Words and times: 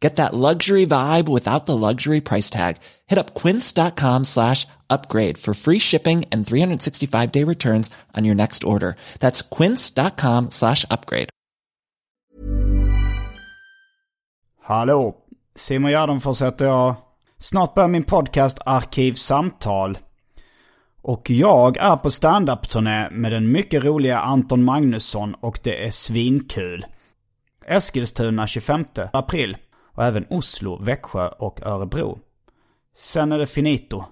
Get 0.00 0.16
that 0.16 0.32
luxury 0.34 0.86
vibe 0.86 1.28
without 1.28 1.66
the 1.66 1.76
luxury 1.76 2.20
price 2.20 2.50
tag. 2.50 2.76
Hit 3.06 3.18
up 3.18 3.34
quince.com 3.34 4.24
slash 4.24 4.66
upgrade 4.88 5.38
for 5.38 5.54
free 5.54 5.78
shipping 5.80 6.24
and 6.32 6.46
365 6.46 7.32
day 7.32 7.44
returns 7.44 7.90
on 8.16 8.24
your 8.24 8.34
next 8.34 8.64
order. 8.64 8.94
That's 9.20 9.42
quince.com 9.42 10.50
slash 10.50 10.84
upgrade. 10.90 11.30
Hallå! 14.62 15.16
Simon 15.54 15.90
Gärdenfors 15.92 16.42
heter 16.42 16.64
jag. 16.64 16.94
Snart 17.38 17.74
börjar 17.74 17.88
min 17.88 18.04
podcast 18.04 18.58
Arkivsamtal. 18.66 19.98
Och 21.02 21.30
jag 21.30 21.76
är 21.76 21.96
på 21.96 22.10
standup-turné 22.10 23.10
med 23.10 23.32
den 23.32 23.52
mycket 23.52 23.84
roliga 23.84 24.18
Anton 24.18 24.64
Magnusson 24.64 25.34
och 25.34 25.58
det 25.62 25.86
är 25.86 25.90
svinkul. 25.90 26.86
Eskilstuna 27.66 28.46
25 28.46 28.84
april 29.12 29.56
och 29.98 30.04
även 30.04 30.26
Oslo, 30.30 30.76
Växjö 30.76 31.28
och 31.28 31.66
Örebro. 31.66 32.18
Sen 32.94 33.32
är 33.32 33.38
det 33.38 33.46
finito. 33.46 34.04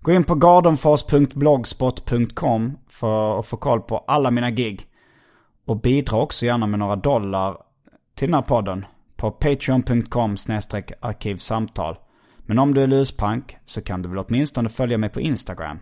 Gå 0.00 0.12
in 0.12 0.24
på 0.24 0.34
gardenfors.blogspot.com 0.34 2.78
för 2.88 3.38
att 3.38 3.46
få 3.46 3.56
koll 3.56 3.80
på 3.80 3.98
alla 3.98 4.30
mina 4.30 4.50
gig. 4.50 4.86
Och 5.64 5.80
bidra 5.80 6.18
också 6.18 6.46
gärna 6.46 6.66
med 6.66 6.78
några 6.78 6.96
dollar 6.96 7.56
till 8.14 8.28
den 8.28 8.34
här 8.34 8.42
podden 8.42 8.86
på 9.16 9.30
patreon.com 9.30 10.36
arkivsamtal. 11.00 11.98
Men 12.38 12.58
om 12.58 12.74
du 12.74 12.82
är 12.82 12.86
luspank 12.86 13.56
så 13.64 13.82
kan 13.82 14.02
du 14.02 14.08
väl 14.08 14.18
åtminstone 14.18 14.68
följa 14.68 14.98
mig 14.98 15.10
på 15.10 15.20
Instagram. 15.20 15.78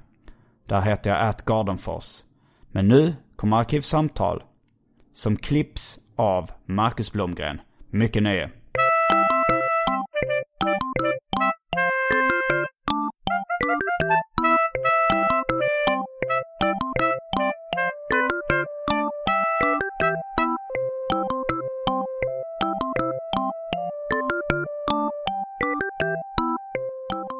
Där 0.66 0.80
heter 0.80 1.10
jag 1.10 1.28
atgardenfors. 1.28 2.22
Men 2.70 2.88
nu 2.88 3.14
kommer 3.36 3.56
Arkivsamtal. 3.56 4.42
Som 5.12 5.36
klipps 5.36 5.98
av 6.16 6.50
Marcus 6.66 7.12
Blomgren. 7.12 7.60
Mycket 7.90 8.22
nöje. 8.22 8.50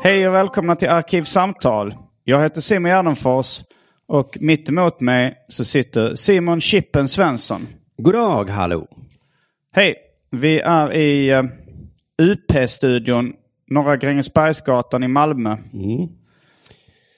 Hej 0.04 0.28
och 0.28 0.34
välkomna 0.34 0.76
till 0.76 0.88
Arkivsamtal. 0.88 1.94
Jag 2.24 2.42
heter 2.42 2.60
Simon 2.60 2.90
Gärdenfors 2.90 3.62
och 4.06 4.38
mitt 4.40 4.68
emot 4.68 5.00
mig 5.00 5.34
så 5.48 5.64
sitter 5.64 6.14
Simon 6.14 6.60
Chippen 6.60 7.08
Svensson. 7.08 7.68
God 7.96 8.14
dag, 8.14 8.50
hallå. 8.50 8.86
Hej! 9.72 9.94
Vi 10.30 10.58
är 10.58 10.92
i 10.92 11.34
uh, 11.34 11.44
UP-studion, 12.22 13.32
Norra 13.70 13.96
Grängesbergsgatan 13.96 15.04
i 15.04 15.08
Malmö. 15.08 15.56
Mm. 15.72 16.08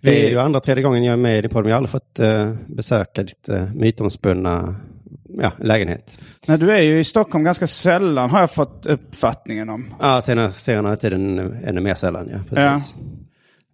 Det 0.02 0.26
är 0.26 0.30
ju 0.30 0.40
andra, 0.40 0.60
tredje 0.60 0.82
gången 0.82 1.04
jag 1.04 1.12
är 1.12 1.16
med 1.16 1.44
i 1.44 1.48
podden. 1.48 1.70
Jag 1.70 1.76
har 1.76 1.86
aldrig 1.86 1.90
fått 1.90 2.20
uh, 2.20 2.54
besöka 2.66 3.22
ditt 3.22 3.48
uh, 3.48 3.74
mytomspunna 3.74 4.76
ja, 5.38 5.52
lägenhet. 5.58 6.18
Nej, 6.46 6.58
du 6.58 6.72
är 6.72 6.82
ju 6.82 6.98
i 6.98 7.04
Stockholm 7.04 7.44
ganska 7.44 7.66
sällan 7.66 8.30
har 8.30 8.40
jag 8.40 8.50
fått 8.50 8.86
uppfattningen 8.86 9.68
om. 9.68 9.94
Ja, 10.00 10.20
senare, 10.20 10.52
senare 10.52 10.96
tiden 10.96 11.38
ännu 11.64 11.80
mer 11.80 11.94
sällan. 11.94 12.28
Ja, 12.32 12.38
precis. 12.48 12.96
Ja. 12.96 13.02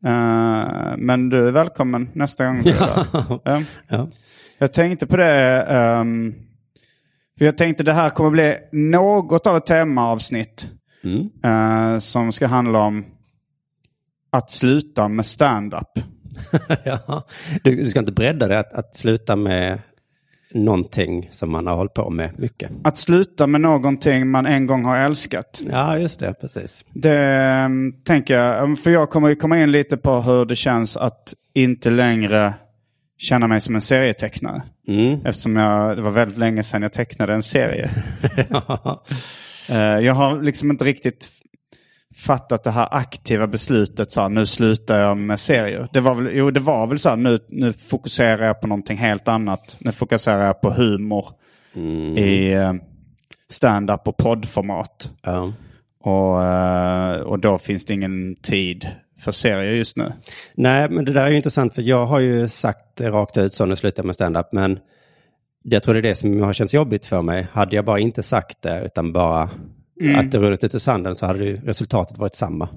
Uh, 0.06 0.97
men 0.97 1.28
du 1.28 1.48
är 1.48 1.50
välkommen 1.50 2.09
nästa 2.12 2.47
gång. 2.47 2.62
Ja. 2.65 3.06
ja. 3.44 3.62
ja. 3.88 4.09
Jag 4.59 4.72
tänkte 4.72 5.06
på 5.06 5.16
det. 5.16 5.66
Um, 6.00 6.34
för 7.38 7.44
jag 7.44 7.59
tänkte 7.59 7.84
det 7.84 7.92
här 7.92 8.10
kommer 8.10 8.31
bli 8.31 8.56
något 8.72 9.47
av 9.47 9.56
ett 9.56 9.66
temaavsnitt. 9.66 10.71
Mm. 11.04 11.31
Uh, 11.47 11.98
som 11.98 12.32
ska 12.32 12.47
handla 12.47 12.78
om 12.78 13.04
att 14.32 14.50
sluta 14.50 15.09
med 15.09 15.27
stand-up. 15.27 15.88
ja. 16.84 17.27
Du, 17.62 17.75
du, 17.75 17.87
ska 17.87 17.98
inte 17.98 18.12
bredda 18.12 18.48
det 18.48 18.59
att, 18.59 18.72
att 18.72 18.97
sluta 18.97 19.37
med 19.37 19.78
någonting 20.55 21.28
som 21.31 21.50
man 21.50 21.66
har 21.66 21.77
hållit 21.77 21.94
på 21.94 22.11
med 22.11 22.38
mycket. 22.38 22.71
Att 22.84 22.97
sluta 22.97 23.47
med 23.47 23.61
någonting 23.61 24.31
man 24.31 24.47
en 24.47 24.66
gång 24.66 24.84
har 24.84 24.97
älskat. 24.97 25.62
Ja, 25.71 25.99
just 25.99 26.21
det. 26.21 26.34
Precis. 26.41 26.84
Det 26.93 27.65
um, 27.65 27.93
tänker 28.05 28.34
jag. 28.34 28.78
För 28.78 28.91
jag 28.91 29.10
kommer 29.10 29.28
ju 29.28 29.37
komma 29.37 29.60
in 29.60 29.72
lite 29.72 29.97
på 29.97 30.21
hur 30.21 30.44
det 30.44 30.56
känns 30.56 30.97
att 30.97 31.34
inte 31.55 31.91
längre 31.91 32.55
känna 33.19 33.47
mig 33.47 33.60
som 33.60 33.75
en 33.75 33.81
serietecknare. 33.81 34.62
Mm. 34.89 35.27
Eftersom 35.27 35.56
jag, 35.56 35.97
det 35.97 36.03
var 36.03 36.10
väldigt 36.10 36.39
länge 36.39 36.62
sedan 36.62 36.83
jag 36.83 36.93
tecknade 36.93 37.34
en 37.34 37.43
serie. 37.43 37.91
uh, 39.71 39.77
jag 40.05 40.15
har 40.15 40.43
liksom 40.43 40.71
inte 40.71 40.84
riktigt 40.84 41.31
fattat 42.21 42.65
det 42.65 42.71
här 42.71 42.89
aktiva 42.91 43.47
beslutet 43.47 44.13
så 44.13 44.21
här, 44.21 44.29
nu 44.29 44.47
slutar 44.47 45.03
jag 45.03 45.17
med 45.17 45.41
serier. 45.41 45.89
Det 45.93 46.01
var 46.01 46.15
väl, 46.15 46.31
jo, 46.33 46.51
det 46.51 46.61
var 46.61 46.87
väl 46.87 46.99
så 46.99 47.09
här, 47.09 47.17
nu, 47.17 47.39
nu 47.49 47.73
fokuserar 47.73 48.47
jag 48.47 48.61
på 48.61 48.67
någonting 48.67 48.97
helt 48.97 49.29
annat. 49.29 49.77
Nu 49.81 49.93
fokuserar 49.93 50.47
jag 50.47 50.61
på 50.61 50.71
humor 50.71 51.27
mm. 51.75 52.19
i 52.19 52.57
uh, 52.57 52.73
stand-up 53.49 54.09
och 54.09 54.17
poddformat. 54.17 55.11
Ja. 55.23 55.53
Och, 56.03 56.41
uh, 56.41 57.27
och 57.27 57.39
då 57.39 57.59
finns 57.59 57.85
det 57.85 57.95
ingen 57.95 58.37
tid 58.37 58.89
för 59.21 59.33
serier 59.33 59.75
just 59.75 59.97
nu. 59.97 60.13
Nej, 60.55 60.91
men 60.91 61.05
det 61.05 61.13
där 61.13 61.25
är 61.25 61.31
ju 61.31 61.37
intressant 61.37 61.75
för 61.75 61.83
jag 61.83 62.07
har 62.07 62.21
ju 62.21 62.49
sagt 62.49 63.01
rakt 63.01 63.37
ut 63.37 63.55
så 63.55 63.67
nu 63.67 63.77
slutar 63.77 64.03
jag 64.03 64.07
med 64.07 64.15
stand-up. 64.15 64.53
Men 64.53 64.79
jag 65.63 65.83
tror 65.83 65.95
det 65.95 66.01
är 66.01 66.03
det 66.03 66.15
som 66.15 66.43
har 66.43 66.53
känts 66.53 66.75
jobbigt 66.75 67.07
för 67.07 67.23
mig. 67.23 67.47
Hade 67.53 67.77
jag 67.77 67.85
bara 67.85 67.99
inte 67.99 68.23
sagt 68.23 68.63
det 68.63 68.83
utan 68.85 69.13
bara 69.13 69.51
mm. 70.00 70.21
att 70.21 70.33
det 70.33 70.38
runnit 70.38 70.65
ut 70.65 70.75
i 70.75 70.81
sanden 70.81 71.16
så 71.16 71.27
hade 71.27 71.53
resultatet 71.53 72.19
varit 72.19 72.34
samma. 72.34 72.69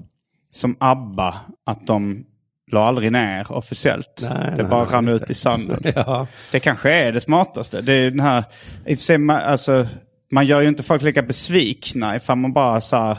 Som 0.50 0.76
ABBA, 0.80 1.34
att 1.66 1.86
de 1.86 2.24
la 2.72 2.86
aldrig 2.86 3.12
ner 3.12 3.52
officiellt. 3.52 4.20
Nej, 4.22 4.52
det 4.56 4.62
nej, 4.62 4.70
bara 4.70 4.84
rann 4.84 5.08
ut 5.08 5.26
det. 5.26 5.30
i 5.30 5.34
sanden. 5.34 5.80
ja. 5.94 6.26
Det 6.52 6.60
kanske 6.60 6.92
är 6.92 7.12
det 7.12 7.20
smartaste. 7.20 7.80
Det 7.80 7.92
är 7.92 8.10
den 8.10 8.20
här, 8.20 8.44
i 8.86 8.94
och 8.94 8.98
för 8.98 9.04
sig, 9.04 9.18
man, 9.18 9.36
alltså, 9.36 9.86
man 10.32 10.46
gör 10.46 10.60
ju 10.60 10.68
inte 10.68 10.82
folk 10.82 11.02
lika 11.02 11.22
besvikna 11.22 12.16
ifall 12.16 12.38
man 12.38 12.52
bara 12.52 12.80
så 12.80 12.96
här, 12.96 13.16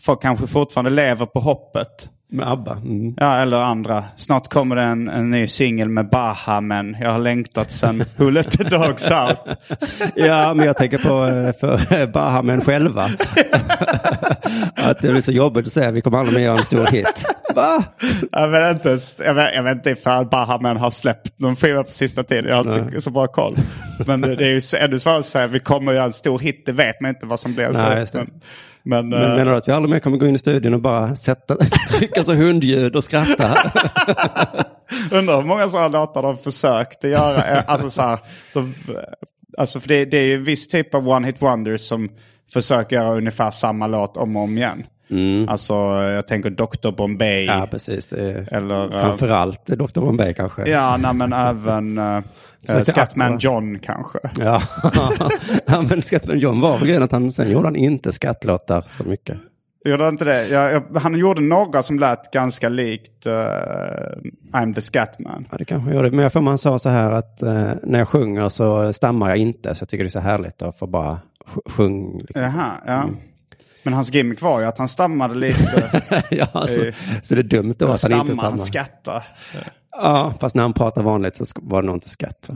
folk 0.00 0.22
kanske 0.22 0.46
fortfarande 0.46 0.90
lever 0.90 1.26
på 1.26 1.40
hoppet. 1.40 2.10
Med 2.28 2.48
ABBA. 2.48 2.72
Mm. 2.72 3.14
Ja, 3.16 3.42
eller 3.42 3.56
andra. 3.56 4.04
Snart 4.16 4.48
kommer 4.48 4.76
det 4.76 4.82
en, 4.82 5.08
en 5.08 5.30
ny 5.30 5.46
singel 5.46 5.88
med 5.88 6.08
Baha, 6.08 6.60
men 6.60 6.96
jag 7.00 7.10
har 7.10 7.18
längtat 7.18 7.70
sedan 7.70 8.04
Who 8.16 8.30
Let 8.30 8.50
The 8.50 8.64
Dogs 8.64 9.10
Out. 9.10 9.58
Ja, 10.14 10.54
men 10.54 10.66
jag 10.66 10.76
tänker 10.76 10.98
på 10.98 11.24
eh, 11.26 11.52
för 11.60 12.06
Bahamen 12.06 12.60
själva. 12.60 13.02
att 14.74 15.02
det 15.02 15.10
blir 15.10 15.20
så 15.20 15.32
jobbigt 15.32 15.66
att 15.66 15.72
säga 15.72 15.90
vi 15.90 16.00
kommer 16.00 16.18
aldrig 16.18 16.38
mer 16.38 16.44
göra 16.44 16.58
en 16.58 16.64
stor 16.64 16.86
hit. 16.86 17.26
Va? 17.54 17.84
Jag 18.32 18.48
vet 18.48 18.76
inte, 18.76 18.98
jag 19.24 19.34
vet, 19.34 19.54
jag 19.54 19.62
vet 19.62 19.76
inte 19.76 19.90
ifall 19.90 20.26
Bahamen 20.26 20.76
har 20.76 20.90
släppt 20.90 21.40
någon 21.40 21.56
skiva 21.56 21.84
på 21.84 21.92
sista 21.92 22.22
tiden. 22.22 22.44
Jag 22.44 22.64
har 22.64 22.78
inte 22.78 23.00
så 23.00 23.10
bra 23.10 23.26
koll. 23.26 23.56
Men 24.06 24.20
det 24.20 24.44
är 24.44 24.50
ju 24.50 24.60
ännu 24.78 24.98
svårare 24.98 25.18
att 25.18 25.26
säga 25.26 25.46
vi 25.46 25.60
kommer 25.60 25.92
göra 25.92 26.04
en 26.04 26.12
stor 26.12 26.38
hit. 26.38 26.66
Det 26.66 26.72
vet 26.72 27.00
man 27.00 27.08
inte 27.08 27.26
vad 27.26 27.40
som 27.40 27.54
blir 27.54 27.64
en 27.64 28.06
stor 28.06 28.20
hit. 28.20 28.32
Men, 28.86 29.08
men, 29.08 29.22
eh, 29.22 29.36
menar 29.36 29.52
du 29.52 29.56
att 29.56 29.68
vi 29.68 29.72
aldrig 29.72 29.90
mer 29.90 29.98
kommer 30.00 30.16
gå 30.16 30.26
in 30.26 30.34
i 30.34 30.38
studion 30.38 30.74
och 30.74 30.80
bara 30.80 31.16
sätta, 31.16 31.56
trycka 31.98 32.24
så 32.24 32.34
hundljud 32.34 32.96
och 32.96 33.04
skratta? 33.04 33.48
Undrar 35.12 35.36
hur 35.36 35.44
många 35.46 35.68
sådana 35.68 35.88
låtar 35.88 36.22
de 36.22 36.36
försökt 36.38 37.04
att 37.04 37.10
göra. 37.10 37.44
Eh, 37.44 37.62
Alltså, 37.66 37.90
så 37.90 38.02
här, 38.02 38.18
de, 38.54 38.74
alltså 39.58 39.80
för 39.80 39.88
det, 39.88 40.04
det 40.04 40.18
är 40.18 40.22
ju 40.24 40.34
en 40.34 40.44
viss 40.44 40.68
typ 40.68 40.94
av 40.94 41.08
one 41.08 41.26
hit 41.26 41.42
wonders 41.42 41.80
som 41.80 42.08
försöker 42.52 42.96
göra 42.96 43.16
ungefär 43.16 43.50
samma 43.50 43.86
låt 43.86 44.16
om 44.16 44.36
och 44.36 44.42
om 44.42 44.56
igen. 44.58 44.86
Alltså 45.48 45.74
jag 46.02 46.28
tänker 46.28 46.50
Dr. 46.50 46.90
Bombay. 46.90 47.44
Ja, 47.44 47.68
precis. 47.70 48.12
Eh, 48.12 48.44
Eller, 48.50 48.84
eh, 48.84 49.00
Framförallt 49.00 49.66
Dr. 49.66 50.00
Bombay 50.00 50.34
kanske. 50.34 50.70
Ja, 50.70 50.96
nej, 50.96 51.14
men 51.14 51.32
även 51.32 52.00
uh, 52.70 52.82
Scatman 52.82 53.26
Aqua. 53.26 53.38
John 53.40 53.78
kanske. 53.78 54.18
Ja, 54.38 54.62
ja 55.66 55.82
men 55.88 56.02
Scatman 56.02 56.38
John 56.38 56.60
var 56.60 56.78
väl 56.78 56.86
grejen 56.86 57.02
att 57.02 57.12
han, 57.12 57.32
sen 57.32 57.50
gjorde 57.50 57.66
han 57.66 57.76
inte 57.76 58.12
skattlåtar 58.12 58.84
så 58.90 59.04
mycket. 59.04 59.36
Gjorde 59.84 60.04
han 60.04 60.14
inte 60.14 60.24
det? 60.24 60.48
Jag, 60.48 60.72
jag, 60.72 61.00
han 61.00 61.14
gjorde 61.14 61.40
några 61.40 61.82
som 61.82 61.98
lät 61.98 62.30
ganska 62.32 62.68
likt 62.68 63.26
uh, 63.26 63.32
I'm 64.52 64.74
the 64.74 64.80
Scatman. 64.80 65.44
Ja, 65.50 65.56
det 65.58 65.64
kanske 65.64 65.94
gjorde. 65.94 66.10
Men 66.10 66.18
jag 66.18 66.32
får 66.32 66.40
man 66.40 66.58
sa 66.58 66.78
så 66.78 66.88
här 66.88 67.10
att 67.10 67.42
eh, 67.42 67.70
när 67.82 67.98
jag 67.98 68.08
sjunger 68.08 68.48
så 68.48 68.92
stammar 68.92 69.28
jag 69.28 69.38
inte. 69.38 69.74
Så 69.74 69.82
jag 69.82 69.88
tycker 69.88 70.04
det 70.04 70.08
är 70.08 70.10
så 70.10 70.20
härligt 70.20 70.62
att 70.62 70.78
få 70.78 70.86
bara 70.86 71.18
sj- 71.46 71.70
sjung. 71.70 72.18
Liksom. 72.20 72.44
Jaha, 72.44 72.70
ja. 72.86 73.08
Men 73.86 73.94
hans 73.94 74.14
gimmick 74.14 74.42
var 74.42 74.60
ju 74.60 74.66
att 74.66 74.78
han 74.78 74.88
stammade 74.88 75.34
lite. 75.34 76.02
Ja, 76.30 76.66
så, 76.66 76.84
Eh, 76.86 76.94
så 77.22 77.34
det 77.34 77.40
är 77.40 77.42
dumt 77.42 77.74
då 77.78 77.86
att 77.86 78.02
han 78.02 78.12
inte 78.12 78.26
Stammar, 78.26 78.42
han 78.42 78.58
skrattar. 78.58 79.24
Ja, 79.90 80.34
fast 80.40 80.54
när 80.54 80.62
han 80.62 80.72
pratar 80.72 81.02
vanligt 81.02 81.36
så 81.36 81.44
var 81.62 81.82
det 81.82 81.86
nog 81.86 81.96
inte 81.96 82.08
skatt. 82.08 82.50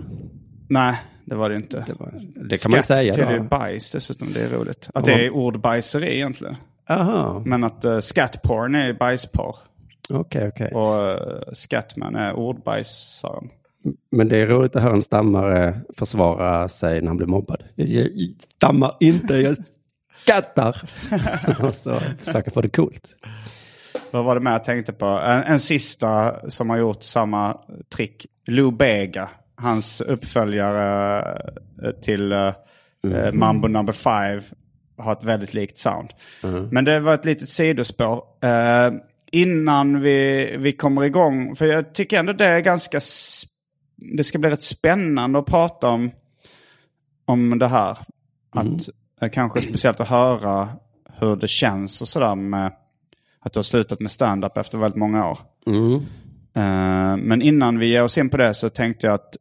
Nej, 0.69 0.97
det 1.25 1.35
var 1.35 1.49
det 1.51 1.57
inte. 1.57 1.85
Det, 1.87 1.95
var, 1.99 2.13
det 2.49 2.63
kan 2.63 2.71
man 2.71 2.83
Skatt 2.83 2.97
säga 2.97 3.13
betyder 3.13 3.33
ju 3.33 3.39
då. 3.39 3.45
bajs 3.45 3.91
dessutom, 3.91 4.33
det 4.33 4.41
är 4.41 4.49
roligt. 4.49 4.91
Att 4.95 5.05
det 5.05 5.27
är 5.27 5.31
ordbajseri 5.31 6.15
egentligen. 6.15 6.57
Jaha, 6.89 7.43
Men 7.47 7.65
att 7.65 7.85
uh, 7.85 8.01
scatporn 8.01 8.75
är 8.75 8.93
bajsporr. 8.93 9.57
okej, 10.09 10.49
okej. 10.49 10.71
Och 10.73 10.95
uh, 10.95 11.53
scatman 11.53 12.17
är 12.17 12.33
ordbajsaren. 12.33 13.49
Men 14.11 14.29
det 14.29 14.37
är 14.39 14.47
roligt 14.47 14.77
att 14.77 14.83
höra 14.83 14.95
en 14.95 15.03
stammare 15.03 15.81
försvara 15.97 16.69
sig 16.69 17.01
när 17.01 17.09
han 17.09 17.17
blir 17.17 17.27
mobbad. 17.27 17.63
Jag, 17.75 17.89
jag 17.89 18.09
stammar 18.57 18.97
inte, 19.01 19.35
jag 19.35 19.57
skattar. 20.23 20.83
Och 21.61 21.75
så 21.75 22.01
försöker 22.25 22.51
få 22.51 22.61
det 22.61 22.69
coolt. 22.69 23.17
Vad 24.11 24.25
var 24.25 24.35
det 24.35 24.41
med 24.41 24.53
jag 24.53 24.65
tänkte 24.65 24.93
på? 24.93 25.07
En, 25.07 25.43
en 25.43 25.61
sista 25.61 26.41
som 26.51 26.71
har 26.71 26.77
gjort 26.77 27.03
samma 27.03 27.59
trick. 27.95 28.27
Lou 28.47 28.71
Bega. 28.71 29.31
Hans 29.57 30.01
uppföljare 30.01 31.19
eh, 31.83 31.91
till 31.91 32.33
eh, 32.33 32.53
eh, 33.05 33.33
Mambo 33.33 33.69
number 33.69 33.93
five 33.93 34.43
har 34.99 35.13
ett 35.13 35.25
väldigt 35.25 35.55
likt 35.55 35.79
sound. 35.79 36.13
Men 36.71 36.85
det 36.85 37.01
var 37.01 37.15
ett 37.15 37.25
litet 37.25 37.49
sidospår. 37.49 38.25
Eh, 38.43 38.93
innan 39.33 40.01
vi, 40.01 40.55
vi 40.59 40.73
kommer 40.73 41.05
igång, 41.05 41.57
för 41.57 41.67
jag 41.67 41.95
tycker 41.95 42.19
ändå 42.19 42.33
det 42.33 42.47
är 42.47 42.61
ganska... 42.61 43.01
Det 43.97 44.25
ska 44.25 44.39
bli 44.39 44.51
rätt 44.51 44.63
spännande 44.63 45.39
att 45.39 45.47
prata 45.47 45.89
om, 45.89 46.11
om 47.25 47.59
det 47.59 47.69
här. 47.69 47.99
Att 48.51 48.67
eh, 48.67 48.95
kanske 49.29 49.63
speciellt 49.63 50.01
att 50.01 50.09
höra 50.09 50.69
hur 51.19 51.37
det 51.37 51.49
känns 51.49 52.01
och 52.01 52.09
sådär 52.09 52.35
med 52.35 52.73
att 53.41 53.53
du 53.53 53.59
har 53.59 53.63
slutat 53.63 54.01
med 54.01 54.11
stand-up 54.11 54.57
efter 54.57 54.79
väldigt 54.79 54.99
många 54.99 55.31
år. 55.31 55.39
Mm. 55.67 55.95
Eh, 56.55 57.17
men 57.17 57.43
innan 57.43 57.79
vi 57.79 57.87
ger 57.87 58.03
oss 58.03 58.19
in 58.19 58.31
på 58.31 58.37
det 58.37 58.55
så 58.55 58.69
tänkte 58.69 59.07
jag 59.07 59.15
att 59.15 59.37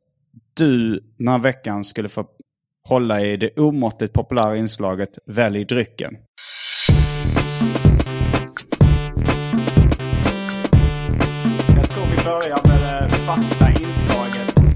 du 0.54 1.00
den 1.18 1.28
här 1.28 1.40
veckan 1.40 1.84
skulle 1.84 2.10
få 2.10 2.26
hålla 2.88 3.22
i 3.22 3.38
det 3.38 3.60
omåttligt 3.60 4.14
populära 4.14 4.58
inslaget 4.58 5.18
Välj 5.26 5.66
drycken. 5.66 6.18
Jag 11.76 11.90
tror 11.90 12.06
vi 12.06 12.24
börjar 12.24 12.69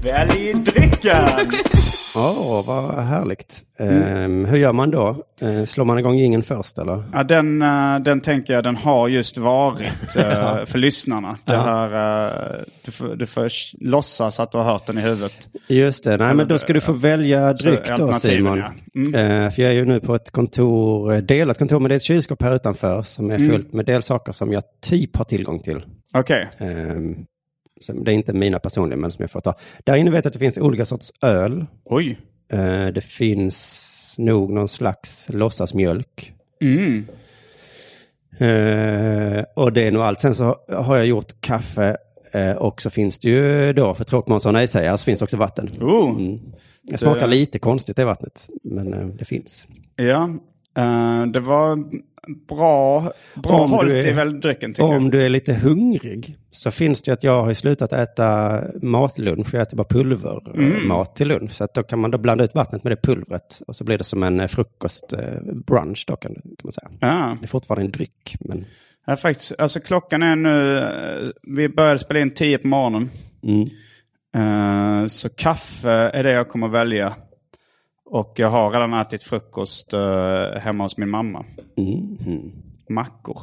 Välj 0.04 0.52
drycken! 0.52 1.24
Åh, 2.16 2.66
vad 2.66 3.04
härligt. 3.04 3.62
Ehm, 3.78 4.44
hur 4.44 4.56
gör 4.58 4.72
man 4.72 4.90
då? 4.90 5.24
Eh, 5.40 5.64
slår 5.64 5.84
man 5.84 5.98
igång 5.98 6.14
ingen 6.18 6.42
först 6.42 6.78
eller? 6.78 7.04
Ja, 7.12 7.22
den, 7.22 7.62
eh, 7.62 7.98
den 7.98 8.20
tänker 8.20 8.54
jag, 8.54 8.64
den 8.64 8.76
har 8.76 9.08
just 9.08 9.38
varit 9.38 9.92
eh, 10.16 10.64
för 10.66 10.78
lyssnarna. 10.78 11.38
Det 11.44 11.56
här, 11.56 12.24
eh, 12.24 12.56
du, 12.84 12.90
får, 12.92 13.16
du 13.16 13.26
får 13.26 13.48
låtsas 13.84 14.40
att 14.40 14.52
du 14.52 14.58
har 14.58 14.64
hört 14.64 14.86
den 14.86 14.98
i 14.98 15.00
huvudet. 15.00 15.48
Just 15.68 16.04
det, 16.04 16.16
nej 16.16 16.34
men 16.34 16.48
då 16.48 16.58
ska 16.58 16.72
du 16.72 16.80
få 16.80 16.92
välja 16.92 17.52
dryck 17.52 17.88
då 17.98 18.12
Simon. 18.12 18.58
ja. 18.58 18.72
Mm. 18.94 19.14
Eh, 19.14 19.50
för 19.50 19.62
jag 19.62 19.70
är 19.70 19.76
ju 19.76 19.84
nu 19.84 20.00
på 20.00 20.14
ett 20.14 20.30
kontor, 20.30 21.12
eh, 21.12 21.18
delat 21.18 21.58
kontor, 21.58 21.80
men 21.80 21.88
det 21.88 21.94
är 21.94 21.96
ett 21.96 22.02
kylskåp 22.02 22.42
här 22.42 22.54
utanför 22.54 23.02
som 23.02 23.30
är 23.30 23.38
fullt 23.38 23.72
med 23.72 23.86
delsaker 23.86 24.32
som 24.32 24.52
jag 24.52 24.62
typ 24.82 25.16
har 25.16 25.24
tillgång 25.24 25.60
till. 25.60 25.84
Okej, 26.14 26.48
Ehm, 26.58 27.16
det 27.94 28.10
är 28.10 28.14
inte 28.14 28.32
mina 28.32 28.58
personliga, 28.58 28.96
men 28.96 29.12
som 29.12 29.22
jag 29.22 29.30
får 29.30 29.40
ta. 29.40 29.54
Där 29.84 29.96
inne 29.96 30.10
vet 30.10 30.24
jag 30.24 30.30
att 30.30 30.32
det 30.32 30.38
finns 30.38 30.58
olika 30.58 30.84
sorts 30.84 31.12
öl. 31.22 31.66
oj. 31.84 32.18
Eh, 32.52 32.86
det 32.86 33.04
finns 33.04 34.14
nog 34.18 34.50
någon 34.50 34.68
slags 34.68 35.28
låtsasmjölk. 35.28 36.32
Mm. 36.62 37.06
Eh, 38.38 39.44
och 39.56 39.72
det 39.72 39.86
är 39.86 39.92
nog 39.92 40.02
allt. 40.02 40.20
Sen 40.20 40.34
så 40.34 40.56
har 40.68 40.96
jag 40.96 41.06
gjort 41.06 41.40
kaffe 41.40 41.96
eh, 42.32 42.52
och 42.52 42.82
så 42.82 42.90
finns 42.90 43.18
det 43.18 43.28
ju 43.28 43.72
då, 43.72 43.94
för 43.94 44.04
tråkmånsar 44.04 44.50
och 44.50 44.54
nej-sägare, 44.54 44.98
så 44.98 45.04
finns 45.04 45.18
det 45.18 45.24
också 45.24 45.36
vatten. 45.36 45.70
Oh. 45.80 46.10
Mm. 46.10 46.40
Det 46.82 46.98
smakar 46.98 47.26
lite 47.26 47.58
konstigt 47.58 47.96
det 47.96 48.04
vattnet, 48.04 48.48
men 48.62 49.16
det 49.16 49.24
finns. 49.24 49.66
Ja, 49.96 50.30
det 51.32 51.40
var 51.40 51.84
bra, 52.48 53.12
bra 53.34 53.52
Om 53.60 53.70
hållt 53.70 53.92
är- 53.92 54.06
i 54.08 54.12
väl 54.12 54.40
drycken 54.40 54.72
tycker 54.72 54.84
Om 54.84 55.02
jag. 55.02 55.10
du 55.12 55.22
är 55.22 55.28
lite 55.28 55.54
hungrig 55.54 56.36
så 56.50 56.70
finns 56.70 57.02
det 57.02 57.08
ju 57.08 57.12
att 57.12 57.22
jag 57.24 57.42
har 57.42 57.54
slutat 57.54 57.92
äta 57.92 58.60
matlunch. 58.82 59.54
Jag 59.54 59.62
äter 59.62 59.76
bara 59.76 59.84
pulvermat 59.88 61.16
till 61.16 61.28
lunch. 61.28 61.50
Så 61.52 61.64
att 61.64 61.74
då 61.74 61.82
kan 61.82 61.98
man 61.98 62.10
då 62.10 62.18
blanda 62.18 62.44
ut 62.44 62.54
vattnet 62.54 62.84
med 62.84 62.92
det 62.92 63.02
pulvret. 63.02 63.60
Och 63.66 63.76
så 63.76 63.84
blir 63.84 63.98
det 63.98 64.04
som 64.04 64.22
en 64.22 64.40
eh, 64.40 64.46
frukost 64.46 65.12
eh, 65.12 65.18
då 66.06 66.16
kan, 66.16 66.34
kan 66.34 66.42
man 66.64 66.72
säga. 66.72 66.88
Ja. 67.00 67.36
Det 67.40 67.46
är 67.46 67.48
fortfarande 67.48 67.84
en 67.84 67.90
dryck. 67.92 68.36
Men, 68.40 68.64
Ja, 69.06 69.16
faktiskt, 69.16 69.52
alltså 69.58 69.80
klockan 69.80 70.22
är 70.22 70.36
nu, 70.36 70.78
eh, 70.78 71.30
vi 71.42 71.68
började 71.68 71.98
spela 71.98 72.20
in 72.20 72.30
10 72.30 72.58
på 72.58 72.68
morgonen. 72.68 73.10
mm. 73.42 73.68
Eh, 74.36 75.06
så 75.06 75.28
kaffe 75.28 75.90
är 75.90 76.22
det 76.22 76.32
jag 76.32 76.48
kommer 76.48 76.68
välja. 76.68 77.14
Och 78.06 78.32
jag 78.36 78.50
har 78.50 78.70
redan 78.70 78.92
ätit 78.94 79.22
frukost 79.22 79.92
eh, 79.92 80.58
hemma 80.60 80.84
hos 80.84 80.96
min 80.96 81.10
mamma. 81.10 81.44
Mhm. 81.76 82.52
Mackor. 82.88 83.40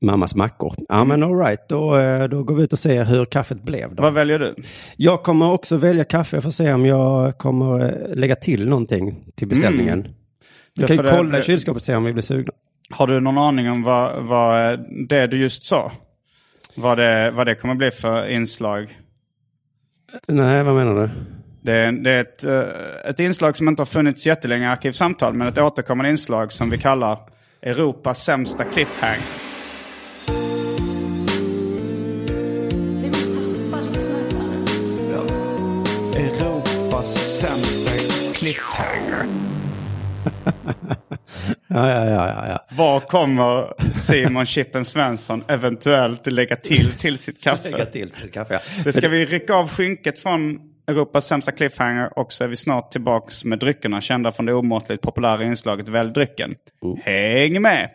Mammas 0.00 0.34
mackor. 0.34 0.74
Ja 0.88 1.04
men 1.04 1.22
all 1.22 1.38
right, 1.38 1.68
då, 1.68 1.98
eh, 1.98 2.24
då 2.28 2.42
går 2.42 2.54
vi 2.54 2.62
ut 2.64 2.72
och 2.72 2.78
ser 2.78 3.04
hur 3.04 3.24
kaffet 3.24 3.62
blev. 3.62 3.94
Då. 3.94 4.02
Vad 4.02 4.12
väljer 4.14 4.38
du? 4.38 4.54
Jag 4.96 5.22
kommer 5.22 5.52
också 5.52 5.76
välja 5.76 6.04
kaffe. 6.04 6.36
Jag 6.36 6.42
får 6.44 6.50
se 6.50 6.72
om 6.72 6.86
jag 6.86 7.38
kommer 7.38 7.80
eh, 7.84 8.14
lägga 8.16 8.36
till 8.36 8.68
någonting 8.68 9.24
till 9.34 9.48
beställningen. 9.48 10.02
Vi 10.02 10.82
Ja, 10.82 10.86
kan 10.86 10.96
ju 10.96 11.02
det- 11.02 11.12
kolla 11.16 11.36
i 11.36 11.40
det- 11.40 11.46
kylskåpet 11.46 11.76
och 11.76 11.82
se 11.82 11.94
om 11.96 12.04
vi 12.04 12.12
blir 12.12 12.22
sugna. 12.22 12.52
Har 12.90 13.06
du 13.06 13.20
någon 13.20 13.38
aning 13.38 13.70
om 13.70 13.82
vad, 13.82 14.22
vad 14.24 14.78
det 15.08 15.26
du 15.26 15.38
just 15.40 15.64
sa? 15.64 15.92
Vad 16.76 16.98
det, 16.98 17.30
vad 17.30 17.46
det 17.46 17.54
kommer 17.54 17.74
bli 17.74 17.90
för 17.90 18.28
inslag? 18.30 18.98
Nej, 20.28 20.62
vad 20.62 20.74
menar 20.74 20.94
du? 21.02 21.10
Det 21.66 21.72
är, 21.72 21.92
det 21.92 22.10
är 22.10 22.20
ett, 22.20 22.44
eh, 22.44 23.10
ett 23.10 23.20
inslag 23.20 23.56
som 23.56 23.68
inte 23.68 23.80
har 23.80 23.86
funnits 23.86 24.26
jättelänge 24.26 24.64
i 24.64 24.68
Arkivsamtal, 24.68 25.34
men 25.34 25.48
ett 25.48 25.58
återkommande 25.58 26.10
inslag 26.10 26.52
som 26.52 26.70
vi 26.70 26.78
kallar 26.78 27.18
Europas 27.62 28.24
sämsta 28.24 28.64
cliffhang. 28.64 29.18
Europas 36.16 37.38
sämsta 37.40 37.90
cliffhanger. 38.34 39.26
Ja, 41.68 41.88
ja, 41.90 42.04
ja, 42.06 42.28
ja. 42.28 42.48
ja. 42.48 42.66
Vad 42.70 43.08
kommer 43.08 43.72
Simon 43.92 44.46
Chippen 44.46 44.84
Svensson 44.84 45.44
eventuellt 45.48 46.26
lägga 46.26 46.56
till 46.56 46.92
till 46.92 47.18
sitt 47.18 47.46
Lägga 47.46 47.56
kaffe? 47.56 47.86
till 47.86 48.10
till 48.10 48.30
kaffe. 48.30 48.54
Ja. 48.54 48.82
Det 48.84 48.92
ska 48.92 49.08
vi 49.08 49.26
rycka 49.26 49.54
av 49.54 49.68
skynket 49.68 50.20
från 50.20 50.58
Europas 50.88 51.26
sämsta 51.26 51.52
cliffhanger 51.52 52.18
och 52.18 52.32
så 52.32 52.44
är 52.44 52.48
vi 52.48 52.56
snart 52.56 52.90
tillbaks 52.90 53.44
med 53.44 53.58
dryckerna 53.58 54.00
kända 54.00 54.32
från 54.32 54.46
det 54.46 54.54
omåttligt 54.54 55.02
populära 55.02 55.44
inslaget 55.44 55.88
Välj 55.88 56.12
drycken. 56.12 56.54
Häng 57.02 57.62
med! 57.62 57.90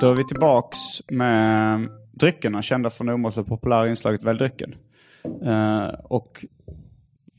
Då 0.00 0.10
är 0.10 0.14
vi 0.14 0.24
tillbaks 0.24 0.78
med 1.08 1.88
dryckerna 2.12 2.62
kända 2.62 2.90
från 2.90 3.06
det 3.06 3.14
omåttligt 3.14 3.48
populära 3.48 3.88
inslaget 3.88 4.22
Välj 4.22 4.38
drycken. 4.38 4.74
Eh, 5.46 5.88
och 6.04 6.44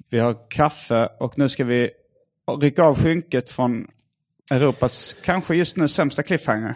vi 0.10 0.20
har 0.20 0.50
kaffe 0.50 1.10
och 1.20 1.38
nu 1.38 1.50
ska 1.50 1.64
vi 1.64 1.90
rycka 2.62 2.84
av 2.84 2.98
skynket 3.04 3.50
från 3.50 3.88
Europas 4.52 5.16
kanske 5.24 5.56
just 5.56 5.76
nu 5.78 5.88
sämsta 5.88 6.24
cliffhanger. 6.24 6.76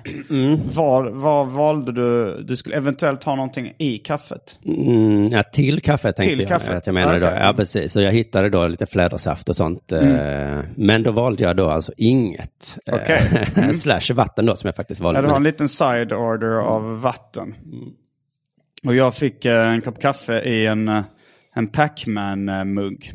Vad, 0.74 1.12
vad 1.14 1.48
valde 1.52 1.92
du? 1.92 2.44
Du 2.44 2.56
skulle 2.56 2.76
eventuellt 2.76 3.24
ha 3.24 3.36
någonting 3.36 3.74
i 3.78 3.98
kaffet. 3.98 4.60
Mm, 4.66 5.28
ja, 5.28 5.44
till 5.44 5.82
kaffet 5.82 6.16
tänkte 6.16 6.32
Till 6.36 6.40
jag 6.40 6.50
kaffet? 6.50 6.76
att 6.78 6.86
jag 6.88 6.94
menade 6.94 7.20
då. 7.20 7.26
Okej. 7.26 7.38
Mm. 7.38 7.48
Ja, 7.48 7.54
precis. 7.54 7.94
Så 7.94 8.02
jag 8.02 8.12
hittade 8.12 8.50
då 8.50 8.68
lite 8.68 8.86
flädersaft 8.86 9.50
och 9.50 9.56
sånt. 9.56 9.92
eh, 9.92 10.60
Men 10.76 11.04
då 11.04 11.12
valde 11.12 11.44
jag 11.44 11.56
då 11.58 11.70
alltså 11.70 11.94
inget. 11.98 12.78
eh, 12.86 12.96
Okej. 12.96 13.48
Mm. 13.56 13.74
Slash 13.74 14.14
vatten 14.14 14.46
då 14.46 14.56
som 14.56 14.68
jag 14.68 14.76
faktiskt 14.76 15.02
valde. 15.02 15.18
Ja, 15.18 15.22
du 15.22 15.28
har 15.30 15.36
en 15.38 15.44
liten 15.44 15.70
side 15.70 16.14
order 16.14 16.52
av 16.60 17.02
vatten. 17.02 17.56
Och 18.86 18.96
jag 18.96 19.16
fick 19.16 19.46
eh, 19.46 19.68
en 19.72 19.82
kopp 19.82 20.02
kaffe 20.02 20.42
i 20.42 20.66
en, 20.66 20.88
en 21.56 21.68
Pac-Man-mugg. 21.68 23.14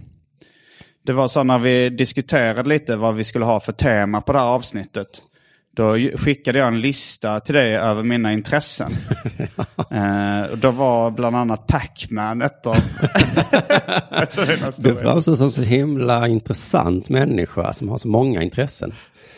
Det 1.06 1.12
var 1.12 1.28
så 1.28 1.42
när 1.44 1.58
vi 1.58 1.90
diskuterade 1.90 2.68
lite 2.68 2.96
vad 2.96 3.14
vi 3.14 3.24
skulle 3.24 3.44
ha 3.44 3.60
för 3.60 3.72
tema 3.72 4.20
på 4.20 4.32
det 4.32 4.38
här 4.38 4.46
avsnittet. 4.46 5.22
Då 5.76 5.94
skickade 5.94 6.58
jag 6.58 6.68
en 6.68 6.80
lista 6.80 7.40
till 7.40 7.54
dig 7.54 7.76
över 7.76 8.02
mina 8.02 8.32
intressen. 8.32 8.90
eh, 9.90 10.52
och 10.52 10.58
då 10.58 10.70
var 10.70 11.10
bland 11.10 11.36
annat 11.36 11.66
Pac-Man 11.66 12.42
ett 12.42 12.66
av, 12.66 12.76
ett 14.22 14.38
av 14.38 14.48
mina 14.48 14.70
Du 14.78 14.96
framstår 14.96 15.34
som 15.34 15.50
så 15.50 15.62
himla 15.62 16.28
intressant 16.28 17.08
människa 17.08 17.72
som 17.72 17.88
har 17.88 17.98
så 17.98 18.08
många 18.08 18.42
intressen. 18.42 18.92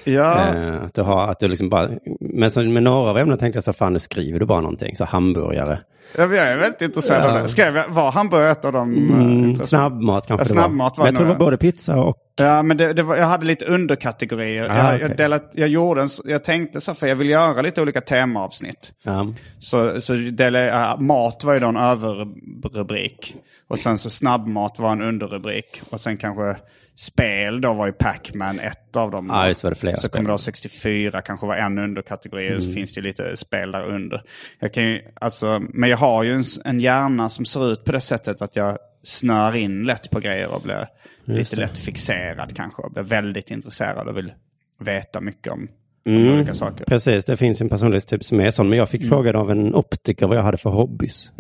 Ja, 0.05 0.55
Eh, 0.55 0.83
att 0.85 0.95
du 0.95 1.03
har, 1.03 1.29
att 1.29 1.41
du 1.41 1.49
liksom 1.49 1.69
bara, 1.69 1.91
men 2.21 2.51
så 2.51 2.63
med 2.63 2.83
några 2.83 3.11
av 3.11 3.19
ämnena 3.19 3.37
tänkte 3.37 3.57
jag 3.57 3.65
så 3.65 3.73
fan 3.73 3.93
nu 3.93 3.99
skriver 3.99 4.41
du 4.41 4.47
bara 4.47 4.61
någonting, 4.61 4.97
så 4.97 5.05
hamburgare. 5.05 5.81
Jag 6.17 6.35
är 6.39 6.57
väldigt 6.57 6.83
intresserad 6.83 7.25
av 7.25 7.37
Ja. 7.37 7.43
det. 7.43 7.49
Skrev 7.49 7.77
jag, 7.77 7.89
var 7.89 8.11
hamburgare 8.11 8.51
ett 8.51 8.65
av 8.65 8.73
de 8.73 8.93
eh, 9.11 9.15
Mm, 9.17 9.45
intressena? 9.45 9.65
snabbmat 9.89 10.27
kanske 10.27 10.45
Ja, 10.45 10.49
det 10.49 10.55
var. 10.55 10.63
snabbmat 10.63 10.99
var 10.99 11.05
Men 11.05 11.15
jag 11.15 11.17
tror 11.17 11.27
det 11.27 11.33
var 11.33 11.39
både 11.39 11.57
pizza 11.57 11.97
och... 11.97 12.17
Ja, 12.37 12.63
men 12.63 12.77
det, 12.77 12.93
det 12.93 13.03
var, 13.03 13.17
jag 13.17 13.27
hade 13.27 13.47
lite 13.47 13.65
underkategorier. 13.65 14.69
Ah, 14.71 14.77
jag, 14.77 14.87
okej. 14.95 15.07
jag, 15.09 15.17
delat, 15.17 15.51
jag, 15.55 15.69
gjorde 15.69 16.03
en, 16.03 16.09
jag 16.25 16.45
tänkte 16.45 16.81
så 16.81 16.95
för 16.95 17.07
jag 17.07 17.17
vill 17.17 17.31
göra 17.31 17.63
lite 17.63 17.83
olika 17.83 18.01
temaavsnitt. 18.01 18.93
Ja. 19.05 19.27
Så, 19.59 20.01
så 20.01 20.13
delade, 20.13 20.97
mat 20.99 21.45
var 21.45 21.55
ju 21.55 21.61
då 21.61 21.67
en 21.69 21.77
överrubrik. 21.77 23.35
Och 23.69 23.79
sen 23.79 23.99
så 23.99 24.11
snabbmat 24.11 24.79
var 24.79 24.93
en 24.93 25.03
underrubrik. 25.03 25.81
Och 25.91 26.01
sen 26.01 26.17
kanske 26.17 26.57
spel 26.99 27.61
då 27.61 27.73
var 27.73 27.87
ju 27.87 27.93
Pac-Man 27.93 28.61
ett 28.61 28.97
av 28.97 29.11
dem. 29.11 29.27
Ja, 29.33 29.49
just 29.49 29.65
var 29.65 29.71
det 29.71 29.77
flera 29.77 29.97
Så 29.97 30.09
kommer 30.09 30.31
då 30.31 30.39
64 30.39 31.21
kanske 31.21 31.47
var 31.47 31.55
en 31.57 31.79
underkategori. 31.79 32.57
Och 32.59 32.63
så 32.63 32.73
finns 32.73 32.95
det 32.95 33.01
lite 33.01 33.37
spel 33.37 33.73
där 33.73 33.83
under. 33.87 34.23
Jag 34.59 34.73
kan 34.75 34.83
ju, 34.85 35.03
alltså, 35.21 35.63
men 35.71 35.91
jag 35.91 35.97
har 35.97 36.23
ju 36.23 36.35
en, 36.35 36.45
en 36.65 36.81
hjärna 36.81 37.29
som 37.29 37.45
ser 37.45 37.73
ut 37.73 37.85
på 37.85 37.93
det 37.93 38.01
sättet 38.01 38.43
att 38.43 38.57
jag 38.57 38.79
snör 39.03 39.57
in 39.57 39.85
lätt 39.87 40.11
på 40.11 40.21
grejer 40.21 40.49
och 40.55 40.61
blir 40.63 40.87
lite 41.25 41.57
lätt 41.57 41.79
fixerad 41.79 42.57
kanske. 42.57 42.83
Och 42.83 42.93
blir 42.93 43.03
väldigt 43.03 43.51
intresserad 43.51 44.09
och 44.09 44.17
vill 44.17 44.33
veta 44.81 45.21
mycket 45.21 45.53
om, 45.53 45.69
Mm. 46.07 46.35
olika 46.35 46.55
saker. 46.55 46.85
Precis, 46.85 47.25
det 47.25 47.37
finns 47.37 47.61
en 47.61 47.69
personlighetstyp 47.69 48.25
som 48.25 48.41
är 48.41 48.51
sån. 48.51 48.69
Men 48.69 48.79
jag 48.79 48.89
fick 48.89 49.01
Mm. 49.01 49.09
frågan 49.11 49.37
av 49.37 49.51
en 49.51 49.75
optiker 49.75 50.27
vad 50.27 50.37
jag 50.37 50.43
hade 50.43 50.59
för 50.59 50.71
hobbys. 50.71 51.33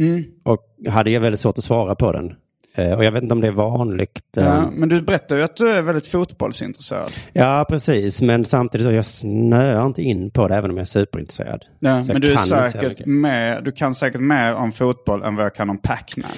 Och 0.45 0.61
hade 0.89 1.11
jag 1.11 1.21
väldigt 1.21 1.41
svårt 1.41 1.59
att 1.59 1.65
svara 1.65 1.95
på 1.95 2.13
den. 2.13 2.35
Eh, 2.79 2.93
och 2.93 3.05
jag 3.05 3.13
vet 3.13 3.23
inte 3.23 3.35
om 3.35 3.41
det 3.41 3.47
är 3.47 3.53
vanligt. 3.53 4.37
eh, 4.37 4.45
Ja, 4.45 4.71
men 4.73 4.89
du 4.89 5.03
berättar 5.03 5.37
ju 5.37 5.43
att 5.43 5.57
du 5.57 5.71
är 5.71 5.83
väldigt 5.83 6.07
fotbollsintresserad. 6.07 7.11
Ja, 7.33 7.67
precis. 7.69 8.23
Men 8.23 8.45
samtidigt 8.45 8.87
så 8.87 8.93
jag 8.93 9.05
snöar 9.05 9.87
inte 9.87 10.03
in 10.03 10.31
på 10.31 10.49
det 10.49 10.55
även 10.57 10.71
om 10.71 10.77
jag 10.77 10.83
är 10.83 10.87
superintresserad. 10.87 11.65
Ja, 11.79 12.03
men 12.09 12.21
du, 12.21 12.33
är 12.33 12.37
säkert 12.37 13.07
mer, 13.07 13.61
du 13.61 13.73
kan 13.73 13.95
säkert 13.95 14.21
mer 14.21 14.55
om 14.55 14.73
fotboll 14.73 15.23
än 15.23 15.37
vad 15.37 15.45
jag 15.45 15.55
kan 15.55 15.71
om 15.71 15.79
Pac-Man. 15.79 16.31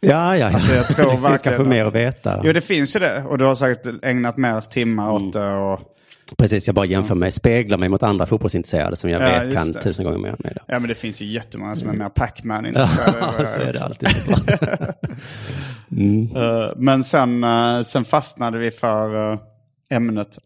Ja, 0.00 0.36
ja. 0.36 0.46
Alltså, 0.46 0.72
jag 0.74 0.86
tror 0.86 1.06
verkligen 1.10 1.38
kanske 1.38 1.62
att- 1.62 1.68
mer 1.68 1.84
att 1.84 1.94
veta. 1.94 2.40
Jo, 2.44 2.52
det 2.52 2.60
finns 2.60 2.96
ju 2.96 3.00
det. 3.00 3.24
Och 3.28 3.38
du 3.38 3.44
har 3.44 3.54
säkert 3.54 4.04
ägnat 4.04 4.36
mer 4.36 4.60
timmar 4.60 5.10
Mm. 5.16 5.26
åt 5.28 5.32
det. 5.32 5.54
Och, 5.54 5.80
Precis, 6.38 6.66
jag 6.66 6.74
bara 6.74 6.86
jämför 6.86 7.14
mig, 7.14 7.32
speglar 7.32 7.78
mig 7.78 7.88
mot 7.88 8.02
andra 8.02 8.26
fotbollsintresserade 8.26 8.96
som 8.96 9.10
jag 9.10 9.22
Ja, 9.22 9.40
vet 9.40 9.54
kan 9.54 9.72
det. 9.72 9.82
tusen 9.82 10.04
gånger 10.04 10.18
mer 10.18 10.28
än 10.28 10.36
mig. 10.38 10.52
Då. 10.56 10.62
ja, 10.66 10.78
men 10.78 10.88
det 10.88 10.94
finns 10.94 11.22
ju 11.22 11.26
jättemånga 11.26 11.76
som 11.76 11.88
är 11.90 11.94
mer 11.94 12.08
Pac-Man-intresserade. 12.08 13.18
Ja, 13.38 13.46
så 13.46 13.60
är 13.60 13.72
det 13.72 13.80
alltid. 13.84 14.08
såklart. 14.08 14.50
Eh, 16.36 16.70
Men 16.76 17.04
sen, 17.04 17.44
eh, 17.44 17.82
sen 17.82 18.04
fastnade 18.04 18.58
vi 18.58 18.70
för 18.70 19.32
eh, 19.32 19.38
ämnet 19.90 20.38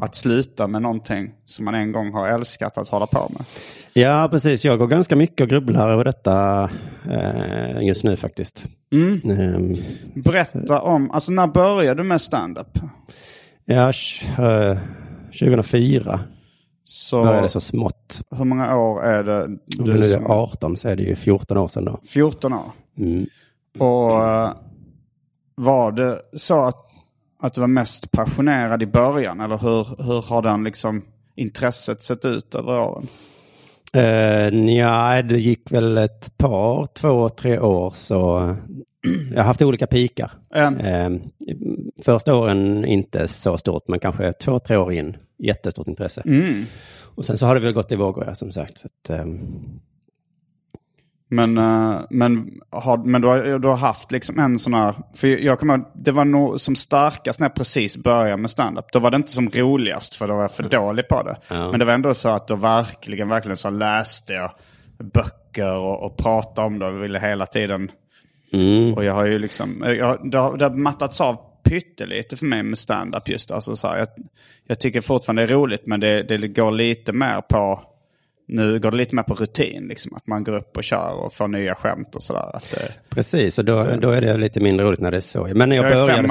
att 0.00 0.14
sluta 0.14 0.68
med 0.68 0.82
någonting 0.82 1.30
som 1.44 1.64
man 1.64 1.74
en 1.74 1.92
gång 1.92 2.12
har 2.12 2.28
älskat 2.28 2.78
att 2.78 2.88
hålla 2.88 3.06
på 3.06 3.30
med. 3.38 3.46
ja, 3.92 4.28
precis. 4.30 4.64
Jag 4.64 4.78
går 4.78 4.86
ganska 4.86 5.16
mycket 5.16 5.40
och 5.40 5.48
grubblar 5.48 5.90
över 5.90 6.04
detta 6.04 6.70
just 7.80 8.04
nu 8.04 8.16
faktiskt. 8.16 8.66
Mm. 8.92 9.20
Ehm, 9.40 9.76
Berätta 10.14 10.80
om, 10.80 11.10
alltså 11.10 11.32
när 11.32 11.46
började 11.46 12.02
du 12.02 12.08
med 12.08 12.20
stand-up? 12.20 12.78
Ja, 13.74 13.90
tj- 13.90 14.70
eh, 14.70 14.78
2004 15.40 16.20
Så 16.84 17.22
började 17.22 17.42
det 17.42 17.48
så 17.48 17.60
smått. 17.60 18.22
hur 18.36 18.44
många 18.44 18.76
år 18.76 19.02
är 19.04 19.24
det? 19.24 19.44
Om 19.44 19.58
Du 19.78 19.92
det 19.92 19.98
nu 19.98 20.12
är 20.12 20.24
18 20.30 20.76
så 20.76 20.88
är 20.88 20.96
det 20.96 21.04
ju 21.04 21.16
14 21.16 21.56
år 21.56 21.68
sedan 21.68 21.84
då. 21.84 22.00
14 22.08 22.52
år. 22.52 22.72
Mm. 22.98 23.26
Och 23.78 24.12
eh, 24.28 24.52
var 25.54 25.92
det 25.92 26.18
så 26.36 26.60
att, 26.64 26.86
att 27.42 27.54
du 27.54 27.60
var 27.60 27.68
mest 27.68 28.10
passionerad 28.10 28.82
i 28.82 28.86
början? 28.86 29.40
Eller 29.40 29.58
hur, 29.58 30.02
hur 30.04 30.22
har 30.22 30.42
den 30.42 30.64
liksom 30.64 31.02
intresset 31.36 32.02
sett 32.02 32.24
ut 32.24 32.54
över 32.54 32.80
åren? 32.80 33.06
Uh, 33.96 34.70
ja, 34.70 35.22
det 35.22 35.38
gick 35.38 35.72
väl 35.72 35.98
ett 35.98 36.38
par, 36.38 36.86
två, 36.86 37.28
tre 37.28 37.58
år 37.58 37.90
så 37.94 38.38
eh, 38.48 38.54
jag 39.30 39.36
har 39.36 39.44
haft 39.44 39.62
olika 39.62 39.86
pikar. 39.86 40.30
Eh, 40.54 41.10
första 42.04 42.34
åren 42.34 42.84
inte 42.84 43.28
så 43.28 43.58
stort, 43.58 43.88
men 43.88 43.98
kanske 43.98 44.32
två, 44.32 44.58
tre 44.58 44.76
år 44.76 44.92
in, 44.92 45.16
jättestort 45.38 45.86
intresse. 45.86 46.22
mm. 46.24 46.64
Och 47.14 47.24
sen 47.24 47.38
så 47.38 47.46
har 47.46 47.54
det 47.54 47.60
väl 47.60 47.72
gått 47.72 47.92
i 47.92 47.96
vågor, 47.96 48.34
som 48.34 48.52
sagt. 48.52 48.84
Att, 48.84 49.10
ehm, 49.10 49.40
Men, 51.28 51.58
eh, 51.58 52.00
men, 52.10 52.50
har, 52.70 52.96
men 52.96 53.22
du, 53.22 53.28
har, 53.28 53.58
du 53.58 53.68
har 53.68 53.76
haft 53.76 54.12
liksom 54.12 54.38
en 54.38 54.58
sån 54.58 54.74
här... 54.74 54.94
För 55.14 55.28
jag 55.28 55.58
kommer 55.58 55.74
ihåg, 55.74 55.86
det 55.94 56.12
var 56.12 56.24
nog 56.24 56.60
som 56.60 56.76
starkast 56.76 57.40
när 57.40 57.44
jag 57.44 57.54
precis 57.54 57.96
började 57.96 58.36
med 58.36 58.50
stand-up. 58.50 58.84
Då 58.92 58.98
var 58.98 59.10
det 59.10 59.16
inte 59.16 59.30
som 59.30 59.48
roligast 59.48 60.14
för 60.14 60.28
då 60.28 60.34
var 60.34 60.42
jag 60.42 60.50
för 60.50 60.62
dålig 60.62 61.08
på 61.08 61.22
det. 61.22 61.36
Men 61.48 61.78
det 61.78 61.84
var 61.84 61.92
ändå 61.92 62.14
så 62.14 62.28
att 62.28 62.48
då 62.48 62.54
verkligen, 62.54 63.28
verkligen 63.28 63.56
så 63.56 63.70
läste 63.70 64.32
jag 64.32 64.50
böcker 64.98 65.78
och, 65.78 66.06
och 66.06 66.16
pratade 66.16 66.66
om 66.66 66.78
det 66.78 66.86
och 66.86 67.02
ville 67.02 67.18
hela 67.18 67.46
tiden... 67.46 67.90
mm, 68.52 68.94
Och 68.94 69.04
jag 69.04 69.12
har 69.14 69.26
ju 69.26 69.38
liksom, 69.38 69.84
jag, 69.98 70.30
det, 70.30 70.38
har, 70.38 70.56
det 70.56 70.64
har 70.64 70.74
mattats 70.74 71.20
av 71.20 71.36
pyttelite 71.64 72.36
för 72.36 72.46
mig 72.46 72.62
med 72.62 72.78
stand-up 72.78 73.28
just. 73.28 73.50
Alltså 73.50 73.76
så 73.76 73.88
här, 73.88 73.98
jag, 73.98 74.08
jag 74.66 74.80
tycker 74.80 75.00
fortfarande 75.00 75.42
det 75.46 75.52
är 75.52 75.56
roligt 75.56 75.86
men 75.86 76.00
det, 76.00 76.22
det 76.22 76.48
går 76.48 76.70
lite 76.70 77.12
mer 77.12 77.40
på, 77.40 77.80
nu 78.48 78.80
går 78.80 78.90
det 78.90 78.96
lite 78.96 79.16
mer 79.16 79.22
på 79.22 79.34
rutin 79.34 79.86
liksom. 79.88 80.14
Att 80.16 80.26
man 80.26 80.44
går 80.44 80.56
upp 80.56 80.76
och 80.76 80.84
kör 80.84 81.24
och 81.24 81.32
får 81.32 81.48
nya 81.48 81.74
skämt 81.74 82.14
och 82.14 82.22
sådär. 82.22 82.60
Det, 82.70 82.94
precis, 83.08 83.58
och 83.58 83.64
då, 83.64 83.96
då 84.00 84.10
är 84.10 84.20
det 84.20 84.36
lite 84.36 84.60
mindre 84.60 84.86
roligt 84.86 85.00
när 85.00 85.10
det 85.10 85.16
är 85.16 85.20
så. 85.20 85.48
Men 85.54 85.68
när 85.68 85.76
jag, 85.76 85.90
Jag 85.90 86.06
började 86.06 86.28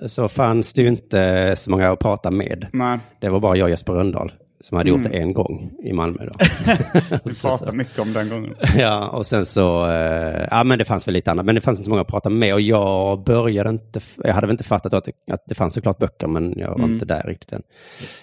så, 0.00 0.08
så 0.08 0.28
fanns 0.28 0.72
det 0.72 0.82
ju 0.82 0.88
inte 0.88 1.52
så 1.56 1.70
många 1.70 1.90
att 1.90 1.98
prata 1.98 2.30
med. 2.30 2.66
nej, 2.72 2.98
Det 3.20 3.28
var 3.28 3.40
bara 3.40 3.56
jag 3.56 3.64
och 3.64 3.70
Jesper 3.70 3.92
Rönndahl 3.92 4.32
som 4.62 4.78
hade 4.78 4.90
Mm. 4.90 5.02
gjort 5.02 5.12
det 5.12 5.18
en 5.18 5.32
gång 5.32 5.70
i 5.84 5.92
Malmö. 5.92 6.24
Då. 6.24 6.32
vi 7.24 7.40
pratar 7.42 7.72
mycket 7.72 7.98
om 7.98 8.12
den 8.12 8.28
gången. 8.28 8.54
Ja, 8.76 9.08
och 9.08 9.26
sen 9.26 9.46
så, 9.46 9.86
eh, 9.90 10.46
ja 10.50 10.64
men 10.64 10.78
det 10.78 10.84
fanns 10.84 11.08
väl 11.08 11.12
lite 11.14 11.30
annat, 11.30 11.46
men 11.46 11.54
det 11.54 11.60
fanns 11.60 11.78
inte 11.78 11.84
så 11.84 11.90
många 11.90 12.02
att 12.02 12.08
prata 12.08 12.30
med 12.30 12.54
och 12.54 12.60
jag 12.60 13.24
började 13.24 13.70
inte, 13.70 14.00
jag 14.24 14.34
hade 14.34 14.46
väl 14.46 14.54
inte 14.54 14.64
fattat 14.64 14.94
att 14.94 15.04
det, 15.04 15.12
att 15.32 15.44
det 15.46 15.54
fanns 15.54 15.74
såklart 15.74 15.98
böcker, 15.98 16.26
men 16.26 16.54
jag 16.58 16.78
var 16.78 16.84
inte 16.84 17.04
där 17.04 17.22
riktigt 17.22 17.52
än. 17.52 17.62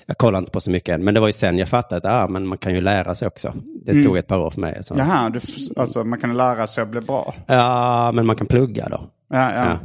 Jag 0.06 0.18
kollade 0.18 0.40
inte 0.40 0.52
på 0.52 0.60
så 0.60 0.72
mycket 0.72 0.96
än, 0.96 1.04
men 1.04 1.14
det 1.14 1.20
var 1.20 1.28
ju 1.28 1.34
sen 1.34 1.58
jag 1.58 1.70
fattade 1.70 1.98
att, 2.10 2.14
ja 2.22 2.28
men 2.28 2.48
man 2.48 2.58
kan 2.58 2.74
ju 2.74 2.82
lära 2.82 3.16
sig 3.16 3.28
också. 3.28 3.54
Det 3.86 4.04
tog 4.04 4.18
ett 4.18 4.28
par 4.28 4.38
år 4.40 4.50
för 4.50 4.62
mig. 4.62 4.84
Så. 4.84 4.96
Jaha, 4.98 5.30
du, 5.30 5.40
alltså 5.78 6.04
man 6.04 6.20
kan 6.20 6.38
lära 6.38 6.68
sig 6.68 6.82
att 6.82 6.90
bli 6.90 7.02
bra. 7.02 7.34
Ja, 7.48 8.12
men 8.12 8.26
man 8.26 8.36
kan 8.36 8.48
plugga 8.48 8.90
då. 8.90 9.02
Ja, 9.30 9.54
ja. 9.54 9.66
Ja. 9.66 9.80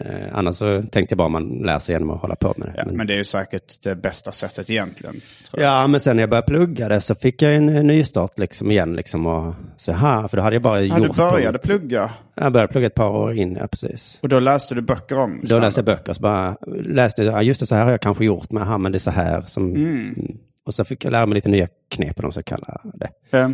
Eh, 0.00 0.28
annars 0.32 0.56
så 0.56 0.82
tänkte 0.82 1.12
jag 1.12 1.18
bara 1.18 1.28
man 1.28 1.48
lär 1.48 1.78
sig 1.78 1.94
genom 1.94 2.10
att 2.10 2.20
hålla 2.20 2.34
på 2.36 2.54
med 2.56 2.68
det. 2.68 2.74
Ja, 2.76 2.82
men, 2.86 2.96
men 2.96 3.06
det 3.06 3.12
är 3.12 3.18
ju 3.18 3.24
säkert 3.24 3.82
det 3.82 3.94
bästa 3.96 4.32
sättet 4.32 4.70
egentligen. 4.70 5.20
Ja, 5.52 5.86
men 5.86 6.00
sen 6.00 6.16
när 6.16 6.22
jag 6.22 6.30
började 6.30 6.46
plugga 6.46 6.88
det 6.88 7.00
så 7.00 7.14
fick 7.14 7.42
jag 7.42 7.54
en, 7.56 7.66
nystart 7.66 8.38
liksom 8.38 8.70
igen. 8.70 8.92
Liksom, 8.96 9.26
och, 9.26 9.54
så 9.76 9.92
här, 9.92 10.28
för 10.28 10.36
då 10.36 10.42
hade 10.42 10.56
jag 10.56 10.62
bara 10.62 10.82
Ja, 10.82 10.98
gjort... 10.98 11.08
du 11.08 11.16
började 11.16 11.58
plugga 11.58 12.10
Jag 12.34 12.52
började 12.52 12.72
plugga 12.72 12.86
ett 12.86 12.94
par 12.94 13.10
år 13.10 13.34
in, 13.34 13.56
ja 13.60 13.66
precis. 13.66 14.18
och 14.22 14.28
då 14.28 14.40
läste 14.40 14.74
du 14.74 14.80
böcker 14.82 15.18
om 15.18 15.40
Då 15.42 15.58
läste 15.58 15.78
jag 15.80 15.86
böcker, 15.86 16.12
så 16.12 16.20
bara 16.22 16.56
läste 16.84 17.22
ja, 17.22 17.42
just 17.42 17.60
det, 17.60 17.66
så 17.66 17.74
här 17.74 17.84
har 17.84 17.90
jag 17.90 18.00
kanske 18.00 18.24
gjort, 18.24 18.50
men, 18.52 18.62
aha, 18.62 18.78
men 18.78 18.92
det 18.92 18.98
är 18.98 19.00
så 19.00 19.10
här 19.10 19.40
som... 19.46 19.74
Mm. 19.76 20.38
Och 20.64 20.74
så 20.74 20.84
fick 20.84 21.04
jag 21.04 21.10
lära 21.10 21.26
mig 21.26 21.34
lite 21.34 21.48
nya 21.48 21.68
knep, 21.88 22.08
eller 22.08 22.14
vad 22.16 22.24
man 22.24 22.32
ska 22.32 22.42
kalla 22.42 22.80
det. 22.94 23.38
Eh, 23.38 23.50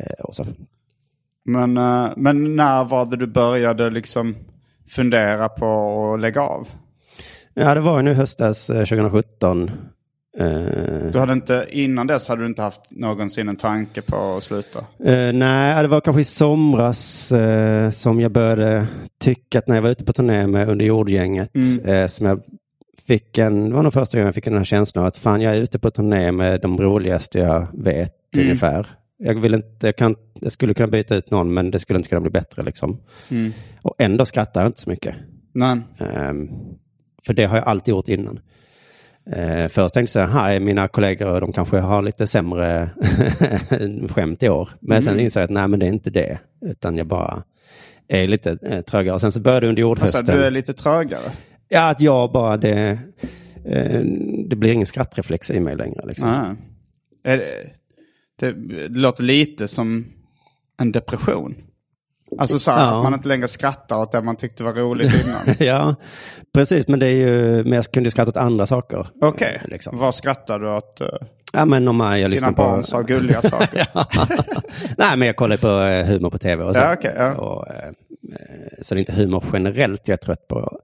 Eh, 0.00 0.24
Och 0.24 0.34
så, 0.34 0.46
Men, 1.44 1.76
eh, 1.76 2.10
men 2.16 2.56
när 2.56 2.84
var 2.84 3.06
det 3.06 3.16
du 3.16 3.26
började 3.26 3.90
liksom 3.90 4.34
fundera 4.94 5.48
på 5.48 5.66
att 6.14 6.20
lägga 6.20 6.40
av? 6.42 6.68
ja, 7.54 7.74
det 7.74 7.80
var 7.80 7.96
ju 7.96 8.02
nu 8.02 8.14
höstas 8.14 8.70
eh, 8.70 8.76
2017. 8.84 9.70
Eh, 10.38 10.46
Du 11.12 11.18
hade 11.18 11.32
inte, 11.32 11.66
innan 11.70 12.06
dess 12.06 12.28
hade 12.28 12.42
du 12.42 12.46
inte 12.46 12.62
haft 12.62 12.80
någonsin 12.90 13.48
en 13.48 13.56
tanke 13.56 14.02
på 14.02 14.16
att 14.36 14.44
sluta? 14.44 14.78
Eh, 15.04 15.32
nej, 15.32 15.82
det 15.82 15.88
var 15.88 16.00
kanske 16.00 16.20
i 16.20 16.24
somras 16.24 17.32
eh, 17.32 17.90
som 17.90 18.20
jag 18.20 18.32
började 18.32 18.86
tycka 19.20 19.58
att 19.58 19.66
när 19.68 19.74
jag 19.74 19.82
var 19.82 19.90
ute 19.90 20.04
på 20.04 20.12
turné 20.12 20.46
med 20.46 20.68
Under 20.68 20.84
jordgänget, 20.86 21.50
Mm. 21.54 21.84
eh, 21.84 22.06
som 22.06 22.26
jag 22.26 22.40
fick 23.06 23.38
en, 23.38 23.68
det 23.68 23.74
var 23.74 23.82
nog 23.82 23.92
första 23.92 24.18
gången 24.18 24.26
jag 24.26 24.34
fick 24.34 24.44
den 24.44 24.56
här 24.56 24.64
känslan 24.64 25.04
att 25.06 25.16
fan 25.16 25.40
jag 25.40 25.56
är 25.56 25.60
ute 25.60 25.78
på 25.78 25.90
turné 25.90 26.32
med 26.32 26.60
de 26.60 26.78
roligaste 26.80 27.38
jag 27.38 27.66
vet 27.72 28.12
Mm. 28.36 28.46
ungefär. 28.46 28.86
Jag, 29.24 29.40
vill 29.40 29.54
inte, 29.54 29.86
jag, 29.86 29.96
kan, 29.96 30.16
jag 30.40 30.52
skulle 30.52 30.74
kunna 30.74 30.88
byta 30.88 31.16
ut 31.16 31.30
någon 31.30 31.54
men 31.54 31.70
det 31.70 31.78
skulle 31.78 31.96
inte 31.96 32.08
kunna 32.08 32.20
bli 32.20 32.30
bättre 32.30 32.62
liksom. 32.62 33.00
Mm. 33.28 33.52
Och 33.82 33.94
ändå 33.98 34.24
skrattar 34.24 34.60
jag 34.60 34.68
inte 34.68 34.80
så 34.80 34.90
mycket. 34.90 35.14
Nej. 35.52 35.80
Ehm, 35.98 36.50
för 37.26 37.34
det 37.34 37.44
har 37.44 37.56
jag 37.56 37.68
alltid 37.68 37.92
gjort 37.92 38.08
innan. 38.08 38.40
Uh, 39.36 39.68
först 39.68 39.94
tänkte 39.94 40.18
jag, 40.18 40.28
här 40.28 40.52
är 40.52 40.60
mina 40.60 40.88
kollegor, 40.88 41.40
de 41.40 41.52
kanske 41.52 41.78
har 41.78 42.02
lite 42.02 42.26
sämre 42.26 42.90
skämt 44.08 44.42
i 44.42 44.48
år. 44.48 44.68
Men 44.80 45.02
sen 45.02 45.20
insåg 45.20 45.40
jag 45.40 45.44
att 45.44 45.50
nej, 45.50 45.68
men 45.68 45.80
det 45.80 45.86
är 45.86 45.92
inte 45.92 46.10
det. 46.10 46.38
Utan 46.60 46.96
jag 46.96 47.06
bara 47.06 47.42
är 48.08 48.28
lite 48.28 48.50
uh, 48.50 48.80
trögare. 48.80 49.14
Och 49.14 49.20
sen 49.20 49.32
så 49.32 49.40
började 49.40 49.68
under 49.68 49.82
jordhösten. 49.82 50.18
Alltså 50.18 50.32
du 50.32 50.44
är 50.44 50.50
lite 50.50 50.72
trögare? 50.72 51.32
Ja, 51.68 51.90
att 51.90 52.00
jag 52.00 52.32
bara, 52.32 52.56
det, 52.56 52.98
eh, 53.64 54.00
det 54.48 54.56
blir 54.56 54.72
ingen 54.72 54.86
skrattreflex 54.86 55.50
i 55.50 55.60
mig 55.60 55.76
längre. 55.76 56.06
Liksom. 56.06 56.56
Är 57.24 57.42
det, 58.50 58.88
låter 58.88 59.22
lite 59.22 59.68
som 59.68 60.04
en 60.80 60.92
depression. 60.92 61.54
Alltså 62.38 62.58
så 62.58 62.70
Ja. 62.70 62.76
att 62.96 63.02
man 63.02 63.14
inte 63.14 63.28
längre 63.28 63.48
skrattar 63.48 63.96
åt 63.96 64.12
det 64.12 64.22
man 64.22 64.36
tyckte 64.36 64.64
var 64.64 64.72
roligt 64.72 65.24
innan. 65.24 65.56
ja, 65.66 65.94
precis. 66.54 66.88
Men 66.88 66.98
det 67.00 67.06
är 67.06 67.10
ju, 67.14 67.64
men 67.64 67.72
jag 67.72 67.84
kunde 67.84 68.10
skratta 68.10 68.30
åt 68.30 68.36
andra 68.36 68.66
saker. 68.66 69.06
Okej, 69.20 69.60
Eh, 69.64 69.68
liksom. 69.70 69.98
vad 69.98 70.14
skrattar 70.14 70.58
du 70.58 70.70
åt? 70.70 71.00
Uh, 71.00 71.08
Ja, 71.54 71.64
men 71.64 71.88
om 71.88 72.00
jag 72.00 72.30
lyssnar 72.30 72.52
på... 72.52 72.62
barn 72.62 72.82
sa 72.82 73.02
gulliga 73.02 73.42
saker. 73.42 73.88
Nej, 74.98 75.16
men 75.16 75.26
jag 75.26 75.36
kollar 75.36 75.56
på 75.56 75.68
eh, 75.68 76.06
humor 76.06 76.30
på 76.30 76.38
tv 76.38 76.64
och 76.64 76.74
så. 76.74 76.80
Ja, 76.80 76.92
okej, 76.92 77.14
ja. 77.16 77.34
och, 77.34 77.68
eh, 77.68 77.88
eh, 77.88 77.92
så 78.82 78.94
det 78.94 78.98
är 78.98 79.00
inte 79.00 79.12
humor 79.12 79.44
generellt 79.52 80.08
jag 80.08 80.12
är 80.12 80.16
trött 80.16 80.48
på. 80.48 80.78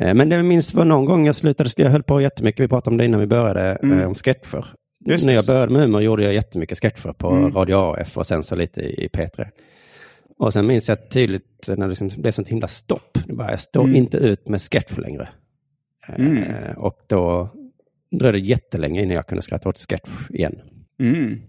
Eh, 0.00 0.14
men 0.14 0.28
det 0.28 0.42
minns 0.42 0.74
var 0.74 0.84
någon 0.84 1.04
gång 1.04 1.26
jag 1.26 1.34
slutade, 1.34 1.70
jag 1.76 1.90
höll 1.90 2.02
på 2.02 2.20
jättemycket, 2.20 2.64
vi 2.64 2.68
pratade 2.68 2.94
om 2.94 2.96
det 2.98 3.04
innan 3.04 3.20
vi 3.20 3.26
började, 3.26 3.78
eh, 3.82 4.06
om 4.06 4.14
sketcher. 4.14 4.64
Mm. 5.04 5.12
Just 5.12 5.24
När 5.26 5.32
jag 5.34 5.44
började 5.46 5.72
med 5.72 5.82
humor 5.82 6.02
gjorde 6.02 6.22
jag 6.24 6.34
jättemycket 6.34 6.78
sketcher 6.78 7.12
på 7.12 7.30
Mm. 7.30 7.54
Radio 7.54 7.74
AF 7.76 8.16
och 8.18 8.26
sen 8.26 8.42
så 8.42 8.56
lite 8.56 8.80
i 8.80 9.08
P3. 9.12 9.46
Och 10.38 10.52
sen 10.52 10.66
minns 10.66 10.88
jag 10.88 11.10
tydligt 11.10 11.68
när 11.68 11.76
det 11.76 11.86
liksom 11.88 12.08
blev 12.16 12.32
sånt 12.32 12.48
himla 12.48 12.68
stopp. 12.68 13.18
Det 13.26 13.32
bara, 13.34 13.50
jag 13.50 13.60
står 13.60 13.84
Mm. 13.84 13.96
inte 13.96 14.16
ut 14.16 14.48
med 14.48 14.60
sketch 14.62 14.98
längre. 14.98 15.28
Eh, 16.08 16.76
och 16.76 16.98
då 17.06 17.48
dröjde 18.10 18.38
det 18.38 18.44
jättelänge 18.46 19.02
innan 19.02 19.14
jag 19.14 19.26
kunde 19.26 19.42
skratta 19.42 19.68
åt 19.68 19.78
sketch 19.78 20.10
igen. 20.30 20.60
Mm. 21.00 21.40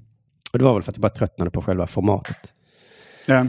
Och 0.53 0.59
det 0.59 0.65
var 0.65 0.73
väl 0.73 0.83
för 0.83 0.91
att 0.91 0.95
jag 0.97 1.01
bara 1.01 1.09
tröttnade 1.09 1.51
på 1.51 1.61
själva 1.61 1.87
formatet. 1.87 2.53
Ja. 3.25 3.47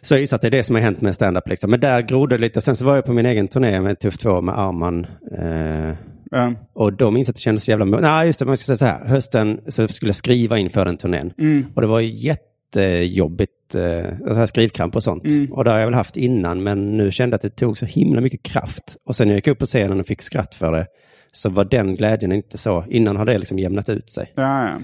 Så 0.00 0.14
jag 0.14 0.20
gissar 0.20 0.34
att 0.36 0.40
det 0.42 0.48
är 0.48 0.50
det 0.50 0.62
som 0.62 0.76
har 0.76 0.82
hänt 0.82 1.00
med 1.00 1.14
stand-up. 1.14 1.48
Liksom. 1.48 1.70
Men 1.70 1.80
där 1.80 2.00
grodde 2.02 2.36
det 2.36 2.40
lite. 2.40 2.60
Sen 2.60 2.76
så 2.76 2.84
var 2.84 2.94
jag 2.94 3.04
på 3.04 3.12
min 3.12 3.26
egen 3.26 3.48
turné 3.48 3.80
med 3.80 3.98
Tuff 3.98 4.18
2 4.18 4.40
med 4.40 4.58
Arman. 4.58 5.06
Eh, 5.38 5.94
Ja. 6.30 6.52
och 6.72 6.92
då 6.92 7.10
minns 7.10 7.28
jag 7.28 7.32
att 7.32 7.36
det 7.36 7.40
kändes 7.42 7.64
så 7.64 7.70
jävla... 7.70 7.84
Nej, 7.84 8.26
just 8.26 8.38
det, 8.38 8.44
man 8.46 8.56
ska 8.56 8.64
säga 8.64 8.76
så 8.76 8.86
här. 8.86 9.08
Hösten 9.08 9.60
så 9.68 9.88
skulle 9.88 10.08
jag 10.08 10.16
skriva 10.16 10.58
inför 10.58 10.84
den 10.84 10.96
turnén. 10.96 11.32
Och 11.74 11.80
det 11.80 11.86
var 11.86 12.00
jättejobbigt. 12.00 13.74
Eh, 13.74 14.06
alltså 14.08 14.34
här 14.34 14.46
skrivkramp 14.46 14.96
och 14.96 15.02
sånt. 15.02 15.24
Och 15.50 15.64
det 15.64 15.70
har 15.70 15.78
jag 15.78 15.86
väl 15.86 15.94
haft 15.94 16.16
innan. 16.16 16.62
Men 16.62 16.96
nu 16.96 17.10
kände 17.10 17.34
jag 17.34 17.36
att 17.38 17.42
det 17.42 17.50
tog 17.50 17.78
så 17.78 17.86
himla 17.86 18.20
mycket 18.20 18.42
kraft. 18.42 18.96
Och 19.06 19.16
sen 19.16 19.28
när 19.28 19.34
jag 19.34 19.38
gick 19.38 19.46
upp 19.48 19.58
på 19.58 19.66
scenen 19.66 20.00
och 20.00 20.06
fick 20.06 20.22
skratt 20.22 20.54
för 20.54 20.72
det. 20.72 20.86
Så 21.32 21.48
var 21.50 21.64
den 21.64 21.94
glädjen 21.94 22.32
inte 22.32 22.58
så. 22.58 22.84
Innan 22.88 23.16
hade 23.16 23.32
det 23.32 23.38
liksom 23.38 23.58
jämnat 23.58 23.88
ut 23.88 24.10
sig. 24.10 24.32
Ja, 24.36 24.68
ja. 24.68 24.78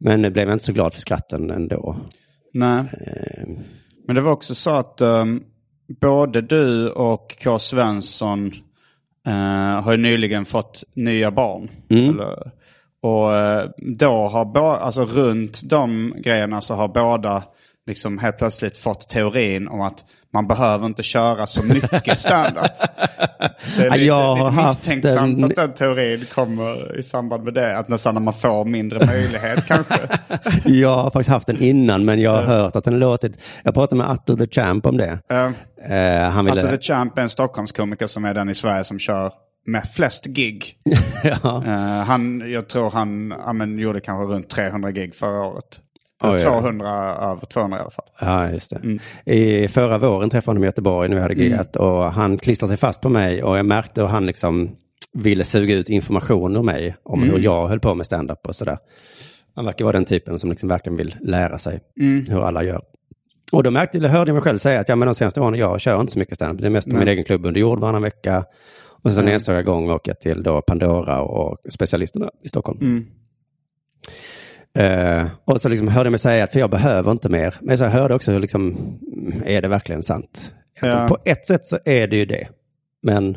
Men 0.00 0.22
nu 0.22 0.30
blev 0.30 0.48
jag 0.48 0.54
inte 0.54 0.64
så 0.64 0.72
glad 0.72 0.94
för 0.94 1.00
skratten 1.00 1.50
ändå. 1.50 1.96
Nej. 2.54 2.78
Eh, 2.78 3.48
Men 4.06 4.14
det 4.16 4.20
var 4.20 4.32
också 4.32 4.54
så 4.54 4.70
att 4.70 5.00
um, 5.00 5.42
både 6.00 6.40
du 6.40 6.90
och 6.90 7.36
K. 7.44 7.58
Svensson 7.58 8.52
eh, 9.28 9.82
har 9.82 9.96
nyligen 9.96 10.44
fått 10.44 10.84
nya 10.94 11.30
barn. 11.30 11.70
Eller, 12.10 12.50
och 13.02 13.36
eh, 13.36 13.70
då 13.76 14.28
har 14.28 14.44
båda, 14.44 14.76
alltså 14.76 15.04
runt 15.04 15.70
de 15.70 16.14
grejerna 16.18 16.60
så 16.60 16.74
har 16.74 16.88
båda 16.88 17.44
liksom 17.86 18.18
helt 18.18 18.38
plötsligt 18.38 18.76
fått 18.76 19.08
teorin 19.08 19.68
om 19.68 19.80
att 19.80 20.04
man 20.34 20.46
behöver 20.46 20.86
inte 20.86 21.02
köra 21.02 21.46
så 21.46 21.62
mycket 21.62 22.18
standup. 22.18 22.62
Det 23.76 23.82
är 23.86 23.90
lite, 23.90 24.04
jag 24.04 24.36
har 24.36 24.50
lite 24.50 24.62
misstänksamt 24.62 25.38
en- 25.38 25.44
att 25.44 25.56
den 25.56 25.72
teorin 25.74 26.26
kommer 26.34 26.98
i 26.98 27.02
samband 27.02 27.44
med 27.44 27.54
det. 27.54 27.78
Att 27.78 27.88
nästan 27.88 28.14
när 28.14 28.20
man 28.20 28.34
får 28.34 28.64
mindre 28.64 29.06
möjlighet 29.06 29.66
kanske. 29.66 29.98
Jag 30.64 30.96
har 31.02 31.10
faktiskt 31.10 31.30
haft 31.30 31.46
den 31.46 31.62
innan, 31.62 32.04
men 32.04 32.20
jag 32.20 32.30
har 32.30 32.42
hört 32.42 32.76
att 32.76 32.84
den 32.84 32.98
låtit... 32.98 33.40
Jag 33.62 33.74
pratade 33.74 33.98
med 33.98 34.10
Atto 34.10 34.36
the 34.36 34.46
Champ 34.46 34.86
om 34.86 34.96
det. 34.96 35.18
Eh, 35.30 35.50
Eh, 35.90 36.30
han 36.30 36.44
ville... 36.44 36.60
Atte 36.60 36.76
the 36.76 36.82
Champ 36.82 37.18
är 37.18 37.22
en 37.22 37.28
Stockholmskomiker 37.28 38.06
som 38.06 38.24
är 38.24 38.34
den 38.34 38.48
i 38.48 38.54
Sverige 38.54 38.84
som 38.84 38.98
kör 38.98 39.32
med 39.66 39.84
flest 39.94 40.24
gig. 40.26 40.74
ja. 41.22 41.64
Eh, 41.66 42.04
han, 42.04 42.50
jag 42.52 42.68
tror 42.68 42.90
han 42.90 43.34
ja, 43.46 43.52
men, 43.52 43.78
gjorde 43.78 44.00
kanske 44.00 44.34
runt 44.34 44.48
300 44.50 44.90
gig 44.90 45.14
förra 45.14 45.46
året. 45.46 45.80
Oj, 46.22 46.28
Eller 46.30 46.38
ja. 46.44 46.60
200 46.60 46.88
över 47.16 47.46
200 47.46 47.78
i 47.78 47.80
alla 47.80 47.90
fall. 47.90 48.04
ja, 48.20 48.50
just 48.50 48.70
det. 48.70 48.76
Mm. 48.76 48.98
I 49.24 49.68
förra 49.68 49.98
våren 49.98 50.30
träffade 50.30 50.44
jag 50.44 50.54
honom 50.54 50.62
i 50.62 50.66
Göteborg 50.66 51.08
när 51.08 51.16
vi 51.16 51.22
hade 51.22 51.34
giggat 51.34 51.76
och 51.76 52.12
han 52.12 52.38
klistrade 52.38 52.68
sig 52.68 52.76
fast 52.76 53.00
på 53.00 53.08
mig 53.08 53.42
och 53.42 53.58
jag 53.58 53.66
märkte 53.66 54.00
hur 54.00 54.08
han 54.08 54.26
liksom 54.26 54.70
ville 55.12 55.44
suga 55.44 55.74
ut 55.74 55.88
information 55.88 56.56
ur 56.56 56.62
mig 56.62 56.96
om 57.02 57.22
Mm. 57.22 57.34
hur 57.34 57.42
jag 57.42 57.68
höll 57.68 57.80
på 57.80 57.94
med 57.94 58.06
stand-up 58.06 58.46
och 58.46 58.54
sådär. 58.54 58.78
Han 59.54 59.64
verkar 59.64 59.84
vara 59.84 59.92
den 59.92 60.04
typen 60.04 60.38
som 60.38 60.50
liksom 60.50 60.68
verkligen 60.68 60.96
vill 60.96 61.16
lära 61.20 61.58
sig 61.58 61.80
Mm. 62.00 62.24
hur 62.28 62.40
alla 62.42 62.64
gör. 62.64 62.80
Och 63.52 63.62
då 63.62 63.70
märkte, 63.70 63.98
eller 63.98 64.08
hörde 64.08 64.28
jag 64.28 64.34
mig 64.34 64.42
själv 64.42 64.58
säga 64.58 64.80
att 64.80 64.88
ja, 64.88 64.96
men 64.96 65.06
de 65.06 65.14
senaste 65.14 65.40
åren 65.40 65.54
jag 65.58 65.80
kör 65.80 66.00
inte 66.00 66.12
så 66.12 66.18
mycket 66.18 66.34
stand-up. 66.34 66.60
Det 66.60 66.66
är 66.66 66.70
mest 66.70 66.90
på 66.90 66.96
min 66.96 67.08
egen 67.08 67.24
klubb 67.24 67.46
under 67.46 67.60
jord 67.60 67.78
varannan 67.80 68.02
vecka. 68.02 68.44
Och 69.02 69.12
sen 69.12 69.24
nästa 69.24 69.54
jag 69.54 69.64
gång 69.64 69.90
åker 69.90 70.10
jag 70.12 70.20
till 70.20 70.42
då 70.42 70.62
Pandora 70.62 71.20
och 71.20 71.56
specialisterna 71.70 72.30
i 72.44 72.48
Stockholm. 72.48 72.78
Eh, 74.78 75.26
och 75.44 75.60
så 75.60 75.68
liksom 75.68 75.88
hörde 75.88 76.06
jag 76.06 76.10
mig 76.10 76.18
säga 76.18 76.44
att 76.44 76.52
för 76.52 76.58
jag 76.60 76.70
behöver 76.70 77.10
inte 77.10 77.28
mer. 77.28 77.54
Men 77.60 77.78
så 77.78 77.84
jag 77.84 77.90
hörde 77.90 78.14
också 78.14 78.32
hur 78.32 78.40
liksom, 78.40 78.76
är 79.44 79.62
det 79.62 79.68
verkligen 79.68 80.02
sant? 80.02 80.54
Ja. 80.80 81.06
På 81.08 81.18
ett 81.24 81.46
sätt 81.46 81.66
så 81.66 81.78
är 81.84 82.06
det 82.06 82.16
ju 82.16 82.24
det. 82.24 82.48
Men, 83.02 83.36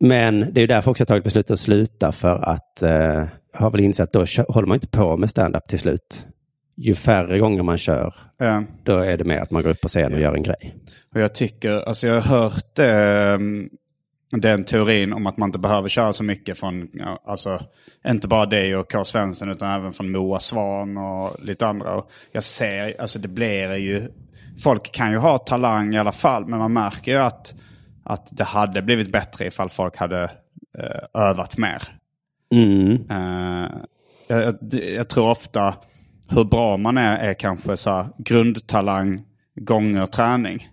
men 0.00 0.40
det 0.40 0.58
är 0.58 0.62
ju 0.62 0.66
därför 0.66 0.90
också 0.90 1.00
jag 1.02 1.08
tagit 1.08 1.24
beslutet 1.24 1.50
att 1.50 1.60
sluta 1.60 2.12
för 2.12 2.36
att 2.48 2.82
eh, 2.82 2.90
jag 3.52 3.60
har 3.60 3.70
väl 3.70 3.80
insett 3.80 4.16
att 4.16 4.36
då 4.36 4.42
håller 4.48 4.68
man 4.68 4.74
inte 4.74 4.88
på 4.88 5.16
med 5.16 5.30
stand-up 5.30 5.68
till 5.68 5.78
slut. 5.78 6.26
Ju 6.76 6.94
färre 6.94 7.38
gånger 7.38 7.62
man 7.62 7.78
kör, 7.78 8.14
Ja. 8.38 8.64
då 8.84 8.98
är 8.98 9.16
det 9.18 9.24
mer 9.24 9.38
att 9.38 9.50
man 9.50 9.62
går 9.62 9.70
upp 9.70 9.80
på 9.80 9.88
scen 9.88 10.14
och 10.14 10.20
gör 10.20 10.34
en 10.34 10.42
grej. 10.42 10.74
Och 11.14 11.20
jag 11.20 11.34
tycker, 11.34 11.88
alltså 11.88 12.06
jag 12.06 12.20
har 12.20 12.40
hört 12.40 12.78
eh, 12.78 13.38
den 14.40 14.64
teorin 14.64 15.12
om 15.12 15.26
att 15.26 15.36
man 15.36 15.48
inte 15.48 15.58
behöver 15.58 15.88
köra 15.88 16.12
så 16.12 16.24
mycket 16.24 16.58
från, 16.58 16.88
alltså 17.24 17.60
inte 18.08 18.28
bara 18.28 18.46
dig 18.46 18.76
och 18.76 18.92
K. 18.92 19.04
Svensson 19.04 19.50
utan 19.50 19.70
även 19.70 19.92
från 19.92 20.12
Moa 20.12 20.40
Svan 20.40 20.96
och 20.96 21.44
lite 21.44 21.66
andra. 21.66 21.94
Och 21.94 22.10
jag 22.32 22.44
ser, 22.44 23.00
alltså 23.00 23.18
det 23.18 23.28
blir 23.28 23.74
ju, 23.74 24.08
folk 24.62 24.92
kan 24.92 25.10
ju 25.10 25.16
ha 25.16 25.38
talang 25.38 25.94
i 25.94 25.98
alla 25.98 26.12
fall 26.12 26.46
men 26.46 26.58
man 26.58 26.72
märker 26.72 27.12
ju 27.12 27.18
att, 27.18 27.54
att 28.04 28.28
det 28.30 28.44
hade 28.44 28.82
blivit 28.82 29.12
bättre 29.12 29.46
ifall 29.46 29.70
folk 29.70 29.96
hade 29.96 30.22
eh, 30.78 31.22
övat 31.22 31.58
mer. 31.58 31.82
Mm. 32.54 33.10
Eh, 33.10 33.70
jag, 34.28 34.54
jag, 34.72 35.08
tror 35.08 35.30
ofta 35.30 35.74
hur 36.28 36.44
bra 36.44 36.76
man 36.76 36.98
är 36.98 37.18
är 37.18 37.34
kanske 37.34 37.76
så 37.76 37.90
här, 37.90 38.06
grundtalang 38.18 39.24
gånger 39.54 40.06
träning. 40.06 40.68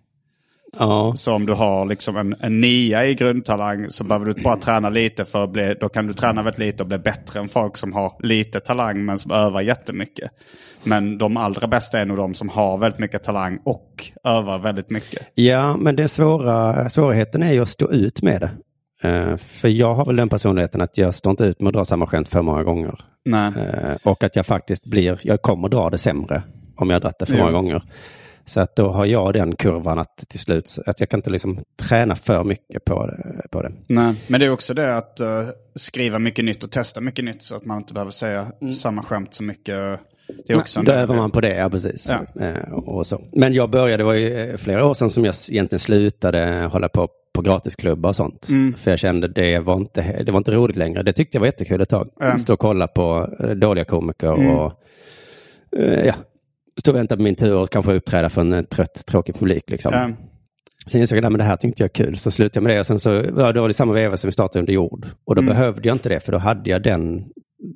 Ja, 0.78 1.14
Så 1.16 1.34
om 1.34 1.46
du 1.46 1.54
har 1.54 1.86
liksom 1.86 2.18
en, 2.18 2.36
en 2.40 2.62
nia 2.62 3.06
i 3.06 3.16
grundtalang 3.16 3.86
så 3.90 4.04
behöver 4.04 4.26
du 4.34 4.44
bara 4.44 4.56
träna 4.58 4.90
lite 4.90 5.26
för 5.26 5.44
att 5.44 5.52
bli, 5.52 5.76
då 5.80 5.90
kan 5.90 6.08
du 6.08 6.14
träna 6.14 6.44
väldigt 6.44 6.60
lite 6.60 6.84
och 6.84 6.88
bli 6.90 6.98
bättre 6.98 7.40
än 7.40 7.50
folk 7.50 7.78
som 7.78 7.94
har 7.94 8.14
lite 8.20 8.60
talang 8.60 9.06
men 9.06 9.20
som 9.20 9.32
övar 9.32 9.62
jättemycket. 9.62 10.32
Men 10.84 11.18
de 11.18 11.38
allra 11.38 11.68
bästa 11.68 12.00
är 12.00 12.06
nog 12.06 12.18
de 12.18 12.34
som 12.34 12.50
har 12.50 12.78
väldigt 12.78 13.00
mycket 13.00 13.24
talang 13.24 13.60
och 13.66 14.12
övar 14.24 14.60
väldigt 14.60 14.90
mycket. 14.90 15.28
ja 15.36 15.78
men 15.78 15.96
det 15.96 16.08
svåra, 16.08 16.90
svårigheten 16.90 17.44
är 17.44 17.52
ju 17.54 17.62
att 17.62 17.70
stå 17.70 17.92
ut 17.92 18.22
med 18.22 18.42
det. 18.42 18.52
Eh, 19.10 19.38
för 19.38 19.68
jag 19.68 19.94
har 19.94 20.06
väl 20.06 20.16
den 20.16 20.30
personligheten 20.30 20.82
att 20.82 20.98
jag 20.98 21.14
står 21.16 21.30
inte 21.32 21.44
ut 21.44 21.62
med 21.62 21.68
att 21.68 21.74
dra 21.74 21.86
samma 21.86 22.08
skämt 22.08 22.30
för 22.30 22.42
många 22.42 22.64
gånger. 22.64 23.00
Eh, 23.34 23.96
och 24.04 24.24
att 24.24 24.36
jag 24.36 24.46
faktiskt 24.46 24.86
blir, 24.86 25.20
jag 25.24 25.42
kommer 25.42 25.70
dra 25.70 25.90
det 25.90 25.98
sämre 25.98 26.44
om 26.76 26.90
jag 26.90 26.96
har 26.96 27.02
dragit 27.02 27.20
det 27.20 27.26
för 27.26 27.34
Ja. 27.36 27.40
många 27.40 27.52
gånger. 27.52 27.84
Så 28.50 28.60
att 28.60 28.76
då 28.76 28.92
har 28.92 29.06
jag 29.06 29.34
den 29.34 29.56
kurvan 29.56 30.00
att 30.00 30.18
till 30.28 30.40
slut, 30.40 30.80
att 30.86 31.00
jag 31.00 31.10
kan 31.10 31.18
inte 31.18 31.30
liksom 31.30 31.60
träna 31.82 32.16
för 32.16 32.44
mycket 32.44 32.86
på. 32.86 33.10
På 33.52 33.62
det. 33.62 33.72
Nej. 33.88 34.16
Men 34.28 34.40
det 34.40 34.46
är 34.46 34.50
också 34.50 34.74
det 34.74 34.98
att 34.98 35.20
eh, 35.20 35.48
skriva 35.76 36.20
mycket 36.20 36.46
nytt 36.46 36.64
och 36.64 36.72
testa 36.72 37.02
mycket 37.02 37.26
nytt 37.26 37.44
så 37.44 37.56
att 37.56 37.66
man 37.66 37.78
inte 37.78 37.94
behöver 37.94 38.12
säga 38.12 38.52
samma 38.82 39.04
skämt 39.04 39.34
så 39.34 39.44
mycket. 39.44 39.76
Det 40.48 40.54
är 40.54 40.60
också 40.60 40.80
en 40.80 40.86
Då 40.86 40.92
övar 40.92 41.16
man 41.16 41.32
på 41.32 41.42
det, 41.42 41.56
ja 41.56 41.70
precis. 41.70 42.10
Ja. 42.10 42.46
Eh, 42.46 42.74
och 42.74 43.08
så. 43.08 43.22
Men 43.32 43.54
jag 43.54 43.70
började, 43.70 43.98
det 43.98 44.04
var 44.04 44.14
ju 44.14 44.50
eh, 44.50 44.58
flera 44.58 44.86
år 44.86 44.94
sedan 44.94 45.10
som 45.10 45.26
jag 45.26 45.36
egentligen 45.50 45.80
slutade 45.80 46.70
hålla 46.72 46.90
på 46.90 47.10
på 47.34 47.42
gratisklubbar 47.42 48.10
och 48.10 48.16
sånt. 48.16 48.50
Mm. 48.50 48.74
För 48.78 48.92
jag 48.92 49.00
kände 49.00 49.28
det 49.28 49.60
var, 49.60 49.76
inte, 49.76 50.24
det 50.24 50.32
var 50.32 50.38
inte 50.38 50.52
roligt 50.52 50.76
längre. 50.76 51.04
Det 51.04 51.14
tyckte 51.14 51.36
jag 51.36 51.40
var 51.40 51.48
jättekul 51.48 51.82
ett 51.82 51.90
tag. 51.90 52.10
Ja. 52.20 52.38
Stå 52.38 52.54
och 52.54 52.60
kolla 52.60 52.88
på 52.88 53.30
dåliga 53.56 53.86
komiker 53.86 54.34
Mm. 54.34 54.50
och 54.56 54.74
ja, 56.06 56.14
stå 56.80 56.92
och 56.92 56.98
vänta 56.98 57.16
på 57.16 57.22
min 57.22 57.36
tur 57.36 57.56
och 57.56 57.70
kanske 57.72 57.94
uppträda 57.94 58.30
för 58.30 58.42
en 58.42 58.54
eh, 58.54 58.62
trött, 58.62 59.06
tråkig 59.06 59.36
publik. 59.36 59.70
Liksom. 59.70 59.92
Ja. 59.94 60.10
Sen 60.88 61.02
insåg 61.02 61.18
jag 61.18 61.26
att 61.26 61.38
det 61.38 61.44
här 61.44 61.56
tyckte 61.56 61.84
jag 61.84 61.90
är 61.90 62.06
kul, 62.06 62.18
så 62.18 62.32
slutade 62.32 62.58
jag 62.58 62.64
med 62.64 62.76
det. 62.76 62.80
Och 62.80 62.86
sen 62.86 63.00
så, 63.00 63.10
ja, 63.38 63.52
då 63.52 63.62
var 63.62 63.68
det 63.68 63.74
samma 63.74 63.94
veva 63.94 64.18
som 64.18 64.28
vi 64.28 64.32
startade 64.32 64.60
under 64.60 64.74
jord. 64.74 65.08
Och 65.26 65.36
då 65.36 65.42
behövde 65.42 65.90
jag 65.90 65.96
inte 65.96 66.10
det, 66.10 66.20
för 66.20 66.32
då 66.32 66.38
hade 66.38 66.70
jag 66.70 66.84
den 66.84 67.26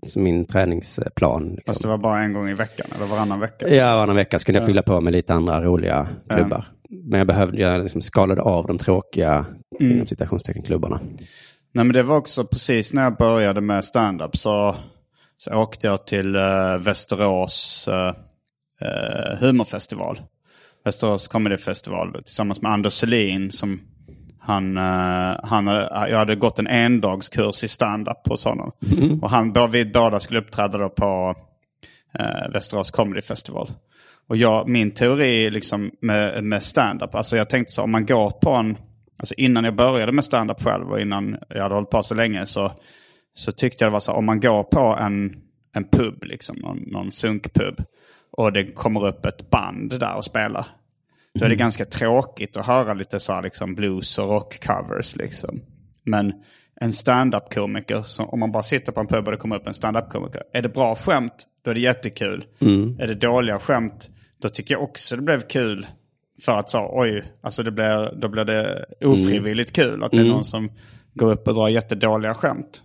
som 0.06 0.24
min 0.24 0.46
träningsplan. 0.46 1.44
Liksom. 1.44 1.64
Fast 1.68 1.82
det 1.82 1.88
var 1.88 1.98
bara 1.98 2.22
en 2.22 2.34
gång 2.34 2.50
i 2.50 2.54
veckan 2.54 2.88
eller 2.96 3.06
varannan 3.06 3.40
vecka? 3.40 3.70
Ja, 3.70 3.96
varannan 3.96 4.16
vecka 4.16 4.40
så 4.40 4.46
kunde 4.46 4.60
jag 4.60 4.68
fylla 4.68 4.82
på 4.82 5.02
med 5.02 5.14
lite 5.14 5.34
andra 5.34 5.64
roliga 5.64 6.08
klubbar. 6.30 6.66
Men 6.90 7.18
jag 7.18 7.28
behövde, 7.28 7.62
jag 7.62 7.82
liksom 7.82 8.02
skalade 8.02 8.42
av 8.42 8.68
de 8.68 8.78
tråkiga, 8.78 9.46
inom 9.80 10.08
citationstecken, 10.08 10.64
klubbarna. 10.64 11.00
Nej 11.74 11.86
men 11.86 11.94
det 11.94 12.04
var 12.04 12.18
också 12.18 12.46
precis 12.46 12.94
när 12.94 13.04
jag 13.04 13.18
började 13.18 13.62
med 13.62 13.84
stand-up 13.84 14.38
så, 14.38 14.76
så 15.38 15.56
åkte 15.56 15.88
jag 15.88 16.08
till 16.08 16.36
uh, 16.36 16.78
Västerås 16.80 17.88
uh, 17.92 18.16
uh, 18.84 19.38
humorfestival. 19.40 20.22
Västerås 20.86 21.28
Comedy 21.28 21.58
Festival 21.58 22.14
tillsammans 22.14 22.62
med 22.62 22.72
Anders 22.72 22.94
Selin 22.94 23.52
som 23.52 23.82
han, 24.40 24.78
uh, 24.78 25.40
han 25.44 25.68
hade, 25.68 26.10
jag 26.10 26.18
hade 26.18 26.36
gått 26.36 26.60
en 26.60 26.68
endagskurs 26.68 27.64
i 27.64 27.68
stand-up 27.68 28.28
hos 28.28 28.46
honom. 28.46 28.72
Och 29.22 29.30
han, 29.30 29.72
vi 29.72 29.86
båda 29.86 30.20
skulle 30.20 30.40
uppträda 30.40 30.78
då 30.78 30.90
på 30.90 31.36
uh, 32.20 32.54
Västerås 32.54 32.92
Comedy 32.92 33.22
Festival. 33.22 33.70
Och 34.28 34.38
jag, 34.38 34.70
min 34.70 34.92
teori 34.92 35.50
liksom 35.50 35.92
med, 36.02 36.44
med 36.44 36.64
stand-up, 36.64 37.16
alltså 37.16 37.38
jag 37.38 37.50
tänkte 37.50 37.74
så 37.74 37.82
om 37.82 37.92
man 37.92 38.06
går 38.06 38.32
på 38.32 38.50
en, 38.50 38.78
alltså 39.18 39.34
innan 39.38 39.64
jag 39.64 39.76
började 39.76 40.12
med 40.12 40.26
stand-up 40.26 40.64
själv 40.64 40.92
och 40.92 41.02
innan 41.02 41.38
jag 41.50 41.62
hade 41.62 41.76
hållit 41.76 41.90
på 41.90 42.04
så 42.04 42.16
länge 42.16 42.46
så, 42.46 42.72
så 43.34 43.52
tyckte 43.52 43.84
jag 43.84 43.92
det 43.92 43.94
var 43.94 44.00
så 44.00 44.12
om 44.12 44.26
man 44.26 44.40
går 44.40 44.64
på 44.64 44.98
en, 45.00 45.36
en 45.76 45.84
pub, 45.84 46.24
liksom, 46.24 46.58
någon, 46.58 46.78
någon 46.78 47.12
sunkpub 47.12 47.84
och 48.38 48.54
det 48.54 48.66
kommer 48.66 49.08
upp 49.08 49.26
ett 49.26 49.50
band 49.50 50.00
där 50.00 50.16
och 50.18 50.26
spelar. 50.26 50.66
Då 51.40 51.46
är 51.46 51.50
det 51.50 51.56
ganska 51.56 51.86
tråkigt 51.86 52.58
att 52.58 52.66
höra 52.66 52.94
lite 52.94 53.20
så 53.20 53.34
här, 53.34 53.42
liksom 53.42 53.76
blues 53.76 54.18
och 54.18 54.30
rockcovers. 54.30 55.16
Liksom. 55.16 55.62
Men 56.04 56.34
en 56.76 56.94
stand-up-komiker, 56.94 58.06
om 58.20 58.40
man 58.40 58.52
bara 58.52 58.64
sitter 58.64 58.92
på 58.92 59.00
en 59.00 59.08
pub 59.08 59.26
och 59.26 59.32
det 59.32 59.38
kommer 59.38 59.56
upp 59.56 59.68
en 59.68 59.74
stand-up-komiker. 59.74 60.44
Är 60.54 60.62
det 60.62 60.70
bra 60.70 60.96
skämt, 60.96 61.48
då 61.62 61.72
är 61.72 61.76
det 61.76 61.82
jättekul. 61.82 62.46
Är 63.00 63.08
det 63.08 63.14
dåliga 63.14 63.60
skämt, 63.60 64.10
då 64.42 64.50
tycker 64.50 64.74
jag 64.74 64.84
också 64.84 65.16
det 65.16 65.22
blev 65.22 65.40
kul. 65.40 65.88
För 66.42 66.52
att 66.52 66.70
så, 66.70 66.90
oj, 66.94 67.24
alltså 67.42 67.64
det 67.64 67.72
blir, 67.72 68.16
då 68.16 68.28
blir 68.28 68.46
det 68.46 68.86
ofrivilligt 69.02 69.72
kul 69.76 70.04
att 70.04 70.12
det 70.12 70.18
är 70.18 70.24
någon 70.24 70.44
som 70.44 70.72
går 71.14 71.32
upp 71.32 71.48
och 71.48 71.54
drar 71.54 71.70
jättedåliga 71.70 72.34
skämt. 72.34 72.82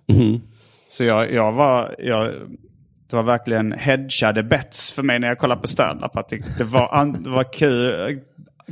Så 0.88 1.04
jag, 1.04 1.32
jag 1.32 1.52
var, 1.52 1.94
jag, 1.98 2.32
det 3.10 3.16
var 3.16 3.22
verkligen 3.22 3.72
hedgade 3.72 4.42
bets 4.42 4.92
för 4.92 5.02
mig 5.02 5.18
när 5.18 5.28
jag 5.28 5.38
kollade 5.38 5.60
på 5.60 5.68
stand-up. 5.68 6.16
Att 6.16 6.28
det, 6.28 6.58
det, 6.58 6.64
var, 6.64 7.06
det 7.24 7.30
var 7.30 7.52
kul, 7.52 8.20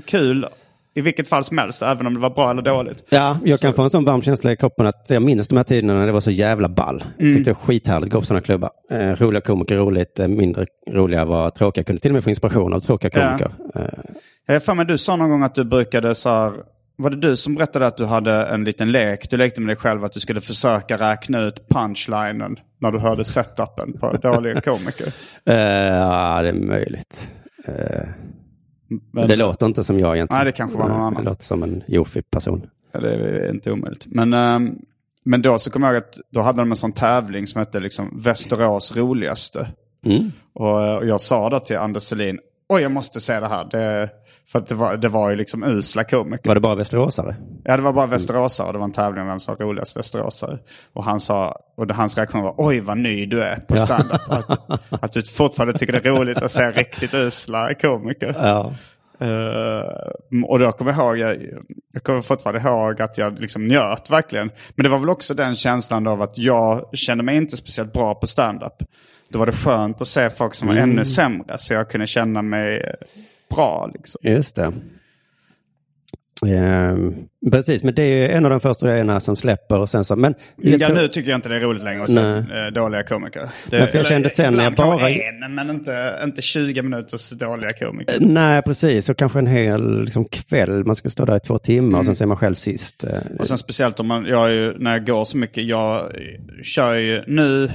kul 0.05 0.46
i 0.94 1.01
vilket 1.01 1.29
fall 1.29 1.44
som 1.44 1.59
helst, 1.59 1.83
även 1.83 2.07
om 2.07 2.14
det 2.14 2.20
var 2.20 2.31
bra 2.31 2.51
eller 2.51 2.62
dåligt. 2.62 3.05
Ja, 3.09 3.38
jag 3.44 3.61
kan 3.61 3.75
få 3.75 3.83
en 3.83 3.90
sån 3.90 4.05
varm 4.05 4.22
känsla 4.22 4.53
i 4.53 4.57
kroppen 4.57 4.87
att 4.87 5.07
jag 5.09 5.22
minns 5.22 5.49
de 5.49 5.57
här 5.57 5.64
tiderna 5.64 5.94
när 5.94 6.07
det 6.07 6.12
var 6.12 6.20
så 6.20 6.31
jävla 6.31 6.68
ball. 6.68 7.05
Jag 7.18 7.35
tyckte 7.35 7.51
det 7.51 7.55
var 7.55 7.62
skithärligt 7.66 8.07
att 8.09 8.12
gå 8.12 8.20
på 8.20 8.27
sådana 8.27 8.40
klubbar. 8.42 8.70
Eh, 8.90 9.11
roliga 9.11 9.40
komiker, 9.40 9.77
roligt. 9.77 10.20
Eh, 10.20 10.29
mindre 10.29 10.66
roliga 10.90 11.25
var 11.25 11.51
tråkiga. 11.51 11.81
Jag 11.81 11.87
kunde 11.87 12.01
till 12.01 12.11
och 12.11 12.14
med 12.14 12.25
få 12.25 12.31
inspiration 12.31 12.75
av 12.75 12.81
tråkiga 12.81 13.11
Ja. 13.14 13.29
komiker. 13.29 13.51
Eh, 13.75 14.14
Jag 14.46 14.64
för 14.64 14.75
mig 14.75 14.87
du 14.87 14.99
sa 14.99 15.16
någon 15.16 15.31
gång 15.31 15.42
att 15.42 15.55
du 15.55 15.64
brukade 15.64 16.14
så 16.14 16.29
här, 16.29 16.53
var 16.97 17.11
det 17.11 17.17
du 17.17 17.37
som 17.37 17.55
berättade 17.55 17.87
att 17.87 17.97
du 17.97 18.05
hade 18.05 18.47
en 18.47 18.65
liten 18.65 18.93
lek? 18.93 19.31
Du 19.31 19.37
lekte 19.37 19.61
med 19.61 19.69
dig 19.69 19.77
själv 19.77 20.05
att 20.05 20.13
du 20.13 20.21
skulle 20.21 20.41
försöka 20.41 20.97
räkna 20.97 21.41
ut 21.43 21.69
punchlinen 21.69 22.57
när 22.79 22.93
du 22.93 22.99
hörde 22.99 23.25
setupen 23.25 23.93
på 23.93 24.13
dåliga 24.17 24.61
komiker. 24.65 25.07
eh, 25.45 25.55
ja, 25.57 26.43
det 26.43 26.49
är 26.49 26.53
möjligt. 26.53 27.33
Eh, 27.65 28.05
Men, 29.13 29.29
det 29.29 29.37
låter 29.37 29.67
inte 29.67 29.85
som 29.85 29.99
jag 30.01 30.17
egentligen. 30.17 30.39
Nej, 30.39 30.45
det 30.45 30.53
kanske 30.57 30.79
var 30.79 30.89
någon 30.89 30.97
Nej, 30.99 31.07
annan. 31.07 31.25
Det 31.25 31.31
låter 31.31 31.45
som 31.45 31.63
en 31.63 31.83
joffig 31.87 32.31
person. 32.31 32.67
Ja, 32.93 33.01
det 33.01 33.15
är 33.15 33.51
inte 33.51 33.71
omöjligt. 33.73 34.07
Men, 34.07 34.33
ehm, 34.33 34.79
men 35.25 35.43
då 35.43 35.59
så 35.59 35.71
kommer 35.71 35.87
jag 35.87 35.95
ihåg 35.95 36.03
att 36.03 36.19
då 36.31 36.41
hade 36.41 36.59
de 36.59 36.71
en 36.71 36.77
sån 36.77 36.93
tävling 36.93 37.47
som 37.47 37.59
hette 37.59 37.81
liksom 37.81 38.21
Västerås 38.23 38.97
roligaste. 38.97 39.69
Mm. 40.05 40.33
Och, 40.55 40.83
eh, 40.83 40.97
och 40.97 41.07
jag 41.07 41.21
sa 41.21 41.51
då 41.51 41.61
till 41.61 41.77
Anders 41.77 42.03
Selin, 42.03 42.39
oj 42.69 42.83
jag 42.83 42.93
måste 42.93 43.21
se 43.21 43.41
det 43.41 43.49
här. 43.49 43.69
Det, 43.71 44.09
för 44.49 44.59
att 44.59 44.67
det 44.67 44.75
var, 44.75 44.97
det 44.97 45.09
var 45.09 45.31
ju 45.31 45.37
liksom 45.37 45.65
usla 45.65 46.05
komiker. 46.05 46.51
Var 46.51 46.55
det 46.55 46.61
bara 46.61 46.75
västeråsare? 46.75 47.37
Ja, 47.65 47.77
det 47.77 47.83
var 47.83 47.93
bara 47.93 48.07
västeråsare 48.07 48.73
det 48.73 48.79
var 48.79 48.85
en 48.85 48.93
tävling 48.93 49.23
om 49.23 49.29
vem 49.29 49.41
som 49.41 49.57
var 49.59 49.67
roligast 49.67 49.97
västeråsare. 49.97 50.59
Och 50.93 51.05
han 51.05 51.21
sa, 51.21 51.59
och 51.77 51.91
hans 51.91 52.17
reaktion 52.17 52.43
var, 52.43 52.55
oj 52.57 52.81
vad 52.81 52.99
ny 52.99 53.27
du 53.27 53.43
är 53.43 53.57
på 53.57 53.77
standup. 53.77 54.21
Att, 54.29 55.03
att 55.03 55.13
du 55.13 55.23
fortfarande 55.23 55.79
tycker 55.79 55.93
det 55.93 56.07
är 56.07 56.13
roligt 56.13 56.43
att 56.43 56.51
se 56.51 56.71
riktigt 56.71 57.15
usla 57.15 57.75
komiker. 57.75 58.35
Ja. 58.39 58.75
Eh, 59.19 60.43
och 60.45 60.59
då 60.59 60.73
kommer 60.73 60.93
jag 60.93 61.01
ihåg, 61.01 61.19
jag, 61.19 61.37
jag 61.93 62.03
kommer 62.03 62.23
fortfarande 62.23 62.69
ihåg 62.69 63.03
att 63.03 63.19
jag 63.19 63.39
liksom 63.39 63.69
njöt 63.69 64.11
verkligen. 64.11 64.51
Men 64.75 64.85
det 64.85 64.89
var 64.89 64.99
väl 64.99 65.11
också 65.11 65.35
den 65.35 65.55
känslan 65.55 66.07
av 66.07 66.23
att 66.23 66.39
jag 66.39 66.89
kände 66.93 67.25
mig 67.25 67.37
inte 67.37 67.57
speciellt 67.57 67.93
bra 67.93 68.15
på 68.15 68.27
stand-up. 68.27 68.73
Då 69.29 69.39
var 69.39 69.47
det 69.47 69.53
skönt 69.53 70.01
att 70.01 70.07
se 70.07 70.31
folk 70.31 70.55
som 70.55 70.69
var 70.69 70.75
ännu 70.75 71.05
sämre 71.05 71.59
så 71.59 71.75
jag 71.75 71.91
kunde 71.91 72.07
känna 72.07 72.43
mig 72.43 72.97
bra. 73.55 73.91
Liksom. 73.95 74.21
Just 74.25 74.57
det. 74.57 74.73
Ehm, 76.47 77.15
precis, 77.53 77.83
men 77.83 77.95
det 77.95 78.03
är 78.03 78.29
en 78.29 78.45
av 78.45 78.51
de 78.51 78.61
första 78.61 78.87
grejerna 78.89 79.21
som 79.21 79.37
släpper 79.37 79.79
och 79.79 79.89
sen 79.89 80.05
så, 80.05 80.17
men... 80.17 80.35
jag 80.57 80.81
Ja, 80.83 80.87
tror- 80.87 80.97
nu 80.97 81.09
tycker 81.09 81.31
jag 81.31 81.39
inte 81.39 81.49
det 81.49 81.57
är 81.57 81.61
roligt 81.61 81.83
längre 81.83 82.03
att 82.03 82.13
se 82.13 82.21
eh, 82.21 82.67
dåliga 82.75 83.03
komiker. 83.03 83.51
Det, 83.71 83.79
Men 83.79 83.89
för 83.89 83.99
jag 83.99 84.07
kände 84.07 84.31
sen 84.31 84.55
när 84.55 84.65
jag 84.65 84.75
bara- 84.75 85.11
en, 85.11 85.55
men 85.55 85.71
inte, 85.71 86.21
inte 86.25 86.43
20 86.43 86.83
minuters 86.83 87.31
dåliga 87.31 87.71
komiker. 87.71 88.17
Nej, 88.21 88.63
precis. 88.63 89.09
Och 89.09 89.17
kanske 89.17 89.39
en 89.39 89.47
hel 89.47 90.03
liksom, 90.05 90.25
kväll. 90.25 90.85
Man 90.85 90.97
ska 90.97 91.11
stå 91.11 91.25
där 91.25 91.37
i 91.37 91.41
två 91.41 91.59
timmar 91.59 91.99
och 91.99 92.05
sen 92.05 92.17
ser 92.17 92.27
man 92.27 92.37
själv 92.37 92.55
sist. 92.55 93.05
Eh, 93.05 93.11
Och 93.39 93.49
sen 93.49 93.59
speciellt 93.59 94.01
om 94.01 94.07
man, 94.07 94.25
jag 94.27 94.53
ju, 94.53 94.75
när 94.79 94.93
jag 94.93 95.07
går 95.07 95.25
så 95.25 95.37
mycket, 95.37 95.65
jag 95.65 96.13
kör 96.63 96.95
ju 96.95 97.23
nu, 97.27 97.71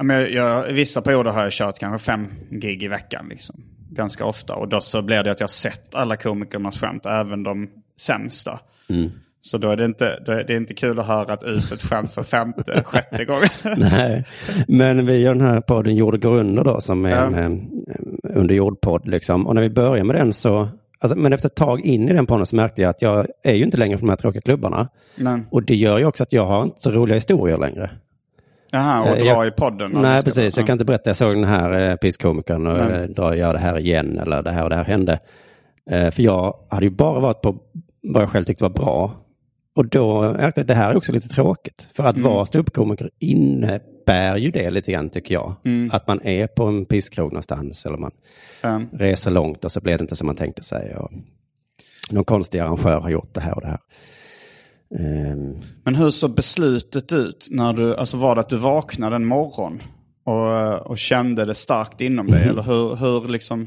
jag, 0.00 0.30
jag, 0.32 0.72
vissa 0.72 1.02
perioder 1.02 1.30
har 1.30 1.42
jag 1.42 1.52
kört 1.52 1.78
kanske 1.78 2.04
fem 2.06 2.26
gig 2.50 2.82
i 2.82 2.88
veckan 2.88 3.26
liksom. 3.30 3.62
Ganska 3.90 4.24
ofta. 4.24 4.54
Och 4.54 4.68
då 4.68 4.80
så 4.80 5.02
blir 5.02 5.22
det 5.22 5.30
att 5.30 5.40
jag 5.40 5.50
sett 5.50 5.94
alla 5.94 6.16
komikernas 6.16 6.78
skämt, 6.78 7.06
även 7.06 7.42
de 7.42 7.68
sämsta. 8.00 8.60
Så 9.42 9.58
då 9.58 9.70
är 9.70 9.76
det 9.76 9.84
inte, 9.84 10.18
då 10.26 10.32
är 10.32 10.44
det 10.44 10.56
inte 10.56 10.74
kul 10.74 10.98
att 10.98 11.06
höra 11.06 11.34
ett 11.34 11.42
uselt 11.42 11.82
skämt 11.82 12.12
för 12.12 12.22
femte, 12.22 12.82
sjätte 12.86 13.24
gången. 13.24 13.48
Nej, 13.76 14.24
men 14.68 15.06
vi 15.06 15.16
gör 15.18 15.34
den 15.34 15.46
här 15.46 15.60
podden 15.60 15.94
Jord 15.94 16.22
går 16.22 16.36
under 16.36 16.64
då, 16.64 16.80
som 16.80 17.04
är 17.04 17.10
Ja. 17.10 17.36
en 17.36 17.58
eh, 17.88 18.36
underjordpodd. 18.38 19.08
Liksom. 19.08 19.46
Och 19.46 19.54
när 19.54 19.62
vi 19.62 19.70
börjar 19.70 20.04
med 20.04 20.16
den 20.16 20.32
så, 20.32 20.68
alltså, 20.98 21.16
men 21.18 21.32
efter 21.32 21.48
ett 21.48 21.54
tag 21.54 21.80
in 21.80 22.08
i 22.08 22.12
den 22.12 22.26
podden 22.26 22.46
så 22.46 22.56
märkte 22.56 22.82
jag 22.82 22.88
att 22.90 23.02
jag 23.02 23.26
är 23.44 23.54
ju 23.54 23.64
inte 23.64 23.76
längre 23.76 23.96
på 23.98 24.00
de 24.00 24.08
här 24.08 24.16
tråkiga 24.16 24.42
klubbarna. 24.42 24.88
Men, 25.16 25.46
Och 25.50 25.62
det 25.62 25.74
gör 25.74 25.98
ju 25.98 26.04
också 26.04 26.22
att 26.22 26.32
jag 26.32 26.46
har 26.46 26.62
inte 26.62 26.80
så 26.80 26.90
roliga 26.90 27.14
historier 27.14 27.58
längre. 27.58 27.90
Jaha, 28.72 29.00
och 29.02 29.08
Eh, 29.08 29.14
dra 29.16 29.24
jag- 29.26 29.46
i 29.46 29.50
podden. 29.50 29.90
Nej, 29.94 30.22
precis. 30.22 30.56
Jag 30.56 30.66
kan 30.66 30.72
inte 30.74 30.84
berätta, 30.84 31.10
jag 31.10 31.16
såg 31.16 31.34
den 31.34 31.44
här 31.44 31.90
eh, 31.90 31.96
pisskomikern 31.96 32.66
och 32.66 32.78
Nej. 32.78 33.02
eh, 33.02 33.08
dra, 33.08 33.36
göra 33.36 33.52
det 33.52 33.58
här 33.58 33.78
igen 33.78 34.18
eller 34.18 34.42
det 34.42 34.50
här 34.50 34.64
och 34.64 34.70
det 34.70 34.76
här 34.76 34.84
hände. 34.84 35.18
Eh, 35.90 36.10
för 36.10 36.22
jag 36.22 36.54
hade 36.70 36.86
ju 36.86 36.90
bara 36.90 37.20
varit 37.20 37.40
på 37.42 37.56
vad 38.02 38.22
jag 38.22 38.30
själv 38.30 38.44
tyckte 38.44 38.64
var 38.64 38.70
bra. 38.70 39.12
Och 39.76 39.86
då 39.88 40.22
märkte 40.22 40.42
jag 40.42 40.62
att 40.64 40.68
det 40.68 40.74
här 40.74 40.90
är 40.90 40.96
också 40.96 41.12
lite 41.12 41.28
tråkigt. 41.28 41.88
För 41.94 42.04
att 42.04 42.18
vara 42.18 42.44
ståuppkomiker 42.46 43.10
innebär 43.18 44.36
ju 44.36 44.50
det 44.50 44.70
lite 44.70 44.92
grann 44.92 45.10
tycker 45.10 45.34
jag. 45.34 45.54
Att 45.92 46.06
man 46.08 46.20
är 46.26 46.46
på 46.46 46.64
en 46.64 46.84
pisskrog 46.84 47.32
någonstans 47.32 47.86
eller 47.86 47.96
man 47.98 48.10
Ja. 48.62 48.80
reser 48.92 49.30
långt 49.30 49.64
och 49.64 49.72
så 49.72 49.80
blir 49.80 49.98
det 49.98 50.02
inte 50.02 50.16
som 50.16 50.26
man 50.26 50.36
tänkte 50.36 50.62
sig. 50.62 50.96
Och 50.96 51.10
någon 52.10 52.24
konstig 52.24 52.58
arrangör 52.58 53.00
har 53.00 53.10
gjort 53.10 53.34
det 53.34 53.40
här 53.40 53.54
och 53.54 53.60
det 53.60 53.68
här. 53.68 53.78
Ehm, 54.98 55.56
Men 55.84 55.94
hur 55.94 56.10
såg 56.10 56.34
beslutet 56.34 57.12
ut? 57.12 57.48
När 57.50 57.72
du, 57.72 57.96
alltså 57.96 58.16
var 58.16 58.34
det 58.34 58.40
att 58.40 58.48
du 58.48 58.56
vaknade 58.56 59.16
en 59.16 59.26
morgon 59.26 59.82
och, 60.24 60.90
och 60.90 60.98
kände 60.98 61.44
det 61.44 61.54
starkt 61.54 62.00
inom 62.00 62.26
dig? 62.26 62.42
Eller 62.48 62.62
hur, 62.62 62.96
hur 62.96 63.28
liksom... 63.28 63.66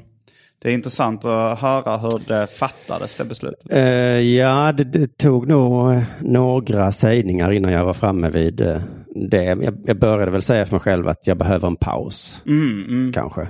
Det 0.62 0.70
är 0.70 0.74
intressant 0.74 1.26
att 1.26 1.60
höra 1.60 1.98
hur 1.98 2.22
det 2.28 2.48
fattades, 2.48 3.16
det 3.16 3.26
beslutet. 3.26 3.72
Eh, 3.72 3.82
ja, 4.20 4.72
det, 4.72 4.84
det 4.84 5.18
tog 5.18 5.48
nog 5.48 6.02
några 6.22 6.92
sägningar 6.92 7.52
innan 7.52 7.72
jag 7.72 7.86
var 7.86 7.94
framme 7.94 8.30
vid 8.30 8.62
eh, 8.62 8.82
det. 9.16 9.44
Jag, 9.44 9.78
jag 9.86 10.00
började 10.00 10.32
väl 10.32 10.42
säga 10.42 10.66
för 10.66 10.76
mig 10.76 10.82
själv 10.82 11.08
att 11.08 11.28
jag 11.28 11.38
behöver 11.38 11.68
en 11.68 11.76
paus, 11.76 12.44
Mm, 12.48 12.86
mm. 12.88 13.14
kanske. 13.14 13.48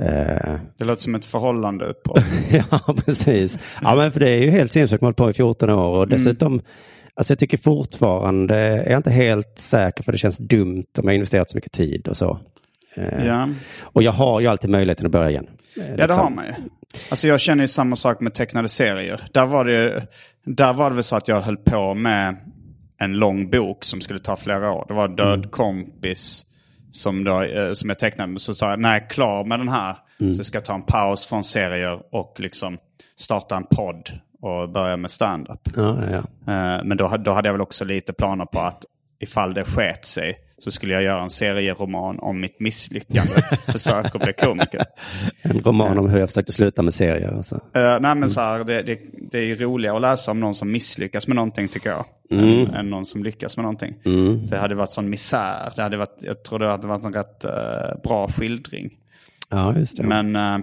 Eh, 0.00 0.54
Det 0.78 0.84
låter 0.84 1.02
som 1.02 1.14
ett 1.14 1.24
förhållande 1.24 1.84
uppåt. 1.84 2.22
ja, 2.50 2.94
precis. 3.06 3.58
Ja, 3.82 3.94
men 3.96 4.12
för 4.12 4.20
det 4.20 4.30
är 4.30 4.38
ju 4.38 4.50
helt 4.50 4.72
sinnessjukt. 4.72 5.02
Man 5.02 5.08
har 5.08 5.12
på 5.12 5.30
i 5.30 5.32
14 5.32 5.70
år 5.70 5.98
och 5.98 6.08
dessutom, 6.08 6.60
alltså 7.14 7.32
jag 7.32 7.38
tycker 7.38 7.58
fortfarande, 7.58 8.56
är 8.56 8.90
jag 8.90 8.98
inte 8.98 9.10
helt 9.10 9.58
säker 9.58 10.02
för 10.02 10.12
det 10.12 10.18
känns 10.18 10.38
dumt 10.38 10.86
om 10.98 11.04
jag 11.08 11.14
investerat 11.14 11.50
så 11.50 11.56
mycket 11.56 11.72
tid 11.72 12.08
och 12.08 12.16
så. 12.16 12.38
Eh, 12.94 13.26
ja. 13.26 13.48
Och 13.82 14.02
jag 14.02 14.12
har 14.12 14.40
ju 14.40 14.46
alltid 14.46 14.70
möjligheten 14.70 15.06
att 15.06 15.12
börja 15.12 15.30
igen. 15.30 15.46
Eh, 15.76 15.82
ja, 15.90 15.96
det 15.96 16.06
liksom. 16.06 16.22
har 16.22 16.30
man 16.30 16.44
ju. 16.44 16.52
Alltså 17.10 17.28
jag 17.28 17.40
känner 17.40 17.64
ju 17.64 17.68
samma 17.68 17.96
sak 17.96 18.20
med 18.20 18.34
tecknade 18.34 18.68
serier. 18.68 19.20
Där 19.32 19.46
var 19.46 19.64
det, 19.64 20.06
där 20.46 20.72
var 20.72 20.90
det 20.90 20.94
väl 20.94 21.04
så 21.04 21.16
att 21.16 21.28
jag 21.28 21.40
höll 21.40 21.56
på 21.56 21.94
med 21.94 22.36
en 23.00 23.12
lång 23.12 23.50
bok 23.50 23.84
som 23.84 24.00
skulle 24.00 24.18
ta 24.18 24.36
flera 24.36 24.72
år. 24.72 24.84
Det 24.88 24.94
var 24.94 25.08
Död 25.08 25.50
kompis 25.50 26.46
som, 26.92 27.24
då, 27.24 27.42
eh, 27.42 27.72
som 27.72 27.88
jag 27.88 27.98
tecknade. 27.98 28.38
Så 28.38 28.54
sa 28.54 28.70
jag, 28.70 28.80
när 28.80 28.94
jag 28.94 29.02
är 29.04 29.08
klar 29.08 29.44
med 29.44 29.60
den 29.60 29.68
här 29.68 29.96
så 30.34 30.44
ska 30.44 30.56
jag 30.56 30.64
ta 30.64 30.74
en 30.74 30.82
paus 30.82 31.26
från 31.26 31.44
serier 31.44 32.00
och 32.12 32.34
liksom 32.40 32.78
starta 33.16 33.56
en 33.56 33.64
podd 33.70 34.18
och 34.42 34.70
börja 34.70 34.96
med 34.96 35.10
stand-up. 35.10 35.60
Ja, 35.76 35.96
ja. 36.10 36.18
Eh, 36.52 36.84
Men 36.84 36.96
då, 36.96 37.06
hade- 37.06 37.24
då 37.24 37.32
hade 37.32 37.48
jag 37.48 37.54
väl 37.54 37.60
också 37.60 37.84
lite 37.84 38.12
planer 38.12 38.44
på 38.44 38.60
att 38.60 38.84
ifall 39.20 39.54
det 39.54 39.64
sket 39.64 40.04
sig 40.04 40.38
så 40.64 40.70
skulle 40.70 40.92
jag 40.92 41.02
göra 41.02 41.22
en 41.22 41.30
serieroman 41.30 42.18
om 42.18 42.40
mitt 42.40 42.60
misslyckande 42.60 43.32
försök 43.66 44.14
att 44.14 44.22
bli 44.22 44.32
komiker. 44.32 44.84
En 45.42 45.60
roman 45.60 45.98
om 45.98 46.08
hur 46.08 46.18
jag 46.18 46.28
försökte 46.28 46.52
sluta 46.52 46.82
med 46.82 46.94
serier. 46.94 47.32
Alltså. 47.36 47.54
Uh, 47.54 48.00
nej 48.00 48.14
men 48.14 48.30
så 48.30 48.40
här, 48.40 48.64
det, 48.64 48.82
det, 48.82 48.98
det 49.30 49.38
är 49.38 49.56
roligare 49.56 49.96
att 49.96 50.02
läsa 50.02 50.30
om 50.30 50.40
någon 50.40 50.54
som 50.54 50.72
misslyckas 50.72 51.28
med 51.28 51.36
någonting 51.36 51.68
tycker 51.68 51.90
jag. 51.90 52.04
Mm. 52.30 52.48
Än, 52.48 52.74
än 52.74 52.90
någon 52.90 53.06
som 53.06 53.24
lyckas 53.24 53.56
med 53.56 53.62
någonting. 53.62 53.94
Så 54.46 54.54
det 54.54 54.58
hade 54.58 54.74
varit 54.74 54.90
sån 54.90 55.10
misär. 55.10 55.72
Det 55.76 55.82
hade 55.82 55.96
varit, 55.96 56.18
jag 56.20 56.42
tror 56.42 56.58
det 56.58 56.68
hade 56.70 56.86
varit 56.86 57.04
en 57.04 57.12
rätt 57.12 57.44
eh, 57.44 57.50
bra 58.04 58.28
skildring. 58.28 58.90
Ja, 59.50 59.78
just 59.78 59.96
det. 59.96 60.02
Men, 60.02 60.36
eh, 60.36 60.58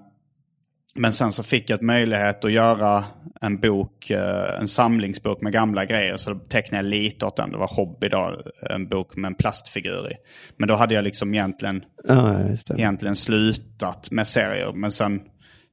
men 0.95 1.13
sen 1.13 1.31
så 1.31 1.43
fick 1.43 1.69
jag 1.69 1.75
ett 1.75 1.81
möjlighet 1.81 2.45
att 2.45 2.51
göra 2.51 3.05
en 3.41 3.59
bok, 3.59 4.09
eh, 4.09 4.59
en 4.59 4.67
samlingsbok 4.67 5.41
med 5.41 5.53
gamla 5.53 5.85
grejer. 5.85 6.17
Så 6.17 6.33
då 6.33 6.39
tecknade 6.39 6.83
jag 6.83 6.89
lite 6.89 7.25
åt 7.25 7.35
den. 7.35 7.51
Det 7.51 7.57
var 7.57 7.75
hobby 7.75 8.09
då, 8.09 8.41
en 8.69 8.87
bok 8.87 9.15
med 9.15 9.29
en 9.29 9.35
plastfigur 9.35 10.11
i. 10.11 10.15
Men 10.57 10.67
då 10.67 10.75
hade 10.75 10.95
jag 10.95 11.03
liksom 11.03 11.33
egentligen 11.33 11.83
ja, 12.07 12.35
egentligen 12.77 13.15
slutat 13.15 14.11
med 14.11 14.27
serier. 14.27 14.71
Men 14.73 14.91
sen, 14.91 15.21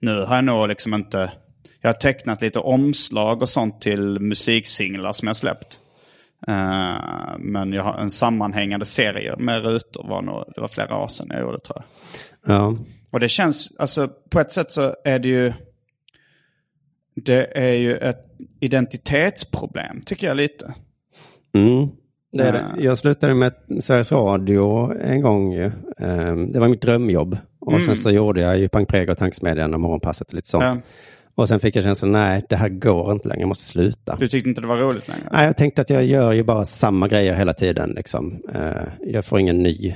nu 0.01 0.25
har 0.25 0.35
jag 0.35 0.45
nog 0.45 0.69
liksom 0.69 0.95
inte... 0.95 1.33
Jag 1.81 1.89
har 1.89 1.99
tecknat 1.99 2.43
lite 2.43 2.59
omslag 2.59 3.43
och 3.43 3.49
sånt 3.49 3.81
till 3.81 4.21
musiksinglar 4.21 5.13
som 5.13 5.27
jag 5.27 5.37
släppt. 5.37 5.81
Eh, 6.49 6.99
men 7.39 7.73
jag 7.73 7.83
har 7.83 7.95
en 7.95 8.11
sammanhängande 8.11 8.87
serie 8.87 9.37
med 9.39 9.63
rutor. 9.63 10.09
Var 10.09 10.23
nog, 10.23 10.45
det 10.55 10.61
var 10.61 10.69
flera 10.69 10.97
år 10.97 11.09
sedan 11.09 11.27
jag 11.31 11.41
gjorde 11.41 11.59
tror 11.59 11.83
jag. 12.45 12.57
Ja. 12.57 12.77
Och 13.11 13.21
det 13.21 13.29
känns, 13.29 13.73
alltså 13.79 14.09
på 14.31 14.41
ett 14.41 14.53
sätt 14.53 14.71
så 14.71 14.95
är 15.05 15.19
det 15.19 15.29
ju... 15.29 15.53
Det 17.15 17.59
är 17.59 17.73
ju 17.75 17.97
ett 17.97 18.25
identitetsproblem 18.61 20.01
tycker 20.07 20.27
jag 20.27 20.37
lite. 20.37 20.75
Mm. 21.55 21.89
Det 22.33 22.43
är 22.43 22.53
det. 22.53 22.67
Jag 22.85 22.99
slutade 22.99 23.35
med 23.35 23.53
Sveriges 23.81 24.13
Radio 24.13 24.93
en 25.03 25.21
gång. 25.21 25.53
ju. 25.53 25.71
Ehm, 25.99 26.53
Det 26.53 26.61
var 26.61 26.69
mitt 26.69 26.83
drömjobb. 26.83 27.39
Och 27.61 27.83
sen 27.83 27.97
så 27.97 28.11
gjorde 28.11 28.41
jag 28.41 28.59
ju 28.59 28.69
Pang 28.69 28.87
och 29.09 29.19
Tankesmedjan 29.19 29.75
och 29.75 29.81
Morgonpasset 29.81 30.29
och 30.29 30.35
lite 30.35 30.49
sånt. 30.49 30.65
Ja. 30.65 30.77
Och 31.35 31.49
sen 31.49 31.61
fick 31.61 31.77
jag 31.77 31.85
känslan, 31.85 32.13
nej, 32.13 32.45
det 32.49 32.57
här 32.57 32.69
går 32.69 33.13
inte 33.13 33.29
längre, 33.29 33.41
jag 33.41 33.49
måste 33.49 33.65
sluta. 33.65 34.17
Du 34.21 34.29
tyckte 34.29 34.49
inte 34.49 34.61
det 34.61 34.67
var 34.67 34.77
roligt 34.77 35.09
längre? 35.09 35.29
Nej, 35.33 35.45
jag 35.47 35.57
tänkte 35.57 35.83
att 35.83 35.91
jag 35.91 36.05
gör 36.05 36.33
ju 36.33 36.43
bara 36.43 36.65
samma 36.65 37.09
grejer 37.09 37.35
hela 37.35 37.53
tiden. 37.53 37.91
Liksom. 37.97 38.43
Eh, 38.55 38.83
Jag 39.01 39.25
får 39.25 39.41
ingen 39.41 39.59
ny 39.63 39.95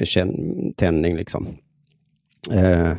känn- 0.00 0.74
tändning 0.76 1.16
liksom. 1.16 1.48
Eh, 2.52 2.92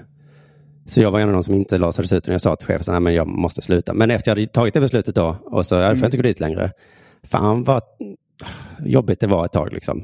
Så 0.86 1.02
jag 1.02 1.12
var 1.12 1.20
en 1.20 1.28
av 1.28 1.34
de 1.34 1.44
som 1.44 1.54
inte 1.56 1.78
lasades 1.78 2.14
ut 2.14 2.28
när 2.28 2.34
jag 2.34 2.42
sa 2.42 2.56
till 2.56 2.68
chefen 2.68 3.08
att 3.08 3.14
jag 3.14 3.28
måste 3.28 3.62
sluta. 3.62 3.94
Men 3.94 4.12
efter 4.12 4.32
jag 4.32 4.36
hade 4.36 4.48
tagit 4.48 4.74
det 4.74 4.82
beslutet 4.82 5.16
då 5.16 5.36
och 5.46 5.66
så, 5.66 5.76
jag 5.76 5.98
får 6.00 6.06
inte 6.06 6.18
gå 6.18 6.24
dit 6.24 6.40
längre. 6.40 6.72
Fan 7.24 7.64
vad 7.64 7.82
jobbigt 8.86 9.20
det 9.20 9.28
var 9.28 9.46
ett 9.46 9.52
tag 9.52 9.74
liksom. 9.74 10.04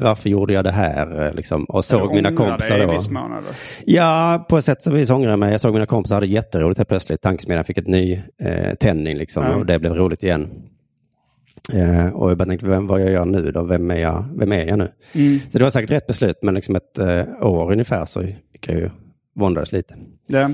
Varför 0.00 0.30
gjorde 0.30 0.52
jag 0.52 0.64
det 0.64 0.70
här 0.70 1.32
liksom? 1.36 1.64
Och 1.64 1.84
såg 1.84 2.08
Du 2.10 2.14
mina 2.14 2.32
kompisar 2.36 2.74
dig 2.74 2.82
i 2.84 2.86
då. 2.86 2.92
viss 2.92 3.10
mån, 3.10 3.32
eller? 3.32 3.50
Ja, 3.86 4.46
på 4.48 4.58
ett 4.58 4.64
sätt 4.64 4.82
så 4.82 4.90
vis 4.90 5.10
ångrar 5.10 5.30
jag 5.30 5.38
mig. 5.38 5.52
Jag 5.52 5.60
såg 5.60 5.72
mina 5.72 5.86
kompisar 5.86 6.14
hade 6.16 6.26
jätteroligt 6.26 6.78
helt 6.78 6.88
plötsligt. 6.88 7.22
Tankesmedjan 7.22 7.64
fick 7.64 7.78
ett 7.78 7.86
ny 7.86 8.22
eh, 8.42 8.74
tändning 8.74 9.16
liksom 9.16 9.44
Ja. 9.44 9.54
och 9.56 9.66
det 9.66 9.78
blev 9.78 9.94
roligt 9.94 10.22
igen. 10.22 10.48
Eh, 11.72 12.08
och 12.14 12.30
jag 12.30 12.38
bara 12.38 12.44
tänkte, 12.48 12.66
vem, 12.66 12.86
vad 12.86 13.00
jag 13.00 13.10
gör 13.10 13.24
nu 13.24 13.50
då? 13.52 13.62
Vem 13.62 13.90
är 13.90 13.96
jag, 13.96 14.24
vem 14.36 14.52
är 14.52 14.64
jag 14.66 14.78
nu? 14.78 14.88
Mm. 15.12 15.38
Så 15.50 15.58
det 15.58 15.64
var 15.64 15.70
säkert 15.70 15.90
rätt 15.90 16.06
beslut, 16.06 16.38
men 16.42 16.54
liksom 16.54 16.76
ett 16.76 16.98
eh, 16.98 17.24
år 17.46 17.72
ungefär 17.72 18.04
så 18.04 18.24
jag 18.72 18.82
ju 18.82 18.90
våndades 19.34 19.72
lite. 19.72 19.94
Ja. 20.26 20.50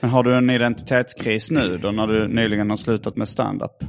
Men 0.00 0.10
har 0.10 0.22
du 0.22 0.36
en 0.38 0.50
identitetskris 0.50 1.50
nu 1.50 1.78
då 1.82 1.90
när 1.90 2.06
du 2.06 2.28
nyligen 2.28 2.70
har 2.70 2.76
slutat 2.76 3.16
med 3.16 3.28
stand-up? 3.28 3.84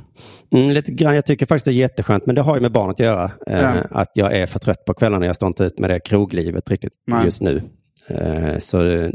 Mm, 0.51 0.69
lite 0.69 0.91
grann, 0.91 1.15
jag 1.15 1.25
tycker 1.25 1.45
faktiskt 1.45 1.65
det 1.65 1.71
är 1.71 1.73
jätteskönt, 1.73 2.25
men 2.25 2.36
det 2.36 2.41
har 2.41 2.55
ju 2.55 2.62
med 2.62 2.71
barnet 2.71 2.93
att 2.93 2.99
göra. 2.99 3.32
Eh, 3.47 3.60
Ja. 3.62 3.73
Att 3.91 4.12
jag 4.13 4.36
är 4.38 4.45
för 4.45 4.60
trött 4.60 4.86
på 4.86 4.93
kvällarna, 4.93 5.25
jag 5.25 5.36
står 5.36 5.47
inte 5.47 5.63
ut 5.63 5.79
med 5.79 5.89
det 5.89 5.99
kroglivet 5.99 6.69
riktigt 6.69 6.93
Nej. 7.08 7.25
just 7.25 7.41
nu. 7.41 7.62
Eh, 8.08 8.58
så 8.60 9.10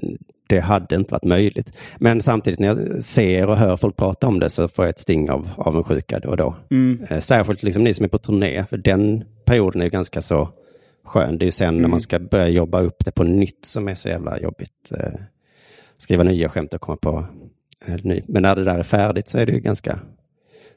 det 0.48 0.60
hade 0.60 0.96
inte 0.96 1.12
varit 1.12 1.24
möjligt. 1.24 1.72
Men 1.98 2.20
samtidigt 2.20 2.60
när 2.60 2.68
jag 2.68 3.04
ser 3.04 3.46
och 3.46 3.56
hör 3.56 3.76
folk 3.76 3.96
prata 3.96 4.26
om 4.26 4.40
det 4.40 4.50
så 4.50 4.68
får 4.68 4.84
jag 4.84 4.90
ett 4.90 4.98
sting 4.98 5.30
av 5.30 5.48
avundsjuka 5.56 6.18
då 6.18 6.28
och 6.28 6.36
då. 6.36 6.56
Eh, 7.08 7.18
särskilt 7.20 7.62
liksom 7.62 7.84
ni 7.84 7.94
som 7.94 8.04
är 8.04 8.08
på 8.08 8.18
turné, 8.18 8.64
för 8.70 8.76
den 8.76 9.24
perioden 9.44 9.80
är 9.80 9.84
ju 9.84 9.90
ganska 9.90 10.22
så 10.22 10.48
skön. 11.04 11.38
Det 11.38 11.44
är 11.44 11.46
ju 11.46 11.50
sen 11.50 11.78
när 11.78 11.88
man 11.88 12.00
ska 12.00 12.18
börja 12.18 12.48
jobba 12.48 12.80
upp 12.80 13.04
det 13.04 13.10
på 13.10 13.24
nytt 13.24 13.64
som 13.64 13.88
är 13.88 13.94
så 13.94 14.08
jävla 14.08 14.40
jobbigt. 14.40 14.92
Eh, 14.98 15.20
skriva 15.96 16.22
nya 16.22 16.48
skämt 16.48 16.74
och 16.74 16.80
komma 16.80 16.96
på 16.96 17.26
en 17.84 18.00
ny. 18.02 18.22
Men 18.26 18.42
när 18.42 18.56
det 18.56 18.64
där 18.64 18.78
är 18.78 18.82
färdigt 18.82 19.28
så 19.28 19.38
är 19.38 19.46
det 19.46 19.52
ju 19.52 19.60
ganska 19.60 19.98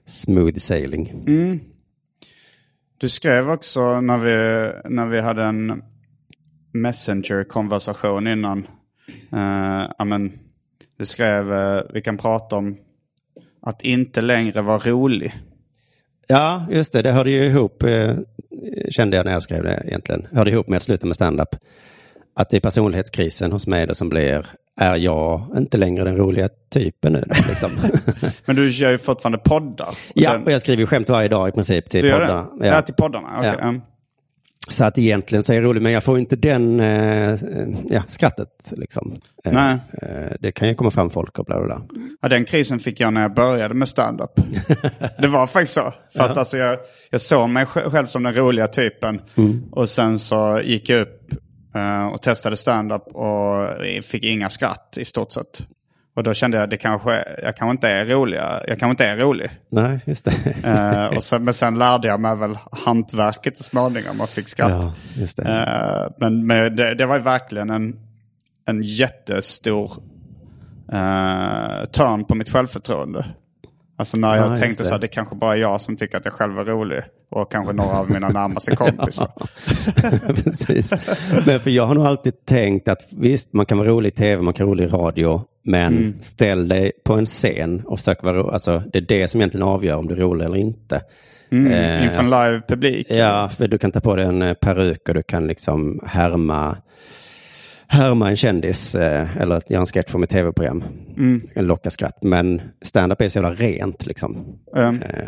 smooth 0.05 0.57
sailing. 0.57 1.25
Du 2.97 3.09
skrev 3.09 3.49
också 3.49 4.01
när 4.01 4.17
vi, 4.17 4.35
när 4.89 5.05
vi 5.05 5.21
hade 5.21 5.43
en 5.43 5.83
Messenger-konversation 6.73 8.27
innan. 8.27 8.67
Uh, 9.33 9.89
ja, 9.97 10.05
men, 10.05 10.39
du 10.97 11.05
skrev, 11.05 11.53
eh, 11.53 11.81
vi 11.93 12.01
kan 12.01 12.17
prata 12.17 12.55
om 12.55 12.77
att 13.61 13.81
inte 13.81 14.21
längre 14.21 14.61
vara 14.61 14.77
rolig. 14.77 15.33
Ja, 16.27 16.65
just 16.71 16.93
det. 16.93 17.01
Det 17.01 17.11
hörde 17.11 17.29
ju 17.31 17.43
ihop, 17.43 17.83
eh, 17.83 18.15
kände 18.89 19.17
jag 19.17 19.25
när 19.25 19.33
jag 19.33 19.43
skrev 19.43 19.63
det 19.63 19.83
egentligen. 19.87 20.27
Hörde 20.31 20.51
ihop 20.51 20.67
med 20.67 20.77
att 20.77 20.83
sluta 20.83 21.07
med 21.07 21.15
stand-up. 21.15 21.55
Att 22.35 22.49
det 22.49 22.57
är 22.57 22.61
personlighetskrisen 22.61 23.51
hos 23.51 23.67
mig 23.67 23.87
då 23.87 23.95
som 23.95 24.09
blir, 24.09 24.45
är 24.79 24.95
jag 24.95 25.41
inte 25.57 25.77
längre 25.77 26.03
den 26.03 26.17
roliga 26.17 26.49
typen 26.71 27.13
nu? 27.13 27.23
Liksom. 27.49 27.71
Men 28.45 28.55
du 28.55 28.69
gör 28.69 28.91
ju 28.91 28.97
fortfarande 28.97 29.37
poddar. 29.37 29.87
Och 29.87 29.93
ja, 30.13 30.33
den- 30.33 30.43
och 30.43 30.51
jag 30.51 30.61
skriver 30.61 30.79
ju 30.79 30.87
skämt 30.87 31.09
varje 31.09 31.27
dag 31.27 31.49
i 31.49 31.51
princip 31.51 31.89
till 31.89 32.01
du 32.01 32.07
gör 32.07 32.19
poddarna. 32.19 32.47
det? 32.59 32.67
Ja. 32.67 32.81
till 32.81 32.95
poddarna? 32.95 33.27
Okej. 33.37 33.53
Ja. 33.61 33.73
Mm. 34.67 34.71
Så 34.71 34.83
att 34.83 34.97
egentligen 34.97 35.43
så 35.43 35.53
är 35.53 35.61
det 35.61 35.67
roligt, 35.67 35.83
men 35.83 35.91
jag 35.91 36.03
får 36.03 36.19
inte 36.19 36.35
den 36.35 36.79
eh, 36.79 37.35
ja, 37.89 38.03
skrattet. 38.07 38.73
Liksom. 38.77 39.15
Eh, 39.45 39.53
Nej. 39.53 39.77
eh, 40.01 40.35
det 40.39 40.51
kan 40.51 40.67
ju 40.67 40.75
komma 40.75 40.91
fram 40.91 41.09
folk 41.09 41.39
och 41.39 41.45
bla 41.45 41.57
bla 41.57 41.65
bla. 41.65 41.81
Ja, 42.21 42.29
den 42.29 42.45
krisen 42.45 42.79
fick 42.79 42.99
jag 42.99 43.13
när 43.13 43.21
jag 43.21 43.33
började 43.33 43.73
med 43.73 43.87
stand-up. 43.87 44.31
det 45.21 45.27
var 45.27 45.47
faktiskt 45.47 45.73
så. 45.73 45.93
För 46.13 46.19
att 46.23 46.37
alltså 46.37 46.57
jag, 46.57 46.77
jag 47.11 47.21
såg 47.21 47.49
mig 47.49 47.65
sj- 47.65 47.89
själv 47.89 48.05
som 48.05 48.23
den 48.23 48.33
roliga 48.33 48.67
typen. 48.67 49.21
Och 49.71 49.89
sen 49.89 50.19
så 50.19 50.61
gick 50.63 50.89
jag 50.89 51.01
upp 51.01 51.31
eh, 51.75 52.07
och 52.07 52.21
testade 52.21 52.57
stand-up 52.57 53.07
och 53.07 53.67
fick 54.03 54.23
inga 54.23 54.49
skratt 54.49 54.97
i 54.99 55.05
stort 55.05 55.31
sett. 55.31 55.67
Och 56.17 56.23
då 56.23 56.33
kände 56.33 56.57
jag 56.57 56.69
det 56.69 56.77
kanske, 56.77 57.25
jag 57.43 57.57
kanske 57.57 57.71
inte 57.71 57.89
är 57.89 58.05
rolig. 58.05 58.37
Jag 58.67 58.79
kanske 58.79 58.89
inte 58.89 59.05
är 59.05 59.17
rolig. 59.17 59.49
Nej, 59.69 59.99
just 60.05 60.25
det. 60.25 60.33
Eh, 60.63 61.17
och 61.17 61.23
sen, 61.23 61.43
men 61.43 61.53
sen 61.53 61.79
lärde 61.79 62.07
jag 62.07 62.19
mig 62.19 62.35
väl 62.35 62.57
hantverket 62.71 63.57
så 63.57 63.63
småningom 63.63 64.21
och 64.21 64.29
fick 64.29 64.47
skratt. 64.47 64.71
ja, 64.71 64.93
just 65.13 65.37
det. 65.37 65.43
Eh, 65.43 66.13
men 66.17 66.47
men 66.47 66.75
det, 66.75 66.95
det 66.95 67.05
var 67.05 67.19
verkligen 67.19 67.69
en, 67.69 67.99
en 68.65 68.83
jättestor 68.83 69.91
uh, 70.93 71.85
törn 71.85 72.25
på 72.25 72.35
mitt 72.35 72.49
självförtroende. 72.49 73.25
Alltså 73.97 74.17
när 74.17 74.27
Ja, 74.27 74.35
jag 74.35 74.49
just 74.49 74.61
tänkte 74.61 74.85
så 74.85 74.95
att 74.95 75.01
det 75.01 75.07
kanske 75.07 75.35
bara 75.35 75.53
är 75.53 75.59
jag 75.59 75.81
som 75.81 75.97
tycker 75.97 76.17
att 76.17 76.25
jag 76.25 76.33
själv 76.33 76.59
är 76.59 76.65
rolig. 76.65 77.01
Och 77.29 77.51
kanske 77.51 77.73
några 77.73 77.97
av 77.97 78.11
mina 78.11 78.29
närmaste 78.29 78.75
kompisar. 78.75 79.31
Precis. 80.43 80.93
Men 81.45 81.59
för 81.59 81.69
jag 81.69 81.85
har 81.85 81.95
nog 81.95 82.05
alltid 82.05 82.45
tänkt 82.45 82.87
att 82.87 83.01
visst, 83.11 83.53
man 83.53 83.65
kan 83.65 83.77
vara 83.77 83.87
rolig 83.87 84.09
i 84.09 84.11
tv, 84.11 84.41
man 84.41 84.53
kan 84.53 84.67
vara 84.67 84.73
rolig 84.73 84.83
i 84.83 84.87
radio, 84.87 85.45
men 85.67 85.97
Mm. 85.97 86.13
ställ 86.21 86.67
dig 86.67 86.91
på 87.05 87.13
en 87.13 87.25
scen 87.25 87.81
och 87.85 87.99
försök 87.99 88.23
vara 88.23 88.37
rolig. 88.37 88.53
Alltså, 88.53 88.83
det 88.93 88.97
är 88.97 89.01
det 89.01 89.27
som 89.27 89.41
egentligen 89.41 89.67
avgör 89.67 89.95
om 89.95 90.07
du 90.07 90.13
är 90.13 90.17
rolig 90.19 90.45
eller 90.45 90.57
inte. 90.57 90.95
Eh, 90.95 91.01
Mm, 91.49 91.65
Inför 92.03 92.13
en 92.13 92.19
alltså- 92.19 92.43
live 92.45 92.61
publik. 92.67 93.07
Ja, 93.09 93.49
för 93.57 93.67
du 93.67 93.77
kan 93.77 93.91
ta 93.91 93.99
på 93.99 94.15
dig 94.15 94.25
en 94.25 94.41
eh, 94.41 94.53
peruk 94.53 95.09
och 95.09 95.15
du 95.15 95.23
kan 95.23 95.47
liksom 95.47 95.99
härma, 96.05 96.77
härma 97.87 98.29
en 98.29 98.35
kändis 98.35 98.95
eh, 98.95 99.37
eller 99.37 99.61
göra 99.67 99.79
en 99.79 99.85
sketch 99.85 100.11
från 100.11 100.23
ett 100.23 100.29
tv-program. 100.29 100.83
Mm. 101.17 101.41
Locka 101.55 101.89
skratt. 101.89 102.17
Men 102.23 102.61
stand-up 102.81 103.21
är 103.21 103.29
så 103.29 103.37
jävla 103.39 103.53
rent 103.53 104.05
liksom. 104.05 104.37
Um, 104.75 105.01
Eh, 105.01 105.27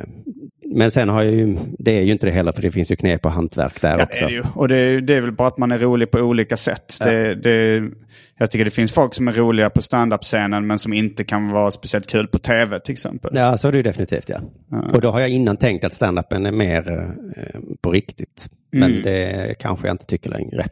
Men 0.75 0.91
sen 0.91 1.10
har 1.10 1.23
jag 1.23 1.34
ju, 1.34 1.58
det 1.79 1.97
är 1.97 2.01
ju 2.01 2.12
inte 2.12 2.25
det 2.25 2.32
heller 2.32 2.51
för 2.51 2.62
det 2.62 2.71
finns 2.71 2.91
ju 2.91 2.95
knep 2.95 3.25
och 3.25 3.32
hantverk 3.32 3.82
där 3.82 3.97
Ja, 3.97 4.03
också. 4.03 4.25
det 4.25 4.32
är 4.32 4.36
ju. 4.36 4.43
Och 4.55 4.67
det 4.67 4.75
är, 4.77 5.01
det 5.01 5.15
är 5.15 5.21
väl 5.21 5.32
bara 5.32 5.47
att 5.47 5.58
man 5.58 5.71
är 5.71 5.77
rolig 5.77 6.12
på 6.12 6.19
olika 6.19 6.58
sätt. 6.58 6.97
Det, 7.03 7.36
det, 7.36 7.84
jag 8.38 8.51
tycker 8.51 8.65
det 8.65 8.71
finns 8.71 8.91
folk 8.91 9.15
som 9.15 9.27
är 9.27 9.32
roliga 9.32 9.69
på 9.69 9.82
standup-scenen 9.82 10.67
men 10.67 10.79
som 10.79 10.93
inte 10.93 11.23
kan 11.23 11.49
vara 11.51 11.71
speciellt 11.71 12.08
kul 12.08 12.27
på 12.27 12.39
tv 12.39 12.79
till 12.79 12.93
exempel. 12.93 13.32
Ja, 13.34 13.58
så 13.58 13.67
är 13.67 13.71
det 13.71 13.77
ju 13.77 13.84
definitivt 13.84 14.29
ja. 14.29 14.39
Och 14.93 15.01
då 15.01 15.12
har 15.12 15.19
jag 15.19 15.29
innan 15.29 15.58
tänkt 15.58 15.86
att 15.86 15.93
stand-upen 15.93 16.47
är 16.47 16.51
mer 16.51 16.91
eh, 17.38 17.60
på 17.82 17.91
riktigt. 17.91 18.49
Men 18.71 18.91
Mm. 18.91 19.03
det 19.03 19.55
kanske 19.60 19.88
jag 19.88 19.93
inte 19.93 20.05
tycker 20.05 20.29
längre. 20.29 20.65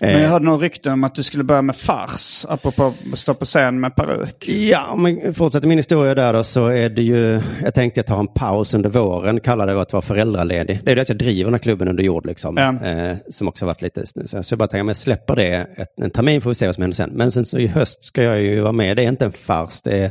Men 0.00 0.10
jag 0.10 0.22
Eh, 0.22 0.30
hörde 0.30 0.44
något 0.44 0.62
rykte 0.62 0.90
om 0.90 1.04
att 1.04 1.14
du 1.14 1.22
skulle 1.22 1.44
börja 1.44 1.62
med 1.62 1.76
fars, 1.76 2.46
apropå 2.48 2.94
att 3.12 3.18
stå 3.18 3.34
på 3.34 3.44
scen 3.44 3.80
med 3.80 3.96
peruk. 3.96 4.48
Ja, 4.48 4.86
om 4.92 5.04
vi 5.04 5.32
fortsätter 5.32 5.68
min 5.68 5.78
historia 5.78 6.14
där 6.14 6.32
då 6.32 6.44
så 6.44 6.66
är 6.66 6.88
det 6.90 7.02
ju, 7.02 7.40
jag 7.62 7.74
tänkte 7.74 8.00
att 8.00 8.06
ta 8.06 8.20
en 8.20 8.26
paus 8.26 8.74
under 8.74 8.90
våren, 8.90 9.40
kalla 9.40 9.66
det 9.66 9.80
att 9.80 9.92
vara 9.92 10.02
föräldraledig. 10.02 10.80
Det 10.84 10.92
är 10.92 10.96
det 10.96 11.02
att 11.02 11.08
jag 11.08 11.18
driver 11.18 11.44
den 11.44 11.54
här 11.54 11.58
klubben 11.58 11.88
under 11.88 12.02
jord 12.04 12.26
liksom. 12.26 12.56
Ja. 12.56 12.88
Eh, 12.88 13.16
som 13.30 13.48
också 13.48 13.66
varit 13.66 13.82
lite, 13.82 14.06
så 14.06 14.42
jag 14.50 14.58
bara 14.58 14.68
tänker, 14.68 14.82
men 14.82 14.88
jag 14.88 14.96
släpper 14.96 15.36
det 15.36 15.66
ett, 15.76 16.00
en 16.02 16.10
termin 16.10 16.40
får 16.40 16.50
vi 16.50 16.54
se 16.54 16.66
vad 16.66 16.74
som 16.74 16.82
händer 16.82 16.96
sen. 16.96 17.10
Men 17.12 17.30
sen 17.30 17.44
så 17.44 17.58
i 17.58 17.66
höst 17.66 18.04
ska 18.04 18.22
jag 18.22 18.42
ju 18.42 18.60
vara 18.60 18.72
med, 18.72 18.96
det 18.96 19.04
är 19.04 19.08
inte 19.08 19.24
en 19.24 19.32
fars, 19.32 19.82
det 19.82 19.98
är 19.98 20.10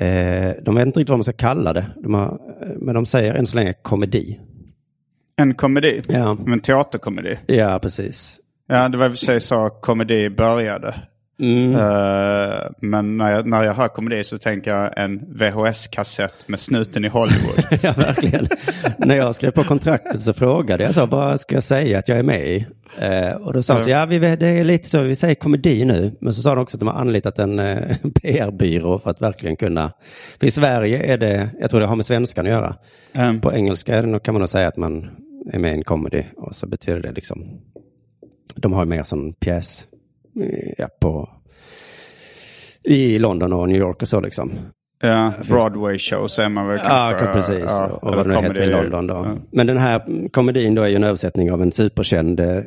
Eh, 0.00 0.52
de 0.62 0.74
vet 0.74 0.86
inte 0.86 1.00
riktigt 1.00 1.10
vad 1.10 1.18
man 1.18 1.24
ska 1.24 1.32
kalla 1.32 1.72
det. 1.72 1.86
De 2.02 2.14
har, 2.14 2.38
men 2.76 2.94
de 2.94 3.06
säger 3.06 3.34
än 3.34 3.46
så 3.46 3.56
länge 3.56 3.74
komedi. 3.82 4.40
En 5.36 5.54
komedi? 5.54 6.02
Ja. 6.08 6.38
En 6.46 6.60
teaterkomedi? 6.60 7.38
Ja, 7.46 7.78
precis. 7.82 8.38
Ja, 8.66 8.88
det 8.88 8.98
var 8.98 9.06
i 9.06 9.08
och 9.08 9.12
för 9.12 9.18
sig 9.18 9.40
så 9.40 9.70
komedi 9.70 10.30
började. 10.30 10.94
Mm. 11.40 11.74
Uh, 11.74 12.70
men 12.80 13.16
när 13.16 13.32
jag, 13.32 13.46
när 13.46 13.64
jag 13.64 13.74
hör 13.74 13.88
komedi 13.88 14.24
så 14.24 14.38
tänker 14.38 14.70
jag 14.70 14.98
en 14.98 15.18
VHS-kassett 15.18 16.48
med 16.48 16.60
snuten 16.60 17.04
i 17.04 17.08
Hollywood. 17.08 17.64
ja, 17.82 17.92
verkligen. 17.92 18.48
När 18.98 19.16
jag 19.16 19.34
skrev 19.34 19.50
på 19.50 19.64
kontraktet 19.64 20.22
så 20.22 20.32
frågade 20.32 20.84
jag 20.84 20.94
så, 20.94 21.06
vad 21.06 21.40
ska 21.40 21.54
jag 21.54 21.64
säga 21.64 21.98
att 21.98 22.08
jag 22.08 22.18
är 22.18 22.22
med 22.22 22.46
i? 22.46 22.66
Eh, 22.98 23.30
och 23.30 23.52
då 23.52 23.62
sa 23.62 23.74
de 23.74 23.80
så, 23.80 23.90
ja 23.90 24.06
vi, 24.06 24.18
det 24.18 24.46
är 24.46 24.64
lite 24.64 24.88
så, 24.88 25.02
vi 25.02 25.16
säger 25.16 25.34
komedi 25.34 25.84
nu. 25.84 26.16
Men 26.20 26.34
så 26.34 26.42
sa 26.42 26.54
de 26.54 26.60
också 26.62 26.76
att 26.76 26.80
de 26.80 26.88
har 26.88 27.00
anlitat 27.00 27.38
en 27.38 27.58
eh, 27.58 27.96
PR-byrå 28.22 28.98
för 28.98 29.10
att 29.10 29.22
verkligen 29.22 29.56
kunna. 29.56 29.92
För 30.40 30.46
i 30.46 30.50
Sverige 30.50 31.12
är 31.12 31.18
det, 31.18 31.48
jag 31.60 31.70
tror 31.70 31.80
det 31.80 31.86
har 31.86 31.96
med 31.96 32.06
svenskan 32.06 32.46
att 32.46 32.52
göra. 32.52 32.76
Mm. 33.12 33.40
På 33.40 33.52
engelska 33.52 34.20
kan 34.20 34.34
man 34.34 34.40
nog 34.40 34.48
säga 34.48 34.68
att 34.68 34.76
man 34.76 35.10
är 35.52 35.58
med 35.58 35.70
i 35.70 35.74
en 35.74 35.84
comedy 35.84 36.22
och 36.36 36.54
så 36.54 36.66
betyder 36.66 37.00
det 37.00 37.12
liksom, 37.12 37.60
de 38.54 38.72
har 38.72 38.84
mer 38.84 39.02
sån 39.02 39.32
pjäs 39.32 39.86
eh, 40.40 40.74
ja, 40.78 40.88
på, 41.00 41.28
i 42.82 43.18
London 43.18 43.52
och 43.52 43.68
New 43.68 43.78
York 43.78 44.02
och 44.02 44.08
så 44.08 44.20
liksom. 44.20 44.52
Ja, 45.04 45.32
Broadway 45.48 45.98
shows 45.98 46.38
är 46.38 46.48
man 46.48 46.68
väl 46.68 46.78
kanske. 46.78 47.24
Ja, 47.24 47.32
precis. 47.32 47.64
Ja, 47.68 47.98
och 48.02 48.14
vad 48.14 48.28
det 48.28 48.40
nu 48.40 48.48
heter 48.48 48.62
i 48.62 48.66
London 48.66 49.06
då. 49.06 49.14
Ja. 49.14 49.36
Men 49.50 49.66
den 49.66 49.78
här 49.78 50.28
komedin 50.28 50.74
då 50.74 50.82
är 50.82 50.88
ju 50.88 50.96
en 50.96 51.04
översättning 51.04 51.52
av 51.52 51.62
en 51.62 51.72
superkänd 51.72 52.40
eh, 52.40 52.62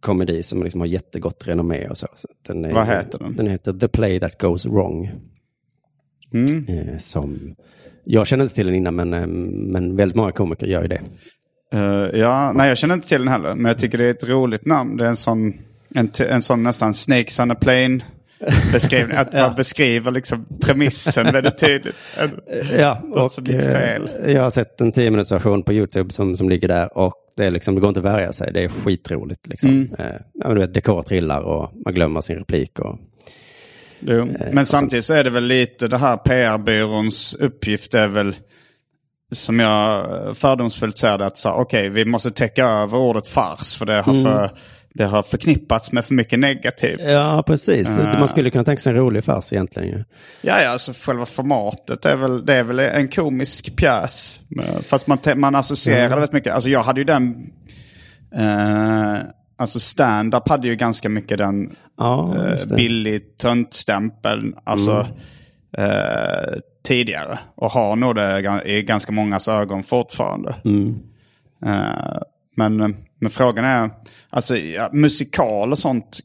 komedi 0.00 0.42
som 0.42 0.62
liksom 0.62 0.80
har 0.80 0.86
jättegott 0.86 1.48
renommé 1.48 1.88
och 1.88 1.96
så. 1.96 2.06
så 2.14 2.28
den 2.46 2.64
är, 2.64 2.72
Vad 2.72 2.86
heter 2.86 3.18
den? 3.18 3.36
Den 3.36 3.46
heter 3.46 3.72
The 3.72 3.88
Play 3.88 4.20
That 4.20 4.40
Goes 4.40 4.66
Wrong. 4.66 5.10
Mm. 6.34 6.66
Eh, 6.68 6.98
som, 6.98 7.54
jag 8.04 8.26
känner 8.26 8.44
inte 8.44 8.54
till 8.54 8.66
den 8.66 8.74
innan 8.74 8.94
men, 8.94 9.10
men 9.72 9.96
väldigt 9.96 10.16
många 10.16 10.32
komiker 10.32 10.66
gör 10.66 10.82
ju 10.82 10.88
det. 10.88 11.00
Eh, 11.72 12.20
ja, 12.20 12.52
nej 12.52 12.68
jag 12.68 12.78
känner 12.78 12.94
inte 12.94 13.08
till 13.08 13.18
den 13.18 13.28
heller. 13.28 13.54
Men 13.54 13.64
jag 13.64 13.78
tycker 13.78 13.98
det 13.98 14.04
är 14.04 14.10
ett 14.10 14.28
roligt 14.28 14.66
namn. 14.66 14.96
Det 14.96 15.04
är 15.04 15.08
en 15.08 15.16
sån, 15.16 15.54
en, 15.94 16.10
en 16.28 16.42
sån 16.42 16.62
nästan 16.62 16.94
Snakes 16.94 17.40
on 17.40 17.50
a 17.50 17.54
plane 17.54 18.00
beskrivning. 18.72 19.16
Att 19.16 19.32
man 19.32 19.54
beskriver 19.54 20.10
liksom 20.10 20.46
premissen 20.60 21.32
väldigt 21.32 21.58
tydligt. 21.58 21.96
Ja, 22.78 23.02
Något 23.04 23.32
som 23.32 23.44
gick 23.44 23.54
eh, 23.56 23.72
fel. 23.72 24.10
jag 24.26 24.42
har 24.42 24.50
sett 24.50 24.80
en 24.80 24.92
10 24.92 25.10
minuters 25.10 25.32
version 25.32 25.62
på 25.62 25.72
YouTube 25.72 26.12
som, 26.12 26.36
som 26.36 26.48
ligger 26.48 26.68
där 26.68 26.98
och 26.98 27.14
det, 27.36 27.44
är 27.44 27.50
liksom, 27.50 27.74
det 27.74 27.80
går 27.80 27.88
inte 27.88 28.00
att 28.00 28.06
värja 28.06 28.32
sig. 28.32 28.50
Det 28.52 28.64
är 28.64 28.68
skitroligt. 28.68 29.46
Liksom. 29.46 29.70
Mm. 29.70 29.88
Eh, 29.98 30.20
ja, 30.34 30.54
du 30.54 30.60
vet, 30.60 30.74
dekor 30.74 31.02
trillar 31.02 31.40
och 31.40 31.72
man 31.84 31.94
glömmer 31.94 32.20
sin 32.20 32.36
replik. 32.36 32.78
Och, 32.78 32.98
Jo. 34.00 34.20
Eh, 34.20 34.46
Men 34.52 34.66
samtidigt 34.66 35.04
så 35.04 35.14
är 35.14 35.24
det 35.24 35.30
väl 35.30 35.44
lite 35.44 35.88
det 35.88 35.98
här 35.98 36.16
PR-byråns 36.16 37.34
uppgift 37.34 37.94
är 37.94 38.08
väl 38.08 38.36
som 39.32 39.60
jag 39.60 40.06
fördomsfullt 40.36 40.98
säger 40.98 41.18
det 41.18 41.26
att 41.26 41.46
okej 41.46 41.88
vi 41.88 42.04
måste 42.04 42.30
täcka 42.30 42.64
över 42.64 42.98
ordet 42.98 43.28
fars 43.28 43.76
för 43.76 43.86
det 43.86 44.00
har, 44.00 44.22
för, 44.24 44.50
det 44.94 45.04
har 45.04 45.22
förknippats 45.22 45.92
med 45.92 46.04
för 46.04 46.14
mycket 46.14 46.38
negativt. 46.38 47.00
Ja, 47.02 47.42
precis. 47.46 47.98
Ah. 47.98 48.18
Man 48.18 48.28
skulle 48.28 48.50
kunna 48.50 48.64
tänka 48.64 48.80
sig 48.80 48.90
en 48.90 48.96
rolig 48.96 49.24
fars 49.24 49.52
egentligen. 49.52 49.88
ju. 49.88 50.04
Ja, 50.40 50.62
ja, 50.62 50.68
alltså 50.68 50.92
själva 51.00 51.26
formatet 51.26 52.04
är 52.04 52.16
väl, 52.16 52.46
det 52.46 52.54
är 52.54 52.62
väl 52.62 52.78
en 52.78 53.08
komisk 53.08 53.76
pjäs. 53.76 54.40
Fast 54.82 55.06
man, 55.06 55.18
man 55.36 55.54
associerar 55.54 56.08
det 56.08 56.14
väldigt 56.14 56.32
mycket. 56.32 56.54
Alltså 56.54 56.70
jag 56.70 56.82
hade 56.82 57.00
ju 57.00 57.04
den... 57.04 57.50
Eh, 58.34 59.16
alltså 59.58 59.80
stand-up 59.80 60.48
hade 60.48 60.68
ju 60.68 60.76
ganska 60.76 61.08
mycket 61.08 61.38
den 61.38 61.76
Ja, 61.98 62.34
eh, 62.36 62.66
det. 62.68 62.74
billig 62.74 63.38
töntstämpeln. 63.38 64.54
Alltså 64.64 65.06
eh, 65.78 66.58
tidigare. 66.86 67.38
Och 67.54 67.70
har 67.70 67.96
nog 67.96 68.14
det 68.14 68.62
i 68.64 68.82
ganska 68.82 69.12
mångas 69.12 69.48
ögon 69.48 69.82
fortfarande. 69.82 70.54
Mm. 70.64 70.98
Eh, 71.66 72.18
men, 72.56 72.76
men 73.20 73.30
frågan 73.30 73.64
är, 73.64 73.90
alltså 74.30 74.56
ja, 74.56 74.88
musikal 74.92 75.72
och 75.72 75.78
sånt. 75.78 76.20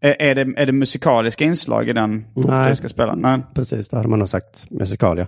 Är, 0.00 0.22
är, 0.22 0.34
det, 0.34 0.60
är 0.62 0.66
det 0.66 0.72
musikaliska 0.72 1.44
inslag 1.44 1.88
i 1.88 1.92
den 1.92 2.26
Nej. 2.34 2.70
du 2.70 2.76
ska 2.76 2.88
spela? 2.88 3.14
Nej. 3.14 3.40
Precis, 3.54 3.88
det 3.88 3.96
hade 3.96 4.08
man 4.08 4.18
nog 4.18 4.28
sagt 4.28 4.70
musikal, 4.70 5.18
ja. 5.18 5.26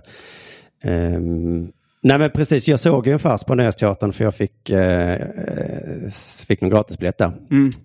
Ehm, 0.83 1.71
nej, 2.03 2.17
men 2.19 2.29
precis. 2.29 2.67
Jag 2.67 2.79
såg 2.79 3.07
ju 3.07 3.13
en 3.13 3.19
fars 3.19 3.43
på 3.43 3.55
Nöjesteatern 3.55 4.13
för 4.13 4.23
jag 4.23 4.35
fick, 4.35 4.69
eh, 4.69 5.11
eh, 5.11 6.09
fick 6.47 6.61
någon 6.61 6.69
gratisbiljett 6.69 7.17
där. 7.17 7.31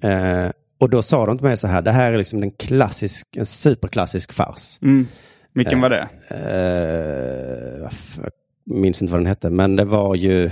Eh, 0.01 0.51
och 0.81 0.91
då 0.91 1.03
sa 1.03 1.27
de 1.27 1.39
till 1.39 1.47
mig 1.47 1.57
så 1.57 1.67
här, 1.67 1.83
det 1.83 1.91
här 1.91 2.13
är 2.13 2.19
liksom 2.19 2.41
den 2.41 2.51
klassisk, 2.51 3.27
en 3.37 3.47
superklassisk 3.47 4.33
fars. 4.33 4.79
Mm. 4.83 5.07
Vilken 5.55 5.81
var 5.81 5.91
det? 5.91 6.09
Eh, 6.29 7.91
jag 8.23 8.33
minns 8.77 9.03
inte 9.03 9.13
vad 9.13 9.21
den 9.21 9.27
hette, 9.27 9.51
men 9.51 9.77
det 9.77 9.85
var 9.85 10.15
ju... 10.15 10.51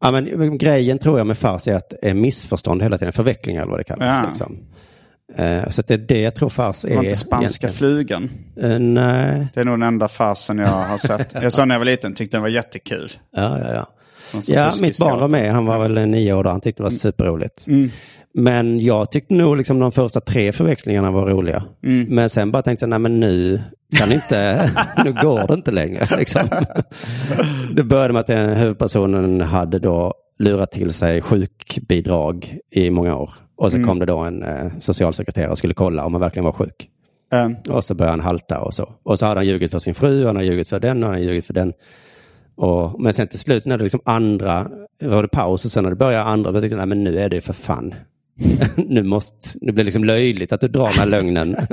Ja, 0.00 0.10
men 0.10 0.58
grejen 0.58 0.98
tror 0.98 1.18
jag 1.18 1.26
med 1.26 1.38
fars 1.38 1.68
är 1.68 1.74
att 1.74 1.90
det 1.90 2.10
är 2.10 2.14
missförstånd 2.14 2.82
hela 2.82 2.98
tiden, 2.98 3.12
förvecklingar 3.12 3.62
eller 3.62 3.70
vad 3.70 3.80
det 3.80 3.84
kallas. 3.84 4.22
Ja. 4.22 4.28
Liksom. 4.28 4.58
Eh, 5.36 5.68
så 5.68 5.82
det 5.82 5.94
är 5.94 5.98
det 5.98 6.20
jag 6.20 6.34
tror 6.34 6.48
fars 6.48 6.84
är. 6.84 6.88
Det 6.88 6.96
var 6.96 7.04
inte 7.04 7.16
Spanska 7.16 7.66
egentligen. 7.66 7.74
flugan. 7.74 8.30
Eh, 8.56 8.78
nej, 8.78 9.46
Det 9.54 9.60
är 9.60 9.64
nog 9.64 9.74
den 9.74 9.82
enda 9.88 10.08
farsen 10.08 10.58
jag 10.58 10.66
har 10.68 10.98
sett. 10.98 11.34
Jag 11.34 11.52
såg 11.52 11.68
när 11.68 11.74
jag 11.74 11.80
var 11.80 11.84
liten, 11.86 12.14
tyckte 12.14 12.36
den 12.36 12.42
var 12.42 12.48
jättekul. 12.48 13.12
ja, 13.36 13.58
ja, 13.58 13.74
ja. 13.74 13.86
Ja, 14.46 14.72
mitt 14.80 14.98
barn 14.98 15.20
var 15.20 15.28
med. 15.28 15.52
Han 15.52 15.66
var 15.66 15.78
väl 15.88 16.08
nio 16.08 16.32
år 16.34 16.44
då. 16.44 16.50
Han 16.50 16.60
tyckte 16.60 16.80
det 16.82 16.84
var 16.84 16.90
superroligt. 16.90 17.64
Men 18.34 18.80
jag 18.80 19.10
tyckte 19.10 19.34
nog 19.34 19.56
liksom 19.56 19.78
de 19.78 19.92
första 19.92 20.20
tre 20.20 20.52
förväxlingarna 20.52 21.10
var 21.10 21.26
roliga. 21.26 21.64
Men 22.08 22.28
sen 22.30 22.50
bara 22.50 22.62
tänkte 22.62 22.82
jag, 22.82 22.90
nej 22.90 22.98
men 22.98 23.20
nu 23.20 23.60
kan 23.96 24.12
inte, 24.12 24.70
nu 25.04 25.12
går 25.22 25.46
det 25.48 25.54
inte 25.54 25.70
längre. 25.70 26.06
Liksom. 26.18 26.48
Det 27.76 27.84
började 27.84 28.12
med 28.12 28.20
att 28.20 28.26
den 28.26 28.56
huvudpersonen 28.56 29.40
hade 29.40 29.78
då 29.78 30.14
lurat 30.38 30.70
till 30.72 30.92
sig 30.92 31.22
sjukbidrag 31.22 32.58
i 32.70 32.90
många 32.90 33.16
år. 33.16 33.30
Och 33.56 33.70
så 33.72 33.84
kom 33.84 33.98
det 33.98 34.06
då 34.06 34.18
en 34.18 34.42
eh, 34.42 34.66
socialsekreterare 34.80 35.50
och 35.50 35.58
skulle 35.58 35.74
kolla 35.74 36.04
om 36.04 36.14
han 36.14 36.20
verkligen 36.20 36.44
var 36.44 36.52
sjuk. 36.52 36.88
Eh, 37.32 37.50
Och 37.74 37.84
så 37.84 37.94
började 37.94 38.12
han 38.12 38.20
halta 38.26 38.60
och 38.60 38.74
så. 38.74 38.88
Och 39.02 39.18
så 39.18 39.26
hade 39.26 39.38
han 39.40 39.46
ljugit 39.46 39.70
för 39.70 39.78
sin 39.78 39.94
fru, 39.94 40.20
och 40.20 40.26
han 40.26 40.36
har 40.36 40.42
ljugit 40.42 40.68
för 40.68 40.80
den 40.80 41.02
och 41.02 41.08
han 41.10 41.18
har 41.18 41.24
ljugit 41.26 41.46
för 41.46 41.54
den. 41.54 41.72
Och, 42.56 43.00
men 43.00 43.12
sen 43.12 43.28
till 43.28 43.38
slut 43.38 43.66
när 43.66 43.78
det 43.78 43.82
liksom 43.82 44.00
andra, 44.04 44.68
var 45.02 45.22
det 45.22 45.28
paus 45.28 45.64
och 45.64 45.70
sen 45.70 45.82
när 45.82 45.90
det 45.90 45.96
började 45.96 46.24
andra, 46.24 46.52
då 46.52 46.60
tänkte 46.60 46.74
jag, 46.74 46.78
nej 46.78 46.86
men 46.86 47.04
nu 47.04 47.18
är 47.18 47.28
det 47.28 47.36
ju 47.36 47.40
för 47.40 47.52
fan. 47.52 47.94
nu 48.76 49.02
måste, 49.02 49.58
nu 49.60 49.72
blir 49.72 49.84
det 49.84 49.86
liksom 49.86 50.04
löjligt 50.04 50.52
att 50.52 50.60
du 50.60 50.68
drar 50.68 50.88
den 50.88 50.98
här 50.98 51.06
lögnen. 51.06 51.50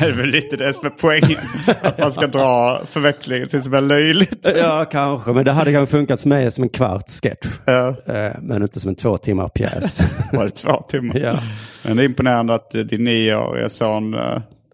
det 0.00 0.06
är 0.06 0.12
väl 0.12 0.26
lite 0.26 0.56
det 0.56 0.72
som 0.72 0.86
är 0.86 0.90
poängen. 0.90 1.38
Att 1.82 1.98
man 1.98 2.12
ska 2.12 2.26
dra 2.26 2.80
förvecklingen 2.86 3.48
tills 3.48 3.64
det 3.64 3.70
blir 3.70 3.80
löjligt. 3.80 4.48
ja, 4.56 4.84
kanske, 4.84 5.32
men 5.32 5.44
det 5.44 5.52
hade 5.52 5.72
kanske 5.72 5.96
funkat 5.96 6.20
för 6.20 6.28
mig 6.28 6.50
som 6.50 6.64
en 6.64 6.70
kvart 6.70 7.08
sketch. 7.22 7.46
Ja. 7.64 7.88
Eh, 8.06 8.32
Men 8.42 8.62
inte 8.62 8.80
som 8.80 8.88
en 8.88 8.94
två 8.94 9.16
timmar 9.18 9.48
pjäs. 9.48 10.00
Var 10.32 10.44
det 10.44 10.50
två 10.50 10.82
timmar? 10.88 11.18
Ja. 11.18 11.38
Men 11.84 11.96
det 11.96 12.02
är 12.02 12.04
imponerande 12.04 12.54
att 12.54 12.74
eh, 12.74 12.80
din 12.80 13.04
nioåriga 13.04 13.68
son 13.68 14.14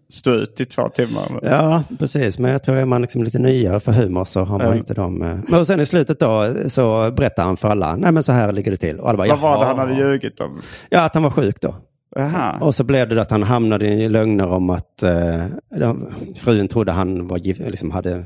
stod 0.09 0.33
ut 0.33 0.61
i 0.61 0.65
två 0.65 0.89
timmar. 0.89 1.39
Ja, 1.43 1.83
precis. 1.99 2.39
Men 2.39 2.51
jag 2.51 2.63
tror 2.63 2.75
är 2.75 2.85
man 2.85 3.01
liksom 3.01 3.23
lite 3.23 3.39
nyare 3.39 3.79
för 3.79 3.91
humor 3.91 4.25
så 4.25 4.43
har 4.43 4.57
man 4.57 4.67
Ja. 4.67 4.75
inte 4.75 4.93
de... 4.93 5.21
eh, 5.21 5.35
Men 5.47 5.65
sen 5.65 5.79
i 5.79 5.85
slutet 5.85 6.19
då 6.19 6.53
så 6.67 7.11
berättar 7.11 7.43
han 7.43 7.57
för 7.57 7.67
alla, 7.67 7.95
nej 7.95 8.11
men 8.11 8.23
så 8.23 8.31
här 8.31 8.53
ligger 8.53 8.71
det 8.71 8.77
till. 8.77 8.99
Och 8.99 9.09
alla 9.09 9.17
bara, 9.17 9.27
Vad 9.27 9.39
var 9.39 9.59
det 9.59 9.65
han 9.65 9.79
hade 9.79 9.93
ljugit 9.93 10.39
om? 10.39 10.61
Ja, 10.89 11.01
att 11.05 11.13
han 11.13 11.23
var 11.23 11.29
sjuk 11.31 11.61
då. 11.61 11.75
Jaha. 12.15 12.57
Och 12.61 12.75
så 12.75 12.83
blev 12.83 13.09
det 13.09 13.21
att 13.21 13.31
han 13.31 13.43
hamnade 13.43 13.87
i 13.87 14.09
lögner 14.09 14.47
om 14.47 14.69
att 14.69 15.03
eh, 15.03 15.41
frun 16.35 16.67
trodde 16.67 16.91
han 16.91 17.27
var 17.27 17.37
gift, 17.37 17.59
liksom 17.59 17.91
hade 17.91 18.23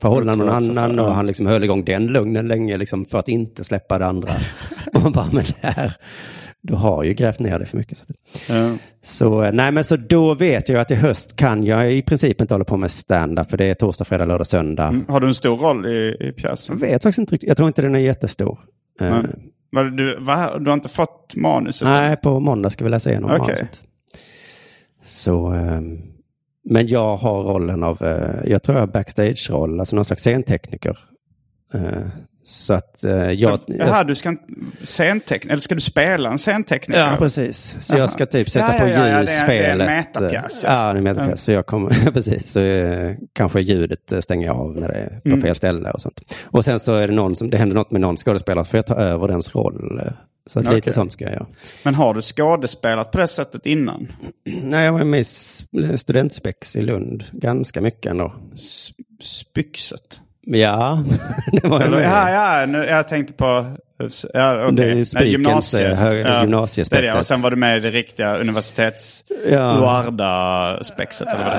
förhållande 0.00 0.44
med 0.44 0.54
någon 0.62 0.78
annan 0.78 0.98
och 0.98 1.14
han 1.14 1.26
liksom 1.26 1.46
höll 1.46 1.64
igång 1.64 1.84
den 1.84 2.06
lögnen 2.06 2.48
länge 2.48 2.76
liksom 2.78 3.04
för 3.04 3.18
att 3.18 3.28
inte 3.28 3.64
släppa 3.64 3.98
det 3.98 4.06
andra. 4.06 4.32
och 4.94 5.02
man 5.02 5.12
bara, 5.12 5.26
men 5.32 5.44
det 5.60 5.66
här, 5.68 5.96
du 6.62 6.74
har 6.74 7.02
ju 7.04 7.12
grävt 7.14 7.38
ner 7.40 7.58
det 7.58 7.66
för 7.66 7.78
mycket. 7.78 7.98
Så, 7.98 8.04
Ja. 8.48 8.70
så 9.02 9.50
nej, 9.50 9.72
men 9.72 9.84
så 9.84 9.96
då 9.96 10.34
vet 10.34 10.68
jag 10.68 10.80
att 10.80 10.90
i 10.90 10.94
höst 10.94 11.36
kan 11.36 11.64
jag 11.64 11.92
i 11.92 12.02
princip 12.02 12.40
inte 12.40 12.54
hålla 12.54 12.64
på 12.64 12.76
med 12.76 12.90
stand-up 12.90 13.50
för 13.50 13.56
det 13.56 13.64
är 13.64 13.74
torsdag, 13.74 14.04
fredag, 14.04 14.24
lördag, 14.24 14.46
söndag. 14.46 15.00
Har 15.08 15.20
du 15.20 15.26
en 15.26 15.34
stor 15.34 15.56
roll 15.56 15.86
i, 15.86 15.90
i 15.90 16.16
Jag 16.26 16.36
pjäsen? 16.36 16.78
vet 16.78 17.02
faktiskt 17.02 17.18
inte 17.18 17.34
riktigt, 17.34 17.48
jag 17.48 17.56
tror 17.56 17.66
inte 17.68 17.82
den 17.82 17.94
är 17.94 17.98
jättestor. 17.98 18.58
Nej. 19.00 19.22
Vad, 19.70 19.96
du, 19.96 20.16
vad, 20.20 20.64
du 20.64 20.70
har 20.70 20.74
inte 20.76 20.88
fått 20.88 21.36
manuset? 21.36 21.88
Nej, 21.88 22.16
på 22.16 22.40
måndag 22.40 22.70
ska 22.70 22.84
vi 22.84 22.90
läsa 22.90 23.10
igenom 23.10 23.30
Okej. 23.30 23.40
manuset. 23.40 23.82
Så, 25.04 25.46
ehm, 25.46 25.98
men 26.64 26.88
jag 26.88 27.16
har 27.16 27.42
rollen 27.42 27.82
av, 27.82 28.02
eh, 28.02 28.50
jag 28.50 28.62
tror 28.62 28.76
jag 28.78 28.82
har 28.82 28.92
backstage-roll, 28.92 29.80
alltså 29.80 29.96
någon 29.96 30.04
slags 30.04 30.22
scentekniker. 30.22 30.98
Eh, 31.74 32.06
så 32.44 32.74
att 32.74 33.04
eh, 33.04 33.12
jag... 33.30 33.60
Jaha, 33.66 34.04
du 34.04 34.14
ska 34.14 34.36
scentekniker, 34.82 35.48
eller 35.52 35.60
ska 35.60 35.74
du 35.74 35.80
spela 35.80 36.30
en 36.30 36.38
scentekniker? 36.38 37.00
Ja, 37.00 37.16
precis. 37.18 37.76
Så 37.80 37.96
jag 37.96 38.10
ska 38.10 38.26
typ 38.26 38.50
sätta 38.50 38.72
Ja, 38.74 38.80
på 38.80 38.88
ja, 38.88 38.92
ja, 38.92 38.98
ja, 39.08 39.22
det 39.22 39.32
är- 39.32 39.40
ljusfelet. 39.40 39.70
en 39.88 39.96
metapjäs, 39.96 40.60
ja. 40.64 40.72
Ja, 40.72 40.92
det 40.92 40.96
är 40.96 40.98
en 40.98 41.04
metapjäs. 41.04 41.42
Så 41.42 41.52
jag 41.52 41.66
kommer, 41.66 42.10
precis. 42.12 42.50
Så 42.52 42.60
eh, 42.60 43.14
kanske 43.32 43.60
ljudet 43.60 44.12
eh, 44.12 44.20
stänger 44.20 44.46
jag 44.46 44.56
av 44.56 44.76
när 44.76 44.88
det 44.88 44.94
är 44.94 45.20
på 45.20 45.28
Mm. 45.28 45.42
fel 45.42 45.54
ställe 45.56 45.90
och 45.90 46.00
sånt. 46.00 46.34
Och 46.44 46.64
sen 46.64 46.80
så 46.80 46.94
är 46.94 47.08
det 47.08 47.14
någon 47.14 47.36
som, 47.36 47.50
det 47.50 47.56
händer 47.56 47.74
något 47.76 47.90
med 47.90 48.00
någon 48.00 48.16
skådespelare, 48.16 48.64
för 48.64 48.78
jag 48.78 48.86
tar 48.86 48.96
över 48.96 49.28
dens 49.28 49.54
roll. 49.54 50.00
Så 50.46 50.58
att 50.58 50.64
Okej. 50.64 50.74
lite 50.76 50.92
sånt 50.92 51.12
ska 51.12 51.24
jag 51.24 51.32
göra. 51.32 51.46
Men 51.82 51.94
har 51.94 52.14
du 52.14 52.22
skådespelat 52.22 53.10
på 53.12 53.18
det 53.18 53.26
sättet 53.26 53.66
innan? 53.66 54.08
Nej, 54.62 54.84
jag 54.84 54.92
var 54.92 55.04
med 55.04 55.20
i 55.20 55.24
studentspex 55.98 56.76
i 56.76 56.82
Lund 56.82 57.24
ganska 57.32 57.80
mycket 57.80 58.10
ändå. 58.10 58.34
S- 58.54 58.90
Spyxet? 59.20 60.20
Ja, 60.46 61.04
det 61.52 61.68
var 61.68 61.80
jag 61.80 61.86
Eller, 61.86 62.00
ja, 62.00 62.30
ja, 62.60 62.66
nu, 62.66 62.84
jag 62.84 63.08
tänkte 63.08 63.32
på... 63.32 63.76
Ja, 64.34 64.64
okay. 64.66 64.76
Det 64.76 64.90
är 64.90 64.94
ju 64.94 65.04
Spikens, 65.04 65.74
eh, 65.74 65.96
hö- 65.96 66.40
gymnasiespexet. 66.40 66.90
Det 66.90 67.08
är 67.10 67.12
det. 67.12 67.18
Och 67.18 67.26
sen 67.26 67.42
var 67.42 67.50
du 67.50 67.56
med 67.56 67.76
i 67.76 67.80
det 67.80 67.90
riktiga 67.90 68.36
universitets... 68.36 69.24
Ja. 69.50 69.76
Luarda-spexet. 69.76 71.28
Eller 71.28 71.44
vad 71.44 71.52
det 71.52 71.58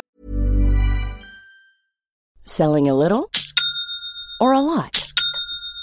Selling 2.45 2.89
a 2.89 2.93
little 2.93 3.23
or 4.39 4.53
a 4.55 4.61
lot? 4.61 5.12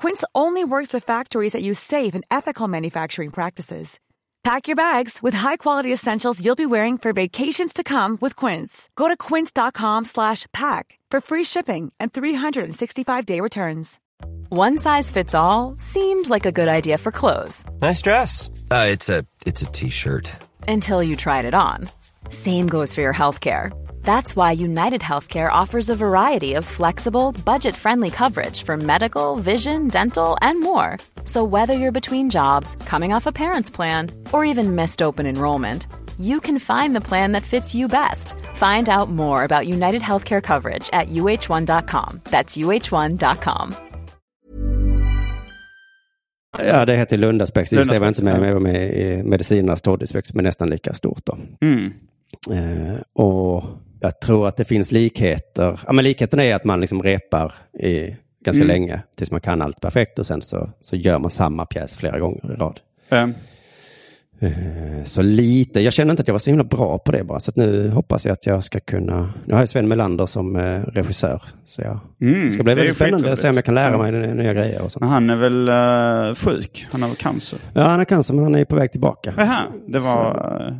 Quince 0.00 0.24
only 0.34 0.64
works 0.64 0.94
with 0.94 1.04
factories 1.04 1.52
that 1.52 1.62
use 1.62 1.78
safe 1.78 2.14
and 2.14 2.24
ethical 2.30 2.68
manufacturing 2.68 3.30
practices. 3.30 4.00
Pack 4.42 4.66
your 4.66 4.76
bags 4.76 5.18
with 5.22 5.34
high-quality 5.34 5.92
essentials 5.92 6.42
you'll 6.42 6.56
be 6.56 6.64
wearing 6.74 6.96
for 6.96 7.12
vacations 7.12 7.74
to 7.74 7.84
come 7.84 8.16
with 8.22 8.34
Quince. 8.34 8.88
Go 8.96 9.06
to 9.06 9.14
quince.com 9.16 10.06
slash 10.06 10.46
pack 10.54 10.98
for 11.10 11.20
free 11.20 11.44
shipping 11.44 11.92
and 12.00 12.10
365-day 12.14 13.40
returns. 13.40 14.00
One 14.48 14.78
size 14.78 15.10
fits 15.10 15.34
all 15.34 15.74
seemed 15.76 16.30
like 16.30 16.46
a 16.46 16.52
good 16.52 16.68
idea 16.68 16.96
for 16.98 17.12
clothes 17.12 17.64
Nice 17.82 18.00
dress. 18.02 18.48
Uh, 18.70 18.86
it's 18.90 19.08
a 19.10 19.24
it's 19.46 19.60
a 19.62 19.66
t-shirt. 19.66 20.30
until 20.66 21.02
you 21.02 21.16
tried 21.16 21.44
it 21.44 21.54
on. 21.54 21.90
Same 22.30 22.66
goes 22.66 22.94
for 22.94 23.02
your 23.02 23.14
healthcare. 23.14 23.70
That's 24.02 24.34
why 24.34 24.52
United 24.52 25.00
Healthcare 25.00 25.50
offers 25.50 25.90
a 25.90 25.96
variety 25.96 26.54
of 26.54 26.64
flexible, 26.64 27.32
budget 27.44 27.76
friendly 27.76 28.10
coverage 28.10 28.64
for 28.64 28.76
medical, 28.76 29.36
vision, 29.36 29.88
dental, 29.88 30.36
and 30.42 30.60
more. 30.60 30.98
So, 31.24 31.44
whether 31.44 31.72
you're 31.74 31.92
between 31.92 32.30
jobs, 32.30 32.74
coming 32.86 33.12
off 33.12 33.26
a 33.26 33.32
parent's 33.32 33.70
plan, 33.70 34.10
or 34.32 34.44
even 34.44 34.74
missed 34.74 35.02
open 35.02 35.26
enrollment, 35.26 35.86
you 36.18 36.40
can 36.40 36.58
find 36.58 36.94
the 36.94 37.00
plan 37.08 37.32
that 37.32 37.42
fits 37.42 37.74
you 37.74 37.88
best. 37.88 38.34
Find 38.54 38.88
out 38.88 39.10
more 39.10 39.44
about 39.44 39.66
United 39.66 40.02
Healthcare 40.02 40.42
coverage 40.42 40.90
at 40.92 41.08
uh1.com. 41.08 42.20
That's 42.24 42.56
uh1.com. 42.56 43.74
Ja, 46.58 46.84
det 46.84 46.96
heter 46.96 47.16
Lundaspex. 47.16 47.72
Just 47.72 47.90
det 47.90 47.98
var 47.98 48.08
inte 48.08 48.24
med. 48.24 48.40
Lundaspex, 48.40 48.48
Jag 48.48 48.54
var 48.54 48.60
med 48.60 48.92
i 48.92 49.22
medicinernas 49.22 49.82
Toddy-spex, 49.82 50.34
men 50.34 50.44
nästan 50.44 50.70
lika 50.70 50.94
stort 50.94 51.26
då. 51.26 51.38
Mm. 51.60 51.92
Eh, 52.50 53.00
och 53.12 53.64
jag 54.00 54.20
tror 54.20 54.48
att 54.48 54.56
det 54.56 54.64
finns 54.64 54.92
likheter. 54.92 55.80
Ja, 55.86 55.92
men 55.92 56.04
likheten 56.04 56.40
är 56.40 56.54
att 56.54 56.64
man 56.64 56.80
liksom 56.80 57.02
repar 57.02 57.52
i 57.82 58.16
ganska 58.44 58.64
länge 58.64 59.02
tills 59.16 59.30
man 59.30 59.40
kan 59.40 59.62
allt 59.62 59.80
perfekt 59.80 60.18
och 60.18 60.26
sen 60.26 60.42
så, 60.42 60.70
så 60.80 60.96
gör 60.96 61.18
man 61.18 61.30
samma 61.30 61.66
pjäs 61.66 61.96
flera 61.96 62.18
gånger 62.18 62.52
i 62.52 62.56
rad. 62.56 62.80
Eh, 64.42 65.04
Så 65.04 65.22
lite, 65.22 65.80
jag 65.80 65.92
känner 65.92 66.10
inte 66.10 66.20
att 66.20 66.28
jag 66.28 66.34
var 66.34 66.38
så 66.38 66.50
himla 66.50 66.64
bra 66.64 66.98
på 66.98 67.12
det 67.12 67.24
bara. 67.24 67.40
Så 67.40 67.52
nu 67.54 67.88
hoppas 67.90 68.26
jag 68.26 68.32
att 68.32 68.46
jag 68.46 68.64
ska 68.64 68.80
kunna, 68.80 69.32
nu 69.46 69.54
har 69.54 69.60
jag 69.60 69.68
Sven 69.68 69.88
Melander 69.88 70.26
som 70.26 70.56
eh, 70.56 70.80
regissör. 70.82 71.42
Så 71.64 71.82
jag, 71.82 71.98
det 72.18 72.50
ska 72.50 72.62
bli 72.62 72.72
Mm, 72.72 72.78
väldigt 72.78 72.94
spännande 72.96 73.32
att 73.32 73.38
se 73.38 73.48
om 73.48 73.54
jag 73.56 73.64
kan 73.64 73.74
lära 73.74 73.98
mig 73.98 74.12
nya, 74.12 74.34
nya 74.34 74.54
grejer 74.54 74.82
och 74.82 74.92
sånt. 74.92 75.00
men 75.00 75.08
han 75.10 75.30
är 75.30 75.36
väl 75.36 75.68
eh, 75.68 76.34
sjuk? 76.34 76.86
Han 76.90 77.02
har 77.02 77.08
väl 77.08 77.16
cancer? 77.16 77.58
Ja, 77.74 77.82
han 77.82 77.98
har 77.98 78.04
cancer 78.04 78.34
men 78.34 78.44
han 78.44 78.54
är 78.54 78.64
på 78.64 78.76
väg 78.76 78.92
tillbaka. 78.92 79.34
Jaha, 79.36 79.62
det 79.88 79.98
var... 79.98 80.66
eh, 80.68 80.76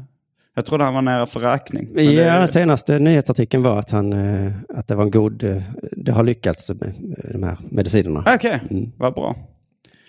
jag 0.55 0.66
trodde 0.66 0.84
han 0.84 0.94
var 0.94 1.03
nära 1.03 1.26
för 1.26 1.40
räkning. 1.40 1.88
Ja, 1.94 2.40
det, 2.40 2.48
senaste 2.48 2.98
nyhetsartikeln 2.98 3.62
var 3.62 3.78
att, 3.78 3.90
han, 3.90 4.12
eh, 4.12 4.53
att 4.68 4.88
det 4.88 4.94
var 4.94 5.05
en 5.05 5.11
god, 5.11 5.42
eh, 5.42 5.62
det 5.92 6.12
har 6.12 6.24
lyckats 6.24 6.70
med 6.70 6.88
eh, 6.88 7.30
de 7.32 7.42
här 7.42 7.57
medicinerna. 7.70 8.24
Okej, 8.34 8.61
vad 8.96 9.14
bra. 9.14 9.36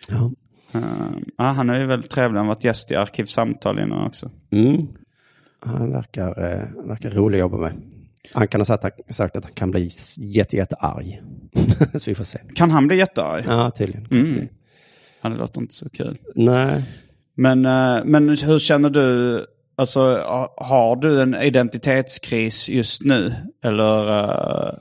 Ja. 0.09 0.31
Ja, 1.37 1.43
han 1.43 1.69
är 1.69 1.79
ju 1.79 1.85
väldigt 1.85 2.11
trevlig. 2.11 2.37
Han 2.37 2.47
har 2.47 2.55
varit 2.55 2.63
gäst 2.63 2.91
i 2.91 2.95
Arkivsamtal 2.95 3.79
innan 3.79 4.07
också. 4.07 4.29
Mm. 4.51 4.87
Han 5.59 5.91
verkar, 5.91 6.43
eh, 6.43 6.87
verkar 6.87 7.09
rolig 7.09 7.37
att 7.37 7.41
jobba 7.41 7.57
med. 7.57 7.73
Han 8.33 8.47
kan 8.47 8.61
ha 8.61 8.65
sagt, 8.65 9.15
sagt 9.15 9.35
att 9.35 9.43
han 9.43 9.53
kan 9.53 9.71
bli 9.71 9.89
jätte, 10.17 10.55
jätte 10.55 10.75
arg. 10.75 11.21
så 11.99 12.11
vi 12.11 12.15
får 12.15 12.23
se. 12.23 12.39
Kan 12.55 12.71
han 12.71 12.87
bli 12.87 12.97
jättearg? 12.97 13.45
Ja, 13.47 13.71
tydligen. 13.71 14.07
Mm. 14.11 14.47
Ja, 15.21 15.29
det 15.29 15.35
låter 15.35 15.61
inte 15.61 15.73
så 15.73 15.89
kul. 15.89 16.17
Nej. 16.35 16.83
Men, 17.35 17.65
eh, 17.65 18.05
men 18.05 18.29
hur 18.29 18.59
känner 18.59 18.89
du? 18.89 19.39
Alltså, 19.75 19.99
ha- 19.99 20.53
har 20.57 20.95
du 20.95 21.21
en 21.21 21.35
identitetskris 21.35 22.69
just 22.69 23.01
nu? 23.01 23.33
Eller, 23.63 24.19
eh, 24.19 24.73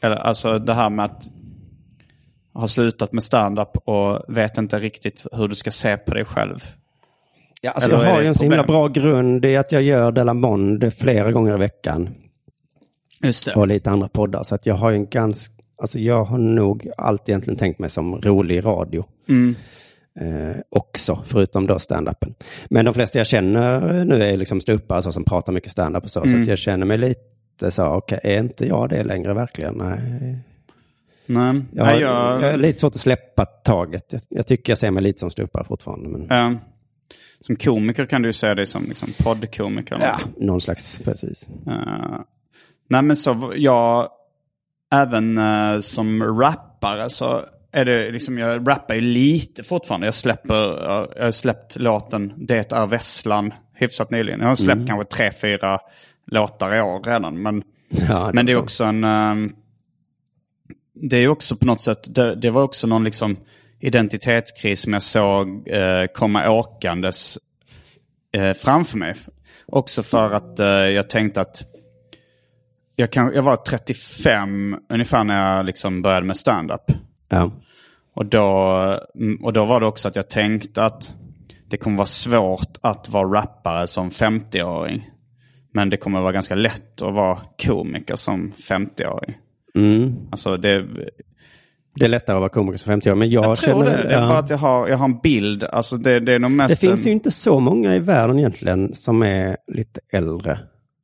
eller 0.00 0.16
alltså 0.16 0.58
det 0.58 0.74
här 0.74 0.90
med 0.90 1.04
att 1.04 1.28
ha 2.54 2.68
slutat 2.68 3.12
med 3.12 3.22
stand-up 3.22 3.76
och 3.84 4.22
vet 4.36 4.58
inte 4.58 4.78
riktigt 4.78 5.26
hur 5.32 5.48
du 5.48 5.54
ska 5.54 5.70
se 5.70 5.96
på 5.96 6.14
dig 6.14 6.24
själv. 6.24 6.64
Ja, 7.62 7.70
alltså 7.70 7.90
Eller 7.90 8.04
jag 8.04 8.12
har 8.14 8.20
ju 8.20 8.26
en 8.26 8.34
så 8.34 8.42
himla 8.42 8.62
bra 8.64 8.88
grund 8.88 9.44
i 9.44 9.56
att 9.56 9.72
jag 9.72 9.82
gör 9.82 10.12
Della 10.12 10.34
Monde 10.34 10.90
flera 10.90 11.32
gånger 11.32 11.54
i 11.54 11.58
veckan. 11.58 12.08
Just 13.22 13.44
det. 13.44 13.54
Och 13.54 13.68
lite 13.68 13.90
andra 13.90 14.08
poddar. 14.08 14.42
Så 14.42 14.54
att 14.54 14.66
jag 14.66 14.74
har 14.74 14.90
ju 14.90 14.96
en 14.96 15.06
ganska, 15.06 15.54
alltså 15.82 15.98
jag 16.00 16.24
har 16.24 16.38
nog 16.38 16.88
alltid 16.98 17.28
egentligen 17.32 17.58
tänkt 17.58 17.78
mig 17.78 17.90
som 17.90 18.20
rolig 18.20 18.64
radio. 18.64 19.04
Mm. 19.28 19.54
Eh, 20.20 20.56
också, 20.70 21.22
förutom 21.24 21.66
då 21.66 21.78
stand-upen. 21.78 22.34
Men 22.70 22.84
de 22.84 22.94
flesta 22.94 23.18
jag 23.18 23.26
känner 23.26 24.04
nu 24.04 24.22
är 24.24 24.36
liksom 24.36 24.60
ståuppare 24.60 25.02
så 25.02 25.12
som 25.12 25.24
pratar 25.24 25.52
mycket 25.52 25.72
stand-up 25.72 26.04
och 26.04 26.10
så. 26.10 26.20
Så 26.20 26.26
Mm. 26.26 26.42
att 26.42 26.48
jag 26.48 26.58
känner 26.58 26.86
mig 26.86 26.98
lite 26.98 27.70
så, 27.70 27.86
okej, 27.86 28.20
är 28.22 28.38
inte 28.38 28.66
jag 28.66 28.88
det 28.88 29.02
längre 29.04 29.34
verkligen? 29.34 29.74
Nej. 29.74 30.38
Nej, 31.28 31.62
Jag 31.72 31.84
har, 31.84 31.92
Nej, 31.92 32.00
jag, 32.00 32.42
jag 32.42 32.50
har 32.50 32.56
lite 32.58 32.78
svårt 32.78 32.94
att 32.94 33.00
släppa 33.00 33.44
taget. 33.44 34.12
Jag, 34.12 34.22
jag 34.28 34.46
tycker 34.46 34.70
jag 34.70 34.78
ser 34.78 34.90
mig 34.90 35.02
lite 35.02 35.20
som 35.20 35.30
ståuppare 35.30 35.64
fortfarande. 35.64 36.08
Men, 36.08 36.30
eh, 36.52 36.58
som 37.40 37.56
komiker 37.56 38.06
kan 38.06 38.22
du 38.22 38.32
se 38.32 38.54
dig 38.54 38.66
som 38.66 38.84
liksom, 38.84 39.08
poddkomiker. 39.18 39.98
ja, 40.00 40.06
någonting. 40.18 40.46
någon 40.46 40.60
slags, 40.60 40.98
precis. 41.04 41.48
Eh, 41.66 42.20
nej 42.88 43.02
men 43.02 43.16
så 43.16 43.52
jag, 43.56 44.08
även 44.94 45.38
eh, 45.38 45.80
som 45.80 46.22
rappare 46.40 47.10
så 47.10 47.40
är 47.76 47.84
det 47.84 48.10
liksom, 48.10 48.38
jag 48.38 48.68
rappar 48.68 48.94
ju 48.94 49.00
lite 49.00 49.62
fortfarande. 49.62 50.06
Jag 50.06 50.14
släpper, 50.14 50.54
jag 51.14 51.24
har 51.24 51.30
släppt 51.30 51.76
låten 51.76 52.32
Det 52.36 52.72
är 52.72 52.86
Vesslan 52.86 53.54
hyfsat 53.74 54.10
nyligen. 54.10 54.40
Jag 54.40 54.48
har 54.48 54.54
släppt 54.56 54.76
Mm. 54.76 54.86
kanske 54.86 55.16
tre, 55.16 55.30
fyra 55.32 55.78
låtar 56.26 56.74
i 56.74 56.80
år 56.80 57.02
redan. 57.02 57.42
Men, 57.42 57.62
Ja, 57.88 58.30
men 58.34 58.46
det 58.46 58.52
är 58.52 58.54
så. 58.54 58.60
också 58.60 58.84
en, 58.84 59.04
ehm, 59.04 59.52
det 60.94 61.16
är 61.16 61.28
också 61.28 61.56
på 61.56 61.66
något 61.66 61.80
sätt, 61.82 62.14
det, 62.14 62.34
det 62.34 62.50
var 62.50 62.62
också 62.62 62.86
någon 62.86 63.04
liksom 63.04 63.36
identitetskris 63.80 64.80
som 64.80 64.92
jag 64.92 65.02
såg 65.02 65.68
eh, 65.68 66.06
komma 66.14 66.50
åkandes 66.50 67.38
eh, 68.32 68.54
framför 68.54 68.98
mig. 68.98 69.14
Också 69.66 70.02
för 70.02 70.30
att 70.30 70.60
eh, 70.60 70.66
jag 70.66 71.10
tänkte 71.10 71.40
att 71.40 71.62
jag, 72.96 73.10
kan, 73.12 73.32
jag 73.34 73.42
var 73.42 73.56
35 73.56 74.76
ungefär 74.88 75.24
när 75.24 75.56
jag 75.56 75.66
liksom 75.66 76.02
började 76.02 76.26
med 76.26 76.36
stand-up. 76.36 76.82
Ja. 77.28 77.50
Och 78.16 78.26
då, 78.26 78.48
mm, 79.14 79.44
och 79.44 79.52
då 79.52 79.64
var 79.64 79.80
det 79.80 79.86
också 79.86 80.08
att 80.08 80.16
jag 80.16 80.30
tänkte 80.30 80.84
att 80.84 81.14
det 81.68 81.76
kommer 81.76 81.96
vara 81.96 82.06
svårt 82.06 82.76
att 82.80 83.08
vara 83.08 83.40
rappare 83.40 83.86
som 83.86 84.10
50-åring. 84.10 85.10
Men 85.72 85.90
det 85.90 85.96
kommer 85.96 86.20
vara 86.20 86.32
ganska 86.32 86.54
lätt 86.54 87.02
att 87.02 87.14
vara 87.14 87.40
komiker 87.66 88.16
som 88.16 88.52
50-åring. 88.68 89.38
Mm. 89.74 90.16
Alltså 90.30 90.56
det, 90.56 90.86
Det 91.94 92.04
är 92.04 92.08
lättare 92.08 92.36
att 92.36 92.40
vara 92.40 92.48
komiker 92.48 92.78
som 92.78 92.90
50 92.90 93.10
år, 93.10 93.14
men 93.14 93.30
jag, 93.30 93.44
jag 93.44 93.56
tror 93.56 93.84
känner... 93.84 93.96
det. 93.96 94.08
Det 94.08 94.14
är 94.14 94.22
ja. 94.22 94.28
bara 94.28 94.38
att 94.38 94.50
jag 94.50 94.58
har, 94.58 94.88
jag 94.88 94.96
har 94.96 95.04
en 95.04 95.18
bild. 95.18 95.64
Alltså 95.64 95.96
det, 95.96 96.20
det 96.20 96.32
är 96.32 96.38
nog 96.38 96.50
Det 96.50 96.56
mest 96.56 96.80
finns 96.80 97.00
en, 97.00 97.06
ju 97.06 97.12
inte 97.12 97.30
så 97.30 97.60
många 97.60 97.94
i 97.94 97.98
världen 97.98 98.38
egentligen 98.38 98.94
som 98.94 99.22
är 99.22 99.56
lite 99.72 100.00
äldre. 100.12 100.58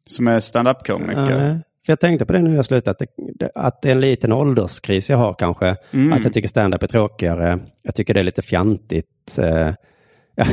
som 0.06 0.28
är 0.28 0.40
stand-up-komiker. 0.40 1.60
För 1.87 1.93
jag 1.93 2.01
tänkte 2.01 2.26
på 2.26 2.33
det 2.33 2.43
nu 2.43 2.49
när 2.49 2.57
jag 2.57 2.64
slutade, 2.64 2.91
att 2.91 2.99
det, 3.39 3.51
att 3.55 3.83
det 3.83 3.89
är 3.89 3.93
en 3.93 4.01
liten 4.01 4.33
ålderskris 4.33 5.11
jag 5.11 5.16
har 5.16 5.35
kanske. 5.35 5.76
Mm. 5.93 6.12
Att 6.12 6.24
jag 6.24 6.33
tycker 6.33 6.49
stand-up 6.49 6.83
är 6.83 6.87
tråkigare. 6.87 7.59
Jag 7.83 7.95
tycker 7.95 8.14
det 8.14 8.20
är 8.20 8.24
lite 8.24 8.43
fjantigt. 8.43 9.39
eh, 9.39 9.68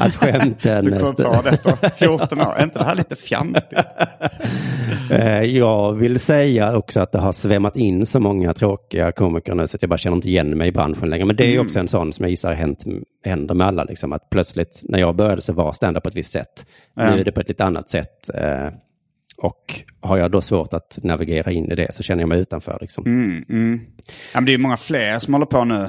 att 0.00 0.14
skämten... 0.14 0.84
Du 0.84 0.98
kom 0.98 1.14
på 1.14 1.40
det 1.42 1.48
efter 1.50 1.88
14 1.90 2.40
år. 2.40 2.54
Är 2.56 2.64
inte 2.64 2.78
det 2.78 2.84
här 2.84 2.94
lite 2.94 3.16
fjantigt? 3.16 3.72
Eh, 5.10 5.42
Jag 5.42 5.92
vill 5.92 6.18
säga 6.20 6.76
också 6.76 7.00
att 7.00 7.12
det 7.12 7.18
har 7.18 7.32
svämmat 7.32 7.76
in 7.76 8.06
så 8.06 8.20
många 8.20 8.54
tråkiga 8.54 9.12
komiker 9.12 9.54
nu 9.54 9.66
så 9.66 9.76
att 9.76 9.82
jag 9.82 9.88
bara 9.88 9.98
känner 9.98 10.16
inte 10.16 10.28
igen 10.28 10.58
mig 10.58 10.68
i 10.68 10.72
branschen 10.72 11.10
längre. 11.10 11.24
Men 11.24 11.36
det 11.36 11.44
är 11.46 11.52
Mm. 11.52 11.62
också 11.66 11.78
en 11.78 11.88
sån 11.88 12.12
som 12.12 12.22
jag 12.24 12.30
gissar 12.30 12.52
hänt, 12.52 12.84
händer 13.24 13.54
med 13.54 13.66
alla. 13.66 13.84
Liksom, 13.84 14.12
att 14.12 14.30
plötsligt 14.30 14.80
när 14.82 14.98
jag 14.98 15.16
började 15.16 15.42
så 15.42 15.52
var 15.52 15.72
stand-up 15.72 16.02
på 16.02 16.08
ett 16.08 16.16
visst 16.16 16.32
sätt. 16.32 16.66
Ja. 16.94 17.10
Nu 17.14 17.20
är 17.20 17.24
det 17.24 17.32
på 17.32 17.40
ett 17.40 17.48
lite 17.48 17.64
annat 17.64 17.90
sätt. 17.90 18.30
Och 19.42 19.80
har 20.00 20.16
jag 20.18 20.30
då 20.30 20.40
svårt 20.40 20.72
att 20.74 20.98
navigera 21.02 21.52
in 21.52 21.72
i 21.72 21.74
det 21.74 21.94
så 21.94 22.02
känner 22.02 22.22
jag 22.22 22.28
mig 22.28 22.40
utanför. 22.40 22.78
Liksom. 22.80 23.06
Mm, 23.06 23.44
mm. 23.48 23.80
Ja, 24.34 24.40
det 24.40 24.54
är 24.54 24.58
många 24.58 24.76
fler 24.76 25.18
som 25.18 25.34
håller 25.34 25.46
på 25.46 25.64
nu. 25.64 25.88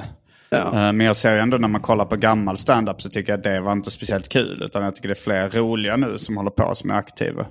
Eh, 0.54 0.72
Men 0.72 1.00
jag 1.00 1.16
ser 1.16 1.36
ändå 1.38 1.56
när 1.58 1.68
man 1.68 1.80
kollar 1.80 2.04
på 2.04 2.16
gammal 2.16 2.56
stand-up 2.56 3.02
så 3.02 3.08
tycker 3.08 3.32
jag 3.32 3.38
att 3.38 3.44
det 3.44 3.60
var 3.60 3.72
inte 3.72 3.90
speciellt 3.90 4.28
kul. 4.28 4.62
Utan 4.66 4.82
jag 4.84 4.96
tycker 4.96 5.08
det 5.08 5.12
är 5.14 5.22
fler 5.24 5.50
roliga 5.50 5.96
nu 5.96 6.18
som 6.18 6.36
håller 6.36 6.50
på 6.50 6.74
som 6.74 6.90
är 6.90 6.94
aktiva. 6.94 7.46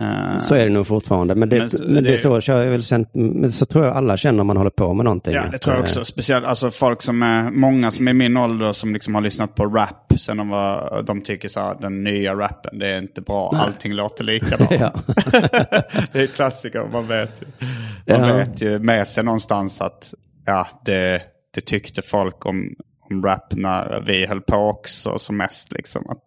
Eh, 0.00 0.38
Så 0.38 0.54
är 0.54 0.64
det 0.64 0.72
nog 0.72 0.86
fortfarande. 0.86 1.34
Men 1.34 1.48
det, 1.48 1.56
Men 1.56 1.62
men 1.62 1.70
så- 1.70 1.84
det, 1.84 1.98
är 1.98 2.02
det- 2.02 2.18
så, 2.18 2.30
har 2.52 2.60
jag 2.62 2.70
väl 2.70 2.82
känt, 2.82 3.08
men 3.14 3.52
så 3.52 3.66
tror 3.66 3.84
jag 3.84 3.96
alla 3.96 4.16
känner 4.16 4.40
om 4.40 4.46
man 4.46 4.56
håller 4.56 4.70
på 4.70 4.94
med 4.94 5.04
någonting. 5.04 5.34
Ja, 5.34 5.42
det 5.52 5.58
tror 5.58 5.74
jag 5.74 5.78
eh, 5.80 5.82
också. 5.84 6.04
Speciellt 6.04 6.46
alltså 6.46 6.70
folk 6.70 7.02
som 7.02 7.22
är, 7.22 7.50
många 7.50 7.90
som 7.90 8.08
är 8.08 8.12
min 8.12 8.36
ålder 8.36 8.72
som 8.72 8.92
liksom 8.94 9.14
har 9.14 9.22
lyssnat 9.22 9.54
på 9.54 9.64
rap 9.66 10.01
sen 10.18 10.36
de 10.36 10.48
var, 10.48 11.02
de 11.02 11.20
tycker 11.20 11.48
så 11.48 11.60
här, 11.60 11.76
den 11.80 12.04
nya 12.04 12.34
rappen, 12.34 12.78
det 12.78 12.88
är 12.88 12.98
inte 12.98 13.20
bra, 13.20 13.50
allting 13.54 13.92
låter 13.92 14.24
likadant. 14.24 14.70
Ja. 14.70 14.92
det 16.12 16.20
är 16.22 16.26
klassiker, 16.26 16.88
man 16.92 17.06
vet 17.06 17.42
ju. 17.42 17.46
Man 18.18 18.28
Ja. 18.28 18.36
vet 18.36 18.62
ju 18.62 18.78
med 18.78 19.08
sig 19.08 19.24
någonstans 19.24 19.80
att 19.80 20.14
ja, 20.46 20.66
det, 20.84 21.22
det 21.54 21.60
tyckte 21.60 22.02
folk 22.02 22.46
om, 22.46 22.74
om 23.10 23.24
rap 23.24 23.52
när 23.54 24.00
vi 24.06 24.26
höll 24.26 24.40
på 24.40 24.56
också 24.56 25.18
som 25.18 25.36
mest. 25.36 25.72
Liksom, 25.72 26.04
att, 26.10 26.22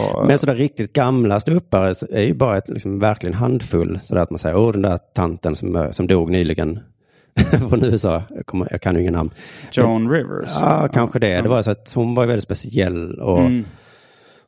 och, 0.00 0.26
Men 0.26 0.38
sådär 0.38 0.54
riktigt 0.54 0.92
gamla 0.92 1.40
ståuppare 1.40 1.94
är 2.10 2.22
ju 2.22 2.34
bara 2.34 2.56
ett, 2.58 2.68
liksom, 2.68 2.98
verkligen 2.98 3.34
handfull. 3.34 4.00
Sådär 4.02 4.22
att 4.22 4.30
man 4.30 4.38
säger, 4.38 4.56
åh 4.56 4.72
den 4.72 4.82
där 4.82 4.98
tanten 5.14 5.56
som, 5.56 5.88
som 5.92 6.06
dog 6.06 6.30
nyligen 6.30 6.80
från 7.68 7.84
USA. 7.84 8.22
Jag, 8.30 8.46
kommer, 8.46 8.68
jag 8.70 8.82
kan 8.82 8.94
ju 8.94 9.00
ingen 9.00 9.12
namn. 9.12 9.30
Joan 9.72 10.10
Rivers. 10.10 10.50
Ja, 10.60 10.88
kanske 10.92 11.18
det. 11.18 11.40
Det 11.42 11.48
var 11.48 11.62
så 11.62 11.70
att 11.70 11.92
hon 11.94 12.14
var 12.14 12.22
ju 12.22 12.26
väldigt 12.26 12.44
speciell. 12.44 13.20
Och, 13.20 13.38
Mm. 13.40 13.64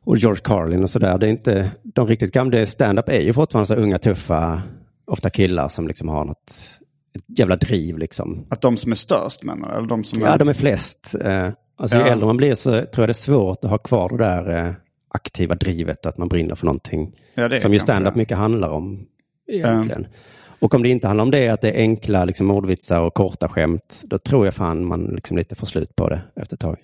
och 0.03 0.17
George 0.17 0.41
Carlin 0.43 0.83
och 0.83 0.89
sådär. 0.89 1.17
Det 1.17 1.25
är 1.27 1.29
inte, 1.29 1.71
de 1.83 2.07
riktigt 2.07 2.31
gamla, 2.33 2.65
stand-up 2.65 3.09
är 3.09 3.19
ju 3.21 3.33
fortfarande 3.33 3.67
så 3.67 3.75
unga, 3.75 3.97
tuffa, 3.97 4.61
ofta 5.07 5.29
killar 5.29 5.67
som 5.67 5.87
liksom 5.87 6.07
har 6.09 6.25
något 6.25 6.53
jävla 7.37 7.55
driv 7.55 7.97
liksom. 7.97 8.45
Att 8.49 8.61
de 8.61 8.77
som 8.77 8.91
är 8.91 8.95
störst 8.95 9.43
menar? 9.43 9.77
Eller 9.77 9.87
de 9.87 10.03
som 10.03 10.21
Ja, 10.21 10.27
är... 10.27 10.37
de 10.37 10.47
är 10.49 10.53
flest. 10.53 11.15
Eh, 11.21 11.47
alltså 11.77 11.97
ju 11.97 12.01
Ja. 12.03 12.07
äldre 12.07 12.25
man 12.25 12.37
blir 12.37 12.55
så 12.55 12.71
tror 12.71 12.85
jag 12.95 13.07
det 13.07 13.11
är 13.11 13.13
svårt 13.13 13.63
att 13.63 13.69
ha 13.69 13.77
kvar 13.77 14.09
det 14.09 14.17
där 14.17 14.65
eh, 14.67 14.73
aktiva 15.09 15.55
drivet, 15.55 16.05
att 16.05 16.17
man 16.17 16.27
brinner 16.27 16.55
för 16.55 16.65
någonting. 16.65 17.11
Ja, 17.35 17.57
som 17.59 17.73
ju 17.73 17.79
stand-up 17.79 18.15
mycket 18.15 18.37
handlar 18.37 18.69
om 18.69 19.05
egentligen. 19.51 20.07
Och 20.59 20.73
om 20.75 20.83
det 20.83 20.89
inte 20.89 21.07
handlar 21.07 21.23
om 21.23 21.31
det, 21.31 21.49
att 21.49 21.61
det 21.61 21.71
är 21.71 21.77
enkla 21.81 22.25
liksom, 22.25 22.51
ordvitsar 22.51 23.01
och 23.01 23.13
korta 23.13 23.47
skämt, 23.49 24.01
då 24.05 24.17
tror 24.17 24.45
jag 24.45 24.53
fan 24.53 24.85
man 24.85 25.03
liksom 25.05 25.37
lite 25.37 25.55
får 25.55 25.67
slut 25.67 25.95
på 25.95 26.09
det 26.09 26.21
efter 26.35 26.55
ett 26.55 26.59
tag. 26.59 26.77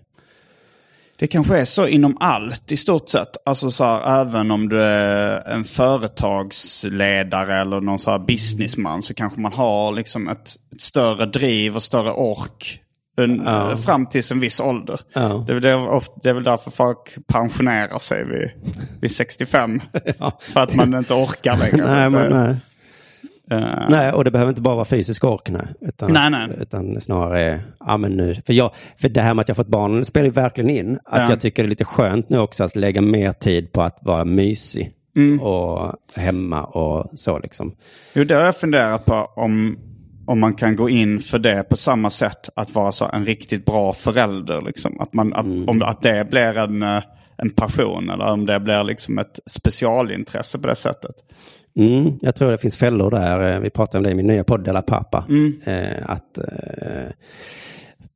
Det 1.19 1.27
kanske 1.27 1.57
är 1.57 1.65
så 1.65 1.87
inom 1.87 2.17
allt 2.19 2.71
i 2.71 2.77
stort 2.77 3.09
sett. 3.09 3.37
Alltså 3.45 3.69
så 3.69 3.83
här, 3.83 4.21
även 4.21 4.51
om 4.51 4.69
du 4.69 4.81
är 4.83 5.47
en 5.49 5.63
företagsledare 5.63 7.55
eller 7.61 7.81
någon 7.81 7.99
så 7.99 8.11
här 8.11 8.19
businessman 8.19 9.01
så 9.01 9.13
kanske 9.13 9.39
man 9.41 9.53
har 9.53 9.91
liksom 9.91 10.27
ett, 10.29 10.47
ett 10.75 10.81
större 10.81 11.25
driv 11.25 11.75
och 11.75 11.83
större 11.83 12.11
ork 12.11 12.79
en, 13.17 13.41
Ja. 13.45 13.77
fram 13.77 14.05
till 14.05 14.21
en 14.31 14.39
viss 14.39 14.59
ålder. 14.61 14.99
Ja. 15.13 15.43
Det, 15.47 15.53
är 15.53 15.59
det, 15.59 15.69
är 15.69 15.89
ofta, 15.89 16.13
det 16.23 16.29
är 16.29 16.33
väl 16.33 16.43
därför 16.43 16.71
folk 16.71 17.15
pensionerar 17.27 17.97
sig 17.99 18.25
vid, 18.25 18.51
vid 19.01 19.11
65. 19.15 19.81
För 20.53 20.59
att 20.59 20.75
man 20.75 20.93
inte 20.93 21.13
orkar 21.13 21.57
längre. 21.57 21.85
nej, 21.95 22.09
men, 22.09 22.31
Det- 22.31 22.43
nej. 22.47 22.55
Eh, 23.51 23.85
nej, 23.89 24.11
och 24.11 24.23
det 24.23 24.31
behöver 24.31 24.49
inte 24.49 24.61
bara 24.61 24.75
vara 24.75 24.85
fysisk 24.85 25.23
ork, 25.23 25.49
nej. 25.49 25.67
Utan, 25.81 26.11
Nej, 26.13 26.29
nej. 26.29 26.49
utan 26.61 27.01
snarare, 27.01 27.61
ja 27.79 27.97
men 27.97 28.11
nu, 28.11 28.35
för, 28.45 28.53
jag, 28.53 28.71
för 29.01 29.09
det 29.09 29.21
här 29.21 29.33
med 29.33 29.41
att 29.41 29.47
jag 29.47 29.57
fått 29.57 29.67
barn 29.67 30.05
spelar 30.05 30.25
ju 30.25 30.31
verkligen 30.31 30.69
in. 30.69 30.99
Att 31.05 31.21
Ja. 31.21 31.29
jag 31.29 31.41
tycker 31.41 31.63
det 31.63 31.67
är 31.67 31.69
lite 31.69 31.85
skönt 31.85 32.29
nu 32.29 32.37
också 32.39 32.63
att 32.63 32.75
lägga 32.75 33.01
mer 33.01 33.31
tid 33.33 33.71
på 33.71 33.81
att 33.81 33.97
vara 34.01 34.25
mysig. 34.25 34.91
Mm. 35.15 35.41
Och 35.41 35.93
hemma 36.15 36.63
och 36.63 37.19
så 37.19 37.39
liksom. 37.39 37.75
Jo, 38.13 38.23
det 38.23 38.35
har 38.35 38.43
jag 38.45 38.55
funderat 38.55 39.05
på 39.05 39.13
om, 39.35 39.77
om 40.27 40.39
man 40.39 40.53
kan 40.53 40.75
gå 40.75 40.89
in 40.89 41.19
för 41.19 41.39
det 41.39 41.63
på 41.69 41.77
samma 41.77 42.09
sätt. 42.09 42.49
Att 42.55 42.75
vara 42.75 42.91
så 42.91 43.09
en 43.13 43.25
riktigt 43.25 43.65
bra 43.65 43.93
förälder. 43.93 44.61
Liksom. 44.61 44.99
Att, 44.99 45.13
man, 45.13 45.33
att, 45.33 45.45
Mm. 45.45 45.69
om, 45.69 45.81
att 45.81 46.01
det 46.01 46.29
blir 46.29 46.57
en, 46.57 46.83
eh, 46.83 47.03
en 47.37 47.49
passion 47.49 48.09
eller 48.09 48.25
om 48.31 48.45
det 48.45 48.59
blir 48.59 48.83
liksom 48.83 49.17
ett 49.19 49.39
specialintresse 49.45 50.59
på 50.59 50.67
det 50.67 50.75
sättet. 50.75 51.15
Mm, 51.75 52.19
jag 52.21 52.35
tror 52.35 52.51
det 52.51 52.57
finns 52.57 52.77
fällor 52.77 53.11
där. 53.11 53.53
Eh, 53.55 53.59
Vi 53.59 53.69
pratade 53.69 53.97
om 53.97 54.03
det 54.03 54.11
i 54.11 54.15
min 54.15 54.27
nya 54.27 54.43
podd, 54.43 54.63
Della 54.63 54.81
Pappa. 54.81 55.25
Mm. 55.29 55.61
Eh, 55.65 55.97
att, 56.05 56.37
eh, 56.37 57.03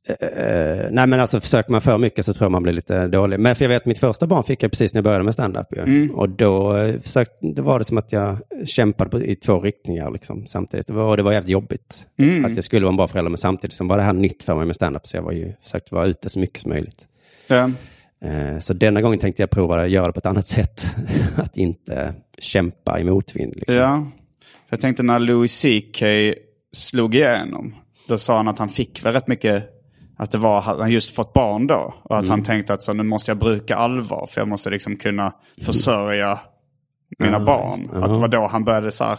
eh, 0.08 0.86
nej 0.90 1.06
men 1.06 1.20
alltså 1.20 1.40
försöker 1.40 1.72
man 1.72 1.80
för 1.80 1.98
mycket 1.98 2.24
så 2.24 2.32
tror 2.34 2.44
jag 2.44 2.52
man 2.52 2.62
blir 2.62 2.72
lite 2.72 3.06
dålig. 3.08 3.40
Men 3.40 3.54
för 3.54 3.64
jag 3.64 3.68
vet 3.68 3.86
mitt 3.86 3.98
första 3.98 4.26
barn 4.26 4.42
fick 4.44 4.62
jag 4.62 4.70
precis 4.70 4.94
när 4.94 4.98
jag 4.98 5.04
började 5.04 5.24
med 5.24 5.34
stand-up. 5.34 5.72
Mm. 5.72 6.10
Och 6.10 6.28
då, 6.28 6.76
eh, 6.76 7.00
försökte, 7.00 7.34
då 7.40 7.62
var 7.62 7.78
det 7.78 7.84
som 7.84 7.98
att 7.98 8.12
jag 8.12 8.36
kämpade 8.64 9.10
på, 9.10 9.22
i 9.22 9.36
två 9.36 9.60
riktningar 9.60 10.10
liksom, 10.10 10.46
samtidigt. 10.46 10.86
Det 10.86 10.92
var, 10.92 11.04
och 11.04 11.16
det 11.16 11.22
var 11.22 11.32
jävligt 11.32 11.50
jobbigt. 11.50 12.06
Mm. 12.18 12.44
Att 12.44 12.54
jag 12.54 12.64
skulle 12.64 12.84
vara 12.84 12.92
en 12.92 12.96
bra 12.96 13.08
förälder 13.08 13.30
men 13.30 13.38
samtidigt 13.38 13.76
som 13.76 13.88
var 13.88 13.96
det 13.96 14.02
här 14.02 14.12
nytt 14.12 14.42
för 14.42 14.54
mig 14.54 14.66
med 14.66 14.76
stand-up. 14.76 15.06
Så 15.06 15.16
jag 15.16 15.22
var 15.22 15.32
ju, 15.32 15.52
försökte 15.62 15.94
vara 15.94 16.06
ute 16.06 16.30
så 16.30 16.38
mycket 16.38 16.62
som 16.62 16.68
möjligt. 16.70 17.06
Ja. 17.46 17.70
Eh, 18.24 18.58
Så 18.58 18.74
denna 18.74 19.00
gången 19.00 19.18
tänkte 19.18 19.42
jag 19.42 19.50
prova 19.50 19.82
att 19.82 19.90
göra 19.90 20.06
det 20.06 20.12
på 20.12 20.18
ett 20.18 20.26
annat 20.26 20.46
sätt. 20.46 20.96
Att 21.36 21.56
inte 21.56 22.14
kämpa 22.38 23.00
i 23.00 23.04
motvind. 23.04 23.56
Liksom. 23.56 23.78
ja. 23.78 24.06
Jag 24.70 24.80
tänkte 24.80 25.02
när 25.02 25.18
Louis 25.18 25.62
CK 25.62 26.02
slog 26.72 27.14
igenom. 27.14 27.74
Då 28.08 28.18
sa 28.18 28.36
han 28.36 28.48
att 28.48 28.58
han 28.58 28.68
fick 28.68 29.04
väl 29.04 29.12
rätt 29.12 29.28
mycket. 29.28 29.64
Att 30.16 30.30
det 30.30 30.38
var, 30.38 30.60
han 30.60 30.90
just 30.90 31.14
fått 31.14 31.32
barn 31.32 31.66
då. 31.66 31.94
Och 32.02 32.16
att 32.16 32.24
Mm. 32.24 32.30
han 32.30 32.42
tänkte 32.42 32.74
att 32.74 32.82
så, 32.82 32.92
nu 32.92 33.02
måste 33.02 33.30
jag 33.30 33.38
bruka 33.38 33.76
allvar. 33.76 34.28
För 34.30 34.40
jag 34.40 34.48
måste 34.48 34.70
liksom 34.70 34.96
kunna 34.96 35.32
försörja 35.62 36.38
mina 37.18 37.32
Ja, 37.38 37.44
barn. 37.44 37.80
just- 37.80 37.94
Att 37.94 38.14
det 38.14 38.20
var 38.20 38.28
då 38.28 38.46
han 38.46 38.64
började 38.64 38.90
så 38.90 39.04
här 39.04 39.18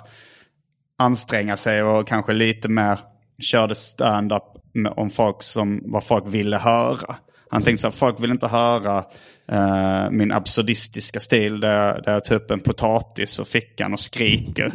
anstränga 1.00 1.58
sig 1.58 1.84
och 1.84 2.08
kanske 2.08 2.34
lite 2.34 2.70
mer 2.70 3.00
körde 3.42 3.76
stand-up 3.76 4.44
om 4.96 5.10
folk 5.10 5.44
som, 5.44 5.82
vad 5.86 6.04
folk 6.04 6.24
ville 6.28 6.58
höra. 6.58 7.16
Han 7.52 7.62
tänkte 7.62 7.82
så 7.82 7.88
här, 7.88 7.92
folk 7.96 8.24
vill 8.24 8.32
inte 8.32 8.48
höra 8.48 9.04
eh, 9.52 10.12
min 10.12 10.32
absurdistiska 10.32 11.20
stil 11.20 11.60
där 11.60 11.86
jag, 11.88 12.04
där 12.04 12.14
jag 12.14 12.26
tar 12.26 12.36
upp 12.36 12.52
en 12.52 12.60
potatis 12.60 13.40
och 13.40 13.48
fickan 13.48 13.94
och 13.94 14.00
skriker. 14.00 14.72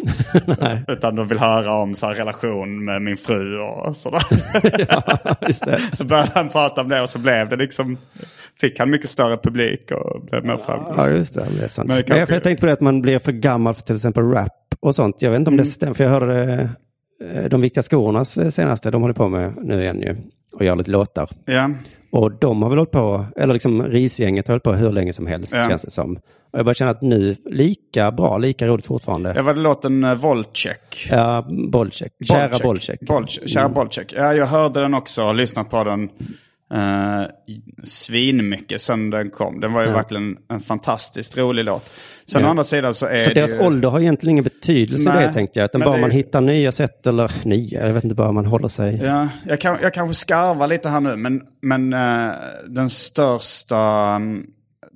Utan 0.89 1.17
de 1.17 1.29
vill 1.29 1.39
höra 1.39 1.73
om 1.73 1.95
så 1.95 2.07
här, 2.07 2.15
relation 2.15 2.85
med 2.85 3.03
min 3.03 3.17
fru 3.17 3.59
och 3.61 3.97
sådär. 3.97 4.23
Det. 5.65 5.81
så 5.97 6.05
började 6.05 6.31
han 6.35 6.49
prata 6.49 6.81
om 6.81 6.89
det 6.89 7.01
och 7.03 7.11
så 7.11 7.19
blev 7.19 7.49
det 7.49 7.57
liksom, 7.57 7.97
fick 8.61 8.79
han 8.79 8.91
mycket 8.91 9.11
större 9.11 9.37
publik 9.37 9.91
och 9.91 10.25
blev 10.25 10.45
mer 10.45 10.57
framgångsrik. 10.67 11.07
Ja, 11.07 11.11
just 11.11 11.35
det. 11.35 11.47
det 11.59 11.65
är 11.65 11.69
sant. 11.69 11.89
Men 11.89 11.97
det 11.97 12.05
Men 12.09 12.19
jag, 12.19 12.29
för 12.29 12.35
jag 12.35 12.43
tänkte 12.43 12.61
på 12.61 12.67
det 12.67 12.73
att 12.73 12.81
man 12.81 13.03
blir 13.03 13.19
för 13.19 13.33
gammal 13.33 13.75
för 13.75 13.83
till 13.83 13.95
exempel 13.97 14.23
rap 14.25 14.53
och 14.81 14.95
sånt. 14.95 15.23
Jag 15.23 15.31
vet 15.31 15.39
inte 15.39 15.49
om 15.49 15.55
Mm. 15.55 15.65
det 15.65 15.71
stämmer, 15.71 15.95
för 15.95 16.05
jag 16.05 16.11
hörde 16.11 16.69
eh, 17.35 17.45
de 17.45 17.61
viktiga 17.61 17.83
skornas 17.83 18.55
senaste, 18.55 18.91
de 18.91 19.03
håller 19.03 19.15
på 19.15 19.29
med 19.29 19.55
nu 19.63 19.83
igen 19.83 20.01
ju. 20.01 20.17
Och 20.53 20.65
gör 20.65 20.77
lite 20.77 20.91
låtar. 20.91 21.29
Ja. 21.45 21.71
Och 22.15 22.33
de 22.33 22.63
har 22.63 22.69
väl 22.69 22.79
hållit 22.79 22.91
på, 22.91 23.27
eller 23.37 23.53
liksom 23.53 23.83
Risgänget 23.83 24.49
har 24.49 24.53
hållit 24.53 24.63
på 24.63 24.73
hur 24.73 24.93
länge 24.93 25.13
som 25.13 25.27
helst 25.27 25.55
Ja. 25.55 25.69
känns 25.69 25.83
det 25.83 25.91
som. 25.91 26.17
Och 26.53 26.59
jag 26.59 26.65
bara 26.65 26.75
känner 26.75 26.91
att 26.91 27.03
nu, 27.03 27.37
lika 27.51 28.13
bra, 28.13 28.39
lika 28.39 28.67
roligt 28.67 28.87
fortfarande. 28.87 29.33
Jag 29.37 29.43
var 29.43 29.55
det 29.55 29.61
låten 29.61 30.05
uh, 30.05 30.15
Volcheck. 30.15 31.09
Ja, 31.11 31.47
Bolcheck. 31.69 32.13
Kära. 32.29 32.59
Bolcheck. 32.59 33.01
Kära 33.47 33.69
Bolcheck. 33.69 34.13
Ja, 34.17 34.35
jag 34.35 34.47
hörde 34.47 34.81
den 34.81 34.95
också 34.95 35.25
och 35.25 35.35
lyssnat 35.35 35.71
på 35.71 35.85
den 35.85 36.09
uh, 36.75 37.27
svinmycket 37.85 38.81
sen 38.81 39.11
den 39.11 39.31
kom. 39.31 39.61
Den 39.61 39.73
var 39.73 39.83
ju 39.87 39.91
verkligen 39.93 40.37
en 40.51 40.61
fantastiskt 40.61 41.37
rolig 41.37 41.65
låt. 41.65 41.91
Sen 42.27 42.41
Ja. 42.41 42.47
å 42.47 42.51
andra 42.51 42.65
sidan 42.65 42.95
så 42.95 43.07
är 43.07 43.19
Så 43.19 43.29
det 43.29 43.35
deras 43.35 43.53
ju... 43.55 43.59
ålder 43.59 43.89
har 43.91 44.01
egentligen 44.01 44.31
ingen 44.31 44.45
betydelse 44.45 45.11
i 45.11 45.13
Nej, 45.13 45.27
det 45.27 45.33
tänkte 45.33 45.59
jag. 45.61 45.65
Utan 45.65 45.81
bara 45.81 45.95
det- 45.95 46.01
man 46.01 46.11
hittar 46.11 46.41
nya 46.41 46.73
sätt 46.73 47.07
eller 47.07 47.33
nya, 47.45 47.87
jag 47.87 47.95
vet 47.95 48.05
inte, 48.05 48.17
bara 48.17 48.33
man 48.33 48.47
håller 48.47 48.69
sig. 48.69 49.01
Ja, 49.03 49.29
jag, 49.47 49.61
kan, 49.61 49.79
jag 49.83 49.95
kanske 49.95 50.15
skarvar 50.15 50.69
lite 50.69 50.89
här 50.89 51.01
nu, 51.01 51.17
men, 51.17 51.43
men 51.63 51.93
eh, 51.93 52.33
den 52.69 52.91
största... 52.91 53.79
mm, 54.17 54.47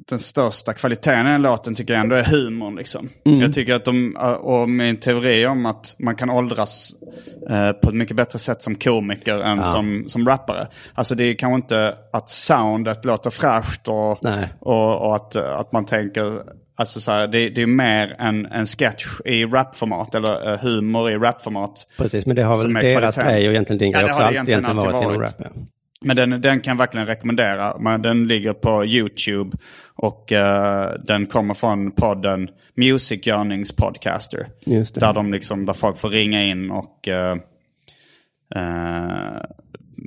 Den 0.09 0.19
största 0.19 0.73
kvaliteten 0.73 1.27
i 1.27 1.31
den 1.31 1.43
låten 1.43 1.75
tycker 1.75 1.95
jag 1.95 2.01
ändå 2.01 2.17
är 2.17 2.25
humorn. 2.25 2.77
Liksom. 2.77 3.09
Mm. 3.25 3.41
Jag 3.41 3.53
tycker 3.53 3.75
att 3.75 3.85
de, 3.85 4.17
eh, 4.17 4.33
och 4.33 4.71
min 4.71 4.97
teori 4.97 5.47
om 5.47 5.67
att 5.67 5.95
man 5.99 6.17
kan 6.17 6.31
åldras 6.31 6.93
eh, 7.51 7.73
på 7.73 7.89
ett 7.89 7.95
mycket 7.95 8.17
bättre 8.17 8.39
sätt 8.39 8.63
som 8.63 8.75
komiker 8.75 9.41
än 9.41 9.63
som, 9.63 10.05
som 10.07 10.27
rappare. 10.27 10.69
Alltså 10.95 11.15
det 11.15 11.25
är 11.25 11.35
kanske 11.35 11.55
inte 11.55 11.95
att 12.13 12.31
soundet 12.31 13.05
låter 13.05 13.31
fräscht 13.31 13.89
och, 13.89 14.25
och, 14.61 15.07
och 15.07 15.17
att, 15.17 15.37
att 15.37 15.73
man 15.73 15.87
tänker 15.87 16.43
Alltså 16.81 17.01
så 17.01 17.11
här, 17.11 17.27
det, 17.27 17.49
det 17.49 17.63
är 17.63 17.67
mer 17.67 18.17
en, 18.19 18.47
en 18.47 18.67
sketch 18.67 19.07
i 19.25 19.45
rapformat 19.45 20.15
eller 20.15 20.53
uh, 20.53 20.59
humor 20.59 21.11
i 21.11 21.17
rapformat. 21.17 21.87
Precis, 21.97 22.27
men 22.27 22.37
det 22.37 22.43
har 22.43 22.63
väl 22.63 22.75
deras 22.75 23.17
grej 23.17 23.47
och 23.47 23.53
egentligen 23.53 23.79
din 23.79 23.93
Ja, 23.93 23.99
grej 23.99 24.07
det 24.07 24.11
också 24.11 24.23
alltid 24.23 24.35
egentligen 24.35 24.65
alltid 24.65 24.93
varit 24.93 25.03
inom 25.03 25.17
varit. 25.17 25.41
rap. 25.41 25.51
Ja. 25.55 25.63
Men 26.01 26.17
den, 26.17 26.31
den 26.31 26.61
kan 26.61 26.71
jag 26.71 26.79
verkligen 26.79 27.07
rekommendera. 27.07 27.77
Men 27.79 28.03
den 28.03 28.29
ligger 28.29 28.53
på 28.53 28.85
YouTube 28.85 29.57
och 29.99 30.33
eh, 30.33 30.93
den 31.05 31.27
kommer 31.27 31.55
från 31.55 31.91
podden 31.91 32.51
Music 32.75 33.27
Yearnings 33.27 33.73
Podcaster. 33.73 34.49
Där, 35.01 35.13
de 35.13 35.33
liksom, 35.33 35.67
där 35.67 35.73
folk 35.73 35.99
får 35.99 36.11
ringa 36.11 36.43
in 36.43 36.71
och 36.71 37.09
eh, 37.09 37.37
eh, 38.55 39.43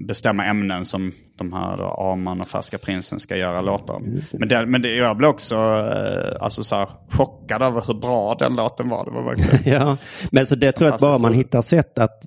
bestämma 0.08 0.46
ämnen 0.46 0.86
som 0.86 1.14
de 1.44 1.54
här 1.54 1.78
då, 1.78 1.84
Arman 1.84 2.42
och 2.42 2.48
Färska 2.48 2.78
Prinsen 2.78 3.20
ska 3.20 3.38
göra 3.38 3.62
låtar 3.62 3.94
om. 3.94 4.22
Men, 4.32 4.50
det, 4.50 4.66
men 4.66 4.82
det, 4.82 4.96
jag 4.96 5.18
blev 5.18 5.30
också 5.30 5.56
eh, 5.56 6.44
alltså 6.44 6.64
så 6.64 6.76
här, 6.76 6.88
chockad 7.10 7.62
över 7.62 7.84
hur 7.88 7.94
bra 7.94 8.36
den 8.40 8.56
låten 8.56 8.90
var. 8.90 9.06
Det 9.06 9.12
var 9.12 9.24
verkligen... 9.24 9.60
Ja, 9.82 9.98
men 10.32 10.46
så 10.46 10.56
det 10.56 10.72
tror 10.72 10.88
jag 10.88 10.96
att 10.96 11.02
bara 11.02 11.18
man 11.18 11.34
hittar 11.34 11.62
sätt 11.62 12.00
att, 12.00 12.26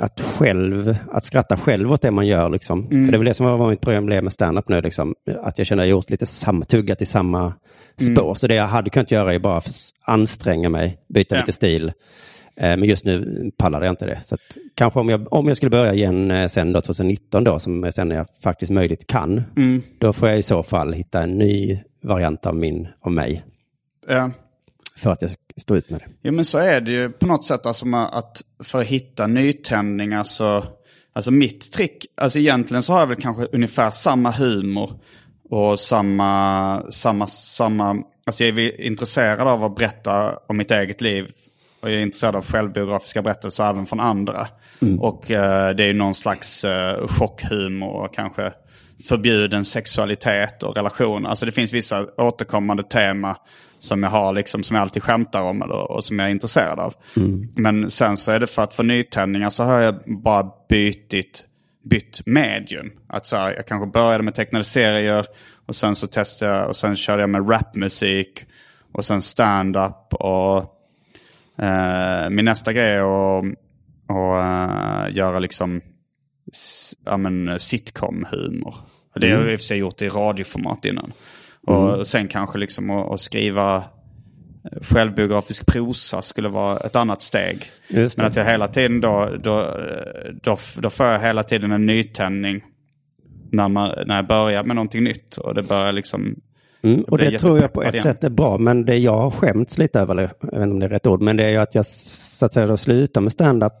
att 0.00 0.20
själv, 0.20 0.96
att 1.12 1.24
skratta 1.24 1.56
själv 1.56 1.92
åt 1.92 2.02
det 2.02 2.10
man 2.10 2.26
gör 2.26 2.48
liksom. 2.48 2.86
Mm. 2.86 3.04
För 3.04 3.12
det 3.12 3.18
väl 3.18 3.26
det 3.26 3.34
som 3.34 3.46
var 3.58 3.70
mitt 3.70 3.80
problem 3.80 4.24
med 4.24 4.32
stand-up 4.32 4.68
nu 4.68 4.80
liksom. 4.80 5.14
Att 5.42 5.58
jag 5.58 5.66
känner 5.66 5.82
att 5.82 5.88
jag 5.88 5.96
gjort 5.96 6.10
lite 6.10 6.26
samma, 6.26 6.64
tuggat 6.64 7.02
i 7.02 7.06
samma 7.06 7.52
spår. 8.00 8.24
Mm. 8.24 8.34
Så 8.34 8.46
det 8.46 8.54
jag 8.54 8.66
hade 8.66 8.90
kunnat 8.90 9.10
göra 9.10 9.34
är 9.34 9.38
bara 9.38 9.56
att 9.56 9.70
anstränga 10.04 10.68
mig, 10.68 10.98
byta 11.08 11.34
Ja. 11.34 11.40
lite 11.40 11.52
stil. 11.52 11.92
Eh, 12.56 12.76
Men 12.76 12.84
just 12.84 13.04
nu 13.04 13.50
pallade 13.56 13.86
jag 13.86 13.92
inte 13.92 14.06
det. 14.06 14.20
Så 14.24 14.36
kanske 14.74 15.00
om 15.00 15.08
jag, 15.08 15.32
om 15.32 15.48
jag 15.48 15.56
skulle 15.56 15.70
börja 15.70 15.94
igen 15.94 16.30
eh, 16.30 16.48
sen 16.48 16.72
då 16.72 16.80
2019 16.80 17.44
då, 17.44 17.58
som 17.58 17.92
sen 17.94 18.10
jag 18.10 18.26
faktiskt 18.42 18.72
möjligt 18.72 19.06
kan, 19.06 19.42
Mm. 19.56 19.82
då 19.98 20.12
får 20.12 20.28
jag 20.28 20.38
i 20.38 20.42
så 20.42 20.62
fall 20.62 20.92
hitta 20.92 21.22
en 21.22 21.38
ny 21.38 21.78
variant 22.02 22.46
av 22.46 22.56
min, 22.56 22.88
av 23.00 23.12
mig. 23.12 23.44
Ja. 24.08 24.30
För 24.96 25.10
att 25.10 25.22
jag 25.22 25.30
ska 25.30 25.38
stå 25.56 25.76
ut 25.76 25.90
med 25.90 26.00
det. 26.00 26.06
Jo 26.22 26.32
men 26.32 26.44
så 26.44 26.58
är 26.58 26.80
det 26.80 26.92
ju 26.92 27.10
på 27.10 27.26
något 27.26 27.44
sätt. 27.44 27.66
Alltså 27.66 27.86
att 28.12 28.42
för 28.64 28.78
att 28.80 28.86
hitta 28.86 29.26
nytändningar 29.26 30.24
så... 30.24 30.64
Alltså 31.12 31.30
mitt 31.30 31.72
trick, 31.72 32.06
alltså 32.16 32.38
egentligen 32.38 32.82
så 32.82 32.92
har 32.92 33.00
jag 33.00 33.06
väl 33.06 33.16
kanske 33.20 33.44
ungefär 33.52 33.90
samma 33.90 34.30
humor. 34.30 34.90
Och 35.50 35.80
samma, 35.80 36.82
samma, 36.90 37.26
samma... 37.26 38.02
Alltså 38.26 38.44
jag 38.44 38.58
är 38.58 38.80
intresserad 38.80 39.48
av 39.48 39.64
att 39.64 39.76
berätta 39.76 40.38
om 40.48 40.56
mitt 40.56 40.70
eget 40.70 41.00
liv. 41.00 41.26
Och 41.86 41.92
jag 41.92 41.98
är 41.98 42.02
intresserad 42.02 42.36
av 42.36 42.44
självbiografiska 42.44 43.22
berättelser 43.22 43.70
även 43.70 43.86
från 43.86 44.00
andra. 44.00 44.48
Och 45.00 45.30
eh, 45.30 45.74
det 45.74 45.82
är 45.82 45.86
ju 45.86 45.94
någon 45.94 46.14
slags 46.14 46.64
eh, 46.64 47.06
chockhumor 47.06 48.04
och 48.04 48.14
kanske 48.14 48.52
förbjuden 49.08 49.64
sexualitet 49.64 50.62
och 50.62 50.76
relationer. 50.76 51.28
Alltså 51.28 51.46
det 51.46 51.52
finns 51.52 51.72
vissa 51.72 52.06
återkommande 52.16 52.82
tema 52.82 53.36
som 53.78 54.02
jag 54.02 54.10
har 54.10 54.32
liksom, 54.32 54.62
som 54.62 54.76
jag 54.76 54.82
alltid 54.82 55.02
skämtar 55.02 55.42
om 55.42 55.62
eller, 55.62 55.92
och 55.92 56.04
som 56.04 56.18
jag 56.18 56.28
är 56.28 56.32
intresserad 56.32 56.78
av. 56.78 56.94
Men 57.56 57.90
sen 57.90 58.16
så 58.16 58.32
är 58.32 58.40
det 58.40 58.46
för 58.46 58.62
att 58.62 58.74
få 58.74 58.82
nytändningar 58.82 59.50
så 59.50 59.64
har 59.64 59.80
jag 59.80 59.94
bara 60.22 60.50
bytt, 60.68 61.14
bytt 61.84 62.20
medium. 62.26 62.90
Att 63.08 63.26
så 63.26 63.36
här, 63.36 63.54
jag 63.54 63.66
kanske 63.66 63.86
började 63.86 64.24
med 64.24 64.34
tecknade 64.34 64.64
serier 64.64 65.26
och 65.66 65.76
sen 65.76 65.94
så 65.94 66.06
testade 66.06 66.52
jag 66.52 66.68
och 66.68 66.76
sen 66.76 66.96
körde 66.96 67.22
jag 67.22 67.30
med 67.30 67.50
rapmusik 67.50 68.44
och 68.92 69.04
sen 69.04 69.22
stand-up 69.22 70.14
och 70.14 70.75
min 72.30 72.44
nästa 72.44 72.72
grej 72.72 72.90
är 72.90 73.38
att, 73.38 73.44
att 74.08 75.08
eh, 75.08 75.16
göra 75.16 75.38
liksom 75.38 75.80
ja, 77.04 77.18
sitcom-humor. 77.58 78.74
Det 79.14 79.30
har 79.30 79.42
jag 79.42 79.52
i 79.52 79.56
och 79.56 79.60
för 79.60 79.64
sig 79.64 79.78
gjort 79.78 80.02
i 80.02 80.08
radioformat 80.08 80.84
innan. 80.84 81.12
Och 81.66 82.06
sen 82.06 82.28
kanske 82.28 82.58
liksom 82.58 82.90
att, 82.90 83.12
att 83.12 83.20
skriva 83.20 83.76
eh, 83.76 84.82
självbiografisk 84.82 85.66
prosa 85.66 86.22
skulle 86.22 86.48
vara 86.48 86.76
ett 86.76 86.96
annat 86.96 87.22
steg. 87.22 87.70
Men 88.16 88.26
att 88.26 88.36
jag 88.36 88.44
hela 88.44 88.68
tiden 88.68 89.00
då, 89.00 89.36
då, 89.42 89.60
eh, 89.60 90.32
då, 90.42 90.58
då 90.76 90.90
får 90.90 91.06
jag 91.06 91.20
hela 91.20 91.42
tiden 91.42 91.72
en 91.72 91.86
nytändning 91.86 92.64
när, 93.52 93.68
man, 93.68 93.94
när 94.06 94.16
jag 94.16 94.26
börjar 94.26 94.64
med 94.64 94.76
någonting 94.76 95.04
nytt. 95.04 95.36
Och 95.36 95.54
det 95.54 95.62
börjar 95.62 95.92
liksom... 95.92 96.40
Mm, 96.86 97.04
och 97.08 97.18
det 97.18 97.38
tror 97.38 97.58
jag 97.60 97.72
på 97.72 97.82
ett 97.82 97.94
igen. 97.94 98.02
sätt 98.02 98.24
är 98.24 98.30
bra, 98.30 98.58
men 98.58 98.84
det 98.84 98.96
jag 98.96 99.16
har 99.16 99.30
skämts 99.30 99.78
lite 99.78 100.00
över, 100.00 100.12
eller 100.14 100.30
jag 100.40 100.50
vet 100.50 100.62
inte 100.62 100.72
om 100.72 100.78
det 100.78 100.86
är 100.86 100.90
rätt 100.90 101.06
ord, 101.06 101.22
men 101.22 101.36
det 101.36 101.44
är 101.44 101.50
ju 101.50 101.56
att 101.56 101.74
jag 101.74 101.86
så 101.86 102.46
att 102.46 102.52
säga 102.52 102.76
slutar 102.76 103.20
med 103.20 103.32
stand-up 103.32 103.72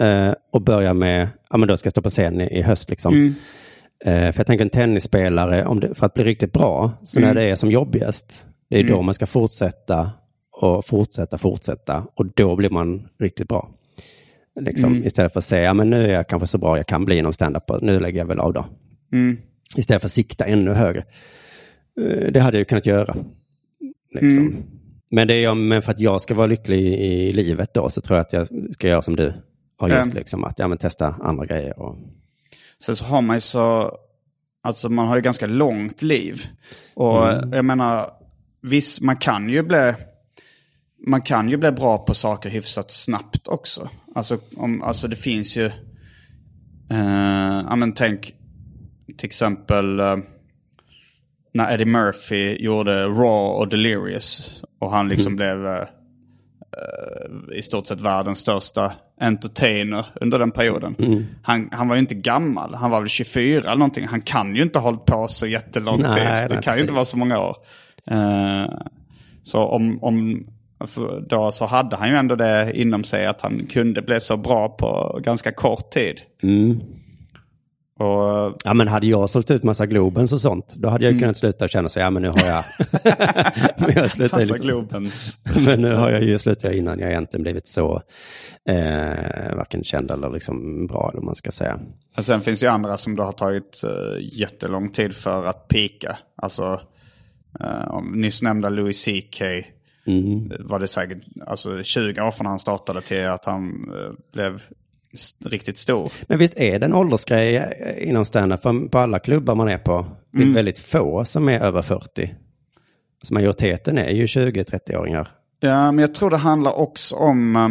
eh, 0.00 0.32
och 0.52 0.62
börjar 0.62 0.94
med, 0.94 1.28
ja 1.50 1.56
men 1.56 1.68
då 1.68 1.76
ska 1.76 1.86
jag 1.86 1.90
stå 1.92 2.02
på 2.02 2.08
scen 2.08 2.40
i, 2.40 2.58
i 2.58 2.62
höst 2.62 2.90
liksom. 2.90 3.14
Mm. 3.14 3.34
Eh, 4.04 4.32
för 4.32 4.40
jag 4.40 4.46
tänker 4.46 4.64
en 4.64 4.70
tennisspelare, 4.70 5.64
om 5.64 5.80
det, 5.80 5.94
för 5.94 6.06
att 6.06 6.14
bli 6.14 6.24
riktigt 6.24 6.52
bra, 6.52 6.92
så 7.02 7.18
Mm. 7.18 7.28
när 7.28 7.42
det 7.42 7.50
är 7.50 7.54
som 7.54 7.70
jobbigast, 7.70 8.46
det 8.70 8.80
är 8.80 8.84
då 8.84 9.02
man 9.02 9.14
ska 9.14 9.26
fortsätta 9.26 10.10
och 10.60 10.84
fortsätta, 10.86 11.38
fortsätta 11.38 12.06
och 12.14 12.26
då 12.34 12.56
blir 12.56 12.70
man 12.70 13.08
riktigt 13.20 13.48
bra. 13.48 13.68
Liksom, 14.60 14.92
Mm. 14.92 15.06
Istället 15.06 15.32
för 15.32 15.40
att 15.40 15.44
säga, 15.44 15.62
ja 15.64 15.74
men 15.74 15.90
nu 15.90 16.04
är 16.04 16.14
jag 16.14 16.28
kanske 16.28 16.46
så 16.46 16.58
bra 16.58 16.76
jag 16.76 16.86
kan 16.86 17.04
bli 17.04 17.18
inom 17.18 17.32
stand-up, 17.32 17.70
och 17.70 17.82
nu 17.82 18.00
lägger 18.00 18.18
jag 18.18 18.26
väl 18.26 18.40
av 18.40 18.52
då. 18.52 18.66
Mm. 19.12 19.36
Istället 19.76 20.02
för 20.02 20.06
att 20.06 20.12
sikta 20.12 20.44
ännu 20.44 20.72
högre. 20.72 21.04
Eh, 21.98 22.32
Det 22.32 22.40
hade 22.40 22.56
jag 22.56 22.60
ju 22.60 22.64
kunnat 22.64 22.86
göra. 22.86 23.16
Liksom. 24.14 24.46
Mm. 24.46 24.62
Men, 25.10 25.28
det 25.28 25.44
är, 25.44 25.54
men 25.54 25.82
för 25.82 25.92
att 25.92 26.00
jag 26.00 26.20
ska 26.20 26.34
vara 26.34 26.46
lycklig 26.46 26.80
i 26.80 27.32
livet 27.32 27.74
då 27.74 27.90
så 27.90 28.00
tror 28.00 28.16
jag 28.16 28.24
att 28.24 28.32
jag 28.32 28.48
ska 28.74 28.88
göra 28.88 29.02
som 29.02 29.16
du 29.16 29.32
har 29.76 29.88
gjort. 29.88 29.98
Mm. 29.98 30.14
Liksom, 30.14 30.44
att 30.44 30.58
ja, 30.58 30.68
men 30.68 30.78
testa 30.78 31.14
andra 31.20 31.46
grejer. 31.46 31.78
Och, 31.78 31.96
Sen 32.82 32.96
så 32.96 33.04
har 33.04 33.22
man 33.22 33.36
ju 33.36 33.40
så, 33.40 33.98
alltså 34.62 34.88
man 34.88 35.08
har 35.08 35.16
ju 35.16 35.22
ganska 35.22 35.46
långt 35.46 36.02
liv. 36.02 36.42
Och 36.94 37.24
jag 37.52 37.64
menar, 37.64 38.10
visst 38.62 39.00
man 39.00 39.16
kan 39.16 39.48
ju 39.48 39.62
bli, 39.62 39.94
man 41.06 41.22
kan 41.22 41.48
ju 41.48 41.56
bli 41.56 41.72
bra 41.72 41.98
på 41.98 42.14
saker 42.14 42.50
hyfsat 42.50 42.90
snabbt 42.90 43.48
också. 43.48 43.88
Alltså, 44.14 44.38
om, 44.56 44.82
alltså 44.82 45.08
det 45.08 45.16
finns 45.16 45.56
ju, 45.56 45.66
eh, 46.90 47.62
ja 47.68 47.76
men 47.76 47.92
tänk 47.92 48.34
till 49.16 49.26
exempel 49.26 50.00
eh, 50.00 50.16
när 51.52 51.74
Eddie 51.74 51.84
Murphy 51.84 52.56
gjorde 52.56 53.04
Raw 53.04 53.58
och 53.58 53.68
Delirious. 53.68 54.62
Och 54.78 54.90
han 54.90 55.08
liksom 55.08 55.36
blev 55.36 55.66
eh, 55.66 55.72
eh, 55.78 57.56
i 57.58 57.62
stort 57.62 57.86
sett 57.86 58.00
världens 58.00 58.38
största 58.38 58.92
entertainer 59.20 60.06
under 60.20 60.38
den 60.38 60.50
perioden. 60.50 61.26
Han, 61.42 61.68
han 61.72 61.88
var 61.88 61.96
ju 61.96 62.00
inte 62.00 62.14
gammal, 62.14 62.74
han 62.74 62.90
var 62.90 63.00
väl 63.00 63.08
24 63.08 63.60
eller 63.60 63.74
någonting. 63.74 64.06
Han 64.06 64.22
kan 64.22 64.56
ju 64.56 64.62
inte 64.62 64.78
ha 64.78 64.84
hållit 64.84 65.04
på 65.04 65.28
så 65.28 65.46
jättelång 65.46 66.02
Nej, 66.02 66.14
tid. 66.14 66.24
Det 66.24 66.30
nej, 66.30 66.48
kan 66.48 66.56
ju 66.56 66.62
precis. 66.62 66.80
inte 66.80 66.92
vara 66.92 67.04
så 67.04 67.16
många 67.16 67.40
år. 67.40 67.56
Eh, 68.10 68.70
så 69.42 69.58
om, 69.58 69.98
om 70.02 70.46
då 71.28 71.52
så 71.52 71.66
hade 71.66 71.96
han 71.96 72.08
ju 72.08 72.16
ändå 72.16 72.34
det 72.34 72.72
inom 72.74 73.04
sig 73.04 73.26
att 73.26 73.40
han 73.40 73.66
kunde 73.66 74.02
bli 74.02 74.20
så 74.20 74.36
bra 74.36 74.68
på 74.68 75.20
ganska 75.22 75.52
kort 75.52 75.90
tid. 75.90 76.20
mm. 76.42 76.80
Och 77.98 78.56
Ja, 78.64 78.74
men 78.74 78.88
hade 78.88 79.06
jag 79.06 79.30
sålt 79.30 79.50
ut 79.50 79.62
massa 79.62 79.86
Globens 79.86 80.32
och 80.32 80.40
sånt, 80.40 80.74
då 80.76 80.88
hade 80.88 81.04
jag 81.04 81.10
Mm. 81.10 81.20
kunnat 81.20 81.38
sluta 81.38 81.68
känna 81.68 81.88
sig, 81.88 82.02
ja 82.02 82.10
men 82.10 82.22
nu 82.22 82.28
har 82.28 82.46
jag... 82.46 82.64
men, 83.78 83.92
jag 83.96 84.10
slutar 84.10 84.40
ju 84.40 84.46
passa 84.46 84.52
liksom, 84.52 84.66
Globens. 84.66 85.38
men 85.64 85.82
nu 85.82 85.94
har 85.94 86.10
jag 86.10 86.22
ju 86.22 86.38
slutat 86.38 86.72
innan 86.72 86.98
jag 86.98 87.10
egentligen 87.10 87.42
blivit 87.42 87.66
så 87.68 88.02
eh, 88.68 89.56
varken 89.56 89.84
känd 89.84 90.10
eller 90.10 90.30
liksom 90.30 90.86
bra, 90.86 91.10
eller 91.12 91.22
man 91.22 91.34
ska 91.34 91.50
säga. 91.50 91.80
Och 92.16 92.24
sen 92.24 92.40
finns 92.40 92.62
ju 92.62 92.66
andra 92.66 92.96
som 92.96 93.16
då 93.16 93.22
har 93.22 93.32
tagit 93.32 93.82
uh, 93.84 94.40
jättelång 94.40 94.88
tid 94.88 95.14
för 95.14 95.44
att 95.44 95.68
pika. 95.68 96.18
Alltså, 96.42 96.80
om 97.88 98.12
nyss 98.20 98.42
nämnda 98.42 98.68
Louis 98.68 99.04
CK 99.04 99.42
Mm. 100.06 100.50
eh, 100.52 100.56
var 100.60 100.78
det 100.78 100.88
säkert 100.88 101.18
alltså, 101.46 101.82
20 101.82 102.20
år 102.22 102.30
från 102.30 102.46
han 102.46 102.58
startade 102.58 103.00
till 103.00 103.26
att 103.26 103.44
han 103.44 103.90
eh, 103.94 104.12
blev 104.32 104.62
riktigt 105.44 105.78
stor. 105.78 106.12
Men 106.22 106.38
visst 106.38 106.54
är 106.56 106.78
det 106.78 106.86
en 106.86 106.94
åldersgrej 106.94 107.56
eh, 107.56 108.08
inom 108.08 108.24
standup? 108.24 108.62
För 108.62 108.88
på 108.88 108.98
alla 108.98 109.18
klubbar 109.18 109.54
man 109.54 109.68
är 109.68 109.78
på, 109.78 110.06
det 110.32 110.38
är 110.38 110.42
Mm. 110.42 110.54
väldigt 110.54 110.78
få 110.78 111.24
som 111.24 111.48
är 111.48 111.60
över 111.60 111.82
40. 111.82 112.34
Så 113.22 113.34
majoriteten 113.34 113.98
är 113.98 114.10
ju 114.10 114.26
20-30-åringar. 114.26 115.28
Ja, 115.60 115.92
men 115.92 115.98
jag 116.02 116.14
tror 116.14 116.30
det 116.30 116.36
handlar 116.36 116.72
också 116.78 117.14
om 117.16 117.56
eh, 117.56 117.68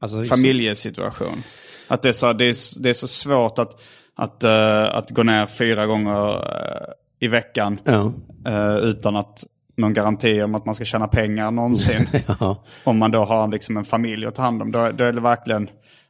Alltså, 0.00 0.24
familjesituation. 0.24 1.42
Att 1.88 2.02
det 2.02 2.08
är 2.08 2.12
så, 2.12 2.32
det 2.32 2.44
är, 2.44 2.82
det 2.82 2.88
är 2.88 2.92
så 2.94 3.08
svårt 3.08 3.58
att, 3.58 3.80
att, 4.16 4.44
eh, 4.44 4.84
att 4.96 5.10
gå 5.10 5.22
ner 5.22 5.46
fyra 5.46 5.86
gånger 5.86 6.28
eh, 6.36 6.92
i 7.20 7.28
veckan 7.28 7.80
Ja. 7.84 8.12
eh, 8.46 8.76
utan 8.76 9.16
att 9.16 9.44
någon 9.76 9.94
garanti 9.94 10.42
om 10.42 10.54
att 10.54 10.66
man 10.66 10.74
ska 10.74 10.84
tjäna 10.84 11.08
pengar 11.08 11.50
någonsin. 11.50 12.08
ja. 12.40 12.64
om 12.84 12.98
man 12.98 13.10
då 13.10 13.24
har 13.24 13.48
liksom 13.48 13.76
en 13.76 13.84
familj 13.84 14.26
att 14.26 14.34
ta 14.34 14.42
hand 14.42 14.62
om, 14.62 14.72
då, 14.72 14.90
då 14.90 15.04
är 15.04 15.12
det 15.12 15.20
verkligen... 15.20 15.68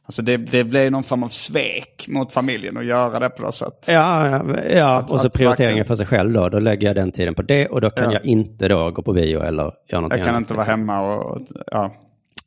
Alltså 0.09 0.21
det, 0.21 0.37
det 0.37 0.63
blir 0.63 0.89
någon 0.89 1.03
form 1.03 1.23
av 1.23 1.27
svek 1.27 2.05
mot 2.07 2.33
familjen 2.33 2.77
att 2.77 2.85
göra 2.85 3.19
det 3.19 3.29
på 3.29 3.45
det 3.45 3.51
sättet. 3.51 3.87
Ja, 3.87 4.27
ja, 4.29 4.43
ja. 4.69 5.05
och 5.09 5.21
så 5.21 5.27
att 5.27 5.33
prioriteringen 5.33 5.85
för 5.85 5.95
sig 5.95 6.05
själv 6.05 6.33
då. 6.33 6.49
Då 6.49 6.59
lägger 6.59 6.87
jag 6.87 6.95
den 6.95 7.11
tiden 7.11 7.33
på 7.33 7.41
det 7.41 7.67
och 7.67 7.81
då 7.81 7.89
kan 7.89 8.05
Ja. 8.05 8.13
jag 8.13 8.25
inte 8.25 8.67
då 8.67 8.91
gå 8.91 9.01
på 9.01 9.13
bio 9.13 9.39
eller 9.41 9.63
göra 9.63 10.01
någonting 10.01 10.19
Jag 10.19 10.25
kan 10.25 10.35
annat, 10.35 10.41
inte 10.41 10.53
vara 10.53 10.61
liksom. 10.63 10.79
hemma 10.79 11.01
och... 11.15 11.31
och 11.31 11.41
ja. 11.71 11.93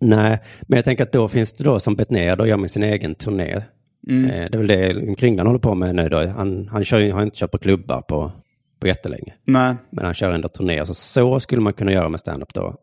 Nej, 0.00 0.38
men 0.62 0.76
jag 0.76 0.84
tänker 0.84 1.02
att 1.02 1.12
då 1.12 1.28
finns 1.28 1.52
det 1.52 1.64
då 1.64 1.80
som 1.80 1.96
Betnér, 1.96 2.36
då 2.36 2.46
gör 2.46 2.56
man 2.56 2.68
sin 2.68 2.82
egen 2.82 3.14
turné. 3.14 3.62
Mm. 4.08 4.30
Eh, 4.30 4.50
Det 4.50 4.54
är 4.54 4.58
väl 4.58 4.66
det 4.66 5.14
Kringlan 5.18 5.46
håller 5.46 5.58
på 5.60 5.74
med 5.74 5.94
nu 5.94 6.08
då. 6.08 6.26
Han, 6.26 6.68
han 6.72 6.84
kör, 6.84 7.12
har 7.12 7.22
inte 7.22 7.36
kört 7.38 7.50
på 7.50 7.58
klubbar 7.58 8.02
på, 8.02 8.32
på 8.80 8.86
jättelänge. 8.86 9.34
Nej. 9.44 9.74
Men 9.90 10.04
han 10.04 10.14
kör 10.14 10.32
ändå 10.32 10.48
turnéer. 10.48 10.84
Så, 10.84 10.94
så 10.94 11.40
skulle 11.40 11.62
man 11.62 11.72
kunna 11.72 11.92
göra 11.92 12.08
med 12.08 12.20
stand-up 12.20 12.54
då. 12.54 12.74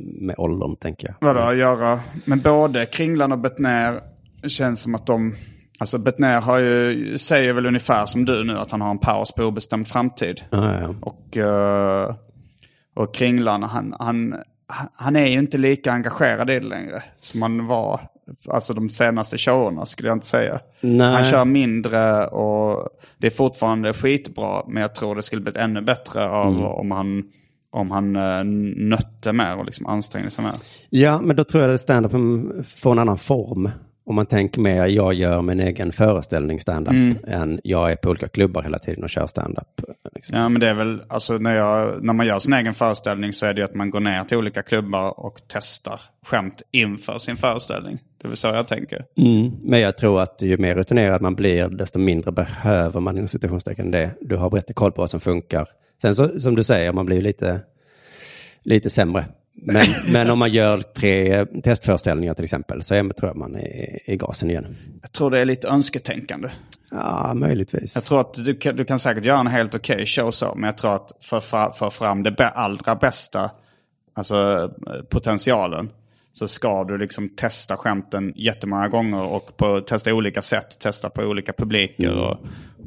Mm, 0.00 0.26
Med 0.26 0.34
åldern, 0.38 0.76
tänker 0.76 1.06
jag. 1.08 1.14
Vadå, 1.20 1.40
att 1.40 1.56
göra? 1.56 2.00
Men 2.24 2.40
både 2.40 2.86
Kringlan 2.86 3.32
och 3.32 3.38
Bettner 3.38 4.00
känns 4.48 4.82
som 4.82 4.94
att 4.94 5.06
de... 5.06 5.34
Alltså 5.80 5.98
Bettner 5.98 6.40
har 6.40 6.58
ju, 6.58 7.18
säger 7.18 7.52
väl 7.52 7.66
ungefär 7.66 8.06
som 8.06 8.24
du 8.24 8.44
nu 8.44 8.56
att 8.56 8.70
han 8.70 8.80
har 8.80 8.90
en 8.90 8.98
paus 8.98 9.32
på 9.32 9.42
obestämd 9.44 9.88
framtid. 9.88 10.40
Ja, 10.50 10.72
ja, 10.74 10.80
ja. 10.80 10.94
Och, 11.00 11.36
eh, 11.36 12.14
och 12.96 13.14
Kringlan, 13.14 13.62
han, 13.62 13.94
han, 13.98 14.34
han 14.94 15.16
är 15.16 15.26
ju 15.26 15.38
inte 15.38 15.58
lika 15.58 15.92
engagerad 15.92 16.50
i 16.50 16.54
det 16.58 16.66
längre 16.66 17.02
som 17.20 17.42
han 17.42 17.66
var. 17.66 18.00
Alltså 18.50 18.74
de 18.74 18.90
senaste 18.90 19.38
showerna 19.38 19.86
skulle 19.86 20.08
jag 20.08 20.16
inte 20.16 20.26
säga. 20.26 20.60
Nej. 20.80 21.12
Han 21.12 21.24
kör 21.24 21.44
mindre 21.44 22.26
och 22.26 22.88
det 23.18 23.26
är 23.26 23.30
fortfarande 23.30 23.92
skitbra. 23.92 24.62
Men 24.68 24.82
jag 24.82 24.94
tror 24.94 25.14
det 25.14 25.22
skulle 25.22 25.42
blivit 25.42 25.60
ännu 25.60 25.80
bättre 25.80 26.28
av 26.30 26.52
Mm. 26.52 26.64
om 26.64 26.90
han, 26.90 27.24
om 27.78 27.90
han 27.90 28.16
eh, 28.16 28.44
nötte 28.76 29.32
mer 29.32 29.56
och 29.56 29.64
liksom 29.64 29.86
ansträngde 29.86 30.30
sig 30.30 30.44
mer. 30.44 30.54
Ja, 30.90 31.20
men 31.20 31.36
då 31.36 31.44
tror 31.44 31.62
jag 31.62 31.74
att 31.74 31.80
stand-upen 31.80 32.64
får 32.64 32.92
en 32.92 32.98
annan 32.98 33.18
form. 33.18 33.70
Om 34.06 34.14
man 34.14 34.26
tänker 34.26 34.60
mer, 34.60 34.86
jag 34.86 35.14
gör 35.14 35.42
min 35.42 35.60
egen 35.60 35.92
föreställning 35.92 36.60
stand-up, 36.60 37.16
än 37.26 37.60
jag 37.64 37.92
är 37.92 37.96
på 37.96 38.10
olika 38.10 38.28
klubbar 38.28 38.62
hela 38.62 38.78
tiden 38.78 39.04
och 39.04 39.10
kör 39.10 39.26
stand-up. 39.26 39.80
Liksom. 40.14 40.38
Ja 40.38 40.48
men 40.48 40.60
det 40.60 40.68
är 40.68 40.74
väl, 40.74 41.00
alltså 41.08 41.38
när, 41.38 41.56
jag, 41.56 42.04
när 42.04 42.12
man 42.12 42.26
gör 42.26 42.38
sin 42.38 42.52
egen 42.52 42.74
föreställning 42.74 43.32
så 43.32 43.46
är 43.46 43.54
det 43.54 43.60
ju 43.60 43.64
att 43.64 43.74
man 43.74 43.90
går 43.90 44.00
ner 44.00 44.24
till 44.24 44.38
olika 44.38 44.62
klubbar 44.62 45.20
och 45.20 45.40
testar 45.46 46.00
skämt 46.26 46.62
inför 46.70 47.18
sin 47.18 47.36
föreställning. 47.36 47.98
Det 48.18 48.26
är 48.26 48.28
väl 48.28 48.36
så 48.36 48.48
jag 48.48 48.68
tänker. 48.68 49.04
Mm. 49.16 49.50
Men 49.62 49.80
jag 49.80 49.98
tror 49.98 50.20
att 50.20 50.42
ju 50.42 50.56
mer 50.56 50.74
rutinerad 50.74 51.22
man 51.22 51.34
blir, 51.34 51.68
desto 51.68 51.98
mindre 51.98 52.32
behöver 52.32 53.00
man 53.00 53.16
inom 53.16 53.28
situationstecken 53.28 53.90
det. 53.90 54.10
Du 54.20 54.36
har 54.36 54.50
bättre 54.50 54.74
koll 54.74 54.92
på 54.92 55.02
vad 55.02 55.10
som 55.10 55.20
funkar. 55.20 55.68
Sen 56.02 56.14
så, 56.14 56.40
som 56.40 56.54
du 56.54 56.62
säger, 56.62 56.92
man 56.92 57.06
blir 57.06 57.22
lite, 57.22 57.60
lite 58.62 58.90
sämre. 58.90 59.24
Men, 59.54 59.82
men 60.12 60.30
om 60.30 60.38
man 60.38 60.50
gör 60.50 60.80
tre 60.80 61.46
testföreställningar 61.46 62.34
till 62.34 62.44
exempel, 62.44 62.82
så 62.82 62.94
är, 62.94 63.02
tror 63.02 63.30
jag 63.30 63.36
man 63.36 63.56
är 63.56 64.10
i 64.10 64.16
gasen 64.16 64.50
igen. 64.50 64.76
Jag 65.02 65.12
tror 65.12 65.30
det 65.30 65.38
är 65.38 65.44
lite 65.44 65.68
önsketänkande. 65.68 66.48
Ja, 66.90 67.32
möjligtvis. 67.34 67.94
Jag 67.94 68.04
tror 68.04 68.20
att 68.20 68.34
du 68.34 68.56
kan, 68.56 68.76
du 68.76 68.84
kan 68.84 68.98
säkert 68.98 69.24
göra 69.24 69.40
en 69.40 69.46
helt 69.46 69.74
okej 69.74 70.06
show 70.06 70.30
så, 70.30 70.54
men 70.54 70.64
jag 70.64 70.78
tror 70.78 70.94
att 70.94 71.12
för 71.20 71.40
för, 71.40 71.72
för 71.72 71.90
fram 71.90 72.22
det 72.22 72.48
allra 72.48 72.94
bästa, 72.94 73.50
alltså 74.14 74.70
eh, 74.86 75.02
potentialen, 75.02 75.90
så 76.38 76.48
ska 76.48 76.84
du 76.84 76.98
liksom 76.98 77.28
testa 77.28 77.76
skämten 77.76 78.32
jättemånga 78.36 78.88
gånger 78.88 79.22
och 79.34 79.56
på, 79.56 79.80
testa 79.80 80.14
olika 80.14 80.42
sätt, 80.42 80.78
testa 80.80 81.10
på 81.10 81.22
olika 81.22 81.52
publiker 81.52 82.08
Mm. 82.12 82.18
och 82.24 82.36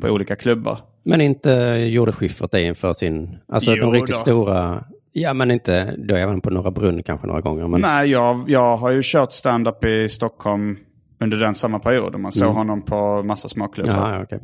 på 0.01 0.07
olika 0.07 0.35
klubbar. 0.35 0.79
Men 1.03 1.21
inte 1.21 1.51
gjorde 1.91 2.11
Schyffert 2.11 2.51
det 2.51 2.61
inför 2.61 2.93
sin... 2.93 3.37
Alltså 3.47 3.71
Jo 3.75 3.83
de 3.85 3.93
riktigt 3.93 4.15
då. 4.15 4.19
stora... 4.21 4.83
Ja, 5.11 5.33
men 5.33 5.51
inte... 5.51 5.95
Då 5.97 6.15
är 6.15 6.27
man 6.27 6.41
på 6.41 6.49
Norra 6.49 6.71
Brunn 6.71 7.03
kanske 7.03 7.27
några 7.27 7.41
gånger. 7.41 7.67
Men, 7.67 7.81
Nej, 7.81 8.09
jag, 8.09 8.49
jag 8.49 8.77
har 8.77 8.91
ju 8.91 9.01
kört 9.03 9.31
stand-up 9.31 9.83
i 9.85 10.09
Stockholm 10.09 10.77
under 11.19 11.37
den 11.37 11.55
samma 11.55 11.79
perioden. 11.79 12.21
Man 12.21 12.31
såg 12.31 12.53
honom 12.53 12.81
på 12.81 13.23
massa 13.23 13.47
småklubbar 13.47 13.93
Mm. 14.07 14.13
Ja, 14.13 14.23
okej. 14.23 14.39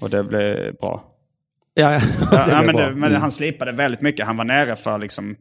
och 0.00 0.10
det 0.10 0.24
blev 0.24 0.74
bra. 0.80 1.04
Ja, 1.74 1.92
ja. 1.92 2.00
Ja, 2.32 2.44
ja, 2.50 2.62
men, 2.62 2.76
det, 2.76 2.92
men 2.94 3.14
han 3.14 3.30
slipade 3.30 3.72
väldigt 3.72 4.00
mycket. 4.02 4.26
Han 4.26 4.36
var 4.36 4.44
nere 4.44 4.76
för 4.76 4.98
liksom 4.98 5.36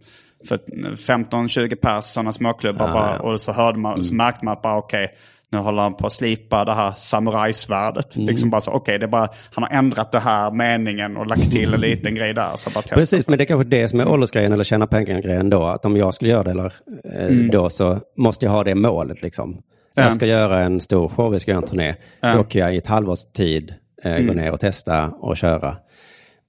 för 0.48 0.58
15-20 0.96 1.76
pers 1.76 2.04
sådana 2.04 2.32
småklubbar. 2.32 2.94
bara, 2.94 3.20
Och 3.20 3.42
så, 3.42 3.52
hörde 3.52 3.80
man, 3.80 4.04
så 4.04 4.14
märkte 4.14 4.46
man 4.46 4.54
att 4.54 4.62
bara 4.62 4.78
okej, 4.78 5.14
nu 5.52 5.58
håller 5.58 5.82
han 5.82 5.94
på 5.94 6.06
att 6.06 6.14
slipa 6.14 6.66
det 6.66 6.74
här 6.74 6.92
samurajsvärdet. 6.92 8.16
Liksom 8.16 8.50
bara 8.50 8.62
så, 8.62 8.72
okej, 8.72 9.00
det 9.00 9.06
är 9.06 9.08
bara, 9.08 9.30
han 9.54 9.64
har 9.64 9.78
ändrat 9.78 10.12
det 10.12 10.20
här 10.20 10.52
meningen 10.52 11.18
och 11.18 11.28
lagt 11.28 11.52
till 11.52 11.74
en 11.74 11.82
liten 11.82 12.16
grej 12.16 12.34
där. 12.34 12.52
Så 12.56 12.70
bara. 12.70 12.82
Precis, 12.82 13.28
men 13.28 13.38
det 13.38 13.44
är 13.44 13.46
kanske 13.46 13.70
det 13.70 13.88
som 13.88 14.00
är 14.00 14.08
åldersgrejen 14.08 14.52
eller 14.54 14.64
tjäna 14.64 14.88
pengar-grejen 14.88 15.50
då. 15.50 15.64
Att 15.64 15.86
om 15.86 15.98
jag 15.98 16.14
skulle 16.14 16.32
göra 16.32 16.44
det 16.44 16.52
eller, 16.52 16.74
eh, 17.20 17.36
då 17.52 17.70
så 17.70 18.00
måste 18.18 18.46
jag 18.46 18.52
ha 18.52 18.64
det 18.64 18.76
målet 18.76 19.22
liksom. 19.22 19.62
Jag 19.94 20.14
ska 20.14 20.26
göra 20.26 20.60
en 20.60 20.82
stor 20.82 21.10
show, 21.10 21.32
vi 21.32 21.40
ska 21.40 21.52
göra 21.52 21.62
en 21.62 21.68
turné. 21.68 21.96
Då 22.36 22.44
kan 22.44 22.62
jag 22.62 22.74
i 22.76 22.78
ett 22.78 22.88
halvårs 22.88 23.26
tid 23.26 23.74
eh, 24.04 24.20
gå 24.20 24.34
ner 24.34 24.52
och 24.52 24.60
testa 24.60 25.06
och 25.08 25.38
köra. 25.38 25.78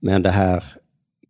Men 0.00 0.22
det 0.22 0.30
här 0.30 0.64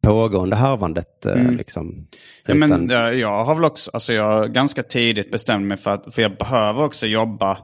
pågående 0.09 0.57
harvandet, 0.57 1.27
eh, 1.27 1.51
liksom. 1.51 2.07
Ja, 2.47 2.55
men 2.55 2.73
utan- 2.73 2.89
jag, 2.89 3.15
jag 3.19 3.45
har 3.45 3.55
väl 3.55 3.65
också, 3.65 3.91
alltså 3.95 4.13
jag 4.13 4.53
ganska 4.53 4.83
tidigt 4.83 5.31
bestämt 5.31 5.67
mig 5.67 5.77
för 5.77 5.91
att, 5.91 6.15
för 6.15 6.23
jag 6.23 6.37
behöver 6.37 6.85
också 6.85 7.07
jobba 7.07 7.59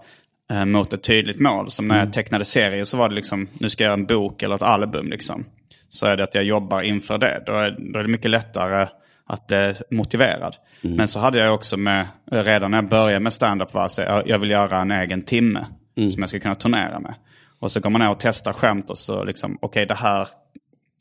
eh, 0.50 0.64
mot 0.64 0.92
ett 0.92 1.02
tydligt 1.02 1.40
mål. 1.40 1.70
Som 1.70 1.88
när 1.88 1.98
jag 1.98 2.12
tecknade 2.12 2.44
serier 2.44 2.84
så 2.84 2.96
var 2.96 3.08
det 3.08 3.14
liksom, 3.14 3.48
nu 3.58 3.70
ska 3.70 3.84
jag 3.84 3.88
göra 3.88 4.00
en 4.00 4.06
bok 4.06 4.42
eller 4.42 4.54
ett 4.54 4.62
album 4.62 5.10
liksom. 5.10 5.44
Så 5.88 6.06
är 6.06 6.16
det 6.16 6.24
att 6.24 6.34
jag 6.34 6.44
jobbar 6.44 6.82
inför 6.82 7.18
det. 7.18 7.42
Då 7.46 7.52
är, 7.52 7.76
då 7.92 7.98
är 7.98 8.02
det 8.02 8.08
mycket 8.08 8.30
lättare 8.30 8.86
att 9.26 9.46
bli 9.46 9.74
motiverad. 9.90 10.56
Men 10.80 11.08
så 11.08 11.18
hade 11.20 11.38
jag 11.38 11.54
också 11.54 11.76
med, 11.76 12.06
redan 12.30 12.70
när 12.70 12.78
jag 12.78 12.88
började 12.88 13.20
med 13.20 13.32
stand-up 13.32 13.74
var 13.74 13.88
så 13.88 14.02
jag, 14.02 14.28
jag 14.28 14.38
vill 14.38 14.50
göra 14.50 14.78
en 14.78 14.90
egen 14.90 15.22
timme. 15.22 15.66
Som 16.12 16.20
jag 16.20 16.28
ska 16.28 16.40
kunna 16.40 16.54
turnera 16.54 17.00
med. 17.00 17.14
Och 17.60 17.72
så 17.72 17.80
går 17.80 17.90
man 17.90 18.00
ner 18.00 18.10
och 18.10 18.20
testar 18.20 18.52
skämt 18.52 18.90
och 18.90 18.98
så 18.98 19.24
liksom, 19.24 19.58
okej 19.62 19.86
det 19.86 19.94
här 19.94 20.28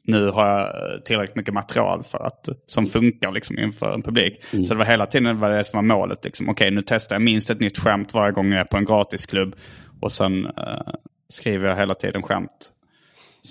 nu 0.05 0.29
har 0.29 0.49
jag 0.49 1.05
tillräckligt 1.05 1.35
mycket 1.35 1.53
material 1.53 2.03
för 2.03 2.17
att, 2.17 2.49
som 2.67 2.85
funkar 2.85 3.31
liksom 3.31 3.59
inför 3.59 3.93
en 3.93 4.01
publik. 4.01 4.43
Så 4.51 4.73
det 4.73 4.75
var 4.75 4.85
hela 4.85 5.05
tiden 5.05 5.39
var 5.39 5.49
det 5.49 5.63
som 5.63 5.77
var 5.77 5.95
målet. 5.97 6.25
Liksom. 6.25 6.49
Okej, 6.49 6.71
nu 6.71 6.81
testar 6.85 7.15
jag 7.15 7.21
minst 7.21 7.49
ett 7.49 7.59
nytt 7.59 7.77
skämt 7.77 8.13
varje 8.13 8.31
gång 8.31 8.51
jag 8.51 8.59
är 8.59 8.65
på 8.65 8.77
en 8.77 8.85
gratisklubb. 8.85 9.55
Och 10.01 10.11
sen 10.11 10.45
eh, 10.45 10.93
skriver 11.29 11.69
jag 11.69 11.75
hela 11.75 11.93
tiden 11.93 12.21
skämt. 12.21 12.71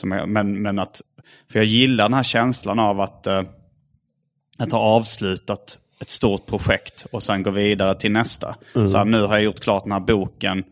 Jag, 0.02 0.28
men, 0.28 0.62
men 0.62 0.78
att, 0.78 1.00
för 1.52 1.58
jag 1.58 1.66
gillar 1.66 2.04
den 2.04 2.14
här 2.14 2.22
känslan 2.22 2.78
av 2.78 3.00
att, 3.00 3.26
eh, 3.26 3.42
att 4.58 4.72
ha 4.72 4.78
avslutat 4.78 5.78
ett 6.00 6.10
stort 6.10 6.46
projekt 6.46 7.06
och 7.10 7.22
sen 7.22 7.42
gå 7.42 7.50
vidare 7.50 7.94
till 7.94 8.12
nästa. 8.12 8.56
Så 8.88 8.98
här, 8.98 9.04
nu 9.04 9.20
har 9.22 9.34
jag 9.34 9.44
gjort 9.44 9.60
klart 9.60 9.82
den 9.82 9.92
här 9.92 10.00
boken 10.00 10.64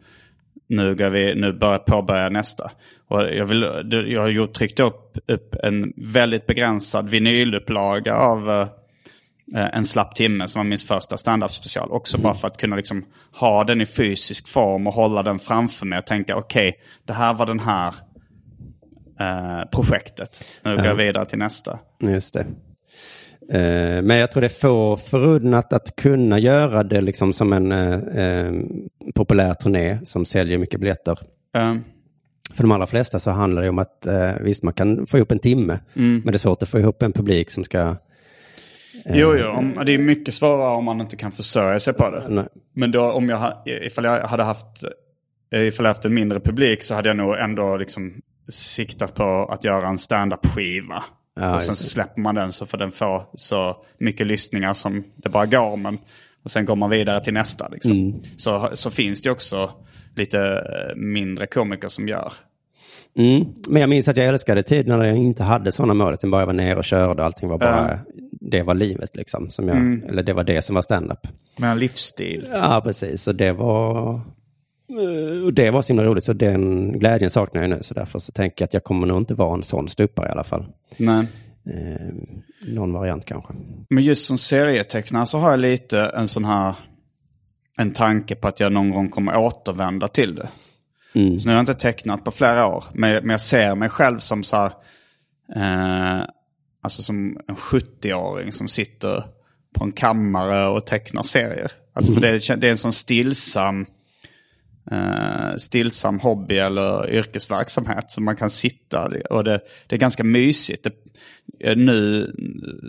nu, 0.71 0.95
går 0.95 1.11
vi, 1.11 1.35
nu 1.35 1.53
börjar 1.53 1.79
påbörja 1.79 2.29
nästa. 2.29 2.71
Och 3.09 3.23
jag, 3.23 3.47
vill, 3.47 3.63
jag 4.09 4.21
har 4.21 4.29
gjort, 4.29 4.53
tryckt 4.53 4.81
upp, 4.81 5.19
upp 5.27 5.55
en 5.63 5.93
väldigt 5.97 6.47
begränsad 6.47 7.09
vinylupplaga 7.09 8.17
av 8.17 8.51
eh, 8.51 8.67
en 9.55 9.85
slapp 9.85 10.15
timme 10.15 10.49
som 10.49 10.59
var 10.59 10.65
min 10.65 10.79
första 10.79 11.17
standup 11.17 11.53
special. 11.53 11.91
Också 11.91 12.19
bara 12.19 12.35
för 12.35 12.47
att 12.47 12.57
kunna 12.57 12.77
liksom 12.77 13.05
ha 13.33 13.65
den 13.65 13.81
i 13.81 13.87
fysisk 13.87 14.49
form 14.49 14.87
och 14.87 14.93
hålla 14.93 15.23
den 15.23 15.39
framför 15.39 15.87
mig 15.87 15.99
och 15.99 16.07
tänka 16.07 16.37
okej, 16.37 16.81
det 17.05 17.13
här 17.13 17.35
var 17.35 17.47
den 17.47 17.61
här 17.61 17.95
eh, 19.21 19.69
projektet. 19.71 20.49
Nu 20.63 20.77
går 20.77 20.87
jag 20.87 20.95
vidare 20.95 21.27
till 21.27 21.39
nästa. 21.39 21.79
Just 22.01 22.35
det. 22.35 22.47
Eh, 23.53 24.03
men 24.03 24.17
jag 24.17 24.33
tror 24.33 24.41
det 24.41 24.47
är 24.47 24.61
få 24.61 24.97
förunnat 24.97 25.73
att 25.73 25.97
kunna 25.97 26.39
göra 26.39 26.83
det 26.83 27.01
liksom 27.01 27.33
som 27.33 27.53
en 27.53 27.73
eh, 27.73 28.25
eh, 28.25 28.53
populär 29.15 29.55
turné 29.55 29.99
som 30.05 30.25
säljer 30.25 30.59
mycket 30.59 30.81
biljetter. 30.81 31.19
Eh, 31.57 31.75
För 32.55 32.63
de 32.63 32.73
allra 32.73 32.87
flesta 32.87 33.19
så 33.19 33.31
handlar 33.31 33.63
det 33.63 33.69
om 33.69 33.79
att 33.79 34.07
eh, 34.07 34.33
visst, 34.41 34.63
man 34.63 34.75
kan 34.75 35.07
få 35.07 35.17
ihop 35.17 35.33
en 35.33 35.39
timme, 35.39 35.79
men 35.95 36.23
det 36.25 36.37
är 36.37 36.39
svårt 36.39 36.63
att 36.63 36.69
få 36.69 36.79
ihop 36.79 37.03
en 37.03 37.13
publik 37.13 37.51
som 37.51 37.65
ska... 37.65 37.97
Jo, 39.05 39.37
jo, 39.41 39.49
om, 39.49 39.83
det 39.87 39.95
är 39.95 39.99
mycket 39.99 40.35
svårare 40.35 40.77
om 40.77 40.85
man 40.85 41.01
inte 41.01 41.17
kan 41.17 41.33
försörja 41.33 41.81
sig 41.81 41.95
på 41.95 42.11
det. 42.11 42.25
Nej. 42.29 42.47
Men 42.75 42.93
då 42.93 43.13
om 43.13 43.29
jag, 43.29 43.53
ifall 43.67 44.05
jag 44.05 44.21
hade 44.21 44.43
haft, 44.43 44.85
eh, 45.53 45.63
ifall 45.63 45.85
jag 45.85 45.91
haft 45.91 46.05
en 46.05 46.15
mindre 46.15 46.41
publik 46.41 46.83
så 46.83 46.95
hade 46.95 47.09
jag 47.09 47.17
nog 47.17 47.39
ändå 47.39 47.77
liksom 47.77 48.15
siktat 48.49 49.15
på 49.15 49.49
att 49.51 49.65
göra 49.65 49.89
en 49.89 49.99
stand-up-skiva. 49.99 51.05
Ja, 51.37 51.57
och 51.57 51.63
sen 51.63 51.77
släpper 51.77 52.21
man 52.21 52.35
den 52.35 52.53
så 52.53 52.67
får 52.67 52.79
den 52.79 52.93
få 52.93 53.23
så 53.35 53.77
mycket 53.99 54.27
lyssningar 54.27 54.75
som 54.75 55.05
det 55.17 55.29
bara 55.29 55.47
går. 55.47 55.77
Men, 55.77 55.99
och 56.45 56.51
sen 56.51 56.65
går 56.65 56.77
man 56.77 56.91
vidare 56.91 57.25
till 57.25 57.35
nästa. 57.35 57.69
Liksom. 57.69 57.91
Mm. 57.91 58.21
Så, 58.37 58.71
så 58.73 58.91
finns 58.91 59.23
det 59.23 59.31
också 59.31 59.71
lite 60.17 60.39
eh, 60.41 60.97
mindre 60.97 61.47
komiker 61.47 61.89
som 61.89 62.09
gör. 62.09 62.33
Mm. 63.19 63.45
Men 63.69 63.81
jag 63.81 63.91
minns 63.91 64.09
att 64.09 64.17
jag 64.17 64.27
älskade 64.27 64.63
tiden 64.63 64.99
när 64.99 65.07
jag 65.07 65.17
inte 65.17 65.43
hade 65.43 65.73
sådana 65.73 65.95
mål, 65.95 66.15
utan 66.15 66.31
bara 66.31 66.47
var 66.47 66.53
ner 66.53 66.77
och 66.77 66.85
körde 66.85 67.23
och 67.23 67.27
allting 67.27 67.49
var 67.49 67.59
bara... 67.59 67.99
Det 68.43 68.63
var 68.63 68.75
livet 68.75 69.17
liksom, 69.17 69.51
som 69.51 69.69
jag, 69.69 69.77
eller 70.09 70.23
det 70.23 70.33
var 70.33 70.45
det 70.45 70.63
som 70.63 70.75
var 70.75 70.83
stand-up. 70.83 71.27
Men 71.59 71.71
en 71.71 71.79
livsstil. 71.79 72.49
Ja, 72.53 72.81
precis. 72.85 73.29
Och 73.29 73.35
det 73.35 73.53
var... 73.53 74.21
eh, 74.99 75.45
Och 75.45 75.55
det 75.55 75.71
var 75.71 75.83
så 75.83 75.93
himla 75.93 76.05
roligt, 76.05 76.25
så 76.25 76.33
den 76.33 76.93
glädjen 76.99 77.31
saknar 77.31 77.63
jag 77.63 77.71
nu. 77.71 77.79
Så 77.81 77.95
därför 77.95 78.19
så 78.19 78.33
tänker 78.33 78.63
jag 78.63 78.67
att 78.67 78.75
jag 78.75 78.85
kommer 78.85 79.07
nog 79.07 79.19
inte 79.19 79.35
vara 79.35 79.55
en 79.55 79.63
sån 79.63 79.89
stupare 79.89 80.29
i 80.29 80.33
alla 80.33 80.45
fall. 80.45 80.67
Nej. 80.97 81.27
Eh, 81.67 82.15
någon 82.67 82.93
variant 82.93 83.25
kanske. 83.25 83.55
Men 83.91 84.05
just 84.05 84.27
som 84.27 84.39
serietecknare 84.39 85.27
så 85.27 85.39
har 85.39 85.51
jag 85.51 85.61
lite 85.61 86.01
en 86.01 86.29
sån 86.29 86.45
här 86.45 86.75
en 87.79 87.93
tanke 87.93 88.35
på 88.35 88.49
att 88.49 88.61
jag 88.61 88.73
någon 88.73 88.91
gång 88.91 89.09
kommer 89.09 89.37
återvända 89.37 90.09
till 90.09 90.35
det. 90.35 90.49
Så 91.13 91.49
nu 91.49 91.51
har 91.51 91.53
jag 91.53 91.63
inte 91.63 91.75
tecknat 91.75 92.25
på 92.25 92.31
flera 92.31 92.67
år. 92.67 92.85
Men, 92.95 93.13
men 93.13 93.31
jag 93.31 93.41
ser 93.41 93.75
mig 93.75 93.89
själv 93.89 94.19
som 94.19 94.43
så 94.43 94.57
här, 94.57 94.73
eh, 95.57 96.25
alltså 96.83 97.03
som 97.03 97.41
en 97.49 97.57
70-åring 97.57 98.53
som 98.53 98.69
sitter 98.69 99.25
på 99.75 99.85
en 99.85 99.93
kammare 99.93 100.69
och 100.69 100.87
tecknar 100.87 101.23
serier. 101.23 101.73
Alltså 101.95 102.15
för 102.15 102.21
det, 102.21 102.57
det 102.57 102.67
är 102.67 102.71
en 102.71 102.79
sån 102.79 102.93
stillsam 102.93 103.87
eh, 104.91 105.57
stillsam 105.57 106.21
hobby 106.21 106.59
eller 106.59 107.11
yrkesverksamhet. 107.11 108.11
Så 108.11 108.23
man 108.23 108.37
kan 108.37 108.51
sitta 108.51 109.11
och 109.31 109.45
det, 109.45 109.61
det 109.87 109.97
är 109.97 109.99
ganska 110.01 110.25
mysigt. 110.25 110.83
Det, 110.85 110.93
nu 111.75 112.33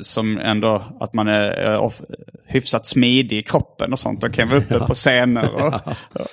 som 0.02 0.38
ändå 0.38 0.98
att 1.00 1.14
man 1.14 1.28
är, 1.28 1.78
off- 1.80 2.02
hyfsat 2.46 2.86
smidig 2.86 3.38
i 3.38 3.44
kroppen 3.44 3.92
och 3.94 4.00
sånt. 4.00 4.22
Då 4.22 4.30
kan 4.30 4.50
vara 4.50 4.60
uppe 4.60 4.80
på 4.80 4.94
scener 4.94 5.50
och, 5.56 5.74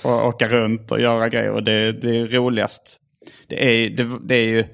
och 0.05 0.27
åka 0.27 0.49
runt 0.49 0.93
och 0.93 1.01
göra 1.01 1.29
grejer. 1.29 1.51
Och 1.53 1.63
det, 1.63 1.93
det 1.93 2.17
är 2.17 2.27
roligast. 2.27 3.01
Det 3.47 3.67
är, 3.67 3.91
det, 3.91 4.19
det 4.25 4.35
är 4.35 4.47
ju, 4.49 4.65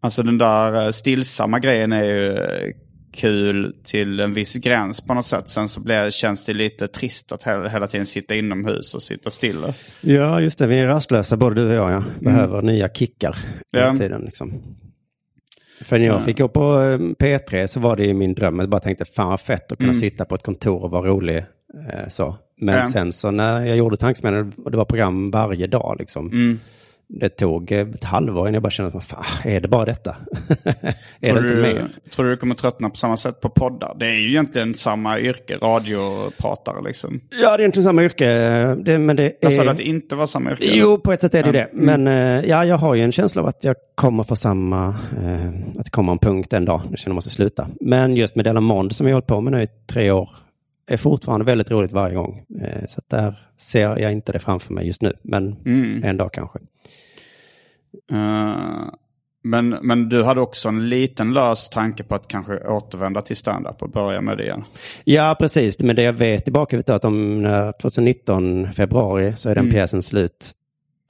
alltså 0.00 0.22
den 0.22 0.38
där 0.38 0.84
eh, 0.86 0.90
stillsamma 0.90 1.58
grejen 1.58 1.92
är 1.92 2.04
ju 2.04 2.32
eh, 2.32 2.72
kul 3.16 3.76
till 3.84 4.20
en 4.20 4.34
viss 4.34 4.54
gräns 4.54 5.00
på 5.00 5.14
något 5.14 5.26
sätt. 5.26 5.48
Sen 5.48 5.68
så 5.68 5.80
blir, 5.80 6.10
känns 6.10 6.44
det 6.44 6.54
lite 6.54 6.88
trist 6.88 7.32
att 7.32 7.42
hela, 7.42 7.68
hela 7.68 7.86
tiden 7.86 8.06
sitta 8.06 8.34
inomhus 8.34 8.94
och 8.94 9.02
sitta 9.02 9.30
stilla. 9.30 9.74
Ja, 10.00 10.40
just 10.40 10.58
det. 10.58 10.66
Vi 10.66 10.78
är 10.78 10.86
rastlösa, 10.86 11.36
både 11.36 11.54
du 11.54 11.66
och 11.68 11.74
jag. 11.74 11.90
Ja. 11.92 12.02
Behöver 12.20 12.62
nya 12.62 12.88
kickar 12.88 13.36
hela 13.72 13.86
Ja. 13.86 13.96
tiden. 13.96 14.22
Liksom. 14.24 14.52
För 15.82 15.98
när 15.98 16.06
jag 16.06 16.24
fick 16.24 16.38
gå 16.38 16.48
på 16.48 16.60
eh, 16.80 16.98
P3 16.98 17.66
så 17.66 17.80
var 17.80 17.96
det 17.96 18.06
ju 18.06 18.14
min 18.14 18.34
dröm. 18.34 18.58
Jag 18.58 18.68
bara 18.68 18.80
tänkte, 18.80 19.04
fan 19.04 19.28
vad 19.28 19.40
fett 19.40 19.72
att 19.72 19.78
kunna 19.78 19.94
sitta 19.94 20.24
på 20.24 20.34
ett 20.34 20.42
kontor 20.42 20.82
och 20.82 20.90
vara 20.90 21.08
rolig. 21.08 21.36
Eh, 21.36 22.08
så. 22.08 22.36
Men 22.60 22.74
Ja. 22.74 22.84
sen 22.86 23.12
så 23.12 23.30
när 23.30 23.64
jag 23.64 23.76
gjorde 23.76 23.96
Tankesmedjan 23.96 24.52
och 24.64 24.70
det 24.70 24.76
var 24.76 24.84
program 24.84 25.30
varje 25.30 25.66
dag 25.66 25.96
liksom. 25.98 26.58
Det 27.08 27.28
tog 27.28 27.72
ett 27.72 28.04
halvår 28.04 28.42
innan 28.42 28.54
jag 28.54 28.62
bara 28.62 28.70
kände, 28.70 28.98
att, 28.98 29.04
fan, 29.04 29.24
är 29.44 29.60
det 29.60 29.68
bara 29.68 29.84
detta? 29.84 30.16
är 30.64 30.94
det 31.20 31.26
Tror 31.30 31.38
inte 31.38 31.54
du, 31.54 31.62
mer? 31.62 31.88
tror 32.14 32.24
du 32.24 32.30
du 32.30 32.36
kommer 32.36 32.54
tröttna 32.54 32.90
på 32.90 32.96
samma 32.96 33.16
sätt 33.16 33.40
på 33.40 33.48
poddar? 33.48 33.96
Det 34.00 34.06
är 34.06 34.14
ju 34.14 34.28
egentligen 34.28 34.74
samma 34.74 35.18
yrke, 35.20 35.56
radiopratare 35.56 36.82
liksom. 36.84 37.20
Ja, 37.42 37.56
det 37.56 37.62
är 37.62 37.66
inte 37.66 37.82
samma 37.82 38.02
yrke. 38.02 38.26
Det, 38.74 38.98
men 38.98 39.16
det 39.16 39.32
Jag 39.40 39.52
sa 39.52 39.60
är... 39.60 39.64
du 39.64 39.70
att 39.70 39.76
det 39.76 39.82
inte 39.88 40.16
var 40.16 40.26
samma 40.26 40.50
yrke? 40.50 40.64
Jo, 40.74 40.98
på 40.98 41.12
ett 41.12 41.20
sätt 41.20 41.34
är 41.34 41.42
det 41.42 41.46
Ja. 41.48 41.52
det. 41.52 41.68
Men 41.72 42.06
eh, 42.06 42.44
ja, 42.50 42.64
jag 42.64 42.76
har 42.78 42.94
ju 42.94 43.02
en 43.02 43.12
känsla 43.12 43.42
av 43.42 43.48
att 43.48 43.64
jag 43.64 43.76
kommer 43.94 44.22
få 44.22 44.36
samma, 44.36 44.88
eh, 45.24 45.48
att 45.78 45.84
det 45.84 45.90
kommer 45.90 46.12
en 46.12 46.18
punkt 46.18 46.52
en 46.52 46.64
dag 46.64 46.80
när 46.84 46.90
jag 46.90 46.98
känner 46.98 47.02
att 47.02 47.06
jag 47.06 47.14
måste 47.14 47.30
sluta. 47.30 47.68
Men 47.80 48.16
just 48.16 48.36
med 48.36 48.44
Della 48.44 48.60
Mond 48.60 48.92
som 48.96 49.06
jag 49.06 49.12
har 49.12 49.16
hållit 49.16 49.26
på 49.26 49.40
med 49.40 49.52
nu 49.52 49.62
i 49.62 49.68
tre 49.86 50.10
år 50.10 50.30
är 50.90 50.96
fortfarande 50.96 51.46
väldigt 51.46 51.70
roligt 51.70 51.92
varje 51.92 52.14
gång. 52.14 52.42
Eh, 52.62 52.86
så 52.88 53.00
där 53.10 53.34
ser 53.56 53.98
jag 53.98 54.12
inte 54.12 54.32
det 54.32 54.38
framför 54.38 54.72
mig 54.74 54.86
just 54.86 55.02
nu, 55.02 55.12
men 55.22 55.56
en 56.04 56.16
dag 56.16 56.32
kanske. 56.32 56.58
Eh, 58.12 58.88
men, 59.44 59.68
men 59.68 60.08
du 60.08 60.22
hade 60.22 60.40
också 60.40 60.68
en 60.68 60.88
liten 60.88 61.32
lös 61.32 61.68
tanke 61.68 62.02
på 62.02 62.14
att 62.14 62.28
kanske 62.28 62.58
återvända 62.58 63.22
till 63.22 63.36
stand-up 63.36 63.82
och 63.82 63.90
börja 63.90 64.20
med 64.20 64.38
det 64.38 64.44
igen. 64.44 64.64
Ja, 65.04 65.36
precis. 65.38 65.80
Men 65.80 65.96
det 65.96 66.02
jag 66.02 66.12
vet 66.12 66.48
i 66.48 66.50
bakhuvudet 66.50 66.88
är 66.88 66.94
att 66.94 67.04
om 67.04 67.42
när 67.42 67.72
2019 67.72 68.72
februari 68.72 69.32
så 69.36 69.50
är 69.50 69.54
den 69.54 69.70
pjäsen 69.70 70.02
slut. 70.02 70.52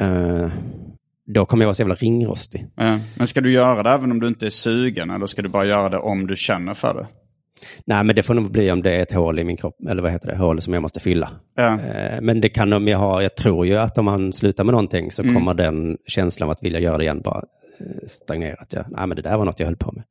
Eh, 0.01 0.49
då 1.27 1.47
kommer 1.47 1.65
jag 1.65 1.67
vara 1.67 1.75
så 1.75 1.83
jävla 1.83 1.95
ringrostig. 1.95 2.67
Eh, 2.81 2.99
men 3.15 3.27
ska 3.27 3.41
du 3.41 3.53
göra 3.53 3.83
det 3.83 3.91
även 3.91 4.11
om 4.11 4.21
du 4.21 4.29
inte 4.29 4.47
är 4.47 4.51
sugen 4.51 5.11
eller 5.11 5.27
ska 5.27 5.43
du 5.43 5.49
bara 5.49 5.67
göra 5.67 5.89
det 5.89 5.99
om 5.99 6.27
du 6.27 6.37
känner 6.37 6.75
för 6.75 6.95
det? 6.95 7.07
Nej, 7.85 8.05
men 8.05 8.17
det 8.17 8.23
får 8.23 8.35
nog 8.35 8.51
bli 8.51 8.71
om 8.71 8.83
det 8.83 8.93
är 8.93 9.03
ett 9.03 9.13
hål 9.13 9.39
i 9.39 9.45
min 9.45 9.57
kropp, 9.57 9.77
eller 9.89 10.03
vad 10.03 10.13
heter 10.13 10.29
det, 10.29 10.37
hål 10.37 10.61
som 10.63 10.73
jag 10.73 10.83
måste 10.83 11.01
fylla. 11.01 11.31
Ja. 11.57 11.73
Eh, 11.75 12.21
Men 12.21 12.41
det 12.41 12.49
kan 12.49 12.73
om 12.73 12.89
jag 12.89 12.99
ha, 12.99 13.23
jag 13.23 13.35
tror 13.35 13.67
ju 13.67 13.77
att 13.79 13.99
om 13.99 14.05
man 14.05 14.33
slutar 14.33 14.65
med 14.65 14.73
någonting 14.73 15.11
så 15.13 15.23
Mm. 15.23 15.35
kommer 15.35 15.55
den 15.55 15.97
känslan 16.07 16.47
av 16.49 16.51
att 16.53 16.63
vilja 16.63 16.79
göra 16.81 16.99
det 16.99 17.05
igen 17.05 17.21
bara 17.25 17.43
eh, 17.81 17.87
stagnera. 18.07 18.55
Att 18.59 18.73
jag, 18.73 18.85
nej 18.89 19.07
men 19.07 19.17
det 19.17 19.23
där 19.23 19.37
var 19.39 19.45
något 19.45 19.61
jag 19.61 19.67
höll 19.67 19.77
på 19.77 19.93
med. 19.93 20.03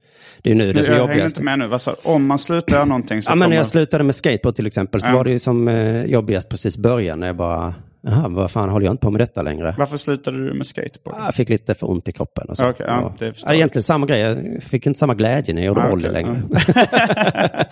Det 0.41 0.51
är 0.51 0.55
nu 0.55 0.73
det 0.73 0.83
som 0.83 0.93
är 0.93 0.97
jag 0.97 1.03
hänger 1.03 1.13
jobbigast. 1.15 1.35
inte 1.37 1.43
med 1.45 1.59
nu. 1.59 1.67
Vad 1.67 1.81
sa 1.81 1.91
du? 1.91 2.09
Om 2.09 2.27
man 2.27 2.39
slutar 2.39 2.75
göra 2.75 2.85
någonting 2.95 3.21
så 3.21 3.31
Ja, 3.31 3.35
men 3.35 3.39
när 3.39 3.45
kommer... 3.45 3.55
jag 3.57 3.67
slutade 3.67 4.03
med 4.03 4.15
skateboard 4.15 4.55
till 4.55 4.67
exempel 4.67 5.01
så 5.01 5.11
Ja. 5.11 5.15
var 5.15 5.23
det 5.23 5.31
ju 5.31 5.39
som 5.39 5.67
eh, 5.67 6.05
jobbigast 6.05 6.49
precis 6.49 6.77
början 6.77 7.19
när 7.19 7.27
jag 7.27 7.35
bara, 7.35 7.75
jaha, 8.05 8.27
vad 8.29 8.51
fan 8.51 8.69
håller 8.69 8.85
jag 8.85 8.93
inte 8.93 9.01
på 9.01 9.11
med 9.11 9.21
detta 9.21 9.41
längre? 9.41 9.75
Varför 9.77 9.97
slutade 9.97 10.37
du 10.37 10.53
med 10.53 10.67
skateboard? 10.67 11.17
Jag 11.25 11.35
fick 11.35 11.49
lite 11.49 11.73
för 11.73 11.89
ont 11.89 12.09
i 12.09 12.11
kroppen. 12.11 12.49
Och 12.49 12.57
så. 12.57 12.73
Ja, 12.77 13.13
det 13.19 13.33
förstår 13.33 13.47
ja, 13.49 13.53
jag. 13.53 13.55
egentligen 13.57 13.83
samma 13.83 14.05
grej, 14.05 14.19
jag 14.19 14.63
fick 14.63 14.85
inte 14.85 14.99
samma 14.99 15.13
glädje 15.13 15.53
när 15.53 15.61
jag 15.61 15.67
gjorde 15.67 15.81
Ah, 15.83 15.91
ollie 15.91 16.09
okej, 16.09 16.23
längre. 16.23 16.41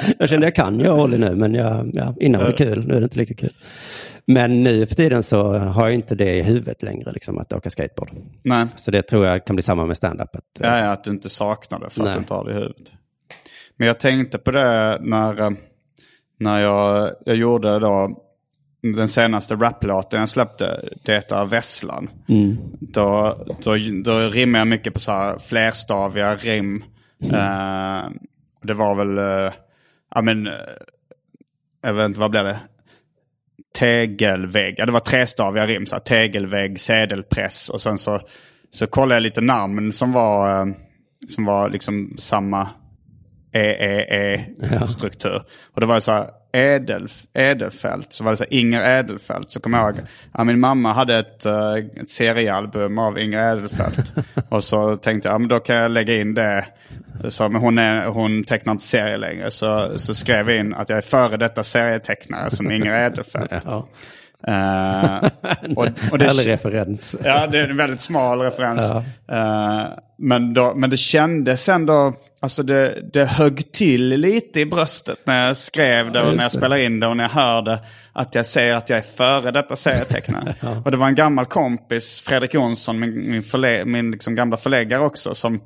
jag 0.20 0.30
kände 0.30 0.46
jag 0.48 0.56
kan 0.56 0.80
göra 0.80 1.04
ollie 1.04 1.18
nu, 1.18 1.36
men 1.36 1.54
jag, 1.54 1.92
ja, 1.94 2.16
innan 2.20 2.42
var 2.42 2.48
det 2.48 2.58
kul, 2.58 2.88
nu 2.88 2.94
är 2.96 3.00
det 3.00 3.04
inte 3.04 3.18
lika 3.18 3.34
kul. 3.34 3.54
Men 4.26 4.64
nu 4.64 4.86
för 4.86 4.96
tiden 4.96 5.24
så 5.24 5.54
har 5.54 5.84
jag 5.84 5.94
inte 5.94 6.16
det 6.16 6.36
i 6.36 6.42
huvudet 6.42 6.84
längre, 6.84 7.12
liksom, 7.12 7.38
att 7.38 7.54
åka 7.54 7.70
skateboard. 7.70 8.10
Nej. 8.44 8.66
Så 8.76 8.92
det 8.92 9.02
tror 9.02 9.26
jag 9.26 9.46
kan 9.46 9.56
bli 9.56 9.64
samma 9.64 9.86
med 9.86 9.98
stand-up. 9.98 10.36
Att, 10.36 10.62
eh, 10.64 10.70
Ja, 10.70 10.78
ja, 10.80 10.92
att 10.92 11.04
du 11.04 11.12
inte 11.12 11.30
saknar 11.30 11.80
det 11.80 11.90
för 11.90 12.02
att 12.02 12.06
Nej. 12.06 12.14
du 12.14 12.20
inte 12.20 12.34
har 12.34 12.46
det 12.46 12.52
i 12.52 12.54
huvudet. 12.54 12.92
Men 13.78 13.88
jag 13.88 14.00
tänkte 14.00 14.38
på 14.38 14.52
det 14.52 14.98
när, 15.02 15.42
eh, 15.42 15.50
när 16.40 16.62
jag, 16.62 17.12
jag 17.26 17.36
gjorde 17.36 17.80
då 17.80 18.23
den 18.84 19.08
senaste 19.08 19.56
raplåten 19.56 20.20
jag 20.20 20.30
släppte, 20.30 20.90
Det 21.04 21.32
är 21.32 21.46
Vesslan. 21.46 22.10
Då, 22.80 23.38
då, 23.64 23.78
då 24.04 24.18
rimmar 24.18 24.60
jag 24.60 24.68
mycket 24.68 24.94
på 24.94 25.00
så 25.00 25.12
här 25.12 25.40
flerstaviga 25.40 26.36
rim. 26.36 26.84
Eh, 27.24 28.10
det 28.64 28.74
var 28.74 28.96
väl, 28.96 29.18
ja 30.16 30.22
men, 30.22 30.48
eh, 30.48 30.54
jag 31.84 31.94
vet 31.94 32.06
inte, 32.06 32.20
vad 32.20 32.32
blev 32.32 32.44
det? 32.44 32.60
tegelvägg. 33.74 34.76
Ja, 34.78 34.86
det 34.86 34.92
var 34.92 35.00
trestaviga 35.00 35.68
rim. 35.68 35.86
Så 35.86 35.96
här, 35.96 36.02
tegelvägg, 36.02 36.80
sedelpress. 36.80 37.70
Och 37.70 37.82
sen 37.82 37.98
så, 37.98 38.22
så 38.72 38.88
kollade 38.88 39.16
jag 39.16 39.24
lite 39.24 39.42
namn 39.42 39.92
som 39.92 40.12
var, 40.12 40.62
eh, 40.62 40.66
som 41.28 41.46
var 41.46 41.70
liksom 41.70 42.16
samma 42.18 42.70
EEE-struktur. 43.54 45.42
Och 45.74 45.82
det 45.82 45.88
var 45.88 46.00
så 46.00 46.12
här 46.12 46.30
Edel, 46.54 47.08
Edelfelt. 47.34 48.14
Så 48.14 48.24
var 48.24 48.32
det 48.32 48.38
så 48.38 48.44
här 48.44 48.54
Inger 48.54 49.00
Edelfelt. 49.00 49.52
Så 49.52 49.60
kommer 49.60 49.78
jag 49.78 49.96
ihåg, 49.96 50.06
ja, 50.34 50.44
min 50.44 50.60
mamma 50.60 50.94
hade 50.94 51.18
ett, 51.18 51.46
eh, 51.46 51.74
ett 51.74 52.10
seriealbum 52.10 52.98
av 52.98 53.20
Inger 53.20 53.52
Edelfelt. 53.52 54.14
och 54.50 54.64
så 54.64 54.96
tänkte 54.96 55.30
jag, 55.30 55.36
ja, 55.36 55.40
men 55.40 55.48
då 55.48 55.60
kan 55.60 55.76
jag 55.76 55.92
lägga 55.92 56.16
in 56.16 56.34
det. 56.34 56.66
Så, 57.30 57.50
men 57.50 57.62
hon, 57.62 57.78
är, 57.78 58.06
hon 58.06 58.44
tecknar 58.44 58.72
inte 58.72 58.86
serier 58.86 59.18
längre. 59.18 59.52
Så, 59.52 60.00
så 60.00 60.14
skrev 60.14 60.50
jag 60.50 60.60
in 60.60 60.74
att 60.74 60.90
jag 60.90 60.98
är 60.98 61.02
före 61.02 61.38
detta 61.38 61.64
serietecknare 61.64 62.52
som 62.52 62.72
Inger 62.72 63.06
Edelfelt. 63.06 63.52
ja. 63.66 63.88
Eh, 64.48 65.30
och, 65.76 65.88
och 66.12 66.18
det, 66.18 66.26
Härlig 66.26 66.48
referens. 66.48 67.16
Ja, 67.24 67.48
det 67.48 67.60
är 67.60 67.70
en 67.70 67.78
väldigt 67.78 68.02
smal 68.02 68.40
referens. 68.40 68.92
Eh, 69.32 69.84
men, 70.18 70.54
då, 70.54 70.74
men 70.76 70.90
det 70.90 70.98
kändes 70.98 71.70
ändå, 71.70 72.14
alltså 72.40 72.64
det, 72.64 73.04
det 73.14 73.26
högg 73.26 73.72
till 73.72 74.10
lite 74.10 74.60
i 74.60 74.66
bröstet 74.66 75.18
när 75.24 75.48
jag 75.48 75.58
skrev 75.58 76.12
det 76.12 76.22
och 76.22 76.36
när 76.36 76.44
jag 76.44 76.52
spelade 76.52 76.84
in 76.84 77.00
det 77.00 77.08
och 77.08 77.18
när 77.18 77.24
jag 77.24 77.32
hörde 77.32 77.80
att 78.14 78.36
jag 78.36 78.46
säger 78.46 78.76
att 78.76 78.90
jag 78.90 79.00
är 79.00 79.04
före 79.04 79.52
detta 79.52 79.76
serietecknare. 79.76 80.56
Och 80.86 80.92
det 80.92 80.98
var 80.98 81.08
en 81.08 81.16
gammal 81.16 81.46
kompis, 81.46 82.22
Fredrik 82.22 82.54
Jonsson, 82.54 83.00
min, 83.00 83.32
min, 83.32 83.44
förle, 83.44 83.86
min 83.86 84.12
liksom 84.12 84.36
gamla 84.36 84.58
förläggare 84.58 85.04
också, 85.04 85.36
som, 85.36 85.62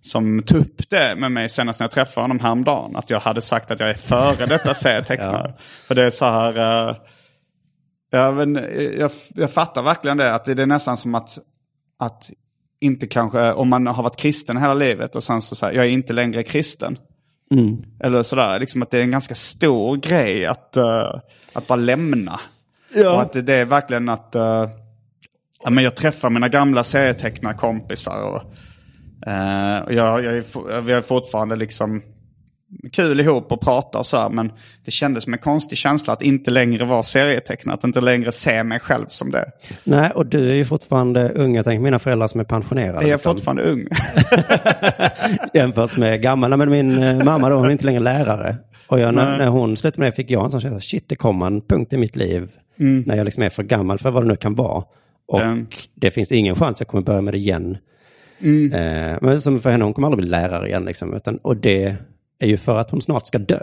som 0.00 0.42
tog 0.42 0.60
upp 0.60 0.90
det 0.90 1.14
med 1.16 1.32
mig 1.32 1.48
senast 1.48 1.80
när 1.80 1.84
jag 1.84 1.90
träffade 1.90 2.24
honom 2.24 2.40
häromdagen. 2.40 2.96
Att 2.96 3.10
jag 3.10 3.20
hade 3.20 3.40
sagt 3.40 3.70
att 3.70 3.80
jag 3.80 3.90
är 3.90 3.94
före 3.94 4.46
detta 4.46 4.74
serietecknare. 4.74 5.52
För 5.86 5.94
det 5.94 6.04
är 6.04 6.10
så 6.10 6.24
här... 6.24 6.88
eh, 6.88 6.96
Ja, 8.10 8.32
men 8.32 8.56
eh, 8.56 8.82
jag, 8.82 9.10
jag 9.34 9.50
fattar 9.50 9.82
verkligen 9.82 10.16
det. 10.16 10.34
Att 10.34 10.44
det 10.44 10.62
är 10.62 10.66
nästan 10.66 10.96
som 10.96 11.14
att, 11.14 11.38
att 11.98 12.30
inte 12.80 13.06
kanske, 13.06 13.52
om 13.52 13.68
man 13.68 13.86
har 13.86 14.02
varit 14.02 14.16
kristen 14.16 14.56
hela 14.56 14.74
livet 14.74 15.16
och 15.16 15.24
sen 15.24 15.42
så 15.42 15.54
säger 15.54 15.74
jag 15.74 15.86
är 15.86 15.90
inte 15.90 16.12
längre 16.12 16.42
kristen. 16.42 16.98
Eller 18.00 18.22
sådär, 18.22 18.58
liksom 18.60 18.82
att 18.82 18.90
det 18.90 18.98
är 18.98 19.02
en 19.02 19.10
ganska 19.10 19.34
stor 19.34 19.96
grej 19.96 20.46
att, 20.46 20.76
eh, 20.76 21.20
att 21.52 21.66
bara 21.66 21.76
lämna. 21.76 22.40
Och 23.14 23.20
att 23.22 23.32
det, 23.32 23.42
det 23.42 23.54
är 23.54 23.64
verkligen 23.64 24.08
att, 24.08 24.34
eh, 24.34 24.68
ja, 25.64 25.70
men 25.70 25.84
jag 25.84 25.96
träffar 25.96 26.30
mina 26.30 26.48
gamla 26.48 26.84
serietecknarkompisar 26.84 28.22
och, 28.22 28.42
eh, 29.30 29.78
och 29.78 29.92
jag, 29.92 30.24
jag 30.24 30.36
är, 30.36 30.80
vi 30.80 30.92
har 30.92 31.02
fortfarande 31.02 31.56
liksom 31.56 32.02
kul 32.92 33.20
ihop 33.20 33.52
och 33.52 33.60
pratar 33.60 33.98
och 33.98 34.06
så 34.06 34.16
här, 34.16 34.30
men 34.30 34.52
det 34.84 34.90
kändes 34.90 35.24
som 35.24 35.32
en 35.32 35.38
konstig 35.38 35.78
känsla 35.78 36.12
att 36.12 36.22
inte 36.22 36.50
längre 36.50 36.84
vara 36.84 37.02
serietecknare, 37.02 37.74
att 37.74 37.84
inte 37.84 38.00
längre 38.00 38.32
se 38.32 38.64
mig 38.64 38.80
själv 38.80 39.06
som 39.08 39.30
det. 39.30 39.44
Nej, 39.84 40.10
och 40.14 40.26
du 40.26 40.50
är 40.50 40.54
ju 40.54 40.64
fortfarande 40.64 41.28
ung. 41.28 41.54
Jag 41.56 41.64
tänker 41.64 41.82
mina 41.82 41.98
föräldrar 41.98 42.28
som 42.28 42.40
är 42.40 42.44
pensionerade. 42.44 43.00
Jag 43.00 43.08
är 43.08 43.12
liksom. 43.14 43.34
fortfarande 43.34 43.62
ung. 43.62 43.86
Jämfört 45.54 45.96
med 45.96 46.22
gamla. 46.22 46.56
Men 46.56 46.70
min 46.70 47.02
eh, 47.02 47.24
mamma 47.24 47.48
då, 47.48 47.56
hon 47.56 47.66
är 47.66 47.70
inte 47.70 47.84
längre 47.86 48.00
lärare. 48.00 48.56
Och 48.86 49.00
jag, 49.00 49.14
när, 49.14 49.38
när 49.38 49.46
hon 49.48 49.76
slutade 49.76 50.00
med 50.00 50.12
det 50.12 50.16
fick 50.16 50.30
jag 50.30 50.44
en 50.44 50.50
sån 50.50 50.60
känsla, 50.60 50.80
shit 50.80 51.08
det 51.08 51.16
kommer 51.16 51.46
en 51.46 51.60
punkt 51.60 51.92
i 51.92 51.96
mitt 51.96 52.16
liv 52.16 52.50
när 52.76 53.16
jag 53.16 53.24
liksom 53.24 53.42
är 53.42 53.48
för 53.48 53.62
gammal 53.62 53.98
för 53.98 54.10
vad 54.10 54.22
det 54.22 54.28
nu 54.28 54.36
kan 54.36 54.54
vara. 54.54 54.84
Och 55.28 55.40
Mm. 55.40 55.66
det 55.94 56.10
finns 56.10 56.32
ingen 56.32 56.54
chans 56.54 56.80
jag 56.80 56.88
kommer 56.88 57.02
börja 57.02 57.20
med 57.20 57.34
det 57.34 57.38
igen. 57.38 57.78
Eh, 58.72 59.18
men 59.20 59.40
som 59.40 59.60
för 59.60 59.70
henne, 59.70 59.84
hon 59.84 59.94
kommer 59.94 60.08
aldrig 60.08 60.22
bli 60.24 60.30
lärare 60.30 60.68
igen 60.68 60.84
liksom. 60.84 61.14
Utan, 61.14 61.36
och 61.36 61.56
det 61.56 61.96
är 62.38 62.46
ju 62.46 62.56
för 62.56 62.78
att 62.78 62.90
hon 62.90 63.02
snart 63.02 63.26
ska 63.26 63.38
dö. 63.38 63.60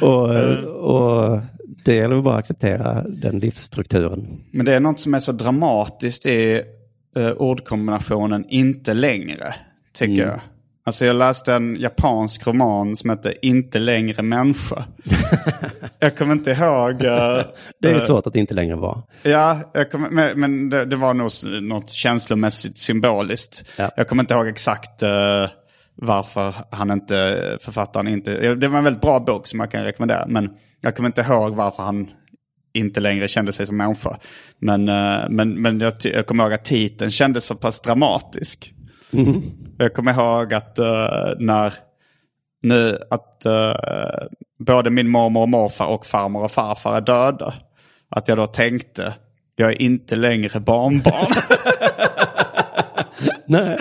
och, 0.00 0.30
och 0.66 1.40
det 1.84 1.94
gäller 1.94 2.14
väl 2.14 2.24
bara 2.24 2.34
att 2.34 2.40
acceptera 2.40 3.04
den 3.08 3.38
livsstrukturen. 3.38 4.40
Men 4.50 4.66
det 4.66 4.74
är 4.74 4.80
något 4.80 5.00
som 5.00 5.14
är 5.14 5.18
så 5.18 5.32
dramatiskt 5.32 6.26
i 6.26 6.62
eh, 7.16 7.30
ordkombinationen 7.30 8.44
inte 8.48 8.94
längre, 8.94 9.54
tycker 9.92 10.22
jag. 10.22 10.40
Alltså 10.90 11.04
jag 11.04 11.16
läste 11.16 11.54
en 11.54 11.76
japansk 11.80 12.46
roman 12.46 12.96
som 12.96 13.10
hette 13.10 13.34
Inte 13.46 13.78
längre 13.78 14.22
människa. 14.22 14.84
jag 15.98 16.16
kommer 16.16 16.32
inte 16.32 16.50
ihåg. 16.50 16.90
eh, 16.90 17.44
Det 17.80 17.90
är 17.90 17.94
eh, 17.94 18.00
svårt 18.00 18.26
att 18.26 18.36
inte 18.36 18.54
längre 18.54 18.76
vara. 18.76 19.02
Ja, 19.22 19.72
kommer, 19.90 20.10
men, 20.10 20.40
men 20.40 20.70
det, 20.70 20.84
det 20.84 20.96
var 20.96 21.14
nog 21.14 21.30
något 21.62 21.90
känslomässigt 21.90 22.78
symboliskt. 22.78 23.64
Ja. 23.76 23.90
Jag 23.96 24.08
kommer 24.08 24.22
inte 24.22 24.34
ihåg 24.34 24.48
exakt 24.48 25.02
eh, 25.02 25.48
varför 25.94 26.54
han 26.70 26.90
inte, 26.90 27.58
författaren 27.60 28.08
inte... 28.08 28.54
Det 28.54 28.68
var 28.68 28.78
en 28.78 28.84
väldigt 28.84 29.02
bra 29.02 29.20
bok 29.20 29.46
som 29.46 29.60
jag 29.60 29.70
kan 29.70 29.84
rekommendera. 29.84 30.24
Men 30.28 30.50
jag 30.80 30.96
kommer 30.96 31.08
inte 31.08 31.20
ihåg 31.22 31.54
varför 31.54 31.82
han 31.82 32.10
inte 32.74 33.00
längre 33.00 33.28
kände 33.28 33.52
sig 33.52 33.66
som 33.66 33.76
människa. 33.76 34.18
Men, 34.58 34.88
eh, 34.88 35.20
men, 35.28 35.62
men 35.62 35.80
jag, 35.80 35.92
jag 36.02 36.26
kommer 36.26 36.44
ihåg 36.44 36.52
att 36.52 36.64
titeln 36.64 37.10
kändes 37.10 37.44
så 37.44 37.54
pass 37.54 37.80
dramatisk. 37.80 38.74
Jag 39.78 39.94
kommer 39.94 40.12
ihåg 40.12 40.54
att 40.54 40.78
eh, 40.78 41.32
när 41.38 41.74
nu 42.62 42.98
att 43.10 43.46
eh, 43.46 43.74
både 44.58 44.90
min 44.90 45.08
mormor 45.08 45.42
och 45.42 45.48
morfar 45.48 45.86
och 45.86 46.06
farmor 46.06 46.44
och 46.44 46.52
farfar 46.52 46.96
är 46.96 47.00
döda. 47.00 47.54
Att 48.08 48.28
jag 48.28 48.38
då 48.38 48.46
tänkte, 48.46 49.14
jag 49.56 49.70
är 49.72 49.82
inte 49.82 50.16
längre 50.16 50.60
barnbarn. 50.60 51.32
Nej. 53.46 53.76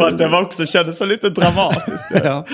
och 0.00 0.08
att 0.08 0.18
det 0.18 0.28
var 0.28 0.42
också 0.42 0.66
kändes 0.66 0.98
så 0.98 1.06
lite 1.06 1.30
dramatiskt. 1.30 2.04
Ja. 2.24 2.44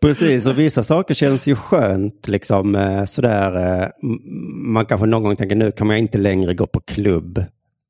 Precis, 0.00 0.46
och 0.46 0.58
vissa 0.58 0.82
saker 0.82 1.14
känns 1.14 1.46
ju 1.46 1.56
skönt 1.56 2.28
liksom 2.28 2.74
eh, 2.74 3.04
sådär. 3.04 3.92
Man 4.64 4.86
kanske 4.86 5.06
någon 5.06 5.22
gång 5.22 5.36
tänker 5.36 5.56
nu 5.56 5.72
kan 5.72 5.86
man 5.86 5.96
inte 5.96 6.18
längre 6.18 6.54
gå 6.54 6.66
på 6.66 6.80
klubb. 6.80 7.44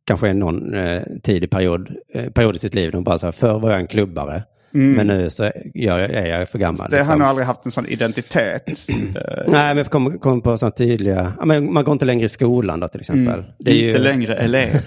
Kanske 0.07 0.32
någon 0.32 0.74
eh, 0.74 1.02
tidig 1.22 1.50
period, 1.50 1.88
eh, 2.14 2.30
period 2.30 2.57
i 2.57 2.59
sitt 2.59 2.74
liv. 2.74 2.90
De 2.90 3.04
bara 3.04 3.18
så 3.18 3.26
här, 3.26 3.32
förr 3.32 3.59
var 3.59 3.70
jag 3.70 3.80
en 3.80 3.86
klubbare. 3.86 4.42
Men 4.70 5.07
nu 5.07 5.30
så 5.30 5.50
jag, 5.74 6.00
är 6.00 6.26
jag 6.26 6.48
för 6.48 6.59
gammal. 6.59 6.80
Mm. 6.80 6.90
Det 6.90 6.96
har 6.96 7.02
liksom. 7.02 7.18
nog 7.18 7.28
aldrig 7.28 7.46
haft 7.46 7.64
en 7.64 7.70
sån 7.72 7.86
identitet. 7.86 8.62
Eh, 8.88 9.42
Nej, 9.46 9.68
men 9.68 9.76
jag 9.76 9.86
kommer 9.86 10.18
kom 10.18 10.40
på 10.40 10.59
sådana 10.59 10.70
tydliga, 10.70 11.32
men 11.44 11.72
man 11.72 11.84
går 11.84 11.92
inte 11.92 12.04
längre 12.04 12.24
i 12.26 12.28
skolan 12.28 12.80
då 12.80 12.88
till 12.88 13.00
exempel. 13.00 13.44
Det 13.59 13.70
är 13.70 13.74
ju- 13.74 13.86
Inte 13.86 13.98
längre 13.98 14.34
elev. 14.34 14.80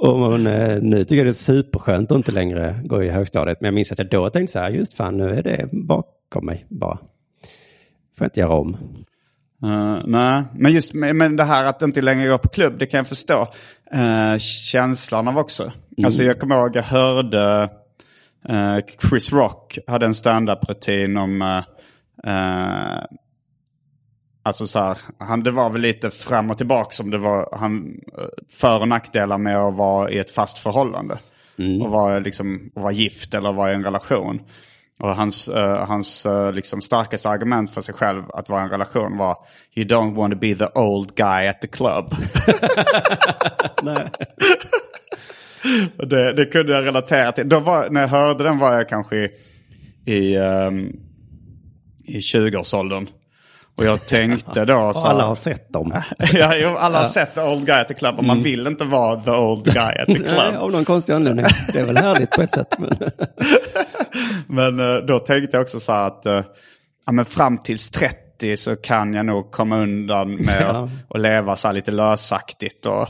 Och 0.00 0.18
man, 0.18 0.46
eh, 0.46 0.82
nu 0.82 1.04
tycker 1.04 1.16
jag 1.16 1.26
det 1.26 1.30
är 1.30 1.32
superskönt 1.32 2.12
att 2.12 2.16
inte 2.16 2.32
längre 2.32 2.80
gå 2.84 3.02
i 3.02 3.08
högstadiet. 3.08 3.60
Men 3.60 3.66
jag 3.66 3.74
minns 3.74 3.92
att 3.92 3.98
jag 3.98 4.08
då 4.08 4.30
tänkte 4.30 4.52
så 4.52 4.58
här, 4.58 4.70
just 4.70 4.94
fan 4.94 5.16
nu 5.16 5.30
är 5.30 5.42
det 5.42 5.68
bakom 5.72 6.46
mig 6.46 6.64
bara. 6.68 6.96
Får 6.96 8.24
jag 8.24 8.26
inte 8.26 8.40
göra 8.40 8.52
om. 8.52 8.76
Uh, 9.64 9.98
nej, 10.04 10.44
men 10.54 10.72
just 10.72 10.94
men 10.94 11.36
det 11.36 11.44
här 11.44 11.64
att 11.64 11.82
inte 11.82 12.02
längre 12.02 12.28
gå 12.28 12.38
på 12.38 12.48
klubb, 12.48 12.78
det 12.78 12.86
kan 12.86 12.98
jag 12.98 13.08
förstå. 13.08 13.48
Uh, 13.94 14.38
känslan 14.38 15.28
av 15.28 15.38
också. 15.38 15.72
Alltså 16.04 16.22
jag 16.22 16.40
kommer 16.40 16.56
ihåg, 16.56 16.76
jag 16.76 16.82
hörde 16.82 17.70
eh, 18.48 18.78
Chris 19.00 19.32
Rock 19.32 19.78
hade 19.86 20.06
en 20.06 20.14
stand-up-rutin 20.14 21.16
om... 21.16 21.62
alltså 24.42 24.66
så 24.66 24.78
här, 24.78 24.98
han, 25.18 25.42
det 25.42 25.50
var 25.50 25.70
väl 25.70 25.80
lite 25.80 26.10
fram 26.10 26.50
och 26.50 26.58
tillbaka 26.58 26.90
som 26.90 27.10
det 27.10 27.18
var 27.18 27.48
han, 27.52 28.00
för 28.48 28.80
och 28.80 28.88
nackdelar 28.88 29.38
med 29.38 29.56
att 29.56 29.76
vara 29.76 30.10
i 30.10 30.18
ett 30.18 30.30
fast 30.30 30.58
förhållande. 30.58 31.18
Och 31.82 31.90
vara, 31.90 32.18
liksom, 32.18 32.70
och 32.74 32.82
vara 32.82 32.92
gift 32.92 33.34
eller 33.34 33.52
vara 33.52 33.72
i 33.72 33.74
en 33.74 33.84
relation. 33.84 34.40
Och 35.00 35.16
hans, 35.16 35.48
eh, 35.48 35.86
hans 35.86 36.26
eh, 36.26 36.52
liksom 36.52 36.82
starkaste 36.82 37.28
argument 37.28 37.70
för 37.70 37.80
sig 37.80 37.94
själv 37.94 38.22
att 38.28 38.48
vara 38.48 38.60
i 38.60 38.64
en 38.64 38.70
relation 38.70 39.18
var 39.18 39.36
You 39.74 39.86
don't 39.86 40.14
want 40.14 40.32
to 40.32 40.38
be 40.38 40.54
the 40.54 40.80
old 40.80 41.14
guy 41.14 41.46
at 41.46 41.60
the 41.60 41.68
club. 41.68 42.14
Det, 45.96 46.32
det 46.32 46.46
kunde 46.46 46.72
jag 46.72 46.84
relatera 46.84 47.32
till. 47.32 47.46
Var, 47.48 47.90
när 47.90 48.00
jag 48.00 48.08
hörde 48.08 48.44
den 48.44 48.58
var 48.58 48.74
jag 48.74 48.88
kanske 48.88 49.30
i, 50.04 50.36
ehm, 50.36 50.92
i 52.04 52.18
20-årsåldern. 52.18 53.08
Och 53.78 53.84
jag 53.84 54.06
tänkte 54.06 54.64
då 54.64 54.92
så 54.94 55.06
alla 55.06 55.24
har 55.24 55.34
sett 55.34 55.72
dem. 55.72 55.92
ja, 56.32 56.78
alla 56.78 57.00
har 57.02 57.08
sett 57.08 57.34
the 57.34 57.40
old 57.40 57.66
guy 57.66 57.74
at 57.80 57.88
the 57.88 57.94
club 57.94 58.18
och 58.18 58.24
man 58.24 58.42
vill 58.42 58.66
inte 58.66 58.84
vara 58.84 59.20
the 59.20 59.30
old 59.30 59.64
guy 59.64 59.76
at 59.98 60.06
the 60.06 60.12
Nej, 60.18 60.22
club. 60.22 60.54
av 60.58 60.70
någon 60.72 60.84
konstig 60.84 61.12
anledning. 61.12 61.46
Det 61.72 61.78
är 61.78 61.84
väl 61.84 61.96
härligt 61.96 62.30
på 62.30 62.42
ett 62.42 62.50
sätt. 62.52 62.74
Men... 62.78 62.90
Men 64.46 64.80
eh, 64.80 64.96
då 64.96 65.18
tänkte 65.18 65.56
jag 65.56 65.62
också 65.62 65.80
så 65.80 65.92
här 65.92 66.06
att 66.06 66.26
eh, 66.26 66.42
ja, 67.06 67.12
men 67.12 67.24
fram 67.24 67.58
tills 67.58 67.90
30 67.90 68.56
så 68.56 68.76
kan 68.76 69.14
jag 69.14 69.26
nog 69.26 69.50
komma 69.50 69.78
undan 69.78 70.34
med 70.34 70.62
Ja. 70.62 70.66
att 70.66 70.90
att 71.14 71.20
leva 71.20 71.56
så 71.56 71.68
här 71.68 71.74
lite 71.74 71.90
lösaktigt. 71.90 72.86
Och, 72.86 73.08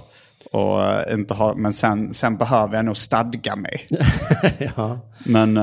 och 0.52 0.82
eh, 0.84 1.14
inte 1.14 1.34
ha, 1.34 1.54
men 1.56 1.72
sen, 1.72 2.14
sen 2.14 2.36
behöver 2.36 2.76
jag 2.76 2.84
nog 2.84 2.96
stadga 2.96 3.56
mig. 3.56 3.86
ja. 4.76 4.98
Men 5.24 5.56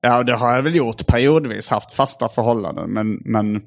ja, 0.00 0.22
det 0.22 0.32
har 0.34 0.54
jag 0.54 0.62
väl 0.62 0.74
gjort 0.76 1.06
periodvis, 1.06 1.68
haft 1.70 1.92
fasta 1.92 2.28
förhållanden. 2.28 2.90
Men, 2.90 3.20
men, 3.24 3.62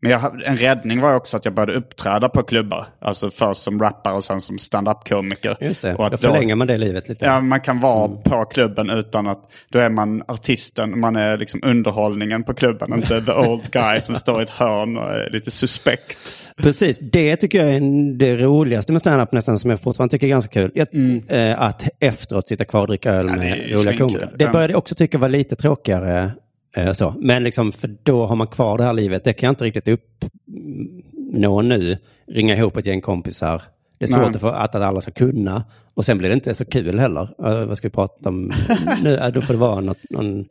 men 0.00 0.10
jag, 0.10 0.42
en 0.44 0.56
räddning 0.56 1.00
var 1.00 1.14
också 1.14 1.36
att 1.36 1.44
jag 1.44 1.54
började 1.54 1.72
uppträda 1.74 2.28
på 2.28 2.42
klubbar. 2.42 2.86
Alltså 3.00 3.30
först 3.30 3.60
som 3.60 3.80
rappare 3.82 4.14
och 4.14 4.24
sen 4.24 4.40
som 4.40 4.58
stand-up-komiker. 4.58 5.56
Just 5.60 5.82
det, 5.82 5.94
Och 5.94 6.06
att 6.06 6.12
då 6.12 6.18
förlänger 6.18 6.54
man 6.54 6.66
det 6.66 6.78
livet 6.78 7.08
lite. 7.08 7.24
Ja, 7.24 7.40
man 7.40 7.60
kan 7.60 7.80
vara 7.80 8.08
på 8.08 8.44
klubben 8.44 8.90
utan 8.90 9.26
att, 9.26 9.50
då 9.70 9.78
är 9.78 9.90
man 9.90 10.22
artisten, 10.28 11.00
man 11.00 11.16
är 11.16 11.36
liksom 11.38 11.60
underhållningen 11.64 12.42
på 12.44 12.54
klubben, 12.54 12.92
inte 12.94 13.20
the 13.22 13.32
old 13.48 13.70
guy 13.70 14.00
som 14.00 14.14
står 14.14 14.40
i 14.40 14.42
ett 14.42 14.50
hörn 14.50 14.96
och 14.98 15.10
är 15.10 15.30
lite 15.30 15.50
suspekt. 15.50 16.18
Precis, 16.56 16.98
det 16.98 17.36
tycker 17.36 17.64
jag 17.64 17.74
är 17.74 17.80
det 18.18 18.36
roligaste 18.36 18.92
med 18.92 19.00
standup 19.00 19.32
nästan 19.32 19.58
som 19.58 19.70
jag 19.70 19.80
fortfarande 19.80 20.10
tycker 20.10 20.26
är 20.26 20.30
ganska 20.30 20.52
kul. 20.52 20.70
Jag, 20.74 20.88
eh, 21.28 21.62
att 21.62 21.84
efteråt 22.00 22.48
sitta 22.48 22.64
kvar 22.64 22.80
och 22.80 22.86
dricka 22.86 23.10
öl 23.12 23.28
är 23.28 23.36
med 23.36 23.70
roliga 23.78 23.98
komiker. 23.98 24.30
Det 24.36 24.44
Ja. 24.44 24.52
började 24.52 24.72
jag 24.72 24.78
också 24.78 24.94
tycka 24.94 25.18
var 25.18 25.28
lite 25.28 25.56
tråkigare. 25.56 26.32
Eh, 26.78 26.92
så. 26.92 27.14
Men 27.18 27.44
liksom, 27.44 27.72
för 27.72 27.96
då 28.02 28.26
har 28.26 28.36
man 28.36 28.46
kvar 28.46 28.78
det 28.78 28.84
här 28.84 28.92
livet. 28.92 29.24
Det 29.24 29.32
kan 29.32 29.46
jag 29.46 29.52
inte 29.52 29.64
riktigt 29.64 29.88
uppnå 29.88 31.62
nu. 31.62 31.98
Ringa 32.28 32.56
ihop 32.56 32.76
ett 32.76 32.86
gäng 32.86 33.00
kompisar. 33.00 33.62
Det 33.98 34.04
är 34.04 34.08
svårt 34.08 34.42
Nej. 34.42 34.50
att, 34.52 34.74
att 34.74 34.82
alla 34.82 35.00
ska 35.00 35.10
kunna. 35.10 35.64
Och 35.94 36.04
sen 36.04 36.18
blir 36.18 36.28
det 36.28 36.34
inte 36.34 36.54
så 36.54 36.64
kul 36.64 36.98
heller. 36.98 37.22
Eh, 37.46 37.64
vad 37.64 37.78
ska 37.78 37.88
vi 37.88 37.92
prata 37.92 38.28
om 38.28 38.52
nu? 39.02 39.16
Eh, 39.16 39.28
då 39.28 39.42
får 39.42 39.54
det 39.54 39.58
vara 39.60 39.80
något, 39.80 39.98
någon... 40.10 40.44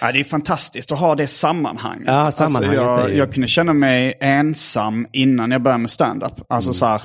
Ja, 0.00 0.12
det 0.12 0.20
är 0.20 0.24
fantastiskt 0.24 0.92
att 0.92 0.98
ha 0.98 1.14
det 1.14 1.26
sammanhanget. 1.26 2.04
Ja, 2.06 2.30
sammanhanget 2.30 2.80
alltså 2.80 3.00
jag, 3.02 3.10
ju- 3.10 3.16
jag 3.18 3.32
kunde 3.32 3.48
känna 3.48 3.72
mig 3.72 4.18
ensam 4.20 5.06
innan 5.12 5.50
jag 5.50 5.62
började 5.62 5.80
med 5.80 5.90
stand-up. 5.90 6.32
Alltså 6.48 6.72
så 6.72 6.86
här, 6.86 7.02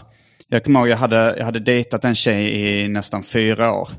jag 0.48 0.64
kommer 0.64 0.80
ihåg 0.80 0.90
jag 0.90 0.98
hade, 0.98 1.36
jag 1.38 1.46
hade 1.46 1.60
dejtat 1.60 2.06
en 2.06 2.16
tjej 2.16 2.62
i 2.84 2.88
nästan 2.88 3.24
fyra 3.24 3.74
år. 3.74 3.90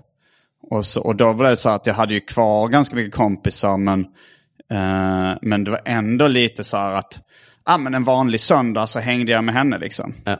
Och, 0.70 0.84
så, 0.84 1.00
och 1.00 1.16
då 1.16 1.32
var 1.32 1.50
det 1.50 1.56
så 1.56 1.68
att 1.68 1.86
jag 1.86 1.94
hade 1.94 2.14
ju 2.14 2.20
kvar 2.20 2.68
ganska 2.68 2.96
mycket 2.96 3.14
kompisar 3.14 3.76
men, 3.76 4.06
eh, 4.70 5.38
men 5.42 5.64
det 5.64 5.70
var 5.70 5.80
ändå 5.84 6.28
lite 6.28 6.64
så 6.64 6.76
här 6.76 6.92
att 6.92 7.20
ah, 7.64 7.78
men 7.78 7.94
en 7.94 8.04
vanlig 8.04 8.40
söndag 8.40 8.86
så 8.86 9.00
hängde 9.00 9.32
jag 9.32 9.44
med 9.44 9.54
henne 9.54 9.78
liksom. 9.78 10.14
Ja. 10.24 10.38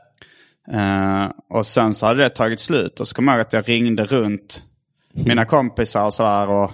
Eh, 0.72 1.30
och 1.50 1.66
sen 1.66 1.94
så 1.94 2.06
hade 2.06 2.22
det 2.22 2.30
tagit 2.30 2.60
slut 2.60 3.00
och 3.00 3.08
så 3.08 3.14
kom 3.14 3.28
jag 3.28 3.34
ihåg 3.34 3.40
att 3.40 3.52
jag 3.52 3.68
ringde 3.68 4.04
runt 4.04 4.62
mina 5.12 5.44
kompisar 5.44 6.04
och 6.04 6.14
sådär. 6.14 6.48
Och 6.48 6.70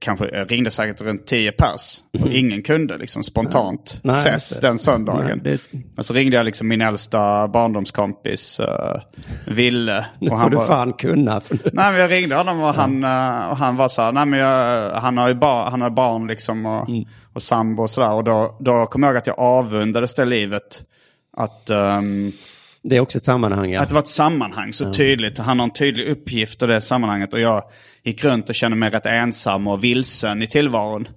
kanske 0.00 0.24
ringde 0.24 0.70
säkert 0.70 1.00
runt 1.00 1.26
10 1.26 1.52
pers. 1.52 2.00
Och 2.20 2.28
ingen 2.32 2.62
kunde 2.62 2.98
liksom 2.98 3.22
spontant 3.24 4.00
Nej, 4.02 4.16
ses 4.20 4.48
det. 4.60 4.66
den 4.66 4.78
söndagen. 4.78 5.40
Nej, 5.44 5.58
Och 5.96 6.06
så 6.06 6.14
ringde 6.14 6.36
jag 6.36 6.44
liksom 6.44 6.68
min 6.68 6.80
äldsta 6.80 7.48
barndomskompis 7.48 8.60
uh, 8.60 8.66
Ville. 9.46 10.06
Nu 10.20 10.30
Och 10.30 10.40
får 10.40 10.50
du 10.50 10.56
bara- 10.56 10.66
fan 10.66 10.92
kunna. 10.92 11.40
För... 11.40 11.54
Nej, 11.72 11.92
men 11.92 12.00
jag 12.00 12.10
ringde 12.10 12.34
honom 12.36 12.60
och 12.62 12.74
han, 12.74 13.04
eh, 13.04 13.48
och 13.50 13.56
han 13.56 13.76
var 13.76 13.88
så 13.88 14.02
här, 14.02 14.12
nej 14.12 14.26
men 14.26 14.40
jag, 14.40 14.90
han 14.90 15.18
har 15.18 15.28
ju 15.28 15.34
bar, 15.34 15.70
han 15.70 15.80
har 15.82 15.90
barn 15.90 16.26
liksom 16.26 16.66
och, 16.66 16.88
Mm. 16.88 17.04
och 17.32 17.42
sambo 17.42 17.82
och 17.82 17.90
sådär. 17.90 18.12
Och 18.12 18.24
då, 18.24 18.56
då 18.60 18.86
kom 18.86 19.02
jag 19.02 19.10
ihåg 19.10 19.16
att 19.18 19.26
jag 19.26 19.38
avundades 19.38 20.14
det 20.14 20.24
livet. 20.24 20.82
Att, 21.36 21.70
ehm, 21.70 22.32
Det 22.82 22.96
är 22.96 23.00
också 23.00 23.18
ett 23.18 23.24
sammanhang. 23.24 23.70
Ja. 23.70 23.80
att 23.80 23.88
det 23.88 23.94
var 23.94 24.02
ett 24.02 24.08
sammanhang 24.08 24.72
så 24.72 24.92
tydligt. 24.92 25.38
Han 25.38 25.58
har 25.58 25.64
en 25.64 25.72
tydlig 25.72 26.08
uppgift 26.08 26.62
i 26.62 26.66
det 26.66 26.80
sammanhanget. 26.80 27.34
Och 27.34 27.40
jag 27.40 27.62
gick 28.02 28.24
runt 28.24 28.48
och 28.48 28.54
kände 28.54 28.76
mig 28.76 28.90
rätt 28.90 29.06
ensam 29.06 29.66
och 29.66 29.84
vilsen 29.84 30.42
i 30.42 30.46
tillvaron. 30.46 31.08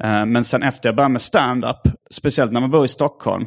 Eh, 0.00 0.26
men 0.26 0.44
sen 0.44 0.62
efter 0.62 0.88
jag 0.88 0.96
började 0.96 1.12
med 1.12 1.22
stand-up, 1.22 1.88
speciellt 2.10 2.52
när 2.52 2.60
man 2.60 2.70
bor 2.70 2.84
i 2.84 2.88
Stockholm, 2.88 3.46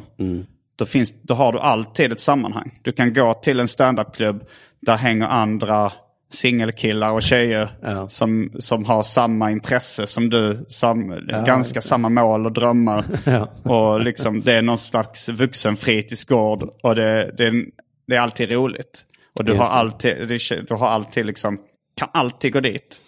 då, 0.76 0.86
finns, 0.86 1.14
då 1.22 1.34
har 1.34 1.52
du 1.52 1.58
alltid 1.58 2.12
ett 2.12 2.20
sammanhang. 2.20 2.78
Du 2.82 2.92
kan 2.92 3.14
gå 3.14 3.34
till 3.34 3.60
en 3.60 3.68
stand-up-klubb, 3.68 4.44
där 4.80 4.96
hänger 4.96 5.26
andra 5.26 5.92
singelkillar 6.32 7.12
och 7.12 7.22
tjejer 7.22 7.68
Ja. 7.82 8.08
som, 8.08 8.50
som 8.58 8.84
har 8.84 9.02
samma 9.02 9.50
intresse 9.50 10.06
som 10.06 10.30
du. 10.30 10.64
Sam, 10.68 11.14
ganska 11.46 11.82
samma 11.82 12.08
mål 12.08 12.46
och 12.46 12.52
drömmar. 12.52 13.04
Ja. 13.24 13.48
Och 13.72 14.00
liksom, 14.00 14.40
det 14.40 14.52
är 14.52 14.62
någon 14.62 14.78
slags 14.78 15.28
vuxenfritidsgård 15.28 16.62
och 16.82 16.94
det, 16.94 17.34
det, 17.38 17.64
det 18.06 18.16
är 18.16 18.20
alltid 18.20 18.50
roligt. 18.52 19.04
Och 19.38 19.44
du 19.44 19.52
har 19.52 19.58
det. 19.64 19.70
alltid, 19.70 20.28
det, 20.28 20.68
du 20.68 20.74
har 20.74 20.88
alltid 20.88 21.26
liksom, 21.26 21.58
kan 21.96 22.08
alltid 22.12 22.52
gå 22.52 22.60
dit. 22.60 23.00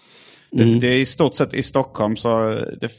Det, 0.50 0.62
Mm. 0.62 0.80
det 0.80 0.88
är 0.88 0.96
i 0.98 1.04
stort 1.04 1.34
sett 1.34 1.54
i 1.54 1.62
Stockholm 1.62 2.16
så 2.16 2.38
det, 2.80 2.92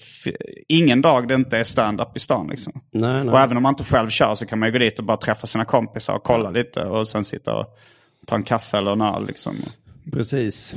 ingen 0.67 1.01
dag 1.01 1.28
det 1.28 1.34
inte 1.34 1.57
är 1.57 1.63
stand-up 1.63 2.17
i 2.17 2.20
stan 2.20 2.47
liksom. 2.47 2.74
Nej, 2.91 3.24
nej. 3.24 3.34
Och 3.34 3.39
även 3.39 3.57
om 3.57 3.63
man 3.63 3.74
inte 3.74 3.84
själv 3.84 4.09
kör 4.09 4.36
så 4.36 4.45
kan 4.45 4.59
man 4.59 4.67
ju 4.70 4.74
gå 4.74 4.80
dit 4.80 4.99
och 4.99 5.05
bara 5.05 5.17
träffa 5.17 5.47
sina 5.47 5.65
kompisar 5.65 6.13
och 6.15 6.24
kolla 6.24 6.49
lite 6.51 6.84
och 6.86 7.07
sen 7.07 7.24
sitta 7.24 7.55
och 7.59 7.65
ta 8.28 8.36
en 8.36 8.43
kaffe 8.43 8.78
eller 8.78 8.91
en 8.91 9.01
öl 9.01 9.26
liksom. 9.28 9.55
Precis. 10.12 10.76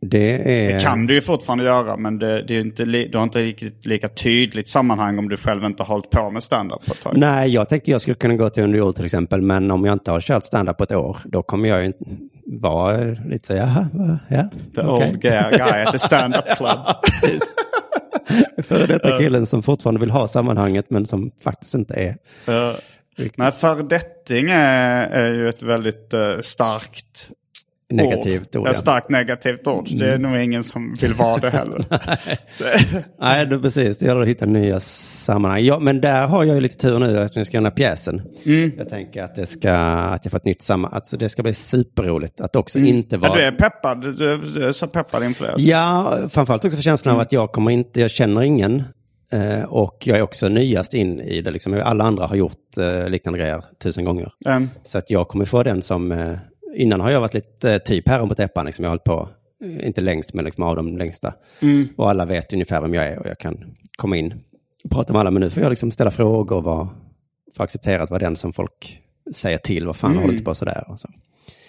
Det 0.00 0.66
är... 0.66 0.74
Det 0.74 0.80
kan 0.80 1.06
du 1.06 1.14
ju 1.14 1.20
fortfarande 1.20 1.64
göra 1.64 1.96
men 1.96 2.18
det, 2.18 2.42
det 2.42 2.56
är 2.56 2.60
inte 2.60 2.84
li, 2.84 3.08
du 3.08 3.18
har 3.18 3.24
inte 3.24 3.38
riktigt 3.38 3.86
lika 3.86 4.08
tydligt 4.08 4.68
sammanhang 4.68 5.18
om 5.18 5.28
du 5.28 5.36
själv 5.36 5.64
inte 5.64 5.82
har 5.82 5.88
hållit 5.88 6.10
på 6.10 6.30
med 6.30 6.42
stand-up 6.42 6.86
på 6.86 6.92
ett 6.92 7.00
tag. 7.00 7.16
Nej, 7.16 7.50
jag 7.50 7.68
tänker 7.68 7.92
jag 7.92 8.00
skulle 8.00 8.14
kunna 8.14 8.36
gå 8.36 8.50
till 8.50 8.62
under 8.62 8.78
jord 8.78 8.94
till 8.94 9.04
exempel, 9.04 9.42
men 9.42 9.70
om 9.70 9.84
jag 9.84 9.92
inte 9.92 10.10
har 10.10 10.20
kört 10.20 10.44
stand-up 10.44 10.76
på 10.76 10.84
ett 10.84 10.92
år, 10.92 11.16
då 11.24 11.42
kommer 11.42 11.68
jag 11.68 11.80
ju 11.80 11.86
inte 11.86 12.04
vara 12.46 12.96
lite 13.26 13.46
så, 13.46 13.54
jaha, 13.54 13.88
ja, 14.28 14.50
The 14.74 14.80
okej. 14.80 15.08
old 15.08 15.20
guy, 15.20 15.50
guy 15.50 15.84
at 15.84 15.92
the 15.92 15.98
stand-up 15.98 16.44
club. 16.56 16.78
Precis. 17.02 17.54
För 18.62 18.86
detta 18.86 19.18
killen 19.18 19.46
som 19.46 19.62
fortfarande 19.62 20.00
vill 20.00 20.10
ha 20.10 20.28
sammanhanget, 20.28 20.86
men 20.88 21.06
som 21.06 21.30
faktiskt 21.44 21.74
inte 21.74 21.94
är. 21.94 22.16
Uh, 22.54 22.76
men 23.36 23.52
fördetting 23.52 24.50
är, 24.50 25.06
är 25.06 25.34
ju 25.34 25.48
ett 25.48 25.62
väldigt 25.62 26.12
eh, 26.12 26.38
starkt 26.40 27.30
Negativt 27.92 28.56
ord, 28.56 28.66
ja. 28.66 28.70
Ett 28.70 28.76
starkt 28.78 29.10
negativt 29.10 29.66
ord. 29.66 29.88
Det 29.98 30.12
är 30.12 30.18
nog 30.18 30.36
ingen 30.40 30.64
som 30.64 30.94
vill 31.00 31.14
vara 31.14 31.38
det 31.38 31.50
heller. 31.50 31.84
Nej, 33.20 33.46
det, 33.46 33.58
precis. 33.58 33.98
Det 33.98 34.06
gäller 34.06 34.22
att 34.22 34.28
hitta 34.28 34.46
nya 34.46 34.80
sammanhang. 34.80 35.64
Ja, 35.64 35.78
men 35.78 36.00
där 36.00 36.26
har 36.26 36.44
jag 36.44 36.54
ju 36.54 36.60
lite 36.60 36.76
tur 36.76 36.98
nu 36.98 37.22
eftersom 37.22 37.40
jag 37.40 37.46
ska 37.46 37.56
göra 37.56 37.62
den 37.62 37.72
här 37.72 37.76
pjäsen. 37.76 38.22
Mm. 38.46 38.72
Jag 38.78 38.88
tänker 38.88 39.22
att, 39.22 39.34
det 39.34 39.46
ska, 39.46 39.72
att 39.74 40.24
jag 40.24 40.30
får 40.30 40.38
ett 40.38 40.44
nytt 40.44 40.62
sammanhang. 40.62 40.96
Alltså, 40.96 41.16
det 41.16 41.28
ska 41.28 41.42
bli 41.42 41.54
superroligt. 41.54 42.40
Att 42.40 42.56
också 42.56 42.78
inte 42.78 43.16
Ja, 43.16 43.20
vara... 43.28 43.34
du 43.34 43.44
är 43.44 43.52
peppad. 43.52 44.00
Du, 44.00 44.12
du 44.36 44.68
är 44.68 44.72
så 44.72 44.86
peppad 44.86 45.24
inför 45.24 45.44
det. 45.46 45.62
Ja, 45.62 46.18
framförallt 46.28 46.64
också 46.64 46.76
för 46.76 46.82
känslan 46.82 47.10
Mm. 47.12 47.20
av 47.20 47.22
att 47.26 47.32
jag 47.32 47.52
kommer 47.52 47.70
inte, 47.70 48.00
jag 48.00 48.10
känner 48.10 48.42
ingen. 48.42 48.82
Eh, 49.32 49.62
och 49.64 50.02
jag 50.06 50.18
är 50.18 50.22
också 50.22 50.48
nyast 50.48 50.94
in 50.94 51.20
i 51.20 51.42
det. 51.42 51.50
Liksom. 51.50 51.82
Alla 51.84 52.04
andra 52.04 52.26
har 52.26 52.36
gjort 52.36 52.78
eh, 52.80 53.08
liknande 53.08 53.38
grejer 53.38 53.64
tusen 53.82 54.04
gånger. 54.04 54.32
Mm. 54.46 54.70
Så 54.82 54.98
att 54.98 55.10
jag 55.10 55.28
kommer 55.28 55.44
få 55.44 55.62
den 55.62 55.82
som, 55.82 56.12
eh, 56.12 56.32
innan 56.76 57.00
har 57.00 57.10
jag 57.10 57.20
varit 57.20 57.34
lite 57.34 57.72
eh, 57.72 57.78
typ 57.78 58.04
päron 58.04 58.28
på 58.28 58.34
täppan, 58.34 58.66
liksom. 58.66 58.82
jag 58.82 58.90
har 58.90 58.92
hållit 58.92 59.04
på, 59.04 59.28
eh, 59.64 59.86
inte 59.86 60.00
längst, 60.00 60.34
men 60.34 60.44
liksom 60.44 60.62
av 60.62 60.76
de 60.76 60.96
längsta. 60.96 61.34
Mm. 61.60 61.88
Och 61.96 62.10
alla 62.10 62.24
vet 62.24 62.52
ungefär 62.52 62.80
vem 62.80 62.94
jag 62.94 63.06
är 63.06 63.18
och 63.18 63.26
jag 63.26 63.38
kan 63.38 63.64
komma 63.96 64.16
in 64.16 64.34
och 64.84 64.90
prata 64.90 65.12
med 65.12 65.20
alla. 65.20 65.30
Men 65.30 65.42
nu 65.42 65.50
får 65.50 65.62
jag 65.62 65.70
liksom 65.70 65.90
ställa 65.90 66.10
frågor 66.10 66.56
och 66.56 66.64
vara, 66.64 66.88
få 67.56 67.62
acceptera 67.62 68.02
att 68.02 68.10
vara 68.10 68.20
den 68.20 68.36
som 68.36 68.52
folk 68.52 69.02
säger 69.34 69.58
till, 69.58 69.86
vad 69.86 69.96
fan 69.96 70.10
Mm. 70.10 70.22
håller 70.22 70.38
du 70.38 70.44
på 70.44 70.54
sådär? 70.54 70.84
Och 70.88 71.00
så. 71.00 71.08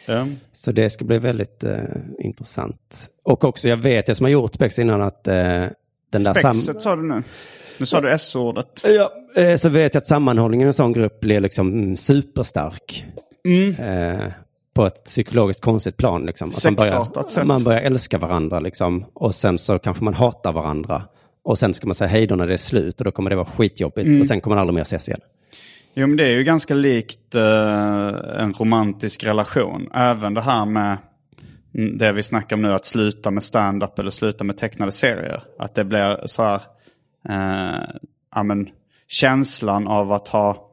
Ja. 0.08 0.28
Så 0.51 0.72
det 0.72 0.89
ska 0.89 1.05
bli 1.05 1.20
väldigt 1.20 1.64
eh, 1.64 1.78
intressant. 2.20 3.10
Och 3.24 3.43
också, 3.43 3.70
jag 3.70 3.78
vet, 3.78 4.08
jag 4.08 4.18
som 4.18 4.24
har 4.24 4.32
gjort 4.32 4.53
Spex 4.53 4.80
innan, 4.80 5.01
att 5.01 5.28
eh, 5.28 5.34
den 6.10 6.24
där 6.24 6.34
Spexet 6.34 6.82
sa 6.82 6.95
du 6.95 7.03
nu. 7.03 7.24
Nu 7.80 7.86
sa 7.86 8.01
du 8.01 8.12
S-ordet. 8.12 8.84
Ja, 8.84 9.12
eh, 9.41 9.55
så 9.55 9.70
vet 9.70 9.93
jag 9.93 10.01
att 10.01 10.08
sammanhållningen 10.08 10.66
i 10.66 10.70
en 10.70 10.74
sån 10.74 10.93
grupp 10.93 11.20
blir 11.20 11.39
liksom 11.39 11.74
mm, 11.74 11.97
superstark. 11.97 13.05
Mm. 13.45 13.76
Eh, 13.76 14.28
på 14.78 14.86
ett 14.86 15.04
psykologiskt 15.04 15.62
konstigt 15.62 15.98
plan. 15.98 16.26
Liksom. 16.26 16.50
Att 16.50 16.64
man, 16.64 16.76
börjar, 16.76 17.46
man 17.46 17.64
börjar 17.64 17.82
älska 17.82 18.18
varandra 18.18 18.60
liksom. 18.60 19.06
Och 19.14 19.36
sen 19.36 19.58
så 19.58 19.80
kanske 19.80 20.04
man 20.04 20.14
hatar 20.14 20.54
varandra. 20.54 21.04
Och 21.44 21.60
sen 21.60 21.74
ska 21.74 21.88
man 21.88 21.96
säga 21.96 22.08
hej 22.08 22.28
då 22.28 22.36
när 22.36 22.48
det 22.48 22.54
är 22.54 22.58
slut 22.58 23.00
och 23.00 23.06
då 23.06 23.12
kommer 23.12 23.30
det 23.30 23.36
vara 23.36 23.46
skitjobbigt. 23.46 24.08
Mm. 24.08 24.22
Och 24.22 24.28
sen 24.28 24.42
kommer 24.42 24.56
man 24.56 24.62
aldrig 24.62 24.76
mer 24.76 24.82
ses 24.82 25.08
igen. 25.08 25.20
Jo, 25.94 26.08
men 26.08 26.18
det 26.18 26.26
är 26.26 26.32
ju 26.32 26.44
ganska 26.44 26.74
likt 26.74 27.36
eh, 27.36 28.42
en 28.42 28.54
romantisk 28.54 29.24
relation. 29.24 29.90
Även 29.94 30.34
det 30.34 30.42
här 30.42 30.66
med 30.66 30.98
det 32.00 32.12
vi 32.12 32.24
snackar 32.24 32.56
om 32.56 32.62
nu, 32.62 32.74
att 32.74 32.86
sluta 32.86 33.32
med 33.32 33.44
stand-up 33.44 34.00
eller 34.00 34.12
sluta 34.12 34.44
med 34.44 34.58
tecknade 34.58 34.92
serier. 34.92 35.44
Att 35.60 35.76
det 35.76 35.86
blir 35.86 36.28
så 36.28 36.44
här, 36.44 36.62
eh, 37.30 37.84
ja, 38.36 38.44
men, 38.44 38.70
känslan 39.08 39.88
av 39.88 40.12
att 40.12 40.28
ha, 40.28 40.72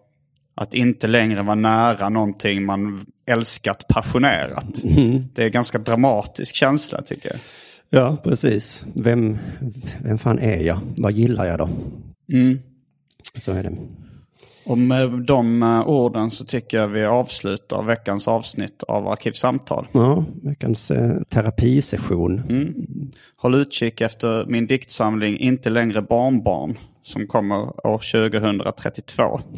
att 0.55 0.75
inte 0.75 1.07
längre 1.07 1.43
vara 1.43 1.55
nära 1.55 2.09
någonting 2.09 2.65
man 2.65 3.07
älskat 3.27 3.89
passionerat. 3.89 4.83
Det 5.35 5.43
är 5.43 5.47
en 5.47 5.53
ganska 5.53 5.79
dramatisk 5.79 6.55
känsla 6.55 7.03
tycker 7.03 7.29
jag. 7.29 7.41
Ja, 7.91 8.17
precis. 8.25 8.87
Vem, 8.95 9.39
vem 10.03 10.19
fan 10.19 10.39
är 10.39 10.63
jag? 10.63 10.81
Vad 10.97 11.13
gillar 11.13 11.47
jag 11.47 11.59
då? 11.59 11.69
Mm. 12.33 12.59
Så 13.41 13.53
är 13.53 13.63
det. 13.63 13.73
Och 14.67 14.79
med 14.79 15.11
de 15.11 15.63
eh, 15.63 15.89
orden 15.89 16.31
så 16.31 16.45
tycker 16.45 16.77
jag 16.77 16.89
vi 16.89 17.05
avslutar 17.05 17.83
veckans 17.83 18.29
avsnitt 18.29 18.83
av 18.83 19.09
Arkivsamtal. 19.09 19.87
Ja, 19.93 20.25
veckans 20.43 20.91
eh, 20.91 21.21
terapisession. 21.23 22.43
Håll 23.37 23.55
utkik 23.55 24.01
efter 24.01 24.47
min 24.47 24.67
diktsamling 24.67 25.39
Inte 25.39 25.71
längre 25.71 26.03
barnbarn 26.03 26.79
som 27.05 27.27
kommer 27.27 27.87
år 27.87 28.31
2032. 28.31 29.41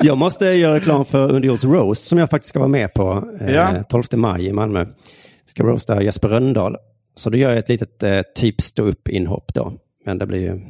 Jag 0.00 0.18
måste 0.18 0.46
göra 0.46 0.74
reklam 0.74 1.04
för 1.04 1.32
Underjords 1.32 1.64
Roast 1.64 2.04
som 2.04 2.18
jag 2.18 2.30
faktiskt 2.30 2.48
ska 2.48 2.58
vara 2.58 2.68
med 2.68 2.94
på 2.94 3.28
eh, 3.40 3.54
Ja. 3.54 3.82
12 3.88 4.02
maj 4.12 4.46
i 4.46 4.52
Malmö. 4.52 4.86
Ska 5.46 5.62
roasta 5.62 6.02
Jesper 6.02 6.28
Röndahl. 6.28 6.76
Så 7.14 7.30
då 7.30 7.38
gör 7.38 7.50
jag 7.50 7.58
ett 7.58 7.68
litet 7.68 8.02
eh, 8.02 8.20
typ 8.34 8.60
stå 8.60 8.84
upp 8.84 9.08
inhopp 9.08 9.54
då. 9.54 9.72
Men 10.04 10.18
det 10.18 10.26
blir 10.26 10.40
ju 10.40 10.60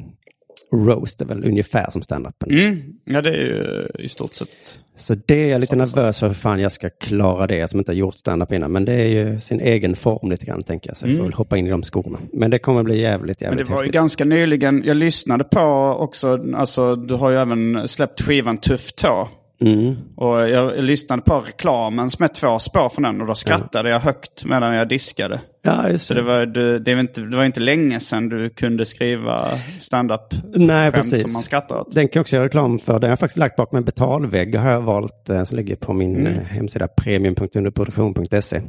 roast, 0.73 1.21
är 1.21 1.25
väl 1.25 1.45
ungefär 1.45 1.91
som 1.91 2.01
standupen. 2.01 2.51
Mm. 2.51 2.77
Ja, 3.05 3.21
det 3.21 3.29
är 3.29 3.33
ju 3.33 3.87
i 4.03 4.09
stort 4.09 4.33
sett. 4.33 4.79
Så 4.95 5.15
det 5.25 5.43
är 5.43 5.47
jag 5.51 5.61
lite 5.61 5.75
nervös 5.75 6.19
för 6.19 6.27
hur 6.27 6.33
fan 6.33 6.59
jag 6.59 6.71
ska 6.71 6.89
klara 6.89 7.47
det, 7.47 7.69
som 7.71 7.79
inte 7.79 7.91
har 7.91 7.95
gjort 7.97 8.15
standup 8.15 8.51
innan. 8.51 8.71
Men 8.71 8.85
det 8.85 8.93
är 8.93 9.07
ju 9.07 9.39
sin 9.39 9.59
egen 9.59 9.95
form 9.95 10.29
lite 10.31 10.45
grann, 10.45 10.63
tänker 10.63 10.89
jag. 10.89 10.97
Så 10.97 11.07
jag 11.07 11.17
får 11.17 11.23
väl 11.23 11.33
hoppa 11.33 11.57
in 11.57 11.67
i 11.67 11.69
de 11.69 11.83
skorna. 11.83 12.19
Men 12.33 12.51
det 12.51 12.59
kommer 12.59 12.83
bli 12.83 13.01
jävligt, 13.01 13.41
Mm. 13.41 13.49
Men 13.49 13.57
jävligt 13.57 13.67
det 13.67 13.73
var 13.73 13.81
ju 13.81 13.85
häftigt. 13.85 13.93
ganska 13.93 14.25
nyligen, 14.25 14.83
jag 14.85 14.97
lyssnade 14.97 15.43
på 15.43 15.59
också, 15.99 16.39
alltså 16.55 16.95
du 16.95 17.13
har 17.13 17.29
ju 17.29 17.37
även 17.37 17.87
släppt 17.87 18.21
skivan 18.21 18.57
Tuff 18.57 18.93
Tå. 18.93 19.29
Mm. 19.61 19.95
Och 20.15 20.49
jag, 20.49 20.83
lyssnade 20.83 21.21
på 21.21 21.39
reklamen 21.39 22.09
som 22.09 22.23
är 22.23 22.27
två 22.27 22.59
spår 22.59 22.89
från 22.89 23.03
den 23.03 23.21
och 23.21 23.27
då 23.27 23.35
skrattade 23.35 23.89
jag 23.89 23.99
högt 23.99 24.45
medan 24.45 24.73
jag 24.75 24.89
diskade. 24.89 25.41
Ja, 25.61 25.89
just 25.89 26.05
Så 26.05 26.13
det 26.13 26.21
var, 26.21 26.45
du, 26.45 26.79
det, 26.79 26.93
var 26.93 27.01
inte, 27.01 27.21
det 27.21 27.37
var 27.37 27.43
inte 27.45 27.59
länge 27.59 27.99
sedan 27.99 28.29
du 28.29 28.49
kunde 28.49 28.85
skriva 28.85 29.39
stand-up 29.79 30.21
Nej, 30.55 30.83
skämt 30.91 30.95
precis. 30.95 31.21
som 31.21 31.33
man 31.33 31.43
skrattar 31.43 31.79
åt. 31.79 31.91
Den 31.95 32.07
kan 32.07 32.19
jag 32.19 32.21
också 32.21 32.35
göra 32.35 32.45
reklam 32.45 32.79
för. 32.79 32.93
Den 32.93 33.03
har 33.03 33.09
jag 33.09 33.19
faktiskt 33.19 33.37
lagt 33.37 33.55
bakom 33.55 33.77
en 33.77 33.83
betalvägg. 33.85 34.55
har 34.55 34.71
jag 34.71 34.81
valt, 34.81 35.29
eh, 35.29 35.43
som 35.43 35.57
ligger 35.57 35.75
på 35.75 35.93
min 35.93 36.15
Mm. 36.15 36.33
eh, 36.33 36.43
hemsida 36.43 36.87
premium.underproduktion.se. 36.87 38.61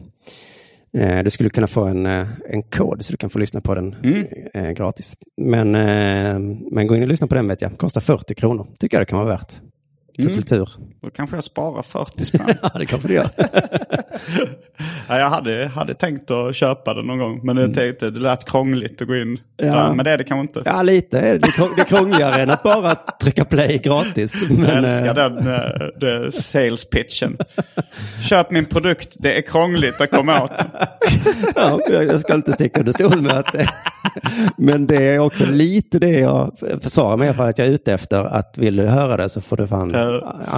Eh, 0.98 1.22
Du 1.24 1.30
skulle 1.30 1.50
kunna 1.50 1.66
få 1.66 1.84
en, 1.84 2.06
en 2.06 2.62
kod 2.70 3.04
så 3.04 3.12
du 3.12 3.16
kan 3.16 3.30
få 3.30 3.38
lyssna 3.38 3.60
på 3.60 3.74
den 3.74 3.96
Mm. 4.54 4.74
gratis. 4.74 5.16
Men, 5.36 5.70
men 6.72 6.86
gå 6.86 6.96
in 6.96 7.02
och 7.02 7.08
lyssna 7.08 7.26
på 7.26 7.34
den 7.34 7.48
vet 7.48 7.62
jag. 7.62 7.78
Kostar 7.78 8.00
40 8.00 8.34
kronor. 8.34 8.66
Tycker 8.78 8.96
jag 8.96 9.02
det 9.02 9.06
kan 9.10 9.18
vara 9.18 9.28
värt. 9.28 9.52
För 10.18 10.22
Mm. 10.22 10.34
kultur. 10.36 10.68
Då 11.02 11.10
kanske 11.10 11.36
jag 11.36 11.44
sparar 11.44 11.82
40 11.82 12.24
spänn. 12.24 12.54
Ja, 12.62 12.70
det 12.78 12.86
kanske 12.86 13.08
det 13.08 13.14
gör. 13.14 13.28
ja, 15.08 15.18
jag 15.18 15.30
hade, 15.30 15.66
hade 15.74 15.94
tänkt 15.94 16.30
att 16.30 16.56
köpa 16.56 16.94
den 16.94 17.06
någon 17.06 17.18
gång. 17.18 17.40
Men 17.42 17.56
jag 17.56 17.74
tänkte 17.74 18.10
det 18.10 18.20
lät 18.20 18.44
krångligt 18.50 19.02
att 19.02 19.08
gå 19.08 19.16
in. 19.16 19.22
Mm. 19.22 19.38
Ja. 19.56 19.66
Ja. 19.66 19.94
Men 19.94 20.04
det 20.04 20.10
är 20.10 20.18
det 20.18 20.24
kanske 20.24 20.40
inte. 20.58 20.70
ja, 20.70 20.82
lite. 20.82 21.20
är 21.20 21.32
Det 21.32 21.38
Det 21.38 21.46
är 21.46 21.50
krång- 21.52 21.72
det 21.76 21.82
är 21.82 21.84
krångligare 21.84 22.42
än 22.42 22.50
att 22.50 22.62
bara 22.62 22.94
trycka 22.94 23.44
play 23.44 23.78
gratis. 23.78 24.42
Jag 24.48 24.58
Men, 24.58 24.84
älskar 24.84 25.18
eh, 25.18 25.30
den 25.34 25.54
eh, 25.54 25.88
det 26.00 26.32
sales 26.32 26.90
pitchen. 26.90 27.36
Köp 28.28 28.50
min 28.50 28.64
produkt, 28.64 29.16
det 29.18 29.38
är 29.38 29.42
krångligt 29.42 30.00
att 30.00 30.10
komma 30.10 30.42
åt 30.42 30.52
den. 30.58 30.66
Ja, 31.54 31.80
jag 31.90 32.04
jag 32.04 32.20
ska 32.20 32.34
inte 32.34 32.52
sticka 32.52 32.80
under 32.80 32.92
stol 32.92 33.20
med 33.22 33.32
att 33.32 33.54
Men 34.56 34.86
det 34.86 35.06
är 35.06 35.18
också 35.18 35.44
lite 35.44 35.98
det 35.98 36.18
jag 36.18 36.58
försvarar 36.82 37.16
mig 37.16 37.34
för 37.34 37.48
att 37.48 37.58
jag 37.58 37.66
är 37.68 37.72
ute 37.72 37.92
efter. 37.92 38.24
Att 38.24 38.58
vill 38.58 38.76
du 38.76 38.86
höra 38.86 39.16
det 39.16 39.28
så 39.28 39.40
får 39.40 39.56
du 39.56 39.66
fan 39.66 39.94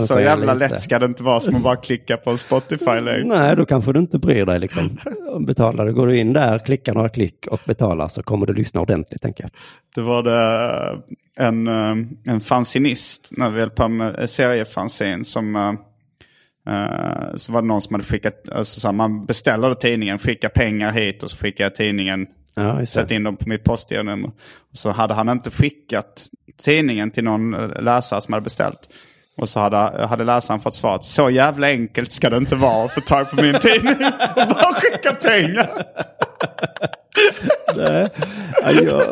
Så 0.06 0.20
jävla 0.20 0.54
lite. 0.54 0.68
lätt 0.68 0.80
ska 0.82 0.98
det 0.98 1.06
inte 1.06 1.22
vara 1.22 1.40
som 1.40 1.54
att 1.56 1.62
bara 1.62 1.76
klicka 1.76 2.16
på 2.16 2.30
en 2.30 2.38
Spotify 2.38 3.00
längre. 3.00 3.24
Nej, 3.24 3.56
då 3.56 3.64
kanske 3.64 3.92
du 3.92 4.00
inte 4.00 4.18
bryr 4.18 4.46
dig 4.46 4.58
liksom. 4.60 4.98
Betalar 5.46 5.86
du, 5.86 5.92
går 5.94 6.06
du 6.06 6.16
in 6.16 6.32
där, 6.32 6.58
klickar 6.58 6.94
några 6.94 7.08
klick 7.08 7.46
och 7.46 7.60
betalar 7.66 8.08
så 8.08 8.22
kommer 8.22 8.46
du 8.46 8.52
lyssna 8.52 8.80
ordentligt 8.80 9.22
tänker 9.22 9.44
jag. 9.44 9.50
Det 9.94 10.00
var 10.00 10.22
det 10.22 11.00
eh, 11.38 11.46
en, 11.46 11.66
eh, 11.66 11.96
en 12.26 12.40
fanzinist 12.40 13.28
när 13.32 13.50
vi 13.50 13.60
höll 13.60 13.70
på 13.70 13.88
med 13.88 14.30
seriefanzin 14.30 15.24
som 15.24 15.56
eh, 15.56 15.72
så 17.36 17.52
var 17.52 17.62
det 17.62 17.68
någon 17.68 17.80
som 17.80 17.94
hade 17.94 18.04
skickat, 18.04 18.48
alltså 18.52 18.80
så 18.80 18.88
här, 18.88 18.92
man 18.92 19.26
beställer 19.26 19.74
tidningen, 19.74 20.18
skickar 20.18 20.48
pengar 20.48 20.92
hit 20.92 21.22
och 21.22 21.30
så 21.30 21.36
skickar 21.36 21.64
jag 21.64 21.74
tidningen, 21.74 22.26
Ja, 22.54 22.86
Sätt 22.86 23.10
in 23.10 23.22
dem 23.22 23.36
på 23.36 23.48
mitt 23.48 23.64
postgironummer. 23.64 24.30
Så 24.72 24.90
hade 24.90 25.14
han 25.14 25.28
inte 25.28 25.50
skickat 25.50 26.26
tidningen 26.62 27.10
till 27.10 27.24
någon 27.24 27.50
läsare 27.68 28.20
som 28.20 28.34
hade 28.34 28.44
beställt. 28.44 28.88
Och 29.40 29.48
så 29.48 29.60
hade, 29.60 30.06
hade 30.06 30.24
läsaren 30.24 30.60
fått 30.60 30.74
svaret, 30.74 31.04
så 31.04 31.30
jävla 31.30 31.66
enkelt 31.66 32.12
ska 32.12 32.30
det 32.30 32.36
inte 32.36 32.56
vara 32.56 32.84
att 32.84 32.92
få 32.92 33.00
tag 33.00 33.30
på 33.30 33.42
min 33.42 33.58
tidning. 33.58 33.94
Bara 34.36 34.74
skicka 34.74 35.14
pengar. 35.14 35.70
Nej. 37.76 38.08
Ja, 38.62 38.70
jag... 38.70 39.02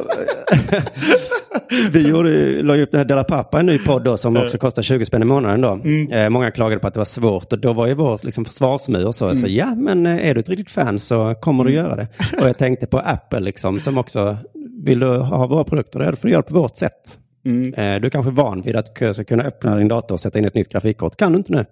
Vi 1.92 2.08
gjorde, 2.08 2.62
la 2.62 2.76
ju 2.76 2.82
upp 2.82 2.90
den 2.90 2.98
här 2.98 3.04
Della 3.04 3.24
Pappa, 3.24 3.60
en 3.60 3.66
ny 3.66 3.78
podd 3.78 4.04
då, 4.04 4.16
som 4.16 4.36
också 4.36 4.58
kostar 4.58 4.82
20 4.82 5.04
spänn 5.04 5.22
i 5.22 5.24
månaden 5.24 5.60
då. 5.60 5.80
Eh, 6.16 6.28
många 6.28 6.50
klagade 6.50 6.80
på 6.80 6.86
att 6.86 6.94
det 6.94 7.00
var 7.00 7.04
svårt 7.04 7.52
och 7.52 7.58
då 7.58 7.72
var 7.72 7.86
ju 7.86 7.94
vår 7.94 8.20
liksom, 8.22 8.44
försvarsmur 8.44 9.12
så. 9.12 9.34
Så 9.34 9.46
ja, 9.46 9.74
men 9.74 10.06
eh, 10.06 10.28
är 10.28 10.34
du 10.34 10.40
ett 10.40 10.48
riktigt 10.48 10.70
fan 10.70 10.98
så 10.98 11.34
kommer 11.34 11.64
du 11.64 11.72
göra 11.72 11.96
det. 11.96 12.08
Och 12.40 12.48
jag 12.48 12.58
tänkte 12.58 12.86
på 12.86 12.98
Apple 12.98 13.40
liksom, 13.40 13.80
som 13.80 13.98
också, 13.98 14.36
vill 14.84 15.00
du 15.00 15.18
ha 15.18 15.46
våra 15.46 15.64
produkter, 15.64 16.10
då 16.10 16.16
får 16.16 16.28
du 16.28 16.32
göra 16.32 16.42
det 16.42 16.48
på 16.48 16.60
vårt 16.60 16.76
sätt. 16.76 17.18
Eh, 17.48 18.00
du 18.00 18.06
är 18.06 18.10
kanske 18.10 18.30
van 18.30 18.62
vid 18.62 18.76
att 18.76 18.96
ska 18.96 19.24
kunna 19.24 19.42
öppna 19.42 19.76
din 19.76 19.88
dator 19.88 20.14
och 20.14 20.20
sätta 20.20 20.38
in 20.38 20.44
ett 20.44 20.54
nytt 20.54 20.68
grafikkort. 20.68 21.16
Kan 21.16 21.32
du 21.32 21.38
inte 21.38 21.52
nu? 21.52 21.64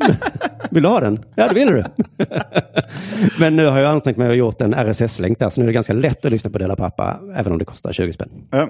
Vill 0.70 0.82
du 0.82 0.88
ha 0.88 1.00
den? 1.00 1.24
Ja, 1.34 1.48
det 1.48 1.54
vill 1.54 1.66
du. 1.66 1.84
Men 3.40 3.56
nu 3.56 3.66
har 3.66 3.78
jag 3.78 3.90
ansträngt 3.90 4.18
mig 4.18 4.28
och 4.28 4.36
gjort 4.36 4.60
en 4.60 4.74
RSS-länk 4.74 5.38
där, 5.38 5.50
så 5.50 5.60
nu 5.60 5.64
är 5.64 5.66
det 5.66 5.72
ganska 5.72 5.92
lätt 5.92 6.24
att 6.24 6.32
lyssna 6.32 6.50
på 6.50 6.58
Dela 6.58 6.76
Pappa, 6.76 7.20
även 7.36 7.52
om 7.52 7.58
det 7.58 7.64
kostar 7.64 7.92
20 7.92 8.12
spänn. 8.12 8.28
Ja. 8.50 8.68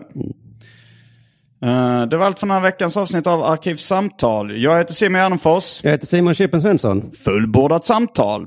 Eh, 1.62 2.06
det 2.06 2.16
var 2.16 2.26
allt 2.26 2.38
för 2.38 2.46
den 2.46 2.54
här 2.54 2.60
veckans 2.60 2.96
avsnitt 2.96 3.26
av 3.26 3.42
Arkivsamtal. 3.42 4.62
Jag 4.62 4.78
heter 4.78 4.94
Simon 4.94 5.20
Gärdenfors. 5.20 5.80
Jag 5.84 5.90
heter 5.90 6.06
Simon 6.06 6.34
Chippen 6.34 6.60
Svensson. 6.60 7.10
Fullbordat 7.24 7.84
samtal. 7.84 8.46